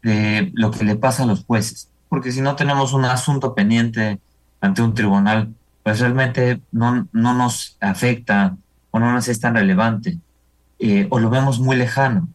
de 0.03 0.51
lo 0.53 0.71
que 0.71 0.83
le 0.83 0.95
pasa 0.95 1.23
a 1.23 1.25
los 1.25 1.45
jueces, 1.45 1.89
porque 2.09 2.31
si 2.31 2.41
no 2.41 2.55
tenemos 2.55 2.93
un 2.93 3.05
asunto 3.05 3.55
pendiente 3.55 4.19
ante 4.61 4.81
un 4.81 4.93
tribunal, 4.93 5.53
pues 5.83 5.99
realmente 5.99 6.61
no, 6.71 7.07
no 7.11 7.33
nos 7.33 7.77
afecta 7.81 8.55
o 8.91 8.99
no 8.99 9.11
nos 9.11 9.27
es 9.27 9.39
tan 9.39 9.55
relevante, 9.55 10.19
eh, 10.79 11.07
o 11.09 11.19
lo 11.19 11.29
vemos 11.29 11.59
muy 11.59 11.75
lejano. 11.75 12.27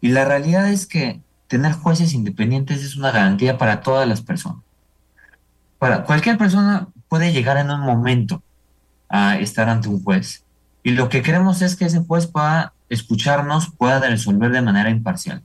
Y 0.00 0.08
la 0.08 0.24
realidad 0.24 0.68
es 0.68 0.86
que 0.86 1.20
tener 1.48 1.72
jueces 1.72 2.14
independientes 2.14 2.82
es 2.82 2.96
una 2.96 3.10
garantía 3.10 3.58
para 3.58 3.80
todas 3.80 4.08
las 4.08 4.22
personas. 4.22 4.62
Para 5.78 6.04
cualquier 6.04 6.38
persona 6.38 6.88
puede 7.08 7.32
llegar 7.32 7.56
en 7.58 7.70
un 7.70 7.80
momento 7.80 8.42
a 9.08 9.38
estar 9.38 9.68
ante 9.68 9.88
un 9.88 10.02
juez. 10.02 10.44
Y 10.82 10.92
lo 10.92 11.08
que 11.08 11.22
queremos 11.22 11.62
es 11.62 11.76
que 11.76 11.84
ese 11.84 12.00
juez 12.00 12.26
pueda 12.26 12.72
escucharnos, 12.88 13.70
pueda 13.70 14.00
resolver 14.00 14.50
de 14.50 14.62
manera 14.62 14.90
imparcial. 14.90 15.42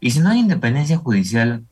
Y 0.00 0.10
si 0.10 0.20
no 0.20 0.30
hay 0.30 0.40
independencia 0.40 0.98
judicial, 0.98 1.64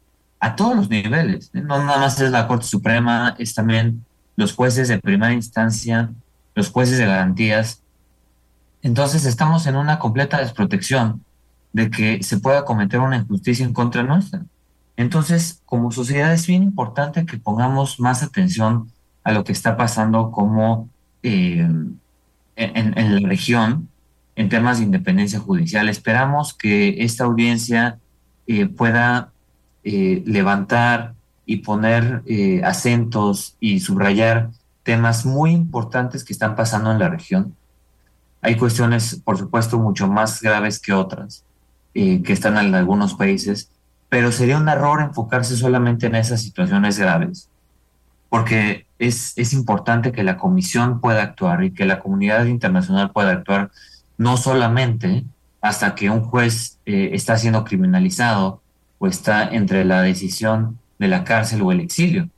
a 0.45 0.57
todos 0.57 0.77
los 0.77 0.91
niveles. 0.91 1.51
No 1.55 1.83
nada 1.83 1.99
más 1.99 2.21
es 2.21 2.31
la 2.31 2.47
Corte 2.47 2.67
Suprema, 2.67 3.35
es 3.39 3.55
también 3.55 4.05
los 4.37 4.53
jueces 4.53 4.89
de 4.89 4.99
primera 4.99 5.33
instancia, 5.33 6.11
los 6.55 6.71
jueces 6.71 6.99
de 6.99 7.07
garantías. 7.07 7.83
Entonces 8.83 9.25
estamos 9.25 9.67
en 9.67 9.77
una 9.77 9.99
completa 9.99 10.39
desprotección 10.39 11.25
de 11.73 11.91
que 11.91 12.23
se 12.23 12.39
pueda 12.39 12.67
cometer 12.67 13.01
una 13.01 13.17
injusticia 13.17 13.65
en 13.65 13.73
contra 13.73 14.03
nuestra. 14.03 14.43
Entonces, 14.99 15.63
como 15.65 15.91
sociedad 15.91 16.33
es 16.35 16.47
bien 16.47 16.63
importante 16.63 17.25
que 17.25 17.39
pongamos 17.39 17.99
más 17.99 18.23
atención 18.23 18.93
a 19.25 19.33
lo 19.33 19.45
que 19.45 19.53
está 19.53 19.79
pasando 19.79 20.31
como 20.31 20.91
eh, 21.23 21.67
en 22.57 23.15
la 23.15 23.29
región 23.29 23.89
en 24.37 24.51
temas 24.51 24.77
de 24.77 24.85
independencia 24.85 25.41
judicial. 25.41 25.89
Esperamos 25.89 26.53
que 26.53 27.03
esta 27.03 27.25
audiencia 27.25 27.99
eh, 28.47 28.67
pueda 28.67 29.33
eh, 29.85 30.23
levantar 30.27 31.15
y 31.47 31.59
poner 31.59 32.23
eh, 32.27 32.63
acentos 32.65 33.57
y 33.61 33.81
subrayar 33.81 34.51
temas 34.83 35.25
muy 35.25 35.53
importantes 35.53 36.25
que 36.25 36.33
están 36.33 36.57
pasando 36.57 36.91
en 36.93 36.99
la 36.99 37.09
región. 37.09 37.55
Hay 38.43 38.57
cuestiones, 38.57 39.21
por 39.25 39.39
supuesto, 39.39 39.79
mucho 39.79 40.07
más 40.07 40.43
graves 40.43 40.79
que 40.79 40.93
otras, 40.93 41.45
que 41.95 42.23
están 42.27 42.59
en 42.59 42.75
algunos 42.75 43.15
países, 43.15 43.71
pero 44.09 44.33
sería 44.33 44.59
un 44.59 44.69
error 44.69 45.01
enfocarse 45.01 45.57
solamente 45.57 46.07
en 46.07 46.17
esas 46.17 46.43
situaciones 46.43 46.99
graves, 46.99 47.49
porque 48.29 48.87
es, 48.99 49.33
es 49.37 49.53
importante 49.53 50.13
que 50.13 50.25
la 50.25 50.37
Comisión 50.37 51.01
pueda 51.01 51.23
actuar 51.23 51.63
y 51.63 51.71
que 51.71 51.87
la 51.87 52.01
comunidad 52.01 52.45
internacional 52.47 53.13
pueda 53.13 53.31
actuar 53.31 53.71
no 54.19 54.37
solamente 54.37 55.25
hasta 55.65 55.95
que 55.95 56.11
un 56.11 56.21
juez 56.21 56.79
eh, 56.85 57.11
está 57.15 57.39
siendo 57.39 57.65
criminalizado 57.65 58.61
o 58.99 59.07
está 59.07 59.49
entre 59.49 59.87
la 59.87 60.03
decisión 60.03 60.79
de 60.99 61.09
la 61.09 61.25
cárcel 61.25 61.63
o 61.63 61.73
el 61.73 61.81
exilio. 61.81 62.29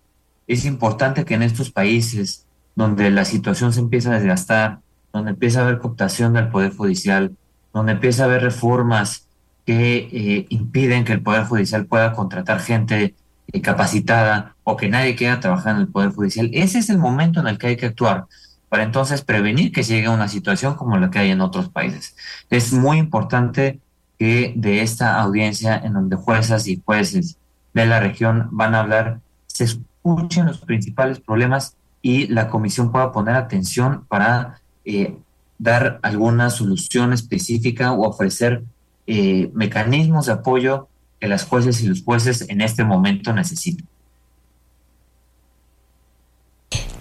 Es 0.47 0.65
importante 0.65 1.25
que 1.25 1.35
en 1.35 1.43
estos 1.43 1.73
países 1.73 2.47
donde 2.77 3.11
la 3.11 3.25
situación 3.25 3.73
se 3.73 3.81
empieza 3.81 4.11
a 4.11 4.21
desgastar, 4.21 4.79
donde 5.13 5.33
empieza 5.33 5.59
a 5.59 5.65
haber 5.65 5.79
cooptación 5.81 6.35
del 6.35 6.51
Poder 6.51 6.73
Judicial, 6.73 7.35
donde 7.75 7.93
empieza 7.93 8.23
a 8.23 8.27
haber 8.27 8.43
reformas 8.43 9.27
que 9.65 10.09
eh, 10.13 10.47
impiden 10.51 11.05
que 11.05 11.15
el 11.15 11.21
Poder 11.21 11.47
Judicial 11.47 11.85
pueda 11.87 12.13
contratar 12.13 12.61
gente 12.61 13.17
eh, 13.53 13.61
capacitada 13.61 14.55
o 14.63 14.77
que 14.77 14.89
nadie 14.89 15.17
quiera 15.17 15.41
trabajar 15.41 15.75
en 15.75 15.81
el 15.81 15.89
Poder 15.89 16.11
Judicial, 16.11 16.49
ese 16.53 16.79
es 16.79 16.91
el 16.91 16.99
momento 16.99 17.41
en 17.41 17.49
el 17.49 17.59
que 17.59 17.67
hay 17.67 17.77
que 17.77 17.87
actuar 17.87 18.27
para 18.69 18.83
entonces 18.83 19.23
prevenir 19.23 19.73
que 19.73 19.83
llegue 19.83 20.07
a 20.07 20.11
una 20.11 20.29
situación 20.29 20.75
como 20.75 20.99
la 20.99 21.11
que 21.11 21.19
hay 21.19 21.31
en 21.31 21.41
otros 21.41 21.69
países. 21.69 22.17
Es 22.51 22.73
muy 22.73 22.99
importante 22.99 23.81
que 24.19 24.53
de 24.57 24.83
esta 24.83 25.21
audiencia 25.21 25.77
en 25.77 25.93
donde 25.93 26.17
juezas 26.17 26.67
y 26.67 26.83
jueces 26.85 27.37
de 27.75 27.87
la 27.87 28.01
región 28.01 28.49
van 28.51 28.75
a 28.75 28.81
hablar, 28.81 29.21
se 29.47 29.65
escuchen 29.65 30.47
los 30.47 30.59
principales 30.59 31.21
problemas 31.21 31.77
y 32.03 32.27
la 32.29 32.49
comisión 32.49 32.93
pueda 32.93 33.13
poner 33.13 33.35
atención 33.35 34.05
para 34.09 34.61
eh, 34.85 35.17
dar 35.59 35.99
alguna 36.03 36.51
solución 36.51 37.13
específica 37.13 37.93
o 37.93 38.09
ofrecer 38.09 38.65
eh, 39.07 39.51
mecanismos 39.55 40.27
de 40.27 40.33
apoyo 40.33 40.89
que 41.21 41.29
las 41.29 41.45
jueces 41.45 41.83
y 41.83 41.89
los 41.89 42.03
jueces 42.03 42.49
en 42.49 42.61
este 42.61 42.85
momento 42.85 43.33
necesitan. 43.33 43.87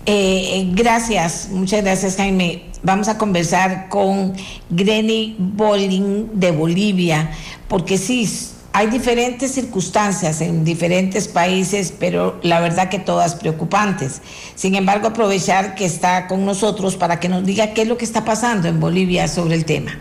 Eh, 0.08 0.70
gracias, 0.74 1.50
muchas 1.50 1.84
gracias 1.84 2.16
Jaime. 2.18 2.66
Vamos 2.84 3.08
a 3.08 3.18
conversar 3.18 3.90
con 3.90 4.34
Greni 4.70 5.36
Bolling 5.40 6.40
de 6.40 6.52
Bolivia, 6.52 7.32
porque 7.68 7.98
sí, 7.98 8.30
hay 8.72 8.88
diferentes 8.88 9.52
circunstancias 9.54 10.42
en 10.42 10.64
diferentes 10.64 11.28
países, 11.28 11.92
pero 11.98 12.38
la 12.44 12.60
verdad 12.60 12.90
que 12.90 13.00
todas 13.00 13.34
preocupantes. 13.34 14.22
Sin 14.54 14.76
embargo, 14.76 15.08
aprovechar 15.08 15.74
que 15.74 15.86
está 15.86 16.28
con 16.28 16.46
nosotros 16.46 16.96
para 16.96 17.20
que 17.20 17.28
nos 17.28 17.44
diga 17.44 17.74
qué 17.74 17.82
es 17.82 17.88
lo 17.88 17.98
que 17.98 18.06
está 18.06 18.24
pasando 18.24 18.68
en 18.68 18.80
Bolivia 18.80 19.28
sobre 19.28 19.56
el 19.56 19.66
tema. 19.66 19.98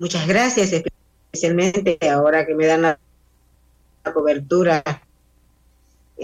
Muchas 0.00 0.26
gracias, 0.26 0.72
especialmente 0.72 1.98
ahora 2.08 2.44
que 2.46 2.54
me 2.54 2.66
dan 2.66 2.82
la 2.82 2.98
cobertura 4.12 4.82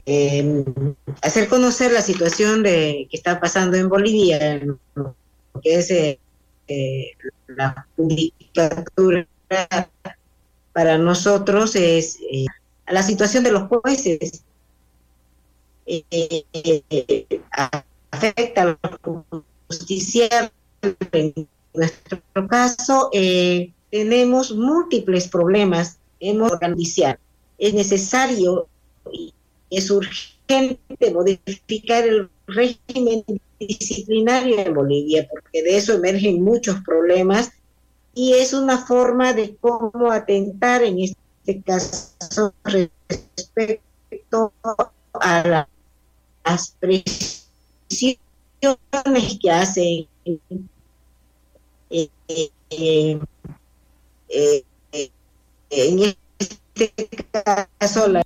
eh, 0.05 0.65
hacer 1.23 1.49
conocer 1.49 1.93
la 1.93 2.03
situación 2.03 2.63
de 2.63 3.07
que 3.11 3.17
está 3.17 3.41
pasando 3.41 3.77
en 3.77 3.89
Bolivia, 3.89 4.39
que 5.63 5.75
es 5.75 5.91
eh, 5.91 6.19
eh, 6.69 7.13
la 7.47 7.87
judicatura 7.95 9.27
para 10.73 10.99
nosotros 10.99 11.77
es 11.77 12.19
eh, 12.31 12.47
la 12.89 13.03
situación 13.03 13.45
de 13.45 13.53
los 13.53 13.69
jueces. 13.69 14.43
Eh, 15.87 17.27
afecta 18.11 18.63
a 18.63 18.65
la 18.65 18.79
justicia. 19.69 20.53
En 21.13 21.49
nuestro 21.73 22.21
caso, 22.49 23.11
tenemos 23.91 24.53
múltiples 24.53 25.29
problemas 25.29 25.99
en 26.21 26.43
organizar. 26.43 27.19
Es 27.59 27.75
necesario 27.75 28.69
es 29.71 29.91
urgente 29.91 31.11
modificar 31.13 32.07
el 32.07 32.29
régimen 32.47 33.25
disciplinario 33.59 34.59
en 34.59 34.75
Bolivia, 34.75 35.29
porque 35.31 35.63
de 35.63 35.77
eso 35.77 35.95
emergen 35.95 36.43
muchos 36.43 36.81
problemas 36.83 37.53
y 38.15 38.35
es 38.35 38.53
una 38.53 38.79
forma 38.79 39.33
de 39.33 39.57
cómo 39.57 40.11
atentar 40.11 40.83
en 40.83 41.01
este 41.01 41.63
caso 41.63 42.55
respecto 42.65 44.53
a 45.21 45.67
las 46.45 46.71
presiones 46.81 48.19
que 49.41 49.51
hacen 49.51 50.09
eh, 50.25 52.09
eh, 52.29 52.51
eh, 54.29 55.11
en 55.71 56.17
este 56.39 56.93
caso 57.79 58.09
la 58.09 58.23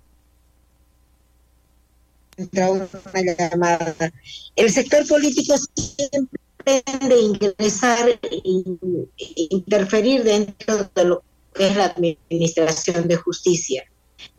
llamada. 3.37 3.95
El 4.57 4.71
sector 4.71 5.07
político 5.07 5.55
siempre 5.59 6.83
de 7.09 7.21
ingresar 7.21 8.09
e 8.09 8.43
interferir 9.51 10.23
dentro 10.25 10.91
de 10.95 11.05
lo 11.05 11.23
que 11.55 11.69
es 11.69 11.77
la 11.77 11.87
administración 11.87 13.09
de 13.09 13.17
justicia. 13.17 13.85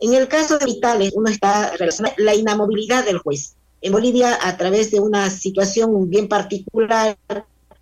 En 0.00 0.14
el 0.14 0.28
caso 0.28 0.58
de 0.58 0.66
Vitales, 0.66 1.12
uno 1.14 1.28
está 1.28 1.76
relacionado 1.76 2.14
la 2.18 2.34
inamovilidad 2.34 3.04
del 3.04 3.18
juez. 3.18 3.54
En 3.80 3.92
Bolivia, 3.92 4.38
a 4.40 4.56
través 4.56 4.90
de 4.92 5.00
una 5.00 5.28
situación 5.28 6.08
bien 6.08 6.28
particular, 6.28 7.16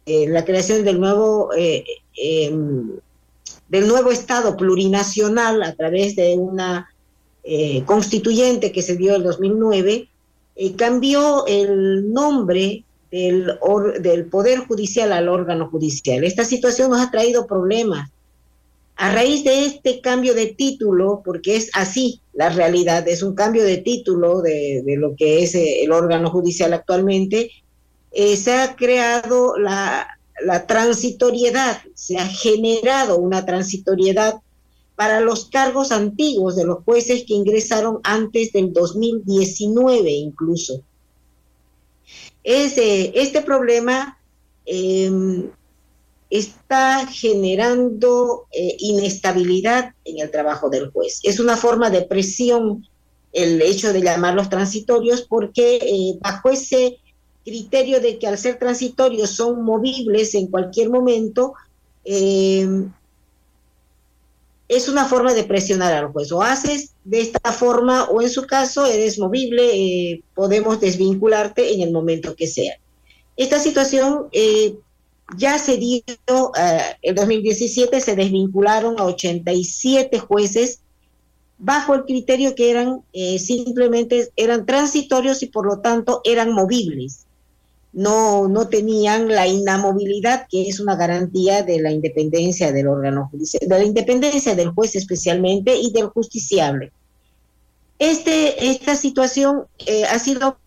eh, 0.06 0.26
la 0.28 0.44
creación 0.44 0.84
del 0.84 0.98
nuevo 0.98 1.50
eh, 1.54 1.84
em, 2.16 2.90
del 3.68 3.86
nuevo 3.86 4.10
Estado 4.10 4.56
plurinacional 4.56 5.62
a 5.62 5.74
través 5.74 6.16
de 6.16 6.34
una 6.36 6.92
eh, 7.44 7.84
constituyente 7.86 8.72
que 8.72 8.82
se 8.82 8.96
dio 8.96 9.14
en 9.14 9.22
2009, 9.22 10.08
cambió 10.76 11.46
el 11.46 12.12
nombre 12.12 12.84
del, 13.10 14.26
Poder 14.30 14.60
Judicial 14.60 15.12
al 15.12 15.28
órgano 15.28 15.68
judicial. 15.68 16.24
Esta 16.24 16.44
situación 16.44 16.90
nos 16.90 17.00
ha 17.00 17.10
traído 17.10 17.46
problemas. 17.46 18.10
A 18.96 19.14
raíz 19.14 19.44
de 19.44 19.64
este 19.64 20.00
cambio 20.02 20.34
de 20.34 20.46
título, 20.48 21.22
porque 21.24 21.56
es 21.56 21.70
así 21.72 22.20
la 22.34 22.50
realidad, 22.50 23.08
es 23.08 23.22
un 23.22 23.34
cambio 23.34 23.64
de 23.64 23.78
título 23.78 24.42
de, 24.42 24.82
lo 24.98 25.16
que 25.16 25.42
es 25.42 25.54
eh, 25.54 25.82
el 25.82 25.92
órgano 25.92 26.30
judicial 26.30 26.74
actualmente, 26.74 27.50
eh, 28.12 28.36
se 28.36 28.52
ha 28.52 28.76
creado 28.76 29.56
la 29.56 30.06
transitoriedad, 30.66 31.78
se 31.94 32.18
ha 32.18 32.26
generado 32.26 33.16
una 33.16 33.46
transitoriedad 33.46 34.34
para 35.00 35.20
los 35.20 35.46
cargos 35.46 35.92
antiguos 35.92 36.56
de 36.56 36.66
los 36.66 36.84
jueces 36.84 37.24
que 37.26 37.32
ingresaron 37.32 38.00
antes 38.02 38.52
del 38.52 38.70
2019 38.70 40.10
incluso 40.10 40.82
este 42.44 43.40
problema 43.40 44.18
em, 44.66 45.48
está 46.28 47.06
generando 47.06 48.44
eh, 48.52 48.76
inestabilidad 48.78 49.94
en 50.04 50.20
el 50.20 50.30
trabajo 50.30 50.68
del 50.68 50.90
juez. 50.90 51.20
Es 51.22 51.40
una 51.40 51.56
forma 51.56 51.88
de 51.88 52.02
presión 52.02 52.86
el 53.32 53.62
hecho 53.62 53.94
de 53.94 54.02
llamarlos 54.02 54.50
transitorios 54.50 55.22
porque 55.22 55.76
eh, 55.76 56.18
bajo 56.20 56.50
ese 56.50 56.98
criterio 57.42 58.00
de 58.00 58.18
que 58.18 58.26
al 58.26 58.36
ser 58.36 58.58
transitorios 58.58 59.30
son 59.30 59.64
movibles 59.64 60.34
en 60.34 60.48
cualquier 60.48 60.90
momento, 60.90 61.54
em, 62.04 62.92
es 64.70 64.88
una 64.88 65.04
forma 65.04 65.34
de 65.34 65.42
presionar 65.42 65.92
al 65.92 66.12
juez. 66.12 66.30
O 66.30 66.42
haces 66.42 66.94
de 67.02 67.20
esta 67.20 67.52
forma 67.52 68.04
o 68.04 68.22
en 68.22 68.30
su 68.30 68.46
caso 68.46 68.86
eres 68.86 69.18
movible, 69.18 69.74
eh, 69.74 70.22
podemos 70.32 70.80
desvincularte 70.80 71.74
en 71.74 71.80
el 71.82 71.92
momento 71.92 72.36
que 72.36 72.46
sea. 72.46 72.74
Esta 73.36 73.58
situación 73.58 74.28
eh, 74.30 74.76
ya 75.36 75.58
se 75.58 75.76
dio, 75.76 76.02
eh, 76.56 76.80
en 77.02 77.14
2017 77.16 78.00
se 78.00 78.14
desvincularon 78.14 79.00
a 79.00 79.06
87 79.06 80.20
jueces 80.20 80.82
bajo 81.58 81.96
el 81.96 82.04
criterio 82.04 82.54
que 82.54 82.70
eran 82.70 83.02
simplemente 83.38 84.30
eran 84.36 84.64
transitorios 84.64 85.42
y 85.42 85.46
por 85.46 85.66
lo 85.66 85.80
tanto 85.80 86.22
eran 86.24 86.52
movibles 86.52 87.26
no, 87.92 88.48
no 88.48 88.68
tenían 88.68 89.28
la 89.28 89.46
inamovilidad 89.46 90.46
que 90.48 90.68
es 90.68 90.80
una 90.80 90.96
garantía 90.96 91.62
de 91.62 91.80
la 91.80 91.90
independencia 91.90 92.72
del 92.72 92.88
órgano 92.88 93.28
judicial, 93.30 93.68
de 93.68 93.78
la 93.78 93.84
independencia 93.84 94.54
del 94.54 94.70
juez 94.70 94.94
especialmente 94.94 95.76
y 95.76 95.92
del 95.92 96.06
justiciable. 96.06 96.92
Este, 97.98 98.70
esta 98.70 98.94
situación 98.94 99.64
eh, 99.86 100.04
ha 100.04 100.18
sido 100.18 100.58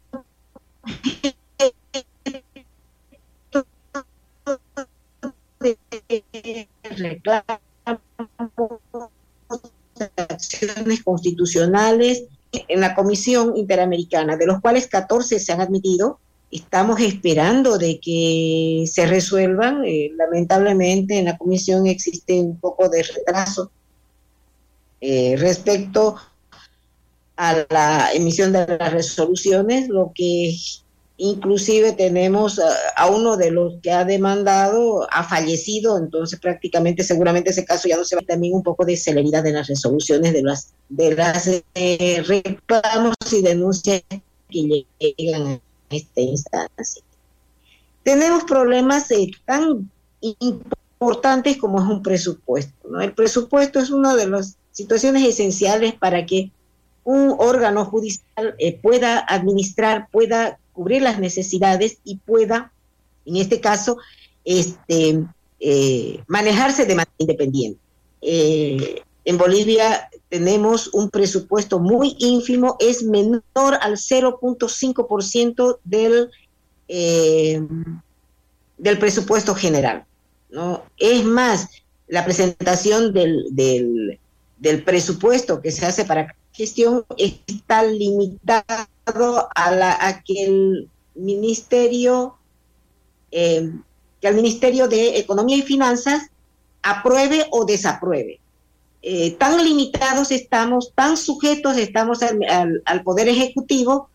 acciones 10.30 11.04
constitucionales 11.04 12.26
en 12.52 12.82
la 12.82 12.94
Comisión 12.94 13.56
Interamericana, 13.56 14.38
de 14.38 14.46
los 14.46 14.60
cuales 14.62 14.88
14 14.88 15.40
se 15.40 15.52
han 15.52 15.62
admitido 15.62 16.20
estamos 16.54 17.00
esperando 17.00 17.78
de 17.78 18.00
que 18.00 18.86
se 18.88 19.06
resuelvan. 19.06 19.84
Eh, 19.86 20.12
lamentablemente 20.16 21.18
en 21.18 21.26
la 21.26 21.38
comisión 21.38 21.88
existe 21.88 22.40
un 22.40 22.60
poco 22.60 22.90
de 22.90 23.04
retraso 23.04 23.72
eh, 25.02 25.36
respecto 25.38 26.16
a 27.36 27.66
la 27.70 28.14
emisión 28.14 28.54
de 28.54 28.68
las 28.68 28.94
resoluciones, 28.94 29.90
lo 29.90 30.12
que 30.14 30.56
inclusive 31.18 31.94
tenemos 31.94 32.60
a, 32.96 33.08
uno 33.08 33.38
de 33.38 33.52
los 33.52 33.76
que 33.82 33.92
ha 33.92 34.06
demandado, 34.06 35.08
ha 35.12 35.24
fallecido, 35.24 35.98
entonces 35.98 36.40
prácticamente 36.40 37.04
seguramente 37.04 37.50
ese 37.50 37.66
caso 37.66 37.88
ya 37.88 37.98
no 37.98 38.06
se 38.06 38.16
va 38.16 38.22
también 38.22 38.54
un 38.54 38.64
poco 38.64 38.86
de 38.86 38.98
celeridad 38.98 39.46
en 39.48 39.56
las 39.56 39.68
resoluciones 39.68 40.34
de 40.34 40.44
las 40.44 40.74
de 40.90 41.16
las 41.16 41.48
eh, 41.48 42.24
reclamos 42.28 43.16
y 43.32 43.42
denuncias 43.42 44.04
que 44.50 44.86
llegan 45.18 45.60
esta 45.94 46.22
instancia. 46.22 47.04
Tenemos 48.04 48.44
problemas 48.44 49.10
eh, 49.12 49.32
tan 49.46 49.90
importantes 50.22 51.58
como 51.58 51.82
es 51.82 51.88
un 51.88 52.02
presupuesto. 52.04 52.90
¿no? 52.90 53.02
El 53.02 53.14
presupuesto 53.14 53.80
es 53.80 53.90
una 53.90 54.16
de 54.16 54.28
las 54.28 54.58
situaciones 54.72 55.24
esenciales 55.24 55.94
para 55.94 56.26
que 56.26 56.52
un 57.04 57.36
órgano 57.38 57.86
judicial 57.86 58.56
eh, 58.58 58.78
pueda 58.78 59.20
administrar, 59.20 60.08
pueda 60.12 60.60
cubrir 60.74 61.02
las 61.02 61.20
necesidades 61.20 61.98
y 62.04 62.18
pueda, 62.18 62.72
en 63.26 63.38
este 63.38 63.60
caso, 63.60 63.98
este, 64.46 65.24
eh, 65.60 66.24
manejarse 66.28 66.86
de 66.86 66.96
manera 66.96 67.14
independiente. 67.18 67.80
en 69.26 69.38
Bolivia 69.38 70.10
tenemos 70.34 70.90
un 70.94 71.12
presupuesto 71.12 71.78
muy 71.78 72.16
ínfimo, 72.18 72.76
es 72.80 73.04
menor 73.04 73.78
al 73.82 73.98
0.5% 73.98 75.78
del, 75.84 76.32
eh, 76.88 77.62
del 78.80 78.98
presupuesto 78.98 79.54
general. 79.54 80.06
¿no? 80.50 80.86
Es 80.98 81.24
más, 81.24 81.70
la 82.08 82.26
presentación 82.26 83.14
del, 83.14 83.46
del, 83.52 84.84
presupuesto 84.84 85.62
que 85.62 85.70
se 85.70 85.86
hace 85.86 86.04
para 86.04 86.36
gestión 86.52 87.06
está 87.16 87.84
limitado 87.84 89.50
a, 89.54 89.72
la, 89.72 89.96
a 90.02 90.24
que 90.24 90.46
el 90.46 90.90
ministerio, 91.14 92.38
eh, 93.30 93.72
que 94.20 94.28
el 94.28 94.34
Ministerio 94.34 94.88
de 94.88 95.20
Economía 95.20 95.58
y 95.58 95.62
Finanzas 95.62 96.24
apruebe 96.82 97.46
o 97.52 97.66
desapruebe. 97.66 98.40
Eh, 99.06 99.32
tan 99.32 99.62
limitados 99.62 100.32
estamos, 100.32 100.94
tan 100.96 101.18
sujetos 101.18 101.76
estamos 101.76 102.20
al, 102.24 103.04
Poder 103.04 103.28
Ejecutivo, 103.28 104.08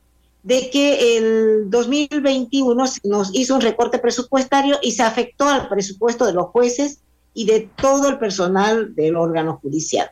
de 0.43 0.71
que 0.71 1.19
el 1.19 1.69
2021 1.69 2.85
nos 3.05 3.35
hizo 3.35 3.55
un 3.55 3.61
recorte 3.61 3.99
presupuestario 3.99 4.79
y 4.81 4.93
se 4.93 5.03
afectó 5.03 5.47
al 5.47 5.69
presupuesto 5.69 6.25
de 6.25 6.33
los 6.33 6.47
jueces 6.47 7.01
y 7.35 7.45
de 7.45 7.69
todo 7.77 8.09
el 8.09 8.19
personal 8.19 8.95
del 8.95 9.17
órgano 9.17 9.59
judicial, 9.61 10.11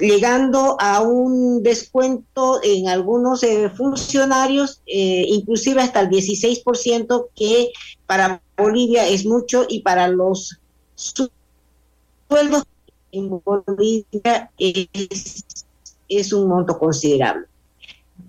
llegando 0.00 0.76
a 0.80 1.00
un 1.00 1.62
descuento 1.62 2.58
en 2.64 2.88
algunos 2.88 3.44
eh, 3.44 3.70
funcionarios, 3.70 4.82
eh, 4.86 5.24
inclusive 5.28 5.82
hasta 5.82 6.00
el 6.00 6.08
16%, 6.08 7.28
que 7.36 7.70
para 8.06 8.42
Bolivia 8.56 9.06
es 9.06 9.24
mucho 9.24 9.66
y 9.68 9.82
para 9.82 10.08
los 10.08 10.58
sueldos 10.96 12.64
en 13.14 13.40
Bolivia 13.44 14.50
es, 14.58 16.32
un 16.32 16.48
monto 16.48 16.78
considerable. 16.78 17.46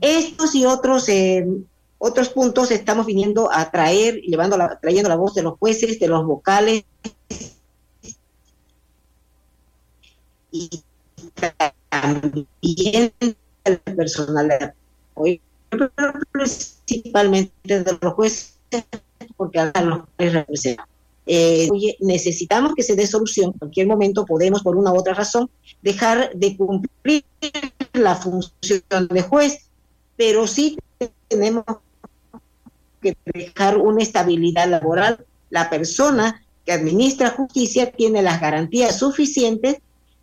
Estos 0.01 0.55
y 0.55 0.65
otros, 0.65 1.09
eh, 1.09 1.45
otros 1.97 2.29
puntos 2.29 2.71
estamos 2.71 3.05
viniendo 3.05 3.51
a 3.51 3.69
traer, 3.71 4.15
llevando 4.21 4.57
la, 4.57 4.79
trayendo 4.79 5.09
la 5.09 5.15
voz 5.15 5.33
de 5.33 5.43
los 5.43 5.57
jueces, 5.59 5.99
de 5.99 6.07
los 6.07 6.25
vocales 6.25 6.85
y 10.51 10.69
también 11.89 13.13
del 13.63 13.79
personal 13.95 14.47
de 14.47 14.73
apoyo, 15.11 15.41
principalmente 16.31 17.83
de 17.83 17.97
los 17.99 18.13
jueces, 18.13 18.57
porque 19.37 19.59
a 19.59 19.81
los 19.81 20.01
representan. 20.17 20.94
Eh, 21.27 21.69
necesitamos 21.99 22.73
que 22.75 22.83
se 22.83 22.95
dé 22.95 23.07
solución. 23.07 23.51
En 23.53 23.59
cualquier 23.59 23.87
momento 23.87 24.25
podemos, 24.25 24.61
por 24.61 24.75
una 24.75 24.91
u 24.91 24.97
otra 24.97 25.13
razón, 25.13 25.49
dejar 25.81 26.31
de 26.33 26.55
cumplir 26.55 27.25
la 27.93 28.15
función 28.15 29.07
de 29.09 29.21
juez, 29.21 29.69
pero 30.15 30.45
sí 30.47 30.77
tenemos 31.27 31.65
que 33.01 33.17
dejar 33.25 33.77
una 33.77 34.03
estabilidad 34.03 34.69
laboral. 34.69 35.25
La 35.49 35.69
persona 35.69 36.43
que 36.65 36.71
administra 36.71 37.31
justicia 37.31 37.91
tiene 37.91 38.21
las 38.21 38.41
garantías 38.41 38.99
suficientes 38.99 39.77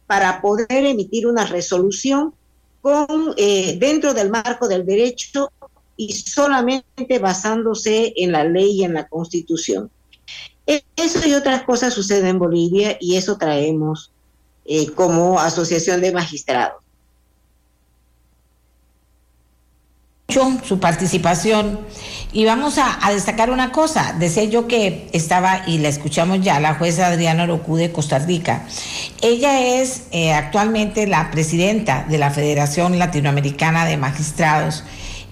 para 0.07 0.41
poder 0.43 0.85
emitir 0.85 1.27
una 1.27 1.47
resolución 1.47 2.35
con 2.81 3.35
eh, 3.37 3.77
dentro 3.79 4.13
del 4.13 4.29
marco 4.29 4.69
del 4.69 4.85
derecho 4.85 5.51
y 5.97 6.13
solamente 6.13 7.19
basándose 7.21 8.13
en 8.17 8.33
la 8.33 8.45
ley 8.45 8.81
y 8.81 8.85
en 8.85 8.95
la 8.95 9.07
constitución. 9.07 9.91
Eso 10.67 11.27
y 11.27 11.35
otras 11.35 11.63
cosas 11.63 11.95
suceden 11.95 12.27
en 12.27 12.39
Bolivia 12.39 12.97
y 13.01 13.17
eso 13.17 13.37
traemos 13.37 14.13
eh, 14.65 14.91
como 14.93 15.41
asociación 15.41 16.01
de 16.01 16.13
magistrados. 16.13 16.83
su 20.65 20.81
participación 20.81 21.81
y 22.33 22.47
vamos 22.47 22.79
a, 22.79 22.99
destacar 23.13 23.51
una 23.51 23.71
cosa. 23.71 24.15
Decía 24.19 24.45
yo 24.45 24.67
que 24.67 25.09
estaba, 25.13 25.63
y 25.67 25.79
la 25.79 25.89
escuchamos 25.89 26.41
ya, 26.41 26.59
la 26.59 26.75
jueza 26.75 27.09
Adriana 27.09 27.45
Orocu 27.45 27.77
de 27.77 27.93
Costa 27.93 28.19
Rica. 28.19 28.67
Ella 29.21 29.81
es 29.81 30.05
eh, 30.11 30.33
actualmente 30.33 31.07
la 31.07 31.31
presidenta 31.31 32.07
de 32.09 32.17
la 32.17 32.31
Federación 32.31 32.99
Latinoamericana 32.99 33.85
de 33.85 33.99
Magistrados 33.99 34.85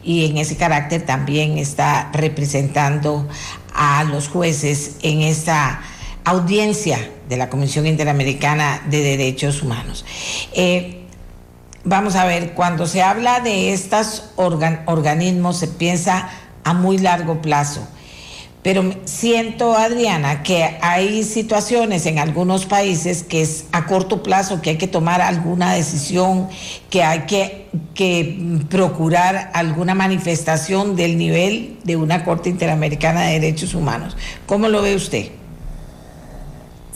y 0.03 0.27
en 0.27 0.39
ese 0.39 0.57
carácter 0.57 1.05
también 1.05 1.59
está 1.59 2.11
representando 2.13 3.29
a 3.75 4.05
los 4.05 4.29
jueces 4.29 4.97
en 5.03 5.23
esta 5.23 5.81
audiencia 6.25 7.11
de 7.29 7.37
la 7.37 7.49
Comisión 7.49 7.87
Interamericana 7.87 8.83
de 8.89 9.03
Derechos 9.03 9.63
Humanos. 9.63 10.05
Eh, 10.53 11.05
vamos 11.85 12.17
a 12.17 12.25
ver, 12.25 12.55
cuando 12.55 12.87
se 12.87 13.03
habla 13.03 13.41
de 13.41 13.73
estos 13.73 14.31
organismos 14.37 15.59
se 15.59 15.69
piensa 15.69 16.29
a 16.65 16.75
muy 16.75 16.99
largo 16.99 17.41
plazo 17.41 17.87
pero 18.63 18.95
siento, 19.05 19.75
Adriana, 19.75 20.43
que 20.43 20.77
hay 20.83 21.25
situaciones 21.25 22.05
en 22.05 22.19
algunos 22.19 22.67
países 22.67 23.23
que 23.23 23.41
es 23.41 23.65
a 23.73 23.87
corto 23.87 24.23
plazo, 24.23 24.61
que 24.61 24.71
hay 24.71 24.77
que 24.77 24.87
tomar 24.87 25.23
alguna 25.23 25.73
decisión, 25.73 26.49
que 26.91 27.03
hay 27.03 27.21
que, 27.21 27.69
que 27.95 28.39
procurar 28.69 29.51
alguna 29.55 29.95
manifestación 29.95 30.95
del 30.95 31.17
nivel 31.17 31.79
de 31.85 31.97
una 31.97 32.23
Corte 32.23 32.51
Interamericana 32.51 33.23
de 33.23 33.41
Derechos 33.41 33.75
Humanos. 33.75 34.17
¿Cómo 34.45 34.69
lo 34.69 34.83
ve 34.83 34.95
usted? 34.95 35.29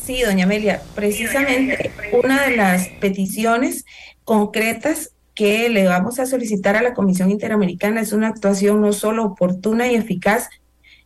Sí, 0.05 0.21
doña 0.21 0.45
Amelia, 0.45 0.83
precisamente 0.95 1.91
una 2.13 2.43
de 2.43 2.57
las 2.57 2.89
peticiones 3.01 3.87
concretas 4.25 5.13
que 5.35 5.71
le 5.71 5.87
vamos 5.87 6.19
a 6.19 6.27
solicitar 6.27 6.77
a 6.77 6.83
la 6.83 6.93
Comisión 6.93 7.31
Interamericana 7.31 8.03
es 8.03 8.13
una 8.13 8.29
actuación 8.29 8.83
no 8.83 8.93
solo 8.93 9.25
oportuna 9.25 9.91
y 9.91 9.95
eficaz, 9.95 10.51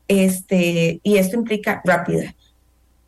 este, 0.08 1.00
y 1.02 1.16
esto 1.18 1.36
implica 1.36 1.80
rápida, 1.84 2.34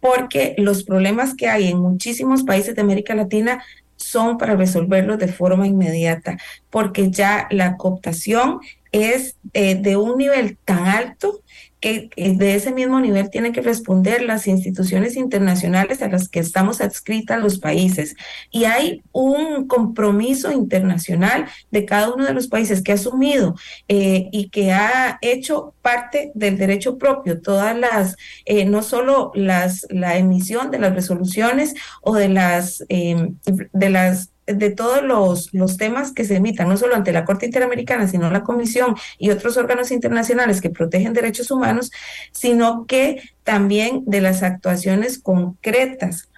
porque 0.00 0.54
los 0.58 0.84
problemas 0.84 1.34
que 1.34 1.48
hay 1.48 1.68
en 1.68 1.78
muchísimos 1.78 2.42
países 2.44 2.74
de 2.74 2.82
América 2.82 3.14
Latina 3.14 3.62
son 3.96 4.38
para 4.38 4.56
resolverlos 4.56 5.18
de 5.18 5.28
forma 5.28 5.66
inmediata, 5.66 6.38
porque 6.70 7.10
ya 7.10 7.46
la 7.50 7.76
cooptación 7.76 8.60
es 8.92 9.36
eh, 9.52 9.74
de 9.74 9.96
un 9.96 10.16
nivel 10.16 10.56
tan 10.64 10.86
alto 10.86 11.42
que 11.80 12.10
de 12.16 12.54
ese 12.54 12.72
mismo 12.72 13.00
nivel 13.00 13.30
tienen 13.30 13.52
que 13.52 13.62
responder 13.62 14.22
las 14.22 14.46
instituciones 14.46 15.16
internacionales 15.16 16.02
a 16.02 16.08
las 16.08 16.28
que 16.28 16.40
estamos 16.40 16.80
adscritas 16.80 17.40
los 17.40 17.58
países. 17.58 18.16
Y 18.50 18.64
hay 18.64 19.02
un 19.12 19.66
compromiso 19.66 20.52
internacional 20.52 21.46
de 21.70 21.84
cada 21.86 22.12
uno 22.12 22.26
de 22.26 22.34
los 22.34 22.48
países 22.48 22.82
que 22.82 22.92
ha 22.92 22.96
asumido 22.96 23.54
eh, 23.88 24.28
y 24.30 24.50
que 24.50 24.72
ha 24.72 25.18
hecho 25.22 25.74
parte 25.82 26.32
del 26.34 26.58
derecho 26.58 26.98
propio, 26.98 27.40
todas 27.40 27.76
las, 27.76 28.16
eh, 28.44 28.64
no 28.64 28.82
solo 28.82 29.32
las, 29.34 29.86
la 29.90 30.18
emisión 30.18 30.70
de 30.70 30.78
las 30.78 30.94
resoluciones 30.94 31.74
o 32.02 32.14
de 32.14 32.28
las, 32.28 32.84
eh, 32.88 33.32
de 33.72 33.90
las 33.90 34.30
de 34.54 34.70
todos 34.70 35.02
los, 35.02 35.52
los 35.52 35.76
temas 35.76 36.12
que 36.12 36.24
se 36.24 36.36
emitan, 36.36 36.68
no 36.68 36.76
solo 36.76 36.94
ante 36.94 37.12
la 37.12 37.24
Corte 37.24 37.46
Interamericana, 37.46 38.06
sino 38.06 38.30
la 38.30 38.42
Comisión 38.42 38.94
y 39.18 39.30
otros 39.30 39.56
órganos 39.56 39.90
internacionales 39.90 40.60
que 40.60 40.70
protegen 40.70 41.12
derechos 41.12 41.50
humanos, 41.50 41.90
sino 42.32 42.86
que 42.86 43.22
también 43.44 44.04
de 44.06 44.20
las 44.20 44.42
actuaciones 44.42 45.18
concretas 45.18 46.28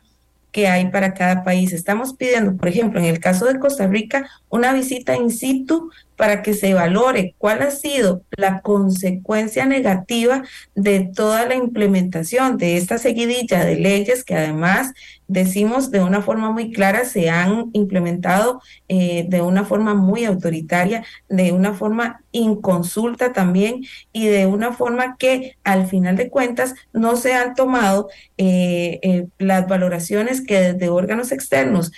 que 0.53 0.69
hay 0.69 0.89
para 0.91 1.15
cada 1.15 1.43
país. 1.43 1.73
Estamos 1.73 2.15
pidiendo, 2.15 2.57
por 2.57 2.69
ejemplo, 2.69 3.01
en 3.01 3.07
el 3.07 3.19
caso 3.19 3.47
de 3.47 3.59
Costa 3.59 3.87
Rica, 3.87 4.29
una 4.51 4.73
visita 4.73 5.17
in 5.17 5.31
situ 5.31 5.91
para 6.17 6.43
que 6.43 6.55
se 6.55 6.75
valore 6.75 7.35
cuál 7.39 7.63
ha 7.63 7.71
sido 7.71 8.23
la 8.37 8.61
consecuencia 8.61 9.67
negativa 9.67 10.43
de 10.75 11.11
toda 11.15 11.47
la 11.47 11.55
implementación 11.55 12.59
de 12.59 12.77
esta 12.77 12.99
seguidilla 12.99 13.65
de 13.65 13.77
leyes 13.77 14.25
que 14.25 14.37
además 14.37 14.93
decimos 15.33 15.91
de 15.91 16.01
una 16.01 16.21
forma 16.21 16.51
muy 16.51 16.73
clara 16.73 17.05
se 17.05 17.31
han 17.31 17.71
implementado 17.73 18.61
eh, 18.89 19.25
de 19.29 19.41
una 19.41 19.65
forma 19.65 19.95
muy 19.95 20.25
autoritaria, 20.25 21.05
de 21.29 21.53
una 21.53 21.73
forma 21.73 22.23
inconsulta 22.33 23.33
también 23.33 23.83
y 24.13 24.27
de 24.27 24.47
una 24.47 24.73
forma 24.73 25.17
que 25.17 25.57
al 25.65 25.87
final 25.87 26.17
de 26.17 26.29
cuentas 26.29 26.75
no 26.93 27.17
se 27.17 27.35
han 27.35 27.55
tomado 27.55 28.09
eh, 28.37 29.01
eh, 29.03 29.27
las 29.39 29.67
valoraciones 29.67 30.43
que 30.43 30.61
desde 30.61 30.91
órganos 30.91 31.33
externos 31.33 31.93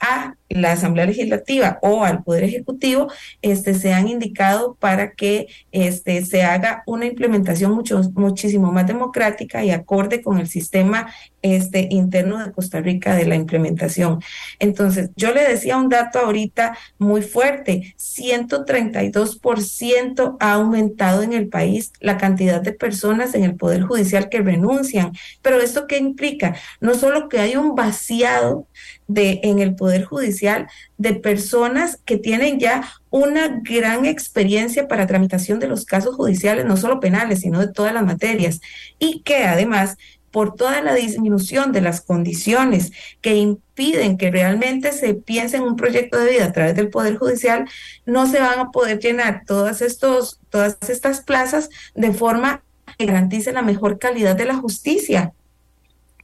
a 0.00 0.34
la 0.50 0.72
Asamblea 0.72 1.06
Legislativa 1.06 1.78
o 1.80 2.04
al 2.04 2.22
Poder 2.22 2.44
Ejecutivo 2.44 3.10
este, 3.40 3.72
se 3.74 3.94
han 3.94 4.08
indicado 4.08 4.74
para 4.74 5.12
que 5.12 5.46
este, 5.70 6.26
se 6.26 6.42
haga 6.42 6.82
una 6.86 7.06
implementación 7.06 7.72
mucho, 7.72 8.02
muchísimo 8.14 8.70
más 8.72 8.86
democrática 8.86 9.64
y 9.64 9.70
acorde 9.70 10.20
con 10.22 10.38
el 10.38 10.48
sistema 10.48 11.10
este, 11.42 11.88
interno 11.90 12.44
de 12.44 12.52
Costa 12.52 12.80
Rica 12.80 13.14
de 13.14 13.24
la 13.26 13.36
implementación. 13.36 14.20
Entonces, 14.58 15.10
yo 15.16 15.32
le 15.32 15.48
decía 15.48 15.76
un 15.76 15.88
dato 15.88 16.18
ahorita 16.18 16.76
muy 16.98 17.22
fuerte, 17.22 17.94
132% 17.96 20.36
ha 20.40 20.52
aumentado 20.52 21.22
en 21.22 21.32
el 21.32 21.48
país 21.48 21.92
la 22.00 22.18
cantidad 22.18 22.60
de 22.60 22.72
personas 22.72 23.34
en 23.34 23.44
el 23.44 23.54
Poder 23.54 23.82
Judicial 23.82 24.28
que 24.28 24.40
renuncian. 24.40 25.12
Pero 25.42 25.60
esto 25.60 25.86
qué 25.86 25.98
implica? 25.98 26.56
No 26.80 26.94
solo 26.94 27.28
que 27.28 27.38
hay 27.38 27.54
un 27.56 27.76
vaciado 27.76 28.66
de, 29.10 29.40
en 29.42 29.58
el 29.58 29.74
Poder 29.74 30.04
Judicial 30.04 30.68
de 30.96 31.14
personas 31.14 31.98
que 32.04 32.16
tienen 32.16 32.60
ya 32.60 32.88
una 33.10 33.60
gran 33.62 34.06
experiencia 34.06 34.86
para 34.86 35.08
tramitación 35.08 35.58
de 35.58 35.66
los 35.66 35.84
casos 35.84 36.14
judiciales, 36.14 36.64
no 36.64 36.76
solo 36.76 37.00
penales, 37.00 37.40
sino 37.40 37.58
de 37.58 37.72
todas 37.72 37.92
las 37.92 38.04
materias, 38.04 38.60
y 39.00 39.22
que 39.22 39.44
además 39.44 39.96
por 40.30 40.54
toda 40.54 40.80
la 40.80 40.94
disminución 40.94 41.72
de 41.72 41.80
las 41.80 42.02
condiciones 42.02 42.92
que 43.20 43.34
impiden 43.34 44.16
que 44.16 44.30
realmente 44.30 44.92
se 44.92 45.14
piense 45.14 45.56
en 45.56 45.64
un 45.64 45.74
proyecto 45.74 46.18
de 46.18 46.30
vida 46.30 46.44
a 46.44 46.52
través 46.52 46.76
del 46.76 46.88
Poder 46.88 47.16
Judicial, 47.16 47.68
no 48.06 48.28
se 48.28 48.38
van 48.38 48.60
a 48.60 48.70
poder 48.70 49.00
llenar 49.00 49.42
todas, 49.44 49.82
estos, 49.82 50.38
todas 50.48 50.78
estas 50.88 51.22
plazas 51.22 51.68
de 51.96 52.12
forma 52.12 52.62
que 52.96 53.06
garantice 53.06 53.52
la 53.52 53.62
mejor 53.62 53.98
calidad 53.98 54.36
de 54.36 54.44
la 54.44 54.54
justicia 54.54 55.32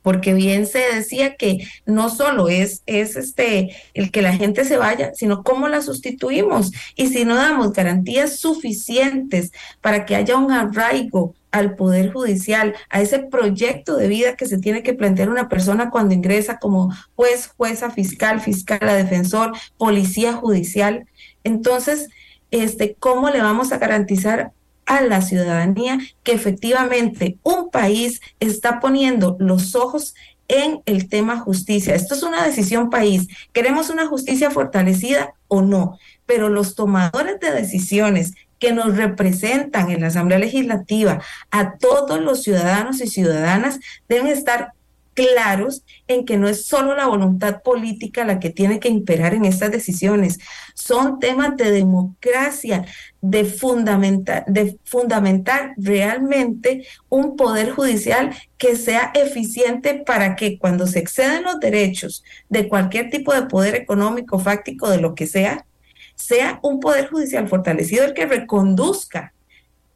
porque 0.07 0.35
bien 0.35 0.69
se 0.69 0.79
decía 0.79 1.35
que 1.35 1.67
no 1.85 2.11
solo 2.11 2.49
es, 2.49 2.85
es 2.87 3.17
este 3.17 3.75
el 3.93 4.13
que 4.13 4.23
la 4.23 4.33
gente 4.33 4.65
se 4.65 4.77
vaya, 4.77 5.13
sino 5.15 5.43
cómo 5.43 5.67
la 5.67 5.83
sustituimos. 5.83 6.71
Y 6.95 7.09
si 7.09 7.25
no 7.25 7.35
damos 7.35 7.73
garantías 7.73 8.39
suficientes 8.39 9.51
para 9.81 10.07
que 10.07 10.15
haya 10.15 10.37
un 10.37 10.53
arraigo 10.53 11.35
al 11.51 11.75
Poder 11.75 12.13
Judicial, 12.13 12.77
a 12.89 13.01
ese 13.01 13.19
proyecto 13.19 13.97
de 13.97 14.07
vida 14.07 14.37
que 14.37 14.47
se 14.47 14.59
tiene 14.59 14.85
que 14.85 14.95
plantear 14.95 15.29
una 15.29 15.49
persona 15.49 15.91
cuando 15.91 16.15
ingresa 16.15 16.61
como 16.61 16.93
juez, 17.17 17.49
jueza, 17.57 17.91
fiscal, 17.91 18.41
fiscal, 18.41 18.79
defensor, 18.79 19.55
policía 19.77 20.35
judicial. 20.35 21.09
Entonces, 21.43 22.11
este, 22.53 22.95
¿cómo 22.95 23.29
le 23.31 23.43
vamos 23.43 23.73
a 23.73 23.79
garantizar 23.79 24.53
a 24.87 25.03
la 25.03 25.21
ciudadanía 25.21 25.99
que 26.23 26.33
efectivamente 26.33 27.39
un 27.43 27.71
país 27.71 28.21
está 28.41 28.81
poniendo 28.81 29.37
los 29.39 29.75
ojos 29.75 30.15
en 30.49 30.81
el 30.87 31.09
tema 31.09 31.39
justicia. 31.39 31.95
Esto 31.95 32.15
es 32.15 32.23
una 32.23 32.45
decisión 32.45 32.89
país. 32.89 33.27
¿Queremos 33.53 33.91
una 33.91 34.07
justicia 34.07 34.51
fortalecida 34.51 35.35
o 35.49 35.63
no? 35.63 35.99
Pero 36.25 36.49
los 36.49 36.75
tomadores 36.75 37.41
de 37.41 37.51
decisiones 37.51 38.35
que 38.59 38.73
nos 38.73 38.97
representan 38.97 39.91
en 39.91 40.01
la 40.01 40.07
Asamblea 40.07 40.39
Legislativa, 40.39 41.21
a 41.51 41.77
todos 41.77 42.21
los 42.21 42.43
ciudadanos 42.43 43.01
y 43.01 43.07
ciudadanas, 43.07 43.81
deben 44.09 44.29
estar 44.29 44.73
claros 45.17 45.83
en 46.07 46.27
que 46.27 46.37
no 46.37 46.47
es 46.47 46.67
solo 46.67 46.95
la 46.95 47.07
voluntad 47.07 47.63
política 47.63 48.25
la 48.25 48.39
que 48.39 48.51
tiene 48.51 48.79
que 48.79 48.91
imperar 48.91 49.35
en 49.35 49.47
estas 49.47 49.73
decisiones, 49.73 50.39
son 50.75 51.19
temas 51.19 51.57
de 51.57 51.71
democracia, 51.71 52.85
de 53.23 53.47
fundamentar, 53.47 54.45
de 54.47 54.79
fundamentar 54.85 55.73
realmente 55.79 56.87
un 57.09 57.35
poder 57.35 57.71
judicial 57.71 58.37
que 58.59 58.77
sea 58.77 59.11
eficiente 59.15 59.95
para 60.07 60.37
que 60.37 60.59
cuando 60.59 60.87
se 60.87 60.99
exceden 60.99 61.45
los 61.45 61.59
derechos 61.59 62.23
de 62.51 62.69
cualquier 62.69 63.09
tipo 63.09 63.33
de 63.33 63.47
poder 63.47 63.75
económico, 63.75 64.39
fáctico, 64.39 64.91
de 64.91 65.01
lo 65.01 65.15
que 65.15 65.27
sea, 65.27 65.67
sea 66.15 66.61
un 66.63 66.79
poder 66.79 67.09
judicial 67.09 67.49
fortalecido 67.49 68.05
el 68.05 68.13
que 68.13 68.27
reconduzca 68.27 69.33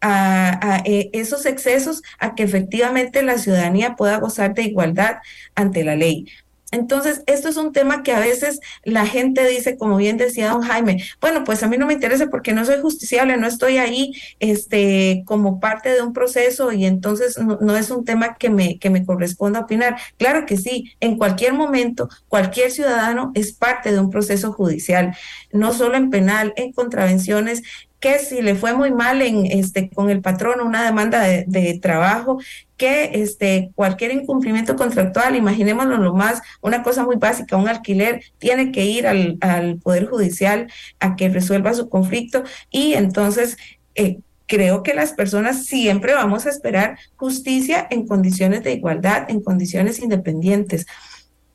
a, 0.01 0.83
eh, 0.85 1.11
esos 1.13 1.47
excesos 1.47 2.03
a 2.19 2.35
que 2.35 2.43
efectivamente 2.43 3.23
la 3.23 3.39
ciudadanía 3.39 3.97
pueda 3.97 4.19
gozar 4.19 4.55
de 4.55 4.63
igualdad 4.63 5.19
ante 5.55 5.85
la 5.85 5.97
ley. 5.97 6.27
Entonces, 6.73 7.23
esto 7.27 7.49
es 7.49 7.57
un 7.57 7.73
tema 7.73 8.03
que 8.03 8.13
a 8.13 8.21
veces 8.21 8.61
la 8.85 9.07
gente 9.07 9.47
dice, 9.49 9.77
como 9.77 9.97
bien 9.97 10.17
decía 10.17 10.51
don 10.51 10.63
Jaime, 10.63 11.03
bueno, 11.21 11.43
pues 11.45 11.63
a 11.63 11.69
mí 11.69 11.77
no 11.77 11.87
me 11.87 11.95
interesa 11.95 12.29
porque 12.29 12.53
no 12.53 12.65
soy 12.65 12.81
justiciable, 12.81 13.37
no 13.37 13.49
estoy 13.49 13.79
ahí 13.79 14.13
este, 14.39 15.25
como 15.27 15.59
parte 15.59 15.89
de 15.89 16.03
un 16.03 16.13
proceso 16.13 16.71
y 16.73 16.85
entonces 16.87 17.39
no, 17.39 17.59
no, 17.61 17.77
es 17.77 17.91
un 17.91 18.05
tema 18.05 18.37
que 18.37 18.51
me, 18.51 18.79
que 18.79 18.91
me 18.91 19.05
corresponda 19.05 19.61
opinar. 19.61 19.97
Claro 20.17 20.47
que 20.47 20.57
sí, 20.57 20.93
en 21.01 21.19
cualquier 21.19 21.55
momento, 21.55 22.09
cualquier 22.29 22.71
ciudadano 22.71 23.33
es 23.35 23.53
parte 23.53 23.91
de 23.91 23.99
un 23.99 24.11
proceso 24.11 24.53
judicial, 24.53 25.17
no 25.53 25.73
solo 25.73 25.97
en 25.97 26.11
penal, 26.11 26.53
en 26.57 26.73
contravenciones, 26.73 27.63
que 28.01 28.19
si 28.19 28.41
le 28.41 28.55
fue 28.55 28.75
muy 28.75 28.91
mal 28.91 29.21
en 29.21 29.47
este 29.47 29.91
con 29.91 30.11
el 30.11 30.23
patrón 30.23 30.61
una 30.61 30.83
demanda 30.83 31.21
de, 31.21 31.79
trabajo, 31.81 32.41
que 32.79 33.11
este 33.13 33.71
cualquier 33.75 34.13
incumplimiento 34.13 34.75
contractual, 34.75 35.37
imaginémoslo 35.37 35.99
lo 35.99 36.15
más, 36.15 36.41
una 36.63 36.83
cosa 36.83 37.05
muy 37.05 37.17
básica, 37.17 37.57
un 37.57 37.69
alquiler 37.69 38.23
tiene 38.39 38.73
que 38.73 38.87
ir 38.87 39.07
al, 39.07 39.39
poder 39.83 40.07
judicial 40.07 40.73
a 40.99 41.15
que 41.15 41.29
resuelva 41.29 41.75
su 41.75 41.91
conflicto 41.91 42.43
y 42.71 42.95
entonces 42.95 43.59
eh, 43.95 44.19
creo 44.47 44.83
que 44.83 44.95
las 44.95 45.13
personas 45.13 45.67
siempre 45.67 46.15
vamos 46.15 46.47
a 46.47 46.51
esperar 46.51 46.99
justicia 47.17 47.87
en 47.91 48.07
condiciones 48.07 48.65
de 48.65 48.73
igualdad, 48.73 49.31
en 49.31 49.43
condiciones 49.43 50.01
independientes. 50.01 50.87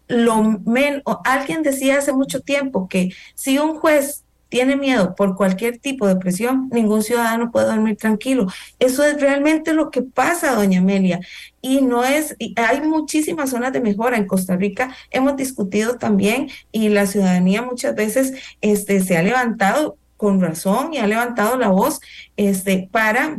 Lo 0.08 0.44
men 0.44 1.02
alguien 1.24 1.64
decía 1.64 1.98
hace 1.98 2.14
mucho 2.14 2.42
tiempo 2.42 2.88
que 2.88 3.10
si 3.34 3.58
un 3.58 3.80
juez 3.80 4.25
tiene 4.56 4.78
miedo 4.78 5.16
por 5.16 5.36
cualquier 5.36 5.80
tipo 5.80 6.08
de 6.08 6.16
presión, 6.16 6.70
ningún 6.72 7.04
ciudadano 7.04 7.52
puede 7.52 7.66
dormir 7.66 7.98
tranquilo. 7.98 8.48
Eso 8.80 9.04
es 9.04 9.20
realmente 9.20 9.74
lo 9.74 9.92
que 9.92 10.02
pasa, 10.02 10.56
doña 10.56 10.80
Amelia. 10.80 11.20
Y 11.60 11.82
no 11.82 12.06
es, 12.06 12.38
hay 12.56 12.80
muchísimas 12.80 13.50
zonas 13.50 13.74
de 13.74 13.82
mejora 13.82 14.16
en 14.16 14.28
Costa 14.28 14.56
Rica. 14.56 14.96
Hemos 15.12 15.36
discutido 15.36 15.98
también 15.98 16.48
y 16.72 16.88
la 16.88 17.06
ciudadanía 17.06 17.64
muchas 17.64 17.96
veces 17.96 18.32
este, 18.62 19.02
se 19.02 19.18
ha 19.18 19.24
levantado 19.24 19.98
con 20.16 20.40
razón 20.40 20.94
y 20.94 21.00
ha 21.00 21.08
levantado 21.08 21.58
la 21.58 21.68
voz 21.68 22.00
este, 22.38 22.88
para 22.90 23.38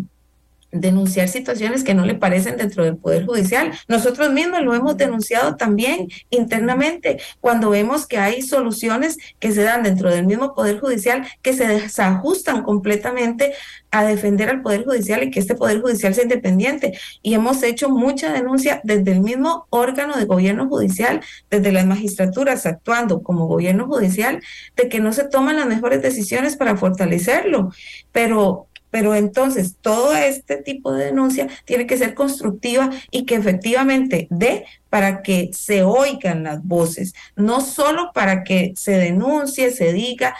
denunciar 0.72 1.28
situaciones 1.28 1.84
que 1.84 1.94
no 1.94 2.04
le 2.04 2.14
parecen 2.14 2.56
dentro 2.56 2.84
del 2.84 2.96
Poder 2.96 3.26
Judicial. 3.26 3.72
Nosotros 3.88 4.32
mismos 4.32 4.62
lo 4.62 4.74
hemos 4.74 4.96
denunciado 4.96 5.56
también 5.56 6.08
internamente 6.30 7.18
cuando 7.40 7.70
vemos 7.70 8.06
que 8.06 8.18
hay 8.18 8.42
soluciones 8.42 9.16
que 9.38 9.52
se 9.52 9.62
dan 9.62 9.82
dentro 9.82 10.10
del 10.10 10.26
mismo 10.26 10.54
Poder 10.54 10.78
Judicial 10.80 11.26
que 11.42 11.52
se 11.52 11.66
desajustan 11.66 12.62
completamente 12.62 13.54
a 13.90 14.04
defender 14.04 14.50
al 14.50 14.62
Poder 14.62 14.84
Judicial 14.84 15.22
y 15.22 15.30
que 15.30 15.40
este 15.40 15.54
Poder 15.54 15.80
Judicial 15.80 16.14
sea 16.14 16.24
independiente. 16.24 16.98
Y 17.22 17.34
hemos 17.34 17.62
hecho 17.62 17.88
mucha 17.88 18.32
denuncia 18.32 18.80
desde 18.84 19.12
el 19.12 19.20
mismo 19.20 19.66
órgano 19.70 20.16
de 20.16 20.24
gobierno 20.24 20.68
judicial, 20.68 21.20
desde 21.50 21.72
las 21.72 21.86
magistraturas 21.86 22.66
actuando 22.66 23.22
como 23.22 23.46
gobierno 23.46 23.86
judicial, 23.86 24.42
de 24.76 24.88
que 24.88 25.00
no 25.00 25.12
se 25.12 25.24
toman 25.24 25.56
las 25.56 25.66
mejores 25.66 26.02
decisiones 26.02 26.56
para 26.56 26.76
fortalecerlo. 26.76 27.72
Pero 28.12 28.68
pero 28.96 29.14
entonces 29.14 29.76
todo 29.82 30.16
este 30.16 30.56
tipo 30.56 30.90
de 30.90 31.04
denuncia 31.04 31.48
tiene 31.66 31.86
que 31.86 31.98
ser 31.98 32.14
constructiva 32.14 32.88
y 33.10 33.26
que 33.26 33.34
efectivamente 33.34 34.26
dé 34.30 34.64
para 34.88 35.20
que 35.20 35.50
se 35.52 35.82
oigan 35.82 36.44
las 36.44 36.64
voces, 36.64 37.12
no 37.34 37.60
solo 37.60 38.12
para 38.14 38.42
que 38.42 38.72
se 38.74 38.92
denuncie, 38.92 39.70
se 39.70 39.92
diga, 39.92 40.34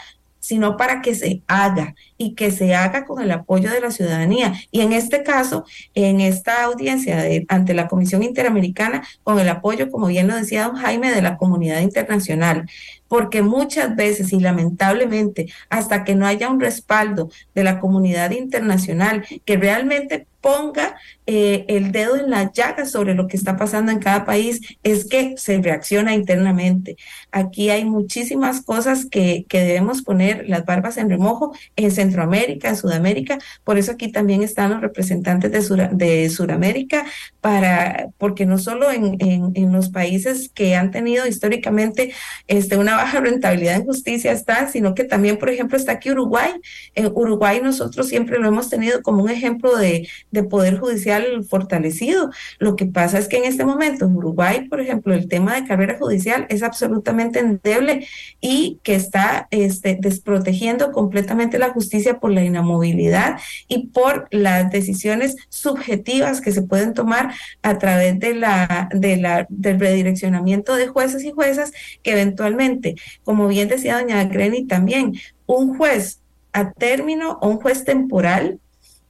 sino 0.47 0.77
para 0.77 1.01
que 1.01 1.13
se 1.13 1.41
haga 1.47 1.93
y 2.17 2.33
que 2.33 2.51
se 2.51 2.73
haga 2.73 3.03
con 3.03 3.21
el 3.21 3.31
apoyo 3.31 3.69
de 3.69 3.81
la 3.81 3.91
ciudadanía. 3.91 4.53
Y 4.71 4.79
en 4.79 4.93
este 4.93 5.21
caso, 5.21 5.65
en 5.93 6.21
esta 6.21 6.63
audiencia 6.63 7.21
ante 7.49 7.73
la 7.73 7.89
Comisión 7.89 8.23
Interamericana, 8.23 9.05
con 9.23 9.41
el 9.41 9.49
apoyo, 9.49 9.91
como 9.91 10.07
bien 10.07 10.29
lo 10.29 10.35
decía 10.35 10.67
don 10.67 10.77
Jaime, 10.77 11.11
de 11.11 11.21
la 11.21 11.35
comunidad 11.35 11.81
internacional 11.81 12.65
porque 13.09 13.41
muchas 13.41 13.95
veces 13.95 14.31
y 14.31 14.39
lamentablemente 14.39 15.51
hasta 15.69 16.05
que 16.05 16.15
no 16.15 16.25
haya 16.25 16.49
un 16.49 16.59
respaldo 16.59 17.29
de 17.53 17.63
la 17.63 17.79
comunidad 17.79 18.31
internacional 18.31 19.25
que 19.45 19.57
realmente 19.57 20.27
ponga 20.41 20.95
eh, 21.27 21.65
el 21.67 21.91
dedo 21.91 22.15
en 22.15 22.29
la 22.29 22.51
llaga 22.51 22.85
sobre 22.85 23.13
lo 23.13 23.27
que 23.27 23.35
está 23.35 23.57
pasando 23.57 23.91
en 23.91 23.99
cada 23.99 24.25
país, 24.25 24.61
es 24.83 25.05
que 25.05 25.35
se 25.37 25.61
reacciona 25.61 26.15
internamente. 26.15 26.95
Aquí 27.31 27.69
hay 27.69 27.83
muchísimas 27.83 28.61
cosas 28.61 29.05
que, 29.05 29.45
que 29.49 29.59
debemos 29.59 30.01
poner 30.01 30.47
las 30.47 30.65
barbas 30.65 30.97
en 30.97 31.09
remojo 31.09 31.53
en 31.75 31.91
Centroamérica, 31.91 32.69
en 32.69 32.77
Sudamérica, 32.77 33.37
por 33.65 33.77
eso 33.77 33.91
aquí 33.91 34.11
también 34.11 34.41
están 34.41 34.71
los 34.71 34.81
representantes 34.81 35.51
de, 35.51 35.89
de 35.91 36.29
Sudamérica, 36.29 37.05
para, 37.41 38.07
porque 38.17 38.45
no 38.45 38.57
solo 38.57 38.89
en, 38.91 39.17
en, 39.19 39.51
en 39.55 39.71
los 39.73 39.89
países 39.89 40.49
que 40.53 40.75
han 40.75 40.91
tenido 40.91 41.27
históricamente 41.27 42.13
este, 42.47 42.77
una 42.77 42.95
baja 42.95 43.19
rentabilidad 43.21 43.75
en 43.75 43.85
justicia 43.85 44.31
está, 44.31 44.69
sino 44.69 44.95
que 44.95 45.03
también, 45.03 45.37
por 45.37 45.49
ejemplo, 45.49 45.77
está 45.77 45.93
aquí 45.93 46.11
Uruguay. 46.11 46.53
En 46.95 47.07
Uruguay 47.07 47.59
nosotros 47.61 48.07
siempre 48.07 48.39
lo 48.39 48.47
hemos 48.47 48.69
tenido 48.69 49.01
como 49.01 49.23
un 49.23 49.29
ejemplo 49.29 49.75
de, 49.75 50.07
de 50.31 50.43
poder 50.43 50.77
judicial 50.77 51.16
fortalecido. 51.47 52.31
Lo 52.59 52.75
que 52.75 52.85
pasa 52.85 53.17
es 53.17 53.27
que 53.27 53.37
en 53.37 53.45
este 53.45 53.65
momento 53.65 54.05
en 54.05 54.15
Uruguay, 54.15 54.67
por 54.67 54.79
ejemplo, 54.79 55.13
el 55.13 55.27
tema 55.27 55.55
de 55.55 55.67
carrera 55.67 55.97
judicial 55.97 56.45
es 56.49 56.63
absolutamente 56.63 57.39
endeble 57.39 58.07
y 58.41 58.79
que 58.83 58.95
está 58.95 59.47
este, 59.51 59.97
desprotegiendo 59.99 60.91
completamente 60.91 61.59
la 61.59 61.69
justicia 61.69 62.19
por 62.19 62.31
la 62.31 62.43
inamovilidad 62.43 63.39
y 63.67 63.87
por 63.87 64.27
las 64.31 64.71
decisiones 64.71 65.35
subjetivas 65.49 66.41
que 66.41 66.51
se 66.51 66.61
pueden 66.61 66.93
tomar 66.93 67.33
a 67.61 67.77
través 67.77 68.19
de 68.19 68.33
la, 68.33 68.89
de 68.93 69.17
la, 69.17 69.45
del 69.49 69.79
redireccionamiento 69.79 70.75
de 70.75 70.87
jueces 70.87 71.23
y 71.23 71.31
juezas 71.31 71.71
que 72.03 72.11
eventualmente 72.11 72.95
como 73.23 73.47
bien 73.47 73.67
decía 73.67 73.99
doña 73.99 74.23
Greni 74.25 74.65
también, 74.65 75.13
un 75.45 75.77
juez 75.77 76.21
a 76.53 76.71
término 76.71 77.37
o 77.41 77.49
un 77.49 77.57
juez 77.57 77.83
temporal 77.83 78.59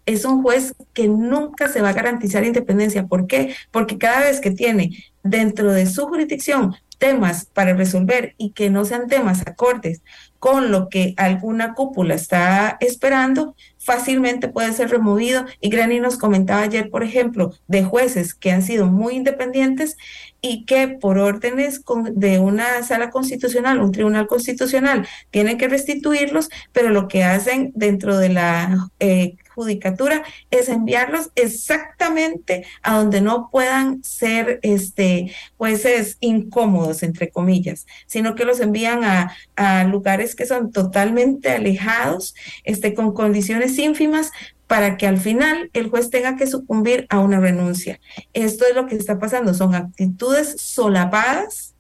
es 0.08 0.26
un 0.26 0.42
juez 0.42 0.74
que 0.94 1.08
nunca 1.08 1.68
se 1.68 1.82
va 1.82 1.90
a 1.90 1.94
garantizar 1.94 2.44
independencia. 2.44 3.06
¿Por 3.06 3.28
qué? 3.28 3.54
Porque 3.72 4.00
cada 4.00 4.22
vez 4.22 4.40
que 4.40 4.52
tiene 4.52 5.04
dentro 5.22 5.74
de 5.74 5.86
su 5.86 6.08
jurisdicción 6.08 6.74
temas 6.98 7.46
para 7.54 7.74
resolver 7.74 8.34
y 8.38 8.52
que 8.52 8.72
no 8.72 8.86
sean 8.86 9.08
temas 9.08 9.46
acordes 9.46 10.02
con 10.40 10.72
lo 10.72 10.90
que 10.90 11.14
alguna 11.18 11.74
cúpula 11.74 12.16
está 12.16 12.78
esperando, 12.80 13.56
fácilmente 13.78 14.48
puede 14.48 14.72
ser 14.74 14.90
removido. 14.90 15.46
Y 15.62 15.70
Granny 15.70 16.00
nos 16.00 16.18
comentaba 16.18 16.62
ayer, 16.62 16.90
por 16.90 17.04
ejemplo, 17.04 17.54
de 17.68 17.84
jueces 17.84 18.34
que 18.34 18.52
han 18.52 18.62
sido 18.62 18.86
muy 18.86 19.16
independientes 19.16 19.98
y 20.42 20.66
que 20.66 20.88
por 20.88 21.18
órdenes 21.18 21.82
de 22.12 22.40
una 22.40 22.82
sala 22.84 23.10
constitucional, 23.10 23.82
un 23.82 23.92
tribunal 23.92 24.28
constitucional, 24.28 25.08
tienen 25.32 25.58
que 25.58 25.68
restituirlos, 25.68 26.50
pero 26.72 26.90
lo 26.90 27.08
que 27.08 27.24
hacen 27.24 27.72
dentro 27.76 28.18
de 28.18 28.30
la 28.30 28.90
eh, 29.00 29.36
judicatura 29.58 30.24
es 30.52 30.70
enviarlos 30.70 31.32
exactamente 31.34 32.64
a 32.84 32.98
donde 32.98 33.22
no 33.22 33.50
puedan 33.52 34.04
ser 34.04 34.60
este 34.62 35.34
jueces 35.58 36.18
incómodos 36.20 37.02
entre 37.02 37.32
comillas, 37.32 37.88
sino 38.06 38.36
que 38.36 38.46
los 38.46 38.60
envían 38.60 39.04
a, 39.04 39.36
a 39.56 39.84
lugares 39.86 40.36
que 40.36 40.46
son 40.46 40.72
totalmente 40.72 41.50
alejados, 41.50 42.36
este 42.66 42.94
con 42.94 43.14
condiciones 43.14 43.80
ínfimas 43.80 44.32
para 44.68 44.96
que 44.98 45.08
al 45.08 45.18
final 45.18 45.72
el 45.74 45.90
juez 45.90 46.12
tenga 46.12 46.36
que 46.36 46.46
sucumbir 46.46 47.08
a 47.10 47.20
una 47.20 47.40
renuncia. 47.40 48.00
Esto 48.34 48.66
es 48.70 48.76
lo 48.76 48.86
que 48.86 48.96
está 48.96 49.18
pasando, 49.18 49.56
son 49.56 49.74
actitudes 49.74 50.62
solapadas 50.62 51.74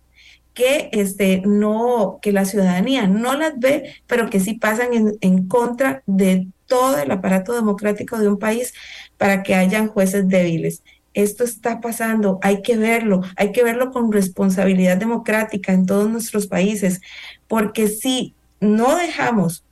que 0.55 0.89
este 0.91 1.43
no 1.45 2.17
que 2.19 2.31
la 2.31 2.45
ciudadanía 2.45 3.07
no 3.07 3.35
las 3.35 3.59
ve, 3.59 3.93
pero 4.07 4.31
que 4.31 4.39
sí 4.39 4.55
pasan 4.55 4.95
en, 4.95 5.17
en 5.21 5.47
contra 5.47 6.01
de 6.07 6.47
todo 6.67 6.97
el 6.99 7.11
aparato 7.11 7.53
democrático 7.53 8.19
de 8.19 8.27
un 8.27 8.37
país 8.37 8.73
para 9.17 9.43
que 9.43 9.55
hayan 9.55 9.87
jueces 9.87 10.27
débiles. 10.27 10.83
esto 11.13 11.43
está 11.43 11.81
pasando, 11.81 12.37
hay 12.43 12.61
que 12.61 12.77
verlo, 12.77 13.21
hay 13.37 13.51
que 13.51 13.63
verlo 13.63 13.91
con 13.91 14.11
responsabilidad 14.11 14.97
democrática 14.97 15.73
en 15.73 15.87
todos 15.87 16.07
nuestros 16.09 16.45
países, 16.45 17.01
porque 17.47 17.87
si 17.87 18.35
no 18.59 18.95
dejamos 18.97 19.63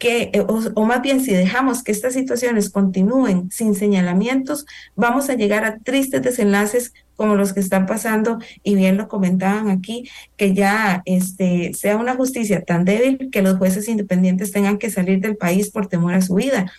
que, 0.00 0.30
eh, 0.32 0.40
o, 0.48 0.86
más 0.86 1.02
bien 1.02 1.20
si 1.20 1.34
dejamos 1.34 1.84
que 1.84 1.92
estas 1.92 2.14
situaciones 2.14 2.70
continúen 2.70 3.50
sin 3.50 3.74
señalamientos, 3.74 4.64
vamos 4.96 5.28
a 5.28 5.34
llegar 5.34 5.64
a 5.66 5.78
tristes 5.78 6.22
desenlaces 6.22 6.94
como 7.16 7.34
los 7.34 7.52
que 7.52 7.60
están 7.60 7.84
pasando, 7.84 8.38
y 8.62 8.76
bien 8.76 8.96
lo 8.96 9.08
comentaban 9.08 9.68
aquí, 9.68 10.08
que 10.38 10.54
ya 10.54 11.02
este, 11.04 11.74
sea 11.74 11.98
una 11.98 12.16
justicia 12.16 12.62
tan 12.64 12.86
débil 12.86 13.28
que 13.30 13.42
los 13.42 13.58
jueces 13.58 13.88
independientes 13.88 14.52
tengan 14.52 14.78
que 14.78 14.90
salir 14.90 15.20
del 15.20 15.36
país 15.36 15.70
por 15.70 15.86
temor 15.86 16.14
a 16.14 16.22
su 16.22 16.34
vida. 16.34 16.72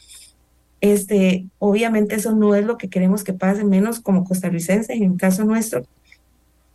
Este, 0.82 1.46
obviamente 1.60 2.16
eso 2.16 2.34
no 2.34 2.56
es 2.56 2.66
lo 2.66 2.80
que 2.80 2.90
queremos 2.90 3.24
que 3.24 3.34
pase, 3.34 3.64
menos 3.64 4.00
como 4.00 4.24
costarricense, 4.24 4.94
en 4.94 5.04
el 5.04 5.18
caso 5.18 5.46
nuestro, 5.46 5.84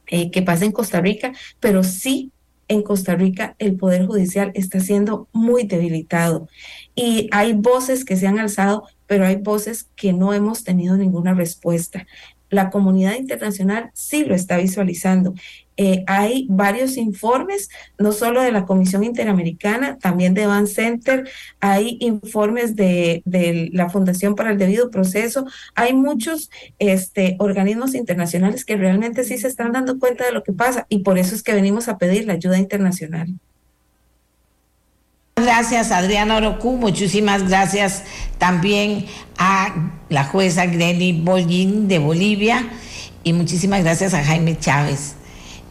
eh, 0.06 0.30
que 0.30 0.42
pase 0.42 0.66
en 0.66 0.72
Costa 0.72 1.00
Rica, 1.00 1.32
pero 1.58 1.82
sí 1.82 2.30
en 2.68 2.82
Costa 2.82 3.14
Rica 3.14 3.54
el 3.58 3.76
Poder 3.76 4.06
Judicial 4.06 4.50
está 4.54 4.80
siendo 4.80 5.28
muy 5.32 5.64
debilitado 5.64 6.48
y 6.94 7.28
hay 7.32 7.52
voces 7.52 8.04
que 8.04 8.16
se 8.16 8.26
han 8.26 8.38
alzado, 8.38 8.84
pero 9.06 9.24
hay 9.26 9.36
voces 9.36 9.88
que 9.96 10.12
no 10.12 10.32
hemos 10.34 10.64
tenido 10.64 10.96
ninguna 10.96 11.34
respuesta 11.34 12.06
la 12.48 12.70
comunidad 12.70 13.16
internacional 13.16 13.90
sí 13.94 14.24
lo 14.24 14.34
está 14.34 14.56
visualizando. 14.58 15.34
Eh, 15.76 16.04
hay 16.06 16.46
varios 16.48 16.96
informes, 16.96 17.68
no 17.98 18.12
solo 18.12 18.42
de 18.42 18.52
la 18.52 18.64
Comisión 18.64 19.04
Interamericana, 19.04 19.98
también 19.98 20.34
de 20.34 20.46
Van 20.46 20.66
Center, 20.66 21.28
hay 21.60 21.98
informes 22.00 22.76
de, 22.76 23.22
la 23.72 23.90
Fundación 23.90 24.34
para 24.34 24.50
el 24.50 24.58
Debido 24.58 24.90
Proceso, 24.90 25.46
hay 25.74 25.92
muchos 25.92 26.50
este, 26.78 27.36
organismos 27.38 27.94
internacionales 27.94 28.64
que 28.64 28.76
realmente 28.76 29.24
sí 29.24 29.38
se 29.38 29.48
están 29.48 29.72
dando 29.72 29.98
cuenta 29.98 30.24
de 30.24 30.32
lo 30.32 30.42
que 30.42 30.52
pasa 30.52 30.86
y 30.88 31.00
por 31.00 31.18
eso 31.18 31.34
es 31.34 31.42
que 31.42 31.54
venimos 31.54 31.88
a 31.88 31.98
pedir 31.98 32.26
la 32.26 32.34
ayuda 32.34 32.58
internacional. 32.58 33.28
Gracias, 35.36 35.92
Adriana 35.92 36.36
Orocu. 36.36 36.78
Muchísimas 36.78 37.46
gracias 37.46 38.04
también 38.38 39.04
a 39.36 39.92
la 40.08 40.24
jueza 40.24 40.64
Greni 40.64 41.12
Bollín 41.12 41.88
de 41.88 41.98
Bolivia 41.98 42.70
y 43.22 43.32
muchísimas 43.32 43.82
gracias 43.82 44.14
a 44.14 44.24
Jaime 44.24 44.56
Chávez, 44.58 45.15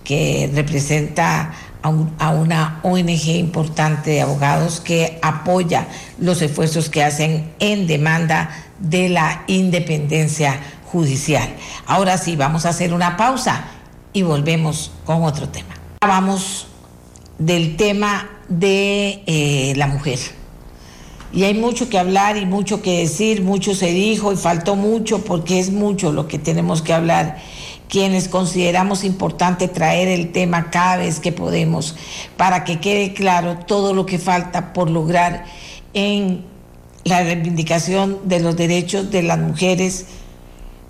que 0.05 0.49
representa 0.53 1.51
a, 1.81 2.29
una 2.31 2.79
ONG 2.83 3.27
importante 3.35 4.11
de 4.11 4.21
abogados 4.21 4.79
que 4.79 5.19
apoya 5.21 5.87
los 6.19 6.41
esfuerzos 6.41 6.89
que 6.89 7.03
hacen 7.03 7.53
en 7.59 7.85
demanda 7.87 8.49
de 8.79 9.09
la 9.09 9.43
independencia 9.47 10.59
judicial. 10.85 11.47
Ahora 11.85 12.17
sí, 12.17 12.35
vamos 12.35 12.65
a 12.65 12.69
hacer 12.69 12.93
una 12.93 13.17
pausa 13.17 13.65
y 14.13 14.21
volvemos 14.21 14.91
con 15.05 15.23
otro 15.23 15.49
tema. 15.49 15.75
Vamos 16.01 16.67
del 17.37 17.75
tema 17.75 18.29
de 18.47 19.23
eh, 19.25 19.73
la 19.75 19.87
mujer. 19.87 20.19
Y 21.33 21.43
hay 21.43 21.53
mucho 21.53 21.89
que 21.89 21.99
hablar 21.99 22.37
y 22.37 22.45
mucho 22.45 22.81
que 22.81 22.99
decir, 22.99 23.43
mucho 23.43 23.75
se 23.75 23.91
dijo 23.91 24.31
y 24.31 24.37
faltó 24.37 24.75
mucho 24.75 25.25
porque 25.25 25.59
es 25.59 25.69
mucho 25.69 26.13
lo 26.13 26.27
que 26.27 26.39
tenemos 26.39 26.81
que 26.81 26.93
hablar 26.93 27.37
quienes 27.89 28.27
consideramos 28.27 29.03
importante 29.03 29.67
traer 29.67 30.07
el 30.07 30.31
tema 30.31 30.69
cada 30.71 30.97
vez 30.97 31.19
que 31.19 31.31
podemos 31.31 31.95
para 32.37 32.63
que 32.63 32.79
quede 32.79 33.13
claro 33.13 33.59
todo 33.65 33.93
lo 33.93 34.05
que 34.05 34.19
falta 34.19 34.73
por 34.73 34.89
lograr 34.89 35.45
en 35.93 36.45
la 37.03 37.23
reivindicación 37.23 38.19
de 38.25 38.39
los 38.39 38.57
derechos 38.57 39.11
de 39.11 39.23
las 39.23 39.37
mujeres. 39.37 40.05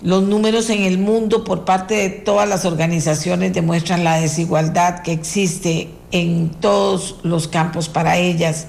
Los 0.02 0.22
números 0.22 0.70
en 0.70 0.82
el 0.82 0.98
mundo 0.98 1.44
por 1.44 1.64
parte 1.64 1.94
de 1.94 2.10
todas 2.10 2.48
las 2.48 2.64
organizaciones 2.64 3.52
demuestran 3.52 4.04
la 4.04 4.16
desigualdad 4.16 5.02
que 5.02 5.12
existe 5.12 5.90
en 6.12 6.50
todos 6.50 7.16
los 7.22 7.48
campos 7.48 7.88
para 7.88 8.16
ellas, 8.16 8.66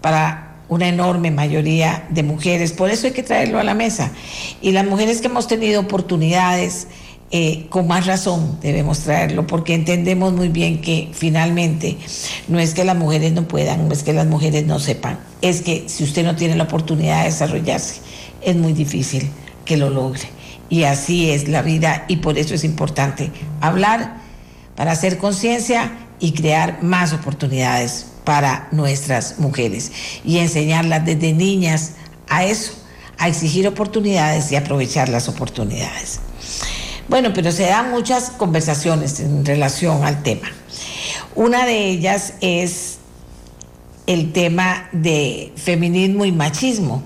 para 0.00 0.48
una 0.68 0.88
enorme 0.88 1.30
mayoría 1.30 2.06
de 2.10 2.22
mujeres. 2.22 2.72
Por 2.72 2.90
eso 2.90 3.06
hay 3.06 3.12
que 3.12 3.22
traerlo 3.22 3.58
a 3.58 3.64
la 3.64 3.74
mesa. 3.74 4.12
Y 4.60 4.72
las 4.72 4.86
mujeres 4.86 5.20
que 5.20 5.28
hemos 5.28 5.46
tenido 5.46 5.80
oportunidades, 5.80 6.88
eh, 7.30 7.66
con 7.68 7.86
más 7.86 8.06
razón 8.06 8.58
debemos 8.62 9.00
traerlo, 9.00 9.46
porque 9.46 9.74
entendemos 9.74 10.32
muy 10.32 10.48
bien 10.48 10.80
que 10.80 11.10
finalmente 11.12 11.98
no 12.48 12.58
es 12.58 12.72
que 12.72 12.84
las 12.84 12.96
mujeres 12.96 13.32
no 13.32 13.46
puedan, 13.46 13.86
no 13.86 13.92
es 13.92 14.02
que 14.02 14.14
las 14.14 14.26
mujeres 14.26 14.64
no 14.64 14.78
sepan, 14.78 15.18
es 15.42 15.60
que 15.60 15.84
si 15.88 16.04
usted 16.04 16.24
no 16.24 16.36
tiene 16.36 16.56
la 16.56 16.64
oportunidad 16.64 17.20
de 17.20 17.30
desarrollarse, 17.30 18.00
es 18.40 18.56
muy 18.56 18.72
difícil 18.72 19.28
que 19.66 19.76
lo 19.76 19.90
logre. 19.90 20.22
Y 20.70 20.84
así 20.84 21.30
es 21.30 21.48
la 21.48 21.62
vida 21.62 22.04
y 22.08 22.16
por 22.16 22.38
eso 22.38 22.54
es 22.54 22.64
importante 22.64 23.30
hablar 23.60 24.18
para 24.74 24.92
hacer 24.92 25.18
conciencia 25.18 25.92
y 26.20 26.32
crear 26.32 26.82
más 26.82 27.12
oportunidades 27.12 28.06
para 28.24 28.68
nuestras 28.72 29.38
mujeres 29.38 29.92
y 30.24 30.38
enseñarlas 30.38 31.04
desde 31.04 31.32
niñas 31.32 31.92
a 32.28 32.44
eso, 32.44 32.72
a 33.18 33.28
exigir 33.28 33.66
oportunidades 33.66 34.50
y 34.52 34.56
aprovechar 34.56 35.08
las 35.08 35.28
oportunidades. 35.28 36.20
Bueno, 37.08 37.32
pero 37.32 37.52
se 37.52 37.64
dan 37.64 37.90
muchas 37.90 38.30
conversaciones 38.30 39.18
en 39.20 39.44
relación 39.44 40.04
al 40.04 40.22
tema. 40.22 40.48
Una 41.34 41.64
de 41.64 41.88
ellas 41.88 42.34
es 42.40 42.98
el 44.06 44.32
tema 44.32 44.88
de 44.92 45.52
feminismo 45.56 46.26
y 46.26 46.32
machismo. 46.32 47.02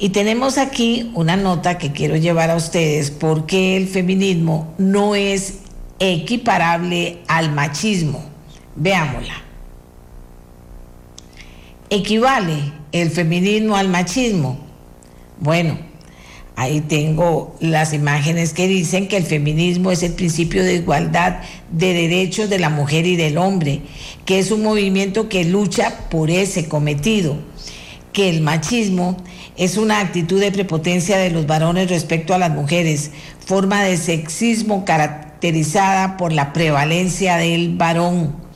Y 0.00 0.10
tenemos 0.10 0.58
aquí 0.58 1.12
una 1.14 1.36
nota 1.36 1.78
que 1.78 1.92
quiero 1.92 2.16
llevar 2.16 2.50
a 2.50 2.56
ustedes 2.56 3.10
porque 3.10 3.76
el 3.76 3.88
feminismo 3.88 4.74
no 4.78 5.14
es 5.14 5.58
equiparable 6.00 7.20
al 7.28 7.52
machismo. 7.52 8.24
Veámosla. 8.74 9.34
¿Equivale 11.90 12.72
el 12.92 13.10
feminismo 13.10 13.76
al 13.76 13.88
machismo? 13.88 14.58
Bueno, 15.40 15.87
ahí 16.58 16.80
tengo 16.80 17.54
las 17.60 17.94
imágenes 17.94 18.52
que 18.52 18.66
dicen 18.66 19.06
que 19.06 19.16
el 19.16 19.22
feminismo 19.22 19.92
es 19.92 20.02
el 20.02 20.14
principio 20.14 20.64
de 20.64 20.74
igualdad 20.74 21.36
de 21.70 21.92
derechos 21.92 22.50
de 22.50 22.58
la 22.58 22.68
mujer 22.68 23.06
y 23.06 23.14
del 23.14 23.38
hombre, 23.38 23.82
que 24.24 24.40
es 24.40 24.50
un 24.50 24.64
movimiento 24.64 25.28
que 25.28 25.44
lucha 25.44 26.08
por 26.10 26.30
ese 26.30 26.68
cometido, 26.68 27.36
que 28.12 28.28
el 28.28 28.40
machismo 28.40 29.16
es 29.56 29.76
una 29.76 30.00
actitud 30.00 30.40
de 30.40 30.50
prepotencia 30.50 31.16
de 31.16 31.30
los 31.30 31.46
varones 31.46 31.90
respecto 31.90 32.34
a 32.34 32.38
las 32.38 32.50
mujeres, 32.50 33.12
forma 33.38 33.84
de 33.84 33.96
sexismo 33.96 34.84
caracterizada 34.84 36.16
por 36.16 36.32
la 36.32 36.52
prevalencia 36.52 37.36
del 37.36 37.76
varón 37.76 38.47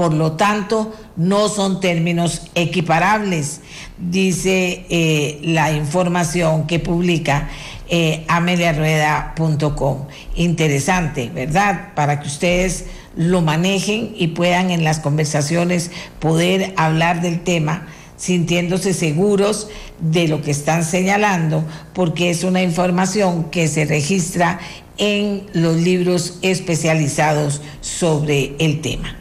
por 0.00 0.14
lo 0.14 0.32
tanto, 0.32 0.94
no 1.16 1.50
son 1.50 1.78
términos 1.78 2.46
equiparables, 2.54 3.60
dice 3.98 4.86
eh, 4.88 5.38
la 5.42 5.72
información 5.72 6.66
que 6.66 6.78
publica 6.78 7.50
eh, 7.86 8.24
ameliarueda.com. 8.26 10.06
Interesante, 10.36 11.30
¿verdad? 11.34 11.92
Para 11.94 12.18
que 12.18 12.28
ustedes 12.28 12.86
lo 13.14 13.42
manejen 13.42 14.14
y 14.16 14.28
puedan 14.28 14.70
en 14.70 14.84
las 14.84 15.00
conversaciones 15.00 15.90
poder 16.18 16.72
hablar 16.78 17.20
del 17.20 17.44
tema 17.44 17.86
sintiéndose 18.16 18.94
seguros 18.94 19.68
de 19.98 20.28
lo 20.28 20.40
que 20.40 20.52
están 20.52 20.82
señalando, 20.82 21.62
porque 21.92 22.30
es 22.30 22.42
una 22.42 22.62
información 22.62 23.50
que 23.50 23.68
se 23.68 23.84
registra 23.84 24.60
en 24.96 25.42
los 25.52 25.76
libros 25.76 26.38
especializados 26.40 27.60
sobre 27.82 28.54
el 28.60 28.80
tema. 28.80 29.19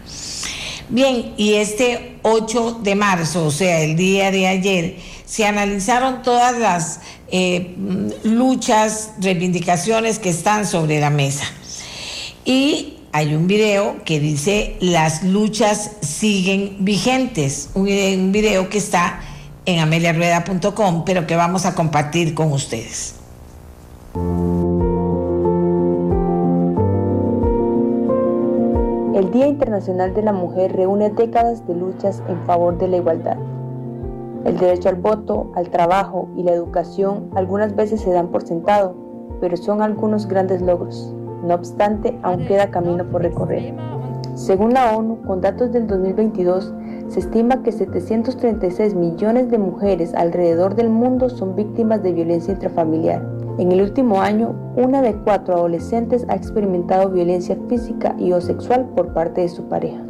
Bien, 0.89 1.33
y 1.37 1.53
este 1.53 2.17
8 2.23 2.79
de 2.81 2.95
marzo, 2.95 3.45
o 3.45 3.51
sea, 3.51 3.81
el 3.81 3.95
día 3.95 4.31
de 4.31 4.47
ayer, 4.47 4.97
se 5.23 5.45
analizaron 5.45 6.23
todas 6.23 6.57
las 6.57 7.01
eh, 7.27 7.75
luchas, 8.23 9.11
reivindicaciones 9.19 10.17
que 10.17 10.29
están 10.29 10.65
sobre 10.65 10.99
la 10.99 11.11
mesa. 11.11 11.45
Y 12.43 12.97
hay 13.11 13.35
un 13.35 13.45
video 13.45 14.03
que 14.03 14.19
dice 14.19 14.77
las 14.79 15.23
luchas 15.23 15.91
siguen 16.01 16.77
vigentes, 16.79 17.69
un, 17.75 17.87
un 17.87 18.31
video 18.31 18.69
que 18.69 18.79
está 18.79 19.21
en 19.67 19.79
ameliarueda.com, 19.79 21.05
pero 21.05 21.27
que 21.27 21.35
vamos 21.35 21.65
a 21.65 21.75
compartir 21.75 22.33
con 22.33 22.51
ustedes. 22.51 23.13
El 29.19 29.31
Día 29.31 29.47
Internacional 29.47 30.13
de 30.13 30.21
la 30.21 30.31
Mujer 30.31 30.71
reúne 30.71 31.09
décadas 31.09 31.67
de 31.67 31.75
luchas 31.75 32.23
en 32.29 32.39
favor 32.45 32.77
de 32.77 32.87
la 32.87 32.95
igualdad. 32.95 33.35
El 34.45 34.57
derecho 34.57 34.87
al 34.87 34.95
voto, 34.95 35.51
al 35.57 35.69
trabajo 35.69 36.29
y 36.37 36.43
la 36.43 36.53
educación 36.53 37.29
algunas 37.35 37.75
veces 37.75 37.99
se 37.99 38.11
dan 38.11 38.29
por 38.29 38.43
sentado, 38.43 38.95
pero 39.41 39.57
son 39.57 39.81
algunos 39.81 40.25
grandes 40.25 40.61
logros. 40.61 41.13
No 41.43 41.53
obstante, 41.53 42.17
aún 42.23 42.45
queda 42.45 42.71
camino 42.71 43.03
por 43.09 43.21
recorrer. 43.21 43.75
Según 44.35 44.73
la 44.73 44.95
ONU, 44.95 45.21
con 45.23 45.41
datos 45.41 45.73
del 45.73 45.85
2022, 45.87 46.73
se 47.09 47.19
estima 47.19 47.61
que 47.61 47.73
736 47.73 48.95
millones 48.95 49.51
de 49.51 49.57
mujeres 49.57 50.13
alrededor 50.15 50.75
del 50.75 50.89
mundo 50.89 51.27
son 51.27 51.57
víctimas 51.57 52.01
de 52.03 52.13
violencia 52.13 52.53
intrafamiliar 52.53 53.38
En 53.59 53.73
el 53.73 53.81
último 53.81 54.21
año, 54.21 54.55
una 54.77 55.01
de 55.01 55.13
cuatro 55.13 55.55
adolescentes 55.55 56.25
ha 56.29 56.35
experimentado 56.35 57.09
violencia 57.09 57.57
física 57.67 58.15
y 58.17 58.31
o 58.31 58.39
sexual 58.39 58.85
por 58.95 59.13
parte 59.13 59.41
de 59.41 59.49
su 59.49 59.63
pareja. 59.63 60.01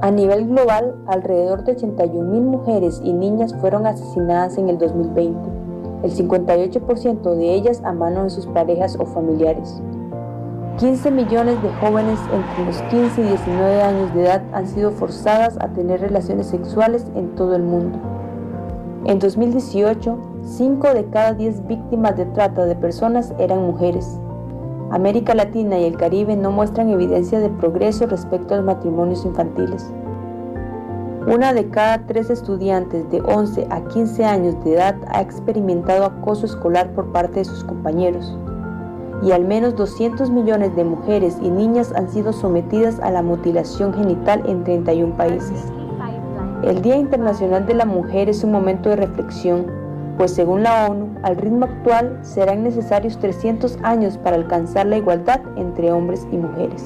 A 0.00 0.10
nivel 0.10 0.48
global, 0.48 0.96
alrededor 1.06 1.62
de 1.62 1.76
81.000 1.76 2.40
mujeres 2.40 3.00
y 3.04 3.12
niñas 3.12 3.54
fueron 3.60 3.86
asesinadas 3.86 4.58
en 4.58 4.68
el 4.68 4.78
2020, 4.78 5.38
el 6.02 6.10
58% 6.10 7.36
de 7.36 7.54
ellas 7.54 7.80
a 7.84 7.92
manos 7.92 8.24
de 8.24 8.30
sus 8.30 8.46
parejas 8.48 8.96
o 8.98 9.06
familiares. 9.06 9.80
15 10.78 11.12
millones 11.12 11.62
de 11.62 11.68
jóvenes 11.74 12.18
entre 12.32 12.64
los 12.64 12.82
15 12.90 13.20
y 13.20 13.24
19 13.24 13.82
años 13.82 14.14
de 14.14 14.22
edad 14.24 14.42
han 14.52 14.66
sido 14.66 14.90
forzadas 14.90 15.56
a 15.60 15.68
tener 15.68 16.00
relaciones 16.00 16.48
sexuales 16.48 17.06
en 17.14 17.36
todo 17.36 17.54
el 17.54 17.62
mundo. 17.62 18.00
En 19.04 19.20
2018, 19.20 20.29
5 20.42 20.94
de 20.94 21.04
cada 21.06 21.34
10 21.34 21.66
víctimas 21.66 22.16
de 22.16 22.26
trata 22.26 22.64
de 22.64 22.74
personas 22.74 23.34
eran 23.38 23.62
mujeres. 23.66 24.18
América 24.90 25.34
Latina 25.34 25.78
y 25.78 25.84
el 25.84 25.96
Caribe 25.96 26.36
no 26.36 26.50
muestran 26.50 26.88
evidencia 26.88 27.38
de 27.38 27.50
progreso 27.50 28.06
respecto 28.06 28.54
a 28.54 28.56
los 28.56 28.66
matrimonios 28.66 29.24
infantiles. 29.24 29.92
Una 31.26 31.52
de 31.52 31.68
cada 31.68 32.06
tres 32.06 32.30
estudiantes 32.30 33.08
de 33.10 33.20
11 33.20 33.66
a 33.70 33.82
15 33.82 34.24
años 34.24 34.64
de 34.64 34.74
edad 34.74 34.96
ha 35.08 35.20
experimentado 35.20 36.04
acoso 36.04 36.46
escolar 36.46 36.92
por 36.94 37.12
parte 37.12 37.40
de 37.40 37.44
sus 37.44 37.62
compañeros 37.62 38.36
y 39.22 39.32
al 39.32 39.44
menos 39.44 39.76
200 39.76 40.30
millones 40.30 40.74
de 40.76 40.84
mujeres 40.84 41.36
y 41.42 41.50
niñas 41.50 41.92
han 41.94 42.08
sido 42.08 42.32
sometidas 42.32 42.98
a 43.00 43.10
la 43.10 43.22
mutilación 43.22 43.92
genital 43.92 44.42
en 44.46 44.64
31 44.64 45.14
países. 45.16 45.66
El 46.62 46.82
Día 46.82 46.96
Internacional 46.96 47.66
de 47.66 47.74
la 47.74 47.84
Mujer 47.84 48.28
es 48.28 48.44
un 48.44 48.52
momento 48.52 48.88
de 48.88 48.96
reflexión, 48.96 49.66
pues 50.20 50.34
según 50.34 50.64
la 50.64 50.84
ONU, 50.84 51.18
al 51.22 51.34
ritmo 51.34 51.64
actual 51.64 52.20
serán 52.20 52.62
necesarios 52.62 53.18
300 53.20 53.78
años 53.82 54.18
para 54.18 54.36
alcanzar 54.36 54.84
la 54.84 54.98
igualdad 54.98 55.40
entre 55.56 55.92
hombres 55.92 56.26
y 56.30 56.36
mujeres. 56.36 56.82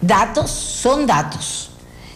Datos 0.00 0.52
son 0.52 1.08
datos. 1.08 1.72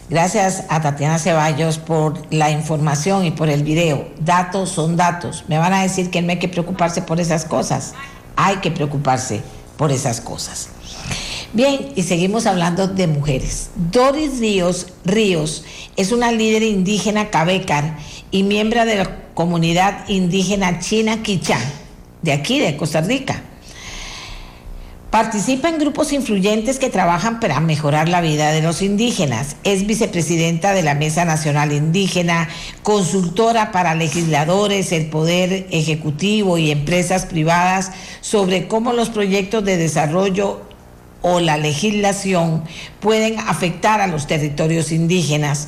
Gracias 0.09 0.63
a 0.69 0.81
Tatiana 0.81 1.19
Ceballos 1.19 1.77
por 1.77 2.13
la 2.33 2.51
información 2.51 3.25
y 3.25 3.31
por 3.31 3.49
el 3.49 3.65
video. 3.65 4.07
Datos 4.21 4.69
son 4.69 4.95
datos. 4.95 5.43
Me 5.49 5.57
van 5.57 5.73
a 5.73 5.81
decir 5.81 6.09
que 6.09 6.21
no 6.21 6.29
hay 6.29 6.39
que 6.39 6.47
preocuparse 6.47 7.01
por 7.01 7.19
esas 7.19 7.43
cosas. 7.43 7.95
Hay 8.37 8.59
que 8.59 8.71
preocuparse 8.71 9.41
por 9.75 9.91
esas 9.91 10.21
cosas. 10.21 10.69
Bien, 11.51 11.93
y 11.95 12.03
seguimos 12.03 12.45
hablando 12.45 12.87
de 12.87 13.07
mujeres. 13.07 13.71
Doris 13.91 14.39
Ríos 14.39 14.87
Ríos 15.03 15.63
es 15.97 16.11
una 16.11 16.31
líder 16.31 16.61
indígena 16.61 17.31
cabecar 17.31 17.97
y 18.29 18.43
miembro 18.43 18.85
de 18.85 18.97
la 18.97 19.17
comunidad 19.33 20.07
indígena 20.07 20.79
China 20.79 21.23
Quichán, 21.23 21.61
de 22.21 22.33
aquí, 22.33 22.59
de 22.59 22.77
Costa 22.77 23.01
Rica. 23.01 23.41
Participa 25.09 25.69
en 25.69 25.79
grupos 25.79 26.13
influyentes 26.13 26.77
que 26.77 26.91
trabajan 26.91 27.39
para 27.39 27.59
mejorar 27.61 28.09
la 28.09 28.21
vida 28.21 28.51
de 28.51 28.61
los 28.61 28.83
indígenas. 28.83 29.55
Es 29.63 29.87
vicepresidenta 29.87 30.73
de 30.73 30.83
la 30.83 30.93
Mesa 30.93 31.25
Nacional 31.25 31.71
Indígena, 31.71 32.47
consultora 32.83 33.71
para 33.71 33.95
legisladores, 33.95 34.91
el 34.91 35.07
Poder 35.07 35.65
Ejecutivo 35.71 36.59
y 36.59 36.69
empresas 36.69 37.25
privadas 37.25 37.91
sobre 38.21 38.67
cómo 38.67 38.93
los 38.93 39.09
proyectos 39.09 39.65
de 39.65 39.77
desarrollo 39.77 40.68
o 41.21 41.39
la 41.39 41.57
legislación 41.57 42.63
pueden 42.99 43.39
afectar 43.39 44.01
a 44.01 44.07
los 44.07 44.27
territorios 44.27 44.91
indígenas. 44.91 45.67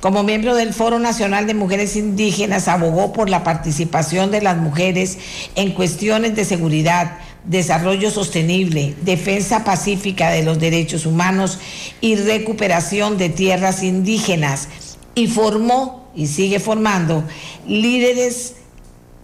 Como 0.00 0.22
miembro 0.22 0.54
del 0.54 0.72
Foro 0.72 0.98
Nacional 0.98 1.46
de 1.46 1.54
Mujeres 1.54 1.96
Indígenas, 1.96 2.68
abogó 2.68 3.12
por 3.12 3.28
la 3.28 3.42
participación 3.42 4.30
de 4.30 4.42
las 4.42 4.56
mujeres 4.56 5.18
en 5.56 5.72
cuestiones 5.72 6.36
de 6.36 6.44
seguridad, 6.44 7.18
desarrollo 7.44 8.10
sostenible, 8.10 8.94
defensa 9.02 9.64
pacífica 9.64 10.30
de 10.30 10.44
los 10.44 10.58
derechos 10.58 11.06
humanos 11.06 11.58
y 12.00 12.16
recuperación 12.16 13.18
de 13.18 13.28
tierras 13.30 13.82
indígenas 13.82 14.68
y 15.14 15.26
formó 15.26 16.08
y 16.14 16.28
sigue 16.28 16.60
formando 16.60 17.24
líderes 17.66 18.54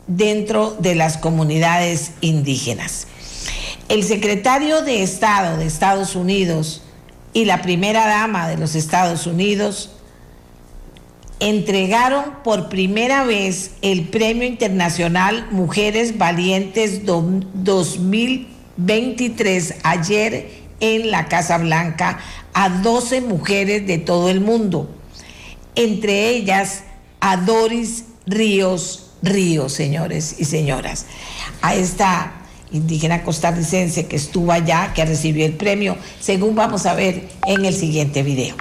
dentro 0.06 0.76
de 0.80 0.96
las 0.96 1.16
comunidades 1.16 2.12
indígenas. 2.20 3.06
El 3.90 4.02
secretario 4.04 4.80
de 4.82 5.02
Estado 5.02 5.56
de 5.56 5.66
Estados 5.66 6.14
Unidos 6.14 6.82
y 7.32 7.44
la 7.44 7.60
primera 7.60 8.06
dama 8.06 8.48
de 8.48 8.56
los 8.56 8.76
Estados 8.76 9.26
Unidos 9.26 9.90
entregaron 11.40 12.36
por 12.44 12.68
primera 12.68 13.24
vez 13.24 13.72
el 13.82 14.08
Premio 14.08 14.46
Internacional 14.46 15.48
Mujeres 15.50 16.18
Valientes 16.18 17.04
2023 17.04 19.74
ayer 19.82 20.52
en 20.78 21.10
la 21.10 21.26
Casa 21.26 21.58
Blanca 21.58 22.20
a 22.54 22.68
12 22.68 23.22
mujeres 23.22 23.88
de 23.88 23.98
todo 23.98 24.30
el 24.30 24.40
mundo, 24.40 24.88
entre 25.74 26.28
ellas 26.28 26.84
a 27.18 27.38
Doris 27.38 28.04
Ríos 28.24 29.08
Ríos, 29.22 29.72
señores 29.72 30.36
y 30.38 30.44
señoras, 30.44 31.06
a 31.60 31.74
esta 31.74 32.39
indígena 32.72 33.22
costarricense 33.22 34.06
que 34.06 34.16
estuvo 34.16 34.52
allá, 34.52 34.92
que 34.94 35.04
recibió 35.04 35.44
el 35.46 35.54
premio, 35.54 35.96
según 36.20 36.54
vamos 36.54 36.86
a 36.86 36.94
ver 36.94 37.28
en 37.46 37.64
el 37.64 37.74
siguiente 37.74 38.22
video. 38.22 38.54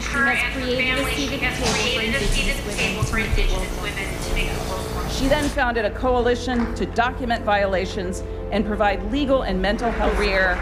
she 0.00 1.44
has 1.44 1.58
created 1.92 2.14
a 2.14 2.26
seat 2.28 2.48
at 2.48 2.64
the 2.64 2.72
table 2.72 3.02
for 3.02 3.18
Indigenous 3.18 3.82
women. 3.82 5.10
She 5.10 5.26
then 5.26 5.48
founded 5.48 5.84
a 5.84 5.90
coalition 5.90 6.74
to 6.76 6.86
document 6.86 7.44
violations 7.44 8.22
and 8.52 8.64
provide 8.64 9.10
legal 9.10 9.42
and 9.42 9.60
mental 9.60 9.90
health 9.90 10.14
career 10.14 10.54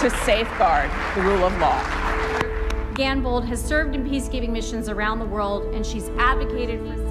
to 0.00 0.10
safeguard 0.24 0.90
the 1.14 1.22
rule 1.22 1.44
of 1.44 1.56
law. 1.58 1.80
Ganbold 2.94 3.44
has 3.46 3.62
served 3.62 3.94
in 3.94 4.04
peacekeeping 4.04 4.50
missions 4.50 4.88
around 4.88 5.18
the 5.18 5.26
world, 5.26 5.74
and 5.74 5.84
she's 5.84 6.08
advocated 6.18 6.80
for 6.80 7.03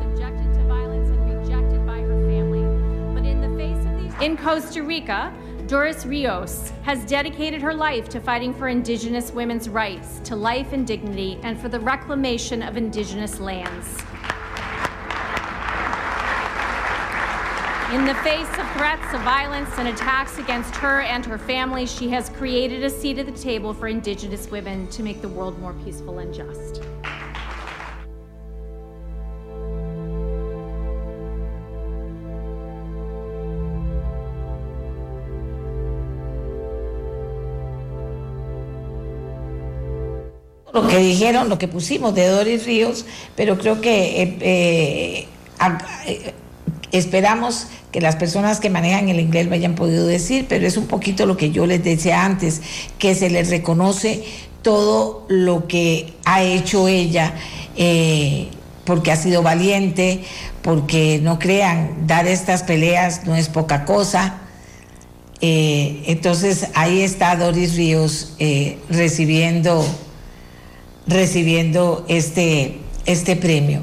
in 4.23 4.37
Costa 4.37 4.81
Rica, 4.81 5.33
Doris 5.67 6.05
Rios 6.05 6.71
has 6.83 7.03
dedicated 7.03 7.61
her 7.61 7.73
life 7.73 8.07
to 8.07 8.21
fighting 8.21 8.53
for 8.53 8.69
Indigenous 8.69 9.33
women's 9.33 9.67
rights 9.67 10.21
to 10.23 10.33
life 10.33 10.71
and 10.71 10.87
dignity 10.87 11.37
and 11.43 11.59
for 11.59 11.67
the 11.67 11.79
reclamation 11.81 12.63
of 12.63 12.77
Indigenous 12.77 13.41
lands. 13.41 13.97
In 17.93 18.05
the 18.05 18.15
face 18.23 18.47
of 18.57 18.71
threats 18.77 19.13
of 19.13 19.19
violence 19.23 19.69
and 19.77 19.89
attacks 19.89 20.37
against 20.37 20.73
her 20.77 21.01
and 21.01 21.25
her 21.25 21.37
family, 21.37 21.85
she 21.85 22.07
has 22.11 22.29
created 22.29 22.81
a 22.81 22.89
seat 22.89 23.17
at 23.17 23.25
the 23.25 23.33
table 23.33 23.73
for 23.73 23.89
Indigenous 23.89 24.49
women 24.49 24.87
to 24.87 25.03
make 25.03 25.21
the 25.21 25.27
world 25.27 25.59
more 25.59 25.73
peaceful 25.83 26.19
and 26.19 26.33
just. 26.33 26.81
Lo 40.73 40.87
que 40.87 40.97
dijeron, 40.97 41.49
lo 41.49 41.59
que 41.59 41.67
pusimos 41.67 42.15
de 42.15 42.27
Doris 42.27 42.65
Ríos, 42.65 43.05
pero 43.35 43.59
creo 43.59 43.79
que 43.79 44.23
eh, 44.23 44.37
eh, 44.41 45.27
eh, 46.07 46.33
esperamos 46.91 47.67
que 47.91 48.01
las 48.01 48.15
personas 48.15 48.59
que 48.59 48.71
manejan 48.71 49.07
el 49.07 49.19
inglés 49.19 49.45
lo 49.45 49.53
hayan 49.53 49.75
podido 49.75 50.07
decir, 50.07 50.47
pero 50.49 50.65
es 50.65 50.75
un 50.75 50.87
poquito 50.87 51.27
lo 51.27 51.37
que 51.37 51.51
yo 51.51 51.67
les 51.67 51.83
decía 51.83 52.25
antes, 52.25 52.61
que 52.97 53.13
se 53.13 53.29
les 53.29 53.51
reconoce 53.51 54.23
todo 54.63 55.25
lo 55.29 55.67
que 55.67 56.13
ha 56.25 56.41
hecho 56.41 56.87
ella, 56.87 57.35
porque 58.83 59.11
ha 59.11 59.15
sido 59.15 59.43
valiente, 59.43 60.23
porque 60.63 61.19
no 61.21 61.37
crean, 61.37 62.07
dar 62.07 62.25
estas 62.25 62.63
peleas 62.63 63.25
no 63.25 63.35
es 63.35 63.47
poca 63.47 63.85
cosa. 63.85 64.39
entonces 65.39 66.69
ahí 66.73 67.01
está 67.01 67.35
Doris 67.35 67.75
Ríos 67.75 68.33
recibiendo 68.89 69.85
recibiendo 71.07 72.05
este, 72.07 72.79
este 73.05 73.35
premio. 73.35 73.81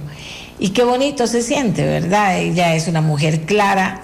Y 0.59 0.71
qué 0.71 0.85
bonito 0.85 1.27
se 1.27 1.43
siente, 1.43 1.85
¿verdad? 1.85 2.39
Ella 2.39 2.75
es 2.75 2.87
una 2.87 3.01
mujer 3.01 3.43
clara, 3.43 4.03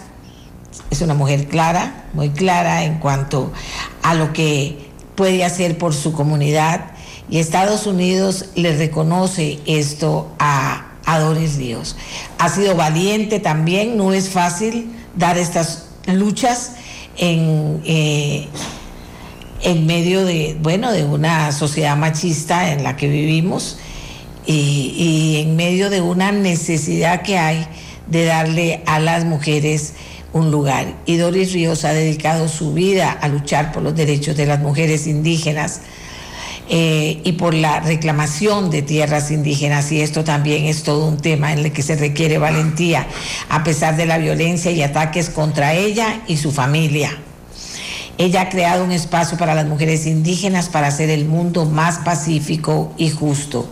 es 0.91 1.03
una 1.03 1.15
mujer 1.15 1.49
clara, 1.49 2.07
muy 2.15 2.31
clara 2.31 2.85
en 2.85 2.99
cuanto 2.99 3.53
a 4.03 4.15
lo 4.15 4.33
que 4.33 4.87
puede 5.15 5.45
hacer 5.45 5.77
por 5.77 5.95
su 5.95 6.13
comunidad. 6.13 6.93
Y 7.29 7.39
Estados 7.39 7.87
Unidos 7.87 8.47
le 8.55 8.77
reconoce 8.77 9.59
esto 9.67 10.33
a, 10.39 10.83
Doris 11.21 11.57
Ríos. 11.57 11.97
Ha 12.39 12.49
sido 12.49 12.75
valiente 12.75 13.39
también, 13.39 13.97
no 13.97 14.13
es 14.13 14.29
fácil 14.29 14.93
dar 15.15 15.39
estas 15.39 15.87
luchas 16.07 16.73
en, 17.17 17.81
eh, 17.85 18.49
en 19.63 19.87
medio 19.87 20.25
de, 20.25 20.57
bueno, 20.61 20.93
de 20.93 21.05
una 21.05 21.53
sociedad 21.53 21.97
machista 21.97 22.73
en 22.73 22.83
la 22.83 22.97
que 22.97 23.09
vivimos 23.09 23.79
y, 24.47 25.43
en 25.43 25.57
medio 25.57 25.91
de 25.91 26.01
una 26.01 26.33
necesidad 26.33 27.23
que 27.23 27.39
hay 27.39 27.67
de 28.07 28.25
darle 28.25 28.83
a 28.87 29.01
las 29.01 29.25
mujeres 29.25 29.95
un 30.33 30.51
lugar. 30.51 30.87
Y 31.07 31.17
Doris 31.17 31.53
Ríos 31.53 31.85
ha 31.85 31.93
dedicado 31.93 32.49
su 32.49 32.73
vida 32.73 33.11
a 33.11 33.29
luchar 33.29 33.73
por 33.73 33.83
los 33.83 33.95
derechos 33.95 34.37
de 34.37 34.47
las 34.47 34.61
mujeres 34.61 35.07
indígenas 35.07 35.81
eh, 36.69 37.21
y 37.25 37.33
por 37.33 37.55
la 37.55 37.81
reclamación 37.81 38.71
de 38.71 38.83
tierras 38.83 39.31
indígenas. 39.31 39.91
Y 39.91 40.01
esto 40.01 40.23
también 40.23 40.67
es 40.67 40.83
todo 40.83 41.07
un 41.07 41.17
tema 41.17 41.53
en 41.53 41.61
el 41.61 41.73
que 41.73 41.83
se 41.83 41.97
requiere 41.97 42.39
valentía, 42.39 43.07
a 43.49 43.65
pesar 43.65 43.97
de 43.97 44.07
la 44.07 44.19
violencia 44.19 44.71
y 44.71 44.83
ataques 44.83 45.31
contra 45.31 45.75
ella 45.75 46.21
y 46.29 46.37
su 46.37 46.53
familia. 46.53 47.19
Ella 48.19 48.43
ha 48.43 48.49
creado 48.49 48.83
un 48.83 48.93
espacio 48.93 49.37
para 49.37 49.55
las 49.55 49.67
mujeres 49.67 50.07
indígenas 50.07 50.71
para 50.71 50.87
hacer 50.87 51.11
el 51.11 51.27
mundo 51.27 51.67
más 51.67 51.99
pacífico 51.99 52.95
y 52.97 53.11
justo. 53.11 53.69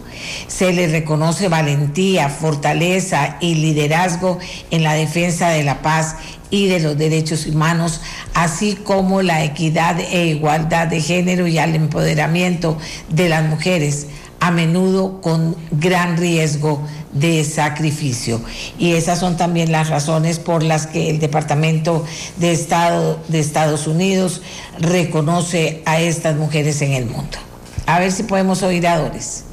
Se 0.48 0.72
le 0.72 0.86
reconoce 0.86 1.48
valentía, 1.48 2.28
fortaleza 2.28 3.38
y 3.40 3.54
liderazgo 3.54 4.38
en 4.70 4.82
la 4.82 4.92
defensa 4.92 5.48
de 5.48 5.64
la 5.64 5.80
paz 5.80 6.16
y 6.50 6.66
de 6.66 6.78
los 6.80 6.98
derechos 6.98 7.46
humanos, 7.46 8.02
así 8.34 8.74
como 8.74 9.22
la 9.22 9.42
equidad 9.44 9.98
e 9.98 10.26
igualdad 10.26 10.88
de 10.88 11.00
género 11.00 11.46
y 11.46 11.56
al 11.56 11.74
empoderamiento 11.74 12.76
de 13.08 13.30
las 13.30 13.44
mujeres, 13.44 14.08
a 14.40 14.50
menudo 14.50 15.20
con 15.20 15.56
gran 15.70 16.16
riesgo 16.16 16.80
de 17.12 17.44
sacrificio. 17.44 18.40
Y 18.78 18.94
esas 18.94 19.18
son 19.18 19.36
también 19.36 19.72
las 19.72 19.88
razones 19.88 20.38
por 20.38 20.62
las 20.62 20.86
que 20.86 21.10
el 21.10 21.18
Departamento 21.18 22.04
de 22.36 22.52
Estado 22.52 23.18
de 23.28 23.40
Estados 23.40 23.86
Unidos 23.86 24.42
reconoce 24.78 25.82
a 25.86 26.00
estas 26.00 26.36
mujeres 26.36 26.82
en 26.82 26.92
el 26.92 27.06
mundo. 27.06 27.38
A 27.86 27.98
ver 27.98 28.12
si 28.12 28.24
podemos 28.24 28.62
oír 28.62 28.86
a 28.86 28.98
Doris. 28.98 29.44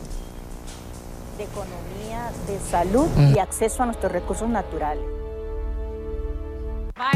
De 1.38 1.44
economía, 1.44 2.32
de 2.48 2.60
salud 2.70 3.08
y 3.18 3.38
mm. 3.38 3.40
acceso 3.40 3.84
a 3.84 3.86
nuestros 3.86 4.12
recursos 4.12 4.50
naturales. 4.50 5.04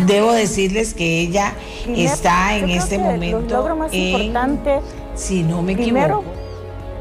Debo 0.05 0.31
decirles 0.31 0.93
que 0.93 1.21
ella 1.21 1.53
está 1.87 2.57
en 2.57 2.69
este 2.69 2.97
momento 2.97 3.75
más 3.75 3.93
importante, 3.93 4.79
si 5.15 5.43
no 5.43 5.61
me 5.61 5.73
equivoco, 5.73 6.23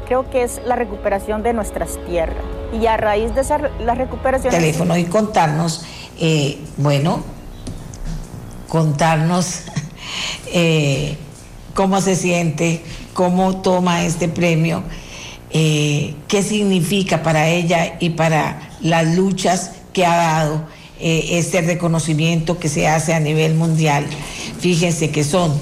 creo 0.05 0.29
que 0.29 0.43
es 0.43 0.61
la 0.65 0.75
recuperación 0.75 1.43
de 1.43 1.53
nuestras 1.53 1.97
tierras. 2.05 2.43
Y 2.79 2.85
a 2.87 2.97
raíz 2.97 3.33
de 3.35 3.41
esa 3.41 3.57
la 3.57 3.95
recuperación... 3.95 4.53
Teléfono 4.53 4.97
y 4.97 5.05
contarnos, 5.05 5.85
eh, 6.19 6.59
bueno, 6.77 7.23
contarnos 8.69 9.61
eh, 10.53 11.17
cómo 11.73 12.01
se 12.01 12.15
siente, 12.15 12.81
cómo 13.13 13.61
toma 13.61 14.05
este 14.05 14.27
premio, 14.27 14.83
eh, 15.51 16.15
qué 16.27 16.43
significa 16.43 17.23
para 17.23 17.49
ella 17.49 17.95
y 17.99 18.11
para 18.11 18.69
las 18.81 19.15
luchas 19.15 19.71
que 19.93 20.05
ha 20.05 20.15
dado 20.15 20.75
este 20.97 21.61
reconocimiento 21.61 22.57
que 22.57 22.69
se 22.69 22.87
hace 22.87 23.13
a 23.13 23.19
nivel 23.19 23.53
mundial. 23.53 24.05
Fíjense 24.59 25.11
que 25.11 25.25
son 25.25 25.53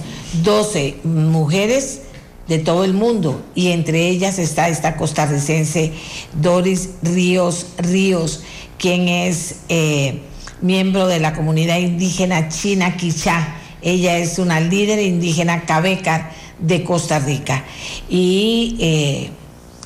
12 0.44 0.98
mujeres 1.04 2.03
de 2.48 2.60
todo 2.60 2.84
el 2.84 2.94
mundo 2.94 3.42
y 3.56 3.72
entre 3.72 4.10
ellas 4.10 4.38
está 4.38 4.68
esta 4.68 4.98
costarricense 4.98 5.94
Doris 6.34 6.90
Ríos 7.02 7.68
Ríos, 7.78 8.44
quien 8.78 9.08
es 9.08 9.62
eh, 9.70 10.22
miembro 10.62 11.08
de 11.08 11.20
la 11.20 11.34
comunidad 11.34 11.78
indígena 11.78 12.50
China 12.50 12.98
Quichá. 12.98 13.56
Ella 13.82 14.18
es 14.18 14.40
una 14.40 14.60
líder 14.60 15.00
indígena 15.00 15.66
cabecar 15.66 16.32
de 16.60 16.84
Costa 16.84 17.20
Rica. 17.20 17.64
Y 18.10 18.78
eh, 18.80 19.32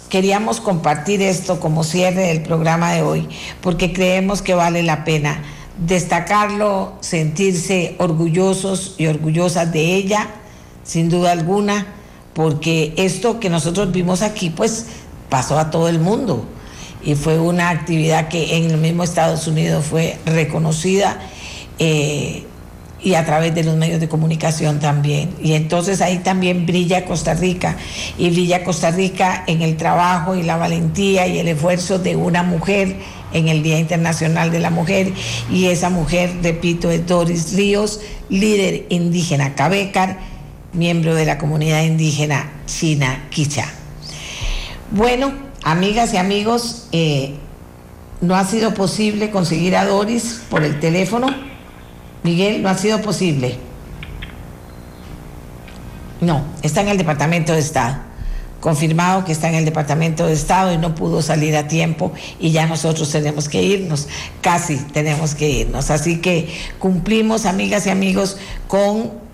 Queríamos 0.10 0.62
compartir 0.62 1.22
esto 1.22 1.60
como 1.60 1.84
cierre 1.84 2.28
del 2.28 2.42
programa 2.42 2.94
de 2.94 3.02
hoy 3.02 3.28
porque 3.62 3.92
creemos 3.92 4.42
que 4.42 4.54
vale 4.54 4.82
la 4.82 5.04
pena 5.04 5.44
destacarlo, 5.86 6.94
sentirse 7.02 7.96
orgullosos 8.00 8.96
y 8.98 9.08
orgullosas 9.08 9.74
de 9.74 9.96
ella, 9.96 10.28
sin 10.84 11.10
duda 11.10 11.34
alguna, 11.34 11.88
porque 12.38 12.94
esto 12.98 13.40
que 13.40 13.50
nosotros 13.50 13.92
vimos 13.92 14.22
aquí 14.22 14.52
pues 14.52 14.86
pasó 15.28 15.58
a 15.58 15.72
todo 15.72 15.90
el 15.90 15.98
mundo 15.98 16.46
y 17.04 17.16
fue 17.16 17.40
una 17.40 17.72
actividad 17.72 18.28
que 18.28 18.58
en 18.58 18.70
el 18.70 18.78
mismo 18.78 19.02
Estados 19.02 19.48
Unidos 19.48 19.86
fue 19.86 20.20
reconocida. 20.24 21.18
Eh, 21.80 22.44
y 23.02 23.14
a 23.14 23.26
través 23.26 23.54
de 23.54 23.64
los 23.64 23.76
medios 23.76 24.00
de 24.00 24.08
comunicación 24.08 24.80
también. 24.80 25.30
Y 25.42 25.54
entonces 25.54 26.02
ahí 26.02 26.18
también 26.18 26.66
brilla 26.66 27.06
Costa 27.06 27.36
Rica 27.36 27.78
y 28.18 28.32
brilla 28.32 28.64
Costa 28.64 28.90
Rica 28.90 29.44
en 29.48 29.62
el 29.62 29.78
trabajo 29.78 30.36
y 30.36 30.42
la 30.42 30.58
valentía 30.58 31.28
y 31.28 31.38
el 31.38 31.48
esfuerzo 31.48 32.00
de 32.00 32.16
una 32.16 32.42
mujer 32.42 32.98
en 33.34 33.48
el 33.48 33.62
Día 33.62 33.80
Internacional 33.80 34.52
de 34.52 34.60
la 34.60 34.72
Mujer 34.72 35.14
y 35.52 35.68
esa 35.68 35.90
mujer, 35.90 36.38
repito, 36.42 36.90
es 36.90 37.06
Doris 37.06 37.54
Ríos, 37.56 38.02
líder 38.30 38.86
indígena 38.90 39.54
Cabecar, 39.54 40.37
miembro 40.74 41.16
de 41.16 41.26
la 41.26 41.38
comunidad 41.38 41.84
indígena 41.84 42.52
China 42.66 43.28
Quicha. 43.30 43.66
Bueno, 44.92 45.34
amigas 45.64 46.14
y 46.14 46.18
amigos, 46.18 46.88
eh, 46.92 47.36
no 48.22 48.36
ha 48.36 48.46
sido 48.46 48.74
posible 48.74 49.30
conseguir 49.30 49.76
a 49.76 49.86
Doris 49.86 50.42
por 50.50 50.64
el 50.64 50.80
teléfono 50.80 51.48
Miguel, 52.28 52.62
no 52.62 52.68
ha 52.68 52.78
sido 52.78 53.02
posible. 53.02 53.56
No, 56.20 56.44
está 56.62 56.82
en 56.82 56.90
el 56.90 56.98
Departamento 56.98 57.54
de 57.54 57.60
Estado. 57.60 58.00
Confirmado 58.60 59.24
que 59.24 59.32
está 59.32 59.48
en 59.48 59.56
el 59.56 59.64
Departamento 59.64 60.26
de 60.26 60.34
Estado 60.34 60.74
y 60.74 60.78
no 60.78 60.94
pudo 60.94 61.22
salir 61.22 61.56
a 61.56 61.70
tiempo 61.70 62.12
y 62.38 62.52
ya 62.52 62.66
nosotros 62.66 63.10
tenemos 63.12 63.48
que 63.48 63.62
irnos, 63.62 64.10
casi 64.42 64.76
tenemos 64.78 65.36
que 65.36 65.50
irnos. 65.50 65.90
Así 65.90 66.20
que 66.20 66.50
cumplimos, 66.80 67.46
amigas 67.46 67.86
y 67.86 67.92
amigos, 67.92 68.38
con 68.68 69.27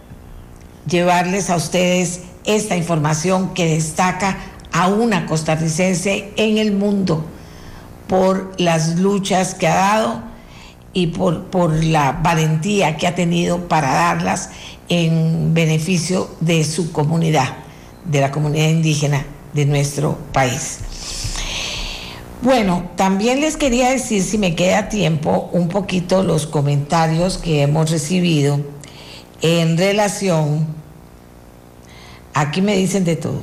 llevarles 0.88 1.50
a 1.50 1.56
ustedes 1.56 2.22
esta 2.46 2.76
información 2.76 3.54
que 3.54 3.66
destaca 3.66 4.38
a 4.72 4.88
una 4.88 5.26
costarricense 5.26 6.32
en 6.36 6.58
el 6.58 6.72
mundo 6.72 7.26
por 8.08 8.60
las 8.60 9.00
luchas 9.00 9.56
que 9.56 9.68
ha 9.68 9.76
dado 9.76 10.22
y 10.94 11.08
por, 11.08 11.46
por 11.46 11.84
la 11.84 12.12
valentía 12.24 12.98
que 12.98 13.08
ha 13.08 13.16
tenido 13.16 13.68
para 13.68 13.94
darlas 13.94 14.50
en 14.90 15.54
beneficio 15.54 16.30
de 16.40 16.64
su 16.64 16.92
comunidad, 16.92 17.50
de 18.06 18.22
la 18.22 18.32
comunidad 18.32 18.70
indígena 18.70 19.26
de 19.54 19.66
nuestro 19.66 20.18
país. 20.32 20.80
Bueno, 22.42 22.90
también 22.98 23.40
les 23.40 23.56
quería 23.56 23.90
decir, 23.90 24.22
si 24.22 24.38
me 24.38 24.54
queda 24.54 24.90
tiempo, 24.90 25.50
un 25.54 25.70
poquito 25.70 26.24
los 26.24 26.46
comentarios 26.46 27.38
que 27.38 27.62
hemos 27.62 27.90
recibido 27.90 28.60
en 29.44 29.78
relación 29.78 30.66
Aquí 32.36 32.64
me 32.64 32.76
dicen 32.76 33.04
de 33.04 33.16
todo. 33.16 33.40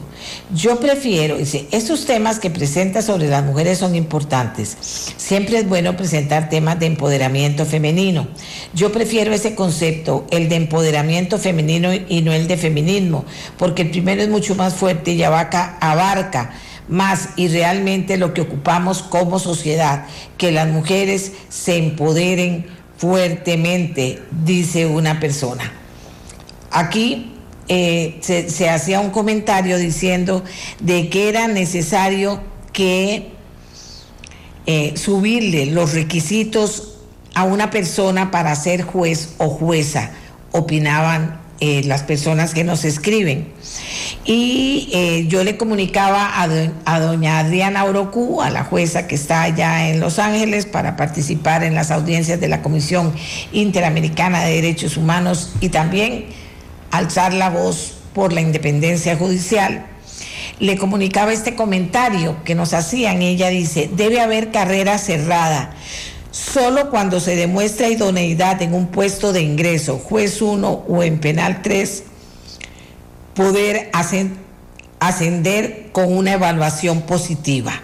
Yo 0.53 0.81
prefiero, 0.81 1.39
dice, 1.39 1.69
estos 1.71 2.07
temas 2.07 2.41
que 2.41 2.51
presenta 2.51 3.03
sobre 3.03 3.29
las 3.29 3.45
mujeres 3.45 3.79
son 3.79 3.95
importantes. 3.95 4.77
Siempre 5.17 5.59
es 5.59 5.69
bueno 5.69 5.97
presentar 5.97 6.49
temas 6.49 6.81
de 6.81 6.87
empoderamiento 6.87 7.65
femenino. 7.65 8.27
Yo 8.75 8.91
prefiero 8.91 9.33
ese 9.33 9.55
concepto, 9.55 10.27
el 10.33 10.49
de 10.49 10.57
empoderamiento 10.57 11.39
femenino 11.39 11.91
y 11.95 12.23
no 12.23 12.33
el 12.33 12.49
de 12.49 12.57
feminismo, 12.57 13.25
porque 13.59 13.83
el 13.83 13.91
primero 13.91 14.23
es 14.23 14.29
mucho 14.29 14.57
más 14.57 14.75
fuerte 14.75 15.13
y 15.13 15.23
abarca, 15.23 15.79
abarca 15.81 16.55
más 16.89 17.29
y 17.37 17.47
realmente 17.47 18.17
lo 18.17 18.35
que 18.35 18.41
ocupamos 18.41 19.03
como 19.03 19.39
sociedad, 19.39 20.07
que 20.37 20.51
las 20.51 20.67
mujeres 20.67 21.31
se 21.49 21.77
empoderen 21.77 22.67
fuertemente, 22.97 24.21
dice 24.45 24.87
una 24.87 25.21
persona. 25.21 25.80
Aquí 26.71 27.33
eh, 27.73 28.19
se, 28.21 28.69
hacía 28.69 28.99
un 28.99 29.11
comentario 29.11 29.79
diciendo 29.79 30.43
de 30.81 31.09
que 31.09 31.29
era 31.29 31.47
necesario 31.47 32.41
que 32.73 33.31
eh, 34.67 34.95
subirle 34.97 35.67
los 35.67 35.95
requisitos 35.95 36.97
a 37.35 37.45
una 37.45 37.71
persona 37.71 38.33
para 38.33 38.57
ser 38.57 38.83
juez 38.83 39.35
o 39.39 39.49
jueza, 39.49 40.11
opinaban 40.51 41.41
eh, 41.61 41.83
las 41.85 42.03
personas 42.03 42.55
que 42.55 42.65
nos 42.65 42.85
escriben. 42.85 43.53
Y 44.25 45.27
yo 45.29 45.45
le 45.45 45.57
comunicaba 45.57 46.27
a, 46.27 46.49
a, 46.85 47.01
doña 47.01 47.39
Adriana 47.39 47.85
Orocu, 47.85 48.43
a 48.43 48.51
la 48.51 48.65
jueza 48.65 49.07
que 49.07 49.15
está 49.15 49.43
allá 49.43 49.89
en 49.89 50.01
Los 50.01 50.19
Ángeles, 50.19 50.67
para 50.67 50.97
participar 50.97 51.63
en 51.63 51.75
las 51.75 51.91
audiencias 51.91 52.41
de 52.41 52.49
la 52.49 52.63
Comisión 52.63 53.13
Interamericana 53.53 54.43
de 54.45 54.55
Derechos 54.57 54.97
Humanos 54.97 55.53
y 55.61 55.69
también 55.69 56.27
alzar 56.91 57.33
la 57.35 57.51
voz 57.51 57.95
por 58.15 58.33
la 58.33 58.41
independencia 58.41 59.17
judicial, 59.17 59.87
le 60.59 60.77
comunicaba 60.77 61.33
este 61.33 61.55
comentario 61.55 62.37
que 62.45 62.55
nos 62.55 62.75
hacían. 62.75 63.23
Ella 63.23 63.49
dice, 63.49 63.91
debe 63.93 64.21
haber 64.21 64.51
carrera 64.51 64.99
cerrada. 64.99 65.75
Solo 66.31 66.91
cuando 66.91 67.19
se 67.19 67.35
demuestra 67.35 67.89
idoneidad 67.89 68.63
en 68.63 68.75
un 68.75 68.89
puesto 68.89 69.33
de 69.33 69.43
ingreso, 69.43 69.99
juez 69.99 70.41
1 70.43 70.85
o 70.89 71.03
en 71.03 71.19
penal 71.19 71.63
3, 71.63 72.05
poder 73.35 73.91
ascender 75.01 75.89
con 75.93 76.17
una 76.17 76.33
evaluación 76.33 77.03
positiva. 77.03 77.81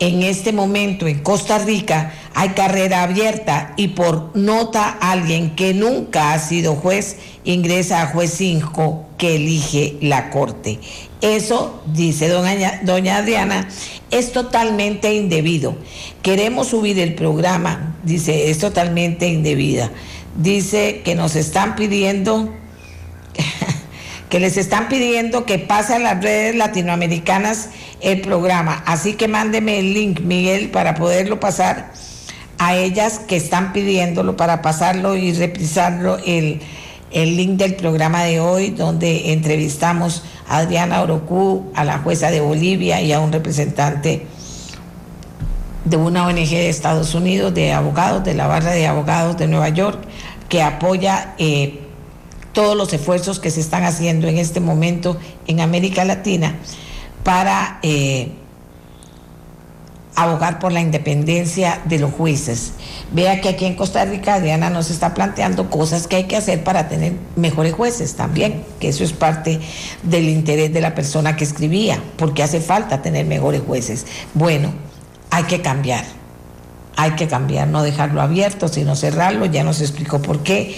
En 0.00 0.22
este 0.22 0.52
momento 0.52 1.06
en 1.06 1.20
Costa 1.20 1.58
Rica 1.58 2.12
hay 2.34 2.50
carrera 2.50 3.04
abierta 3.04 3.74
y 3.76 3.88
por 3.88 4.36
nota 4.36 4.88
alguien 4.88 5.54
que 5.54 5.72
nunca 5.72 6.32
ha 6.32 6.38
sido 6.40 6.74
juez 6.74 7.16
ingresa 7.44 8.02
a 8.02 8.06
juez 8.06 8.32
5 8.36 9.06
que 9.18 9.36
elige 9.36 9.96
la 10.00 10.30
corte. 10.30 10.80
Eso, 11.20 11.82
dice 11.86 12.28
doña, 12.28 13.16
Adriana, 13.16 13.68
es 14.10 14.32
totalmente 14.32 15.14
indebido. 15.14 15.76
Queremos 16.22 16.68
subir 16.68 16.98
el 16.98 17.14
programa, 17.14 17.96
dice, 18.02 18.50
es 18.50 18.58
totalmente 18.58 19.28
indebida. 19.28 19.90
Dice 20.36 21.02
que 21.04 21.14
nos 21.14 21.36
están 21.36 21.76
pidiendo 21.76 22.50
que 24.34 24.40
les 24.40 24.56
están 24.56 24.88
pidiendo 24.88 25.44
que 25.44 25.60
pase 25.60 25.94
a 25.94 26.00
las 26.00 26.20
redes 26.20 26.56
latinoamericanas 26.56 27.68
el 28.00 28.20
programa. 28.20 28.82
Así 28.84 29.12
que 29.12 29.28
mándeme 29.28 29.78
el 29.78 29.94
link, 29.94 30.22
Miguel, 30.22 30.70
para 30.70 30.96
poderlo 30.96 31.38
pasar 31.38 31.92
a 32.58 32.74
ellas 32.74 33.20
que 33.20 33.36
están 33.36 33.72
pidiéndolo, 33.72 34.36
para 34.36 34.60
pasarlo 34.60 35.14
y 35.14 35.32
reprisarlo 35.34 36.18
el, 36.26 36.60
el 37.12 37.36
link 37.36 37.58
del 37.58 37.76
programa 37.76 38.24
de 38.24 38.40
hoy, 38.40 38.70
donde 38.70 39.32
entrevistamos 39.32 40.24
a 40.48 40.56
Adriana 40.56 41.02
Orocú, 41.02 41.70
a 41.76 41.84
la 41.84 41.98
jueza 41.98 42.32
de 42.32 42.40
Bolivia 42.40 43.00
y 43.02 43.12
a 43.12 43.20
un 43.20 43.30
representante 43.30 44.26
de 45.84 45.96
una 45.96 46.26
ONG 46.26 46.48
de 46.48 46.70
Estados 46.70 47.14
Unidos, 47.14 47.54
de 47.54 47.72
abogados, 47.72 48.24
de 48.24 48.34
la 48.34 48.48
barra 48.48 48.72
de 48.72 48.88
abogados 48.88 49.36
de 49.36 49.46
Nueva 49.46 49.68
York, 49.68 50.00
que 50.48 50.60
apoya 50.60 51.36
eh, 51.38 51.83
todos 52.54 52.76
los 52.76 52.92
esfuerzos 52.94 53.38
que 53.38 53.50
se 53.50 53.60
están 53.60 53.84
haciendo 53.84 54.26
en 54.28 54.38
este 54.38 54.60
momento 54.60 55.18
en 55.46 55.60
América 55.60 56.04
Latina 56.06 56.56
para 57.22 57.80
eh, 57.82 58.32
abogar 60.14 60.60
por 60.60 60.72
la 60.72 60.80
independencia 60.80 61.82
de 61.84 61.98
los 61.98 62.12
jueces. 62.12 62.74
Vea 63.12 63.40
que 63.40 63.48
aquí 63.48 63.64
en 63.64 63.74
Costa 63.74 64.04
Rica 64.04 64.40
Diana 64.40 64.70
nos 64.70 64.90
está 64.90 65.12
planteando 65.12 65.68
cosas 65.68 66.06
que 66.06 66.16
hay 66.16 66.24
que 66.24 66.36
hacer 66.36 66.62
para 66.62 66.88
tener 66.88 67.14
mejores 67.36 67.74
jueces 67.74 68.14
también, 68.14 68.64
que 68.78 68.88
eso 68.88 69.04
es 69.04 69.12
parte 69.12 69.60
del 70.02 70.28
interés 70.28 70.72
de 70.72 70.80
la 70.80 70.94
persona 70.94 71.36
que 71.36 71.44
escribía, 71.44 72.00
porque 72.16 72.42
hace 72.42 72.60
falta 72.60 73.02
tener 73.02 73.26
mejores 73.26 73.62
jueces. 73.66 74.06
Bueno, 74.34 74.72
hay 75.30 75.44
que 75.44 75.60
cambiar 75.60 76.04
hay 76.96 77.12
que 77.12 77.26
cambiar, 77.26 77.68
no 77.68 77.82
dejarlo 77.82 78.20
abierto, 78.20 78.68
sino 78.68 78.94
cerrarlo, 78.96 79.46
ya 79.46 79.64
nos 79.64 79.80
explicó 79.80 80.22
por 80.22 80.42
qué. 80.42 80.76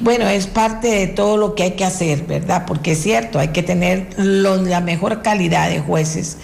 Bueno, 0.00 0.28
es 0.28 0.46
parte 0.46 0.88
de 0.88 1.06
todo 1.08 1.36
lo 1.36 1.54
que 1.54 1.64
hay 1.64 1.70
que 1.72 1.84
hacer, 1.84 2.24
¿verdad? 2.24 2.64
Porque 2.66 2.92
es 2.92 3.02
cierto, 3.02 3.38
hay 3.38 3.48
que 3.48 3.62
tener 3.62 4.08
la 4.18 4.80
mejor 4.80 5.22
calidad 5.22 5.68
de 5.68 5.80
jueces 5.80 6.36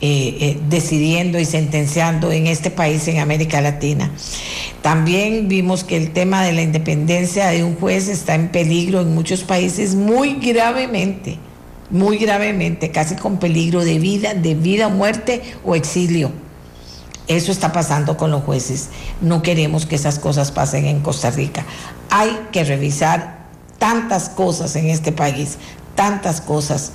eh, 0.00 0.36
eh, 0.40 0.60
decidiendo 0.68 1.38
y 1.38 1.46
sentenciando 1.46 2.30
en 2.30 2.46
este 2.46 2.70
país, 2.70 3.08
en 3.08 3.18
América 3.18 3.60
Latina. 3.60 4.10
También 4.82 5.48
vimos 5.48 5.84
que 5.84 5.96
el 5.96 6.12
tema 6.12 6.44
de 6.44 6.52
la 6.52 6.62
independencia 6.62 7.46
de 7.48 7.64
un 7.64 7.76
juez 7.76 8.08
está 8.08 8.34
en 8.34 8.48
peligro 8.48 9.00
en 9.00 9.14
muchos 9.14 9.42
países 9.42 9.94
muy 9.94 10.34
gravemente, 10.34 11.38
muy 11.90 12.18
gravemente, 12.18 12.90
casi 12.90 13.14
con 13.14 13.38
peligro 13.38 13.84
de 13.84 13.98
vida, 13.98 14.34
de 14.34 14.54
vida, 14.54 14.88
muerte 14.88 15.42
o 15.64 15.74
exilio. 15.74 16.30
Eso 17.28 17.50
está 17.50 17.72
pasando 17.72 18.16
con 18.16 18.30
los 18.30 18.44
jueces. 18.44 18.90
No 19.20 19.42
queremos 19.42 19.84
que 19.86 19.96
esas 19.96 20.18
cosas 20.18 20.52
pasen 20.52 20.86
en 20.86 21.00
Costa 21.00 21.30
Rica. 21.30 21.64
Hay 22.10 22.30
que 22.52 22.62
revisar 22.62 23.46
tantas 23.78 24.28
cosas 24.28 24.76
en 24.76 24.88
este 24.90 25.10
país, 25.10 25.58
tantas 25.96 26.40
cosas. 26.40 26.92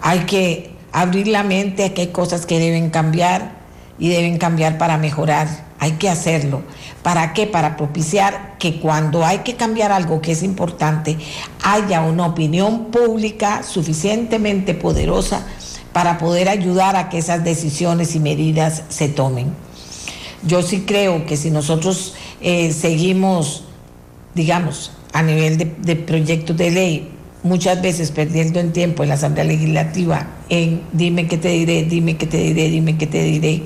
Hay 0.00 0.20
que 0.20 0.74
abrir 0.92 1.26
la 1.26 1.42
mente 1.42 1.84
a 1.84 1.94
que 1.94 2.02
hay 2.02 2.08
cosas 2.08 2.46
que 2.46 2.60
deben 2.60 2.90
cambiar 2.90 3.52
y 3.98 4.10
deben 4.10 4.38
cambiar 4.38 4.78
para 4.78 4.96
mejorar. 4.96 5.48
Hay 5.80 5.92
que 5.92 6.08
hacerlo. 6.08 6.62
¿Para 7.02 7.32
qué? 7.32 7.48
Para 7.48 7.76
propiciar 7.76 8.56
que 8.60 8.78
cuando 8.78 9.26
hay 9.26 9.38
que 9.38 9.56
cambiar 9.56 9.90
algo 9.90 10.20
que 10.20 10.30
es 10.30 10.44
importante, 10.44 11.18
haya 11.64 12.02
una 12.02 12.26
opinión 12.26 12.92
pública 12.92 13.64
suficientemente 13.64 14.74
poderosa 14.74 15.44
para 15.92 16.18
poder 16.18 16.48
ayudar 16.48 16.96
a 16.96 17.08
que 17.08 17.18
esas 17.18 17.44
decisiones 17.44 18.14
y 18.14 18.20
medidas 18.20 18.84
se 18.88 19.08
tomen. 19.08 19.52
Yo 20.44 20.62
sí 20.62 20.84
creo 20.86 21.26
que 21.26 21.36
si 21.36 21.50
nosotros 21.50 22.14
eh, 22.40 22.72
seguimos, 22.72 23.64
digamos, 24.34 24.92
a 25.12 25.22
nivel 25.22 25.58
de, 25.58 25.96
proyectos 25.96 26.56
de 26.56 26.70
ley, 26.70 27.08
muchas 27.42 27.80
veces 27.82 28.10
perdiendo 28.10 28.58
en 28.58 28.72
tiempo 28.72 29.02
en 29.02 29.10
la 29.10 29.16
Asamblea 29.16 29.44
Legislativa 29.44 30.26
en 30.48 30.82
dime 30.92 31.26
qué 31.28 31.38
te 31.38 31.48
diré, 31.48 31.84
dime 31.84 32.16
qué 32.16 32.26
te 32.26 32.38
diré, 32.38 32.68
dime 32.68 32.96
qué 32.96 33.06
te 33.06 33.22
diré, 33.22 33.62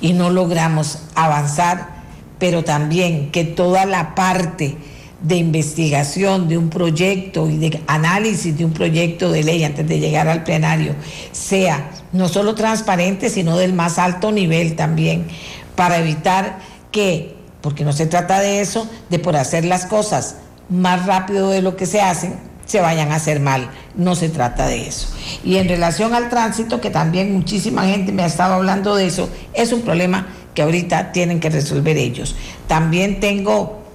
y 0.00 0.12
no 0.12 0.30
logramos 0.30 1.00
avanzar, 1.14 1.98
pero 2.38 2.64
también 2.64 3.30
que 3.30 3.44
toda 3.44 3.86
la 3.86 4.14
parte 4.14 4.76
de 5.20 5.36
investigación 5.36 6.48
de 6.48 6.56
un 6.56 6.70
proyecto 6.70 7.48
y 7.50 7.56
de 7.56 7.82
análisis 7.86 8.56
de 8.56 8.64
un 8.64 8.72
proyecto 8.72 9.32
de 9.32 9.42
ley 9.42 9.64
antes 9.64 9.86
de 9.88 9.98
llegar 9.98 10.28
al 10.28 10.44
plenario 10.44 10.94
sea 11.32 11.90
no 12.12 12.28
solo 12.28 12.54
transparente, 12.54 13.28
sino 13.28 13.56
del 13.56 13.72
más 13.72 13.98
alto 13.98 14.30
nivel 14.30 14.76
también, 14.76 15.26
para 15.74 15.98
evitar 15.98 16.58
que, 16.92 17.36
porque 17.60 17.84
no 17.84 17.92
se 17.92 18.06
trata 18.06 18.40
de 18.40 18.60
eso, 18.60 18.88
de 19.10 19.18
por 19.18 19.36
hacer 19.36 19.64
las 19.64 19.86
cosas 19.86 20.36
más 20.68 21.06
rápido 21.06 21.50
de 21.50 21.62
lo 21.62 21.76
que 21.76 21.86
se 21.86 22.00
hacen, 22.00 22.36
se 22.64 22.80
vayan 22.80 23.12
a 23.12 23.16
hacer 23.16 23.40
mal. 23.40 23.70
No 23.94 24.14
se 24.14 24.28
trata 24.28 24.66
de 24.66 24.86
eso. 24.86 25.08
Y 25.42 25.56
en 25.56 25.68
relación 25.68 26.14
al 26.14 26.28
tránsito, 26.28 26.80
que 26.80 26.90
también 26.90 27.32
muchísima 27.32 27.84
gente 27.86 28.12
me 28.12 28.22
ha 28.22 28.26
estado 28.26 28.54
hablando 28.54 28.94
de 28.94 29.06
eso, 29.06 29.28
es 29.54 29.72
un 29.72 29.82
problema 29.82 30.28
que 30.54 30.62
ahorita 30.62 31.12
tienen 31.12 31.40
que 31.40 31.50
resolver 31.50 31.96
ellos. 31.96 32.36
También 32.66 33.20
tengo 33.20 33.87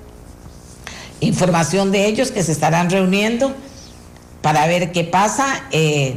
información 1.24 1.91
de 1.91 2.06
ellos 2.06 2.32
que 2.32 2.44
se 2.44 2.52
estarán 2.52 2.90
reuniendo 2.90 3.54
para 4.41 4.68
ver 4.68 4.91
qué 4.91 5.04
pasa, 5.04 5.64
eh, 5.72 6.16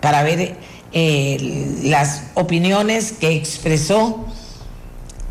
para 0.00 0.22
ver 0.22 0.56
eh, 0.92 1.80
las 1.84 2.24
opiniones 2.34 3.12
que 3.12 3.34
expresó 3.34 4.24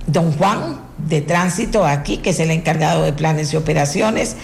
don 0.08 0.32
Juan 0.34 0.82
de 0.98 1.22
tránsito 1.22 1.86
aquí, 1.86 2.18
que 2.18 2.30
es 2.30 2.40
el 2.40 2.52
encargado 2.52 3.04
de 3.04 3.14
planes 3.14 3.54
y 3.54 3.58
operaciones, 3.58 4.36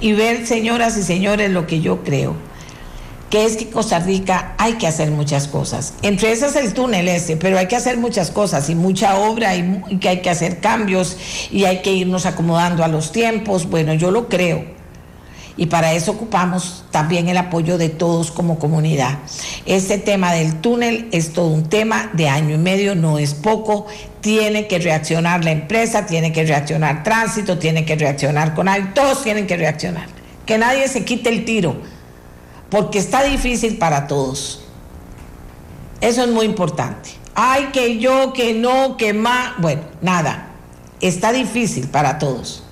y 0.00 0.12
ver, 0.12 0.46
señoras 0.46 0.96
y 0.96 1.02
señores, 1.02 1.50
lo 1.50 1.66
que 1.66 1.80
yo 1.80 2.02
creo 2.02 2.49
que 3.30 3.44
es 3.44 3.56
que 3.56 3.70
Costa 3.70 4.00
Rica 4.00 4.54
hay 4.58 4.74
que 4.74 4.88
hacer 4.88 5.12
muchas 5.12 5.46
cosas. 5.46 5.94
Entre 6.02 6.32
esas 6.32 6.56
el 6.56 6.74
túnel 6.74 7.06
ese, 7.06 7.36
pero 7.36 7.58
hay 7.58 7.68
que 7.68 7.76
hacer 7.76 7.96
muchas 7.96 8.30
cosas 8.30 8.68
y 8.68 8.74
mucha 8.74 9.16
obra 9.18 9.54
y, 9.54 9.98
que 10.00 10.08
hay 10.08 10.20
que 10.20 10.30
hacer 10.30 10.58
cambios 10.58 11.16
y 11.50 11.64
hay 11.64 11.80
que 11.80 11.92
irnos 11.92 12.26
acomodando 12.26 12.82
a 12.82 12.88
los 12.88 13.12
tiempos. 13.12 13.70
Bueno, 13.70 13.94
yo 13.94 14.10
lo 14.10 14.28
creo. 14.28 14.64
Y 15.56 15.66
para 15.66 15.92
eso 15.92 16.12
ocupamos 16.12 16.84
también 16.90 17.28
el 17.28 17.36
apoyo 17.36 17.78
de 17.78 17.88
todos 17.88 18.30
como 18.32 18.58
comunidad. 18.58 19.18
Este 19.64 19.98
tema 19.98 20.32
del 20.32 20.60
túnel 20.60 21.08
es 21.12 21.32
todo 21.32 21.48
un 21.48 21.68
tema 21.68 22.10
de 22.14 22.28
año 22.28 22.54
y 22.54 22.58
medio, 22.58 22.96
no 22.96 23.18
es 23.18 23.34
poco. 23.34 23.86
Tiene 24.22 24.66
que 24.66 24.78
reaccionar 24.78 25.44
la 25.44 25.52
empresa, 25.52 26.06
tiene 26.06 26.32
que 26.32 26.44
reaccionar 26.44 27.04
tránsito, 27.04 27.58
tiene 27.58 27.84
que 27.84 27.94
reaccionar 27.94 28.54
con 28.54 28.68
todos 28.94 29.22
tienen 29.22 29.46
que 29.46 29.56
reaccionar. 29.56 30.08
Que 30.46 30.58
nadie 30.58 30.88
se 30.88 31.04
quite 31.04 31.28
el 31.28 31.44
tiro 31.44 31.99
porque 32.70 32.98
está 32.98 33.22
difícil 33.24 33.78
para 33.78 34.06
todos. 34.06 34.64
Eso 36.00 36.24
es 36.24 36.30
muy 36.30 36.46
importante. 36.46 37.10
Ay, 37.34 37.70
que 37.72 37.98
yo, 37.98 38.32
que 38.32 38.54
no, 38.54 38.96
que 38.96 39.12
más. 39.12 39.52
Bueno, 39.58 39.82
nada. 40.00 40.48
Está 41.00 41.32
difícil 41.32 41.88
para 41.88 42.18
todos. 42.18 42.62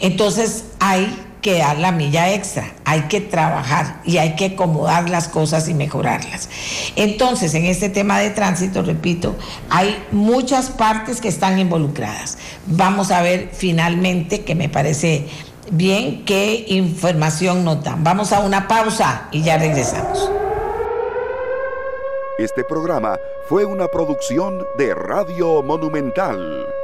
Entonces 0.00 0.64
hay 0.78 1.24
que 1.42 1.58
dar 1.58 1.78
la 1.78 1.92
milla 1.92 2.32
extra, 2.32 2.72
hay 2.84 3.02
que 3.02 3.20
trabajar 3.20 4.00
y 4.04 4.18
hay 4.18 4.34
que 4.34 4.46
acomodar 4.46 5.08
las 5.08 5.28
cosas 5.28 5.68
y 5.68 5.74
mejorarlas. 5.74 6.48
Entonces, 6.96 7.54
en 7.54 7.64
este 7.64 7.88
tema 7.88 8.18
de 8.18 8.30
tránsito, 8.30 8.82
repito, 8.82 9.36
hay 9.70 10.02
muchas 10.10 10.70
partes 10.70 11.20
que 11.20 11.28
están 11.28 11.58
involucradas. 11.58 12.38
Vamos 12.66 13.10
a 13.10 13.22
ver 13.22 13.50
finalmente, 13.52 14.44
que 14.44 14.54
me 14.54 14.68
parece 14.68 15.28
bien 15.70 16.24
qué 16.24 16.64
información 16.68 17.64
nos 17.64 17.82
dan. 17.82 18.02
Vamos 18.04 18.32
a 18.32 18.40
una 18.40 18.68
pausa 18.68 19.28
y 19.32 19.42
ya 19.42 19.58
regresamos. 19.58 20.30
Este 22.38 22.62
programa 22.62 23.18
fue 23.48 23.64
una 23.64 23.88
producción 23.88 24.64
de 24.76 24.94
Radio 24.94 25.62
Monumental. 25.62 26.77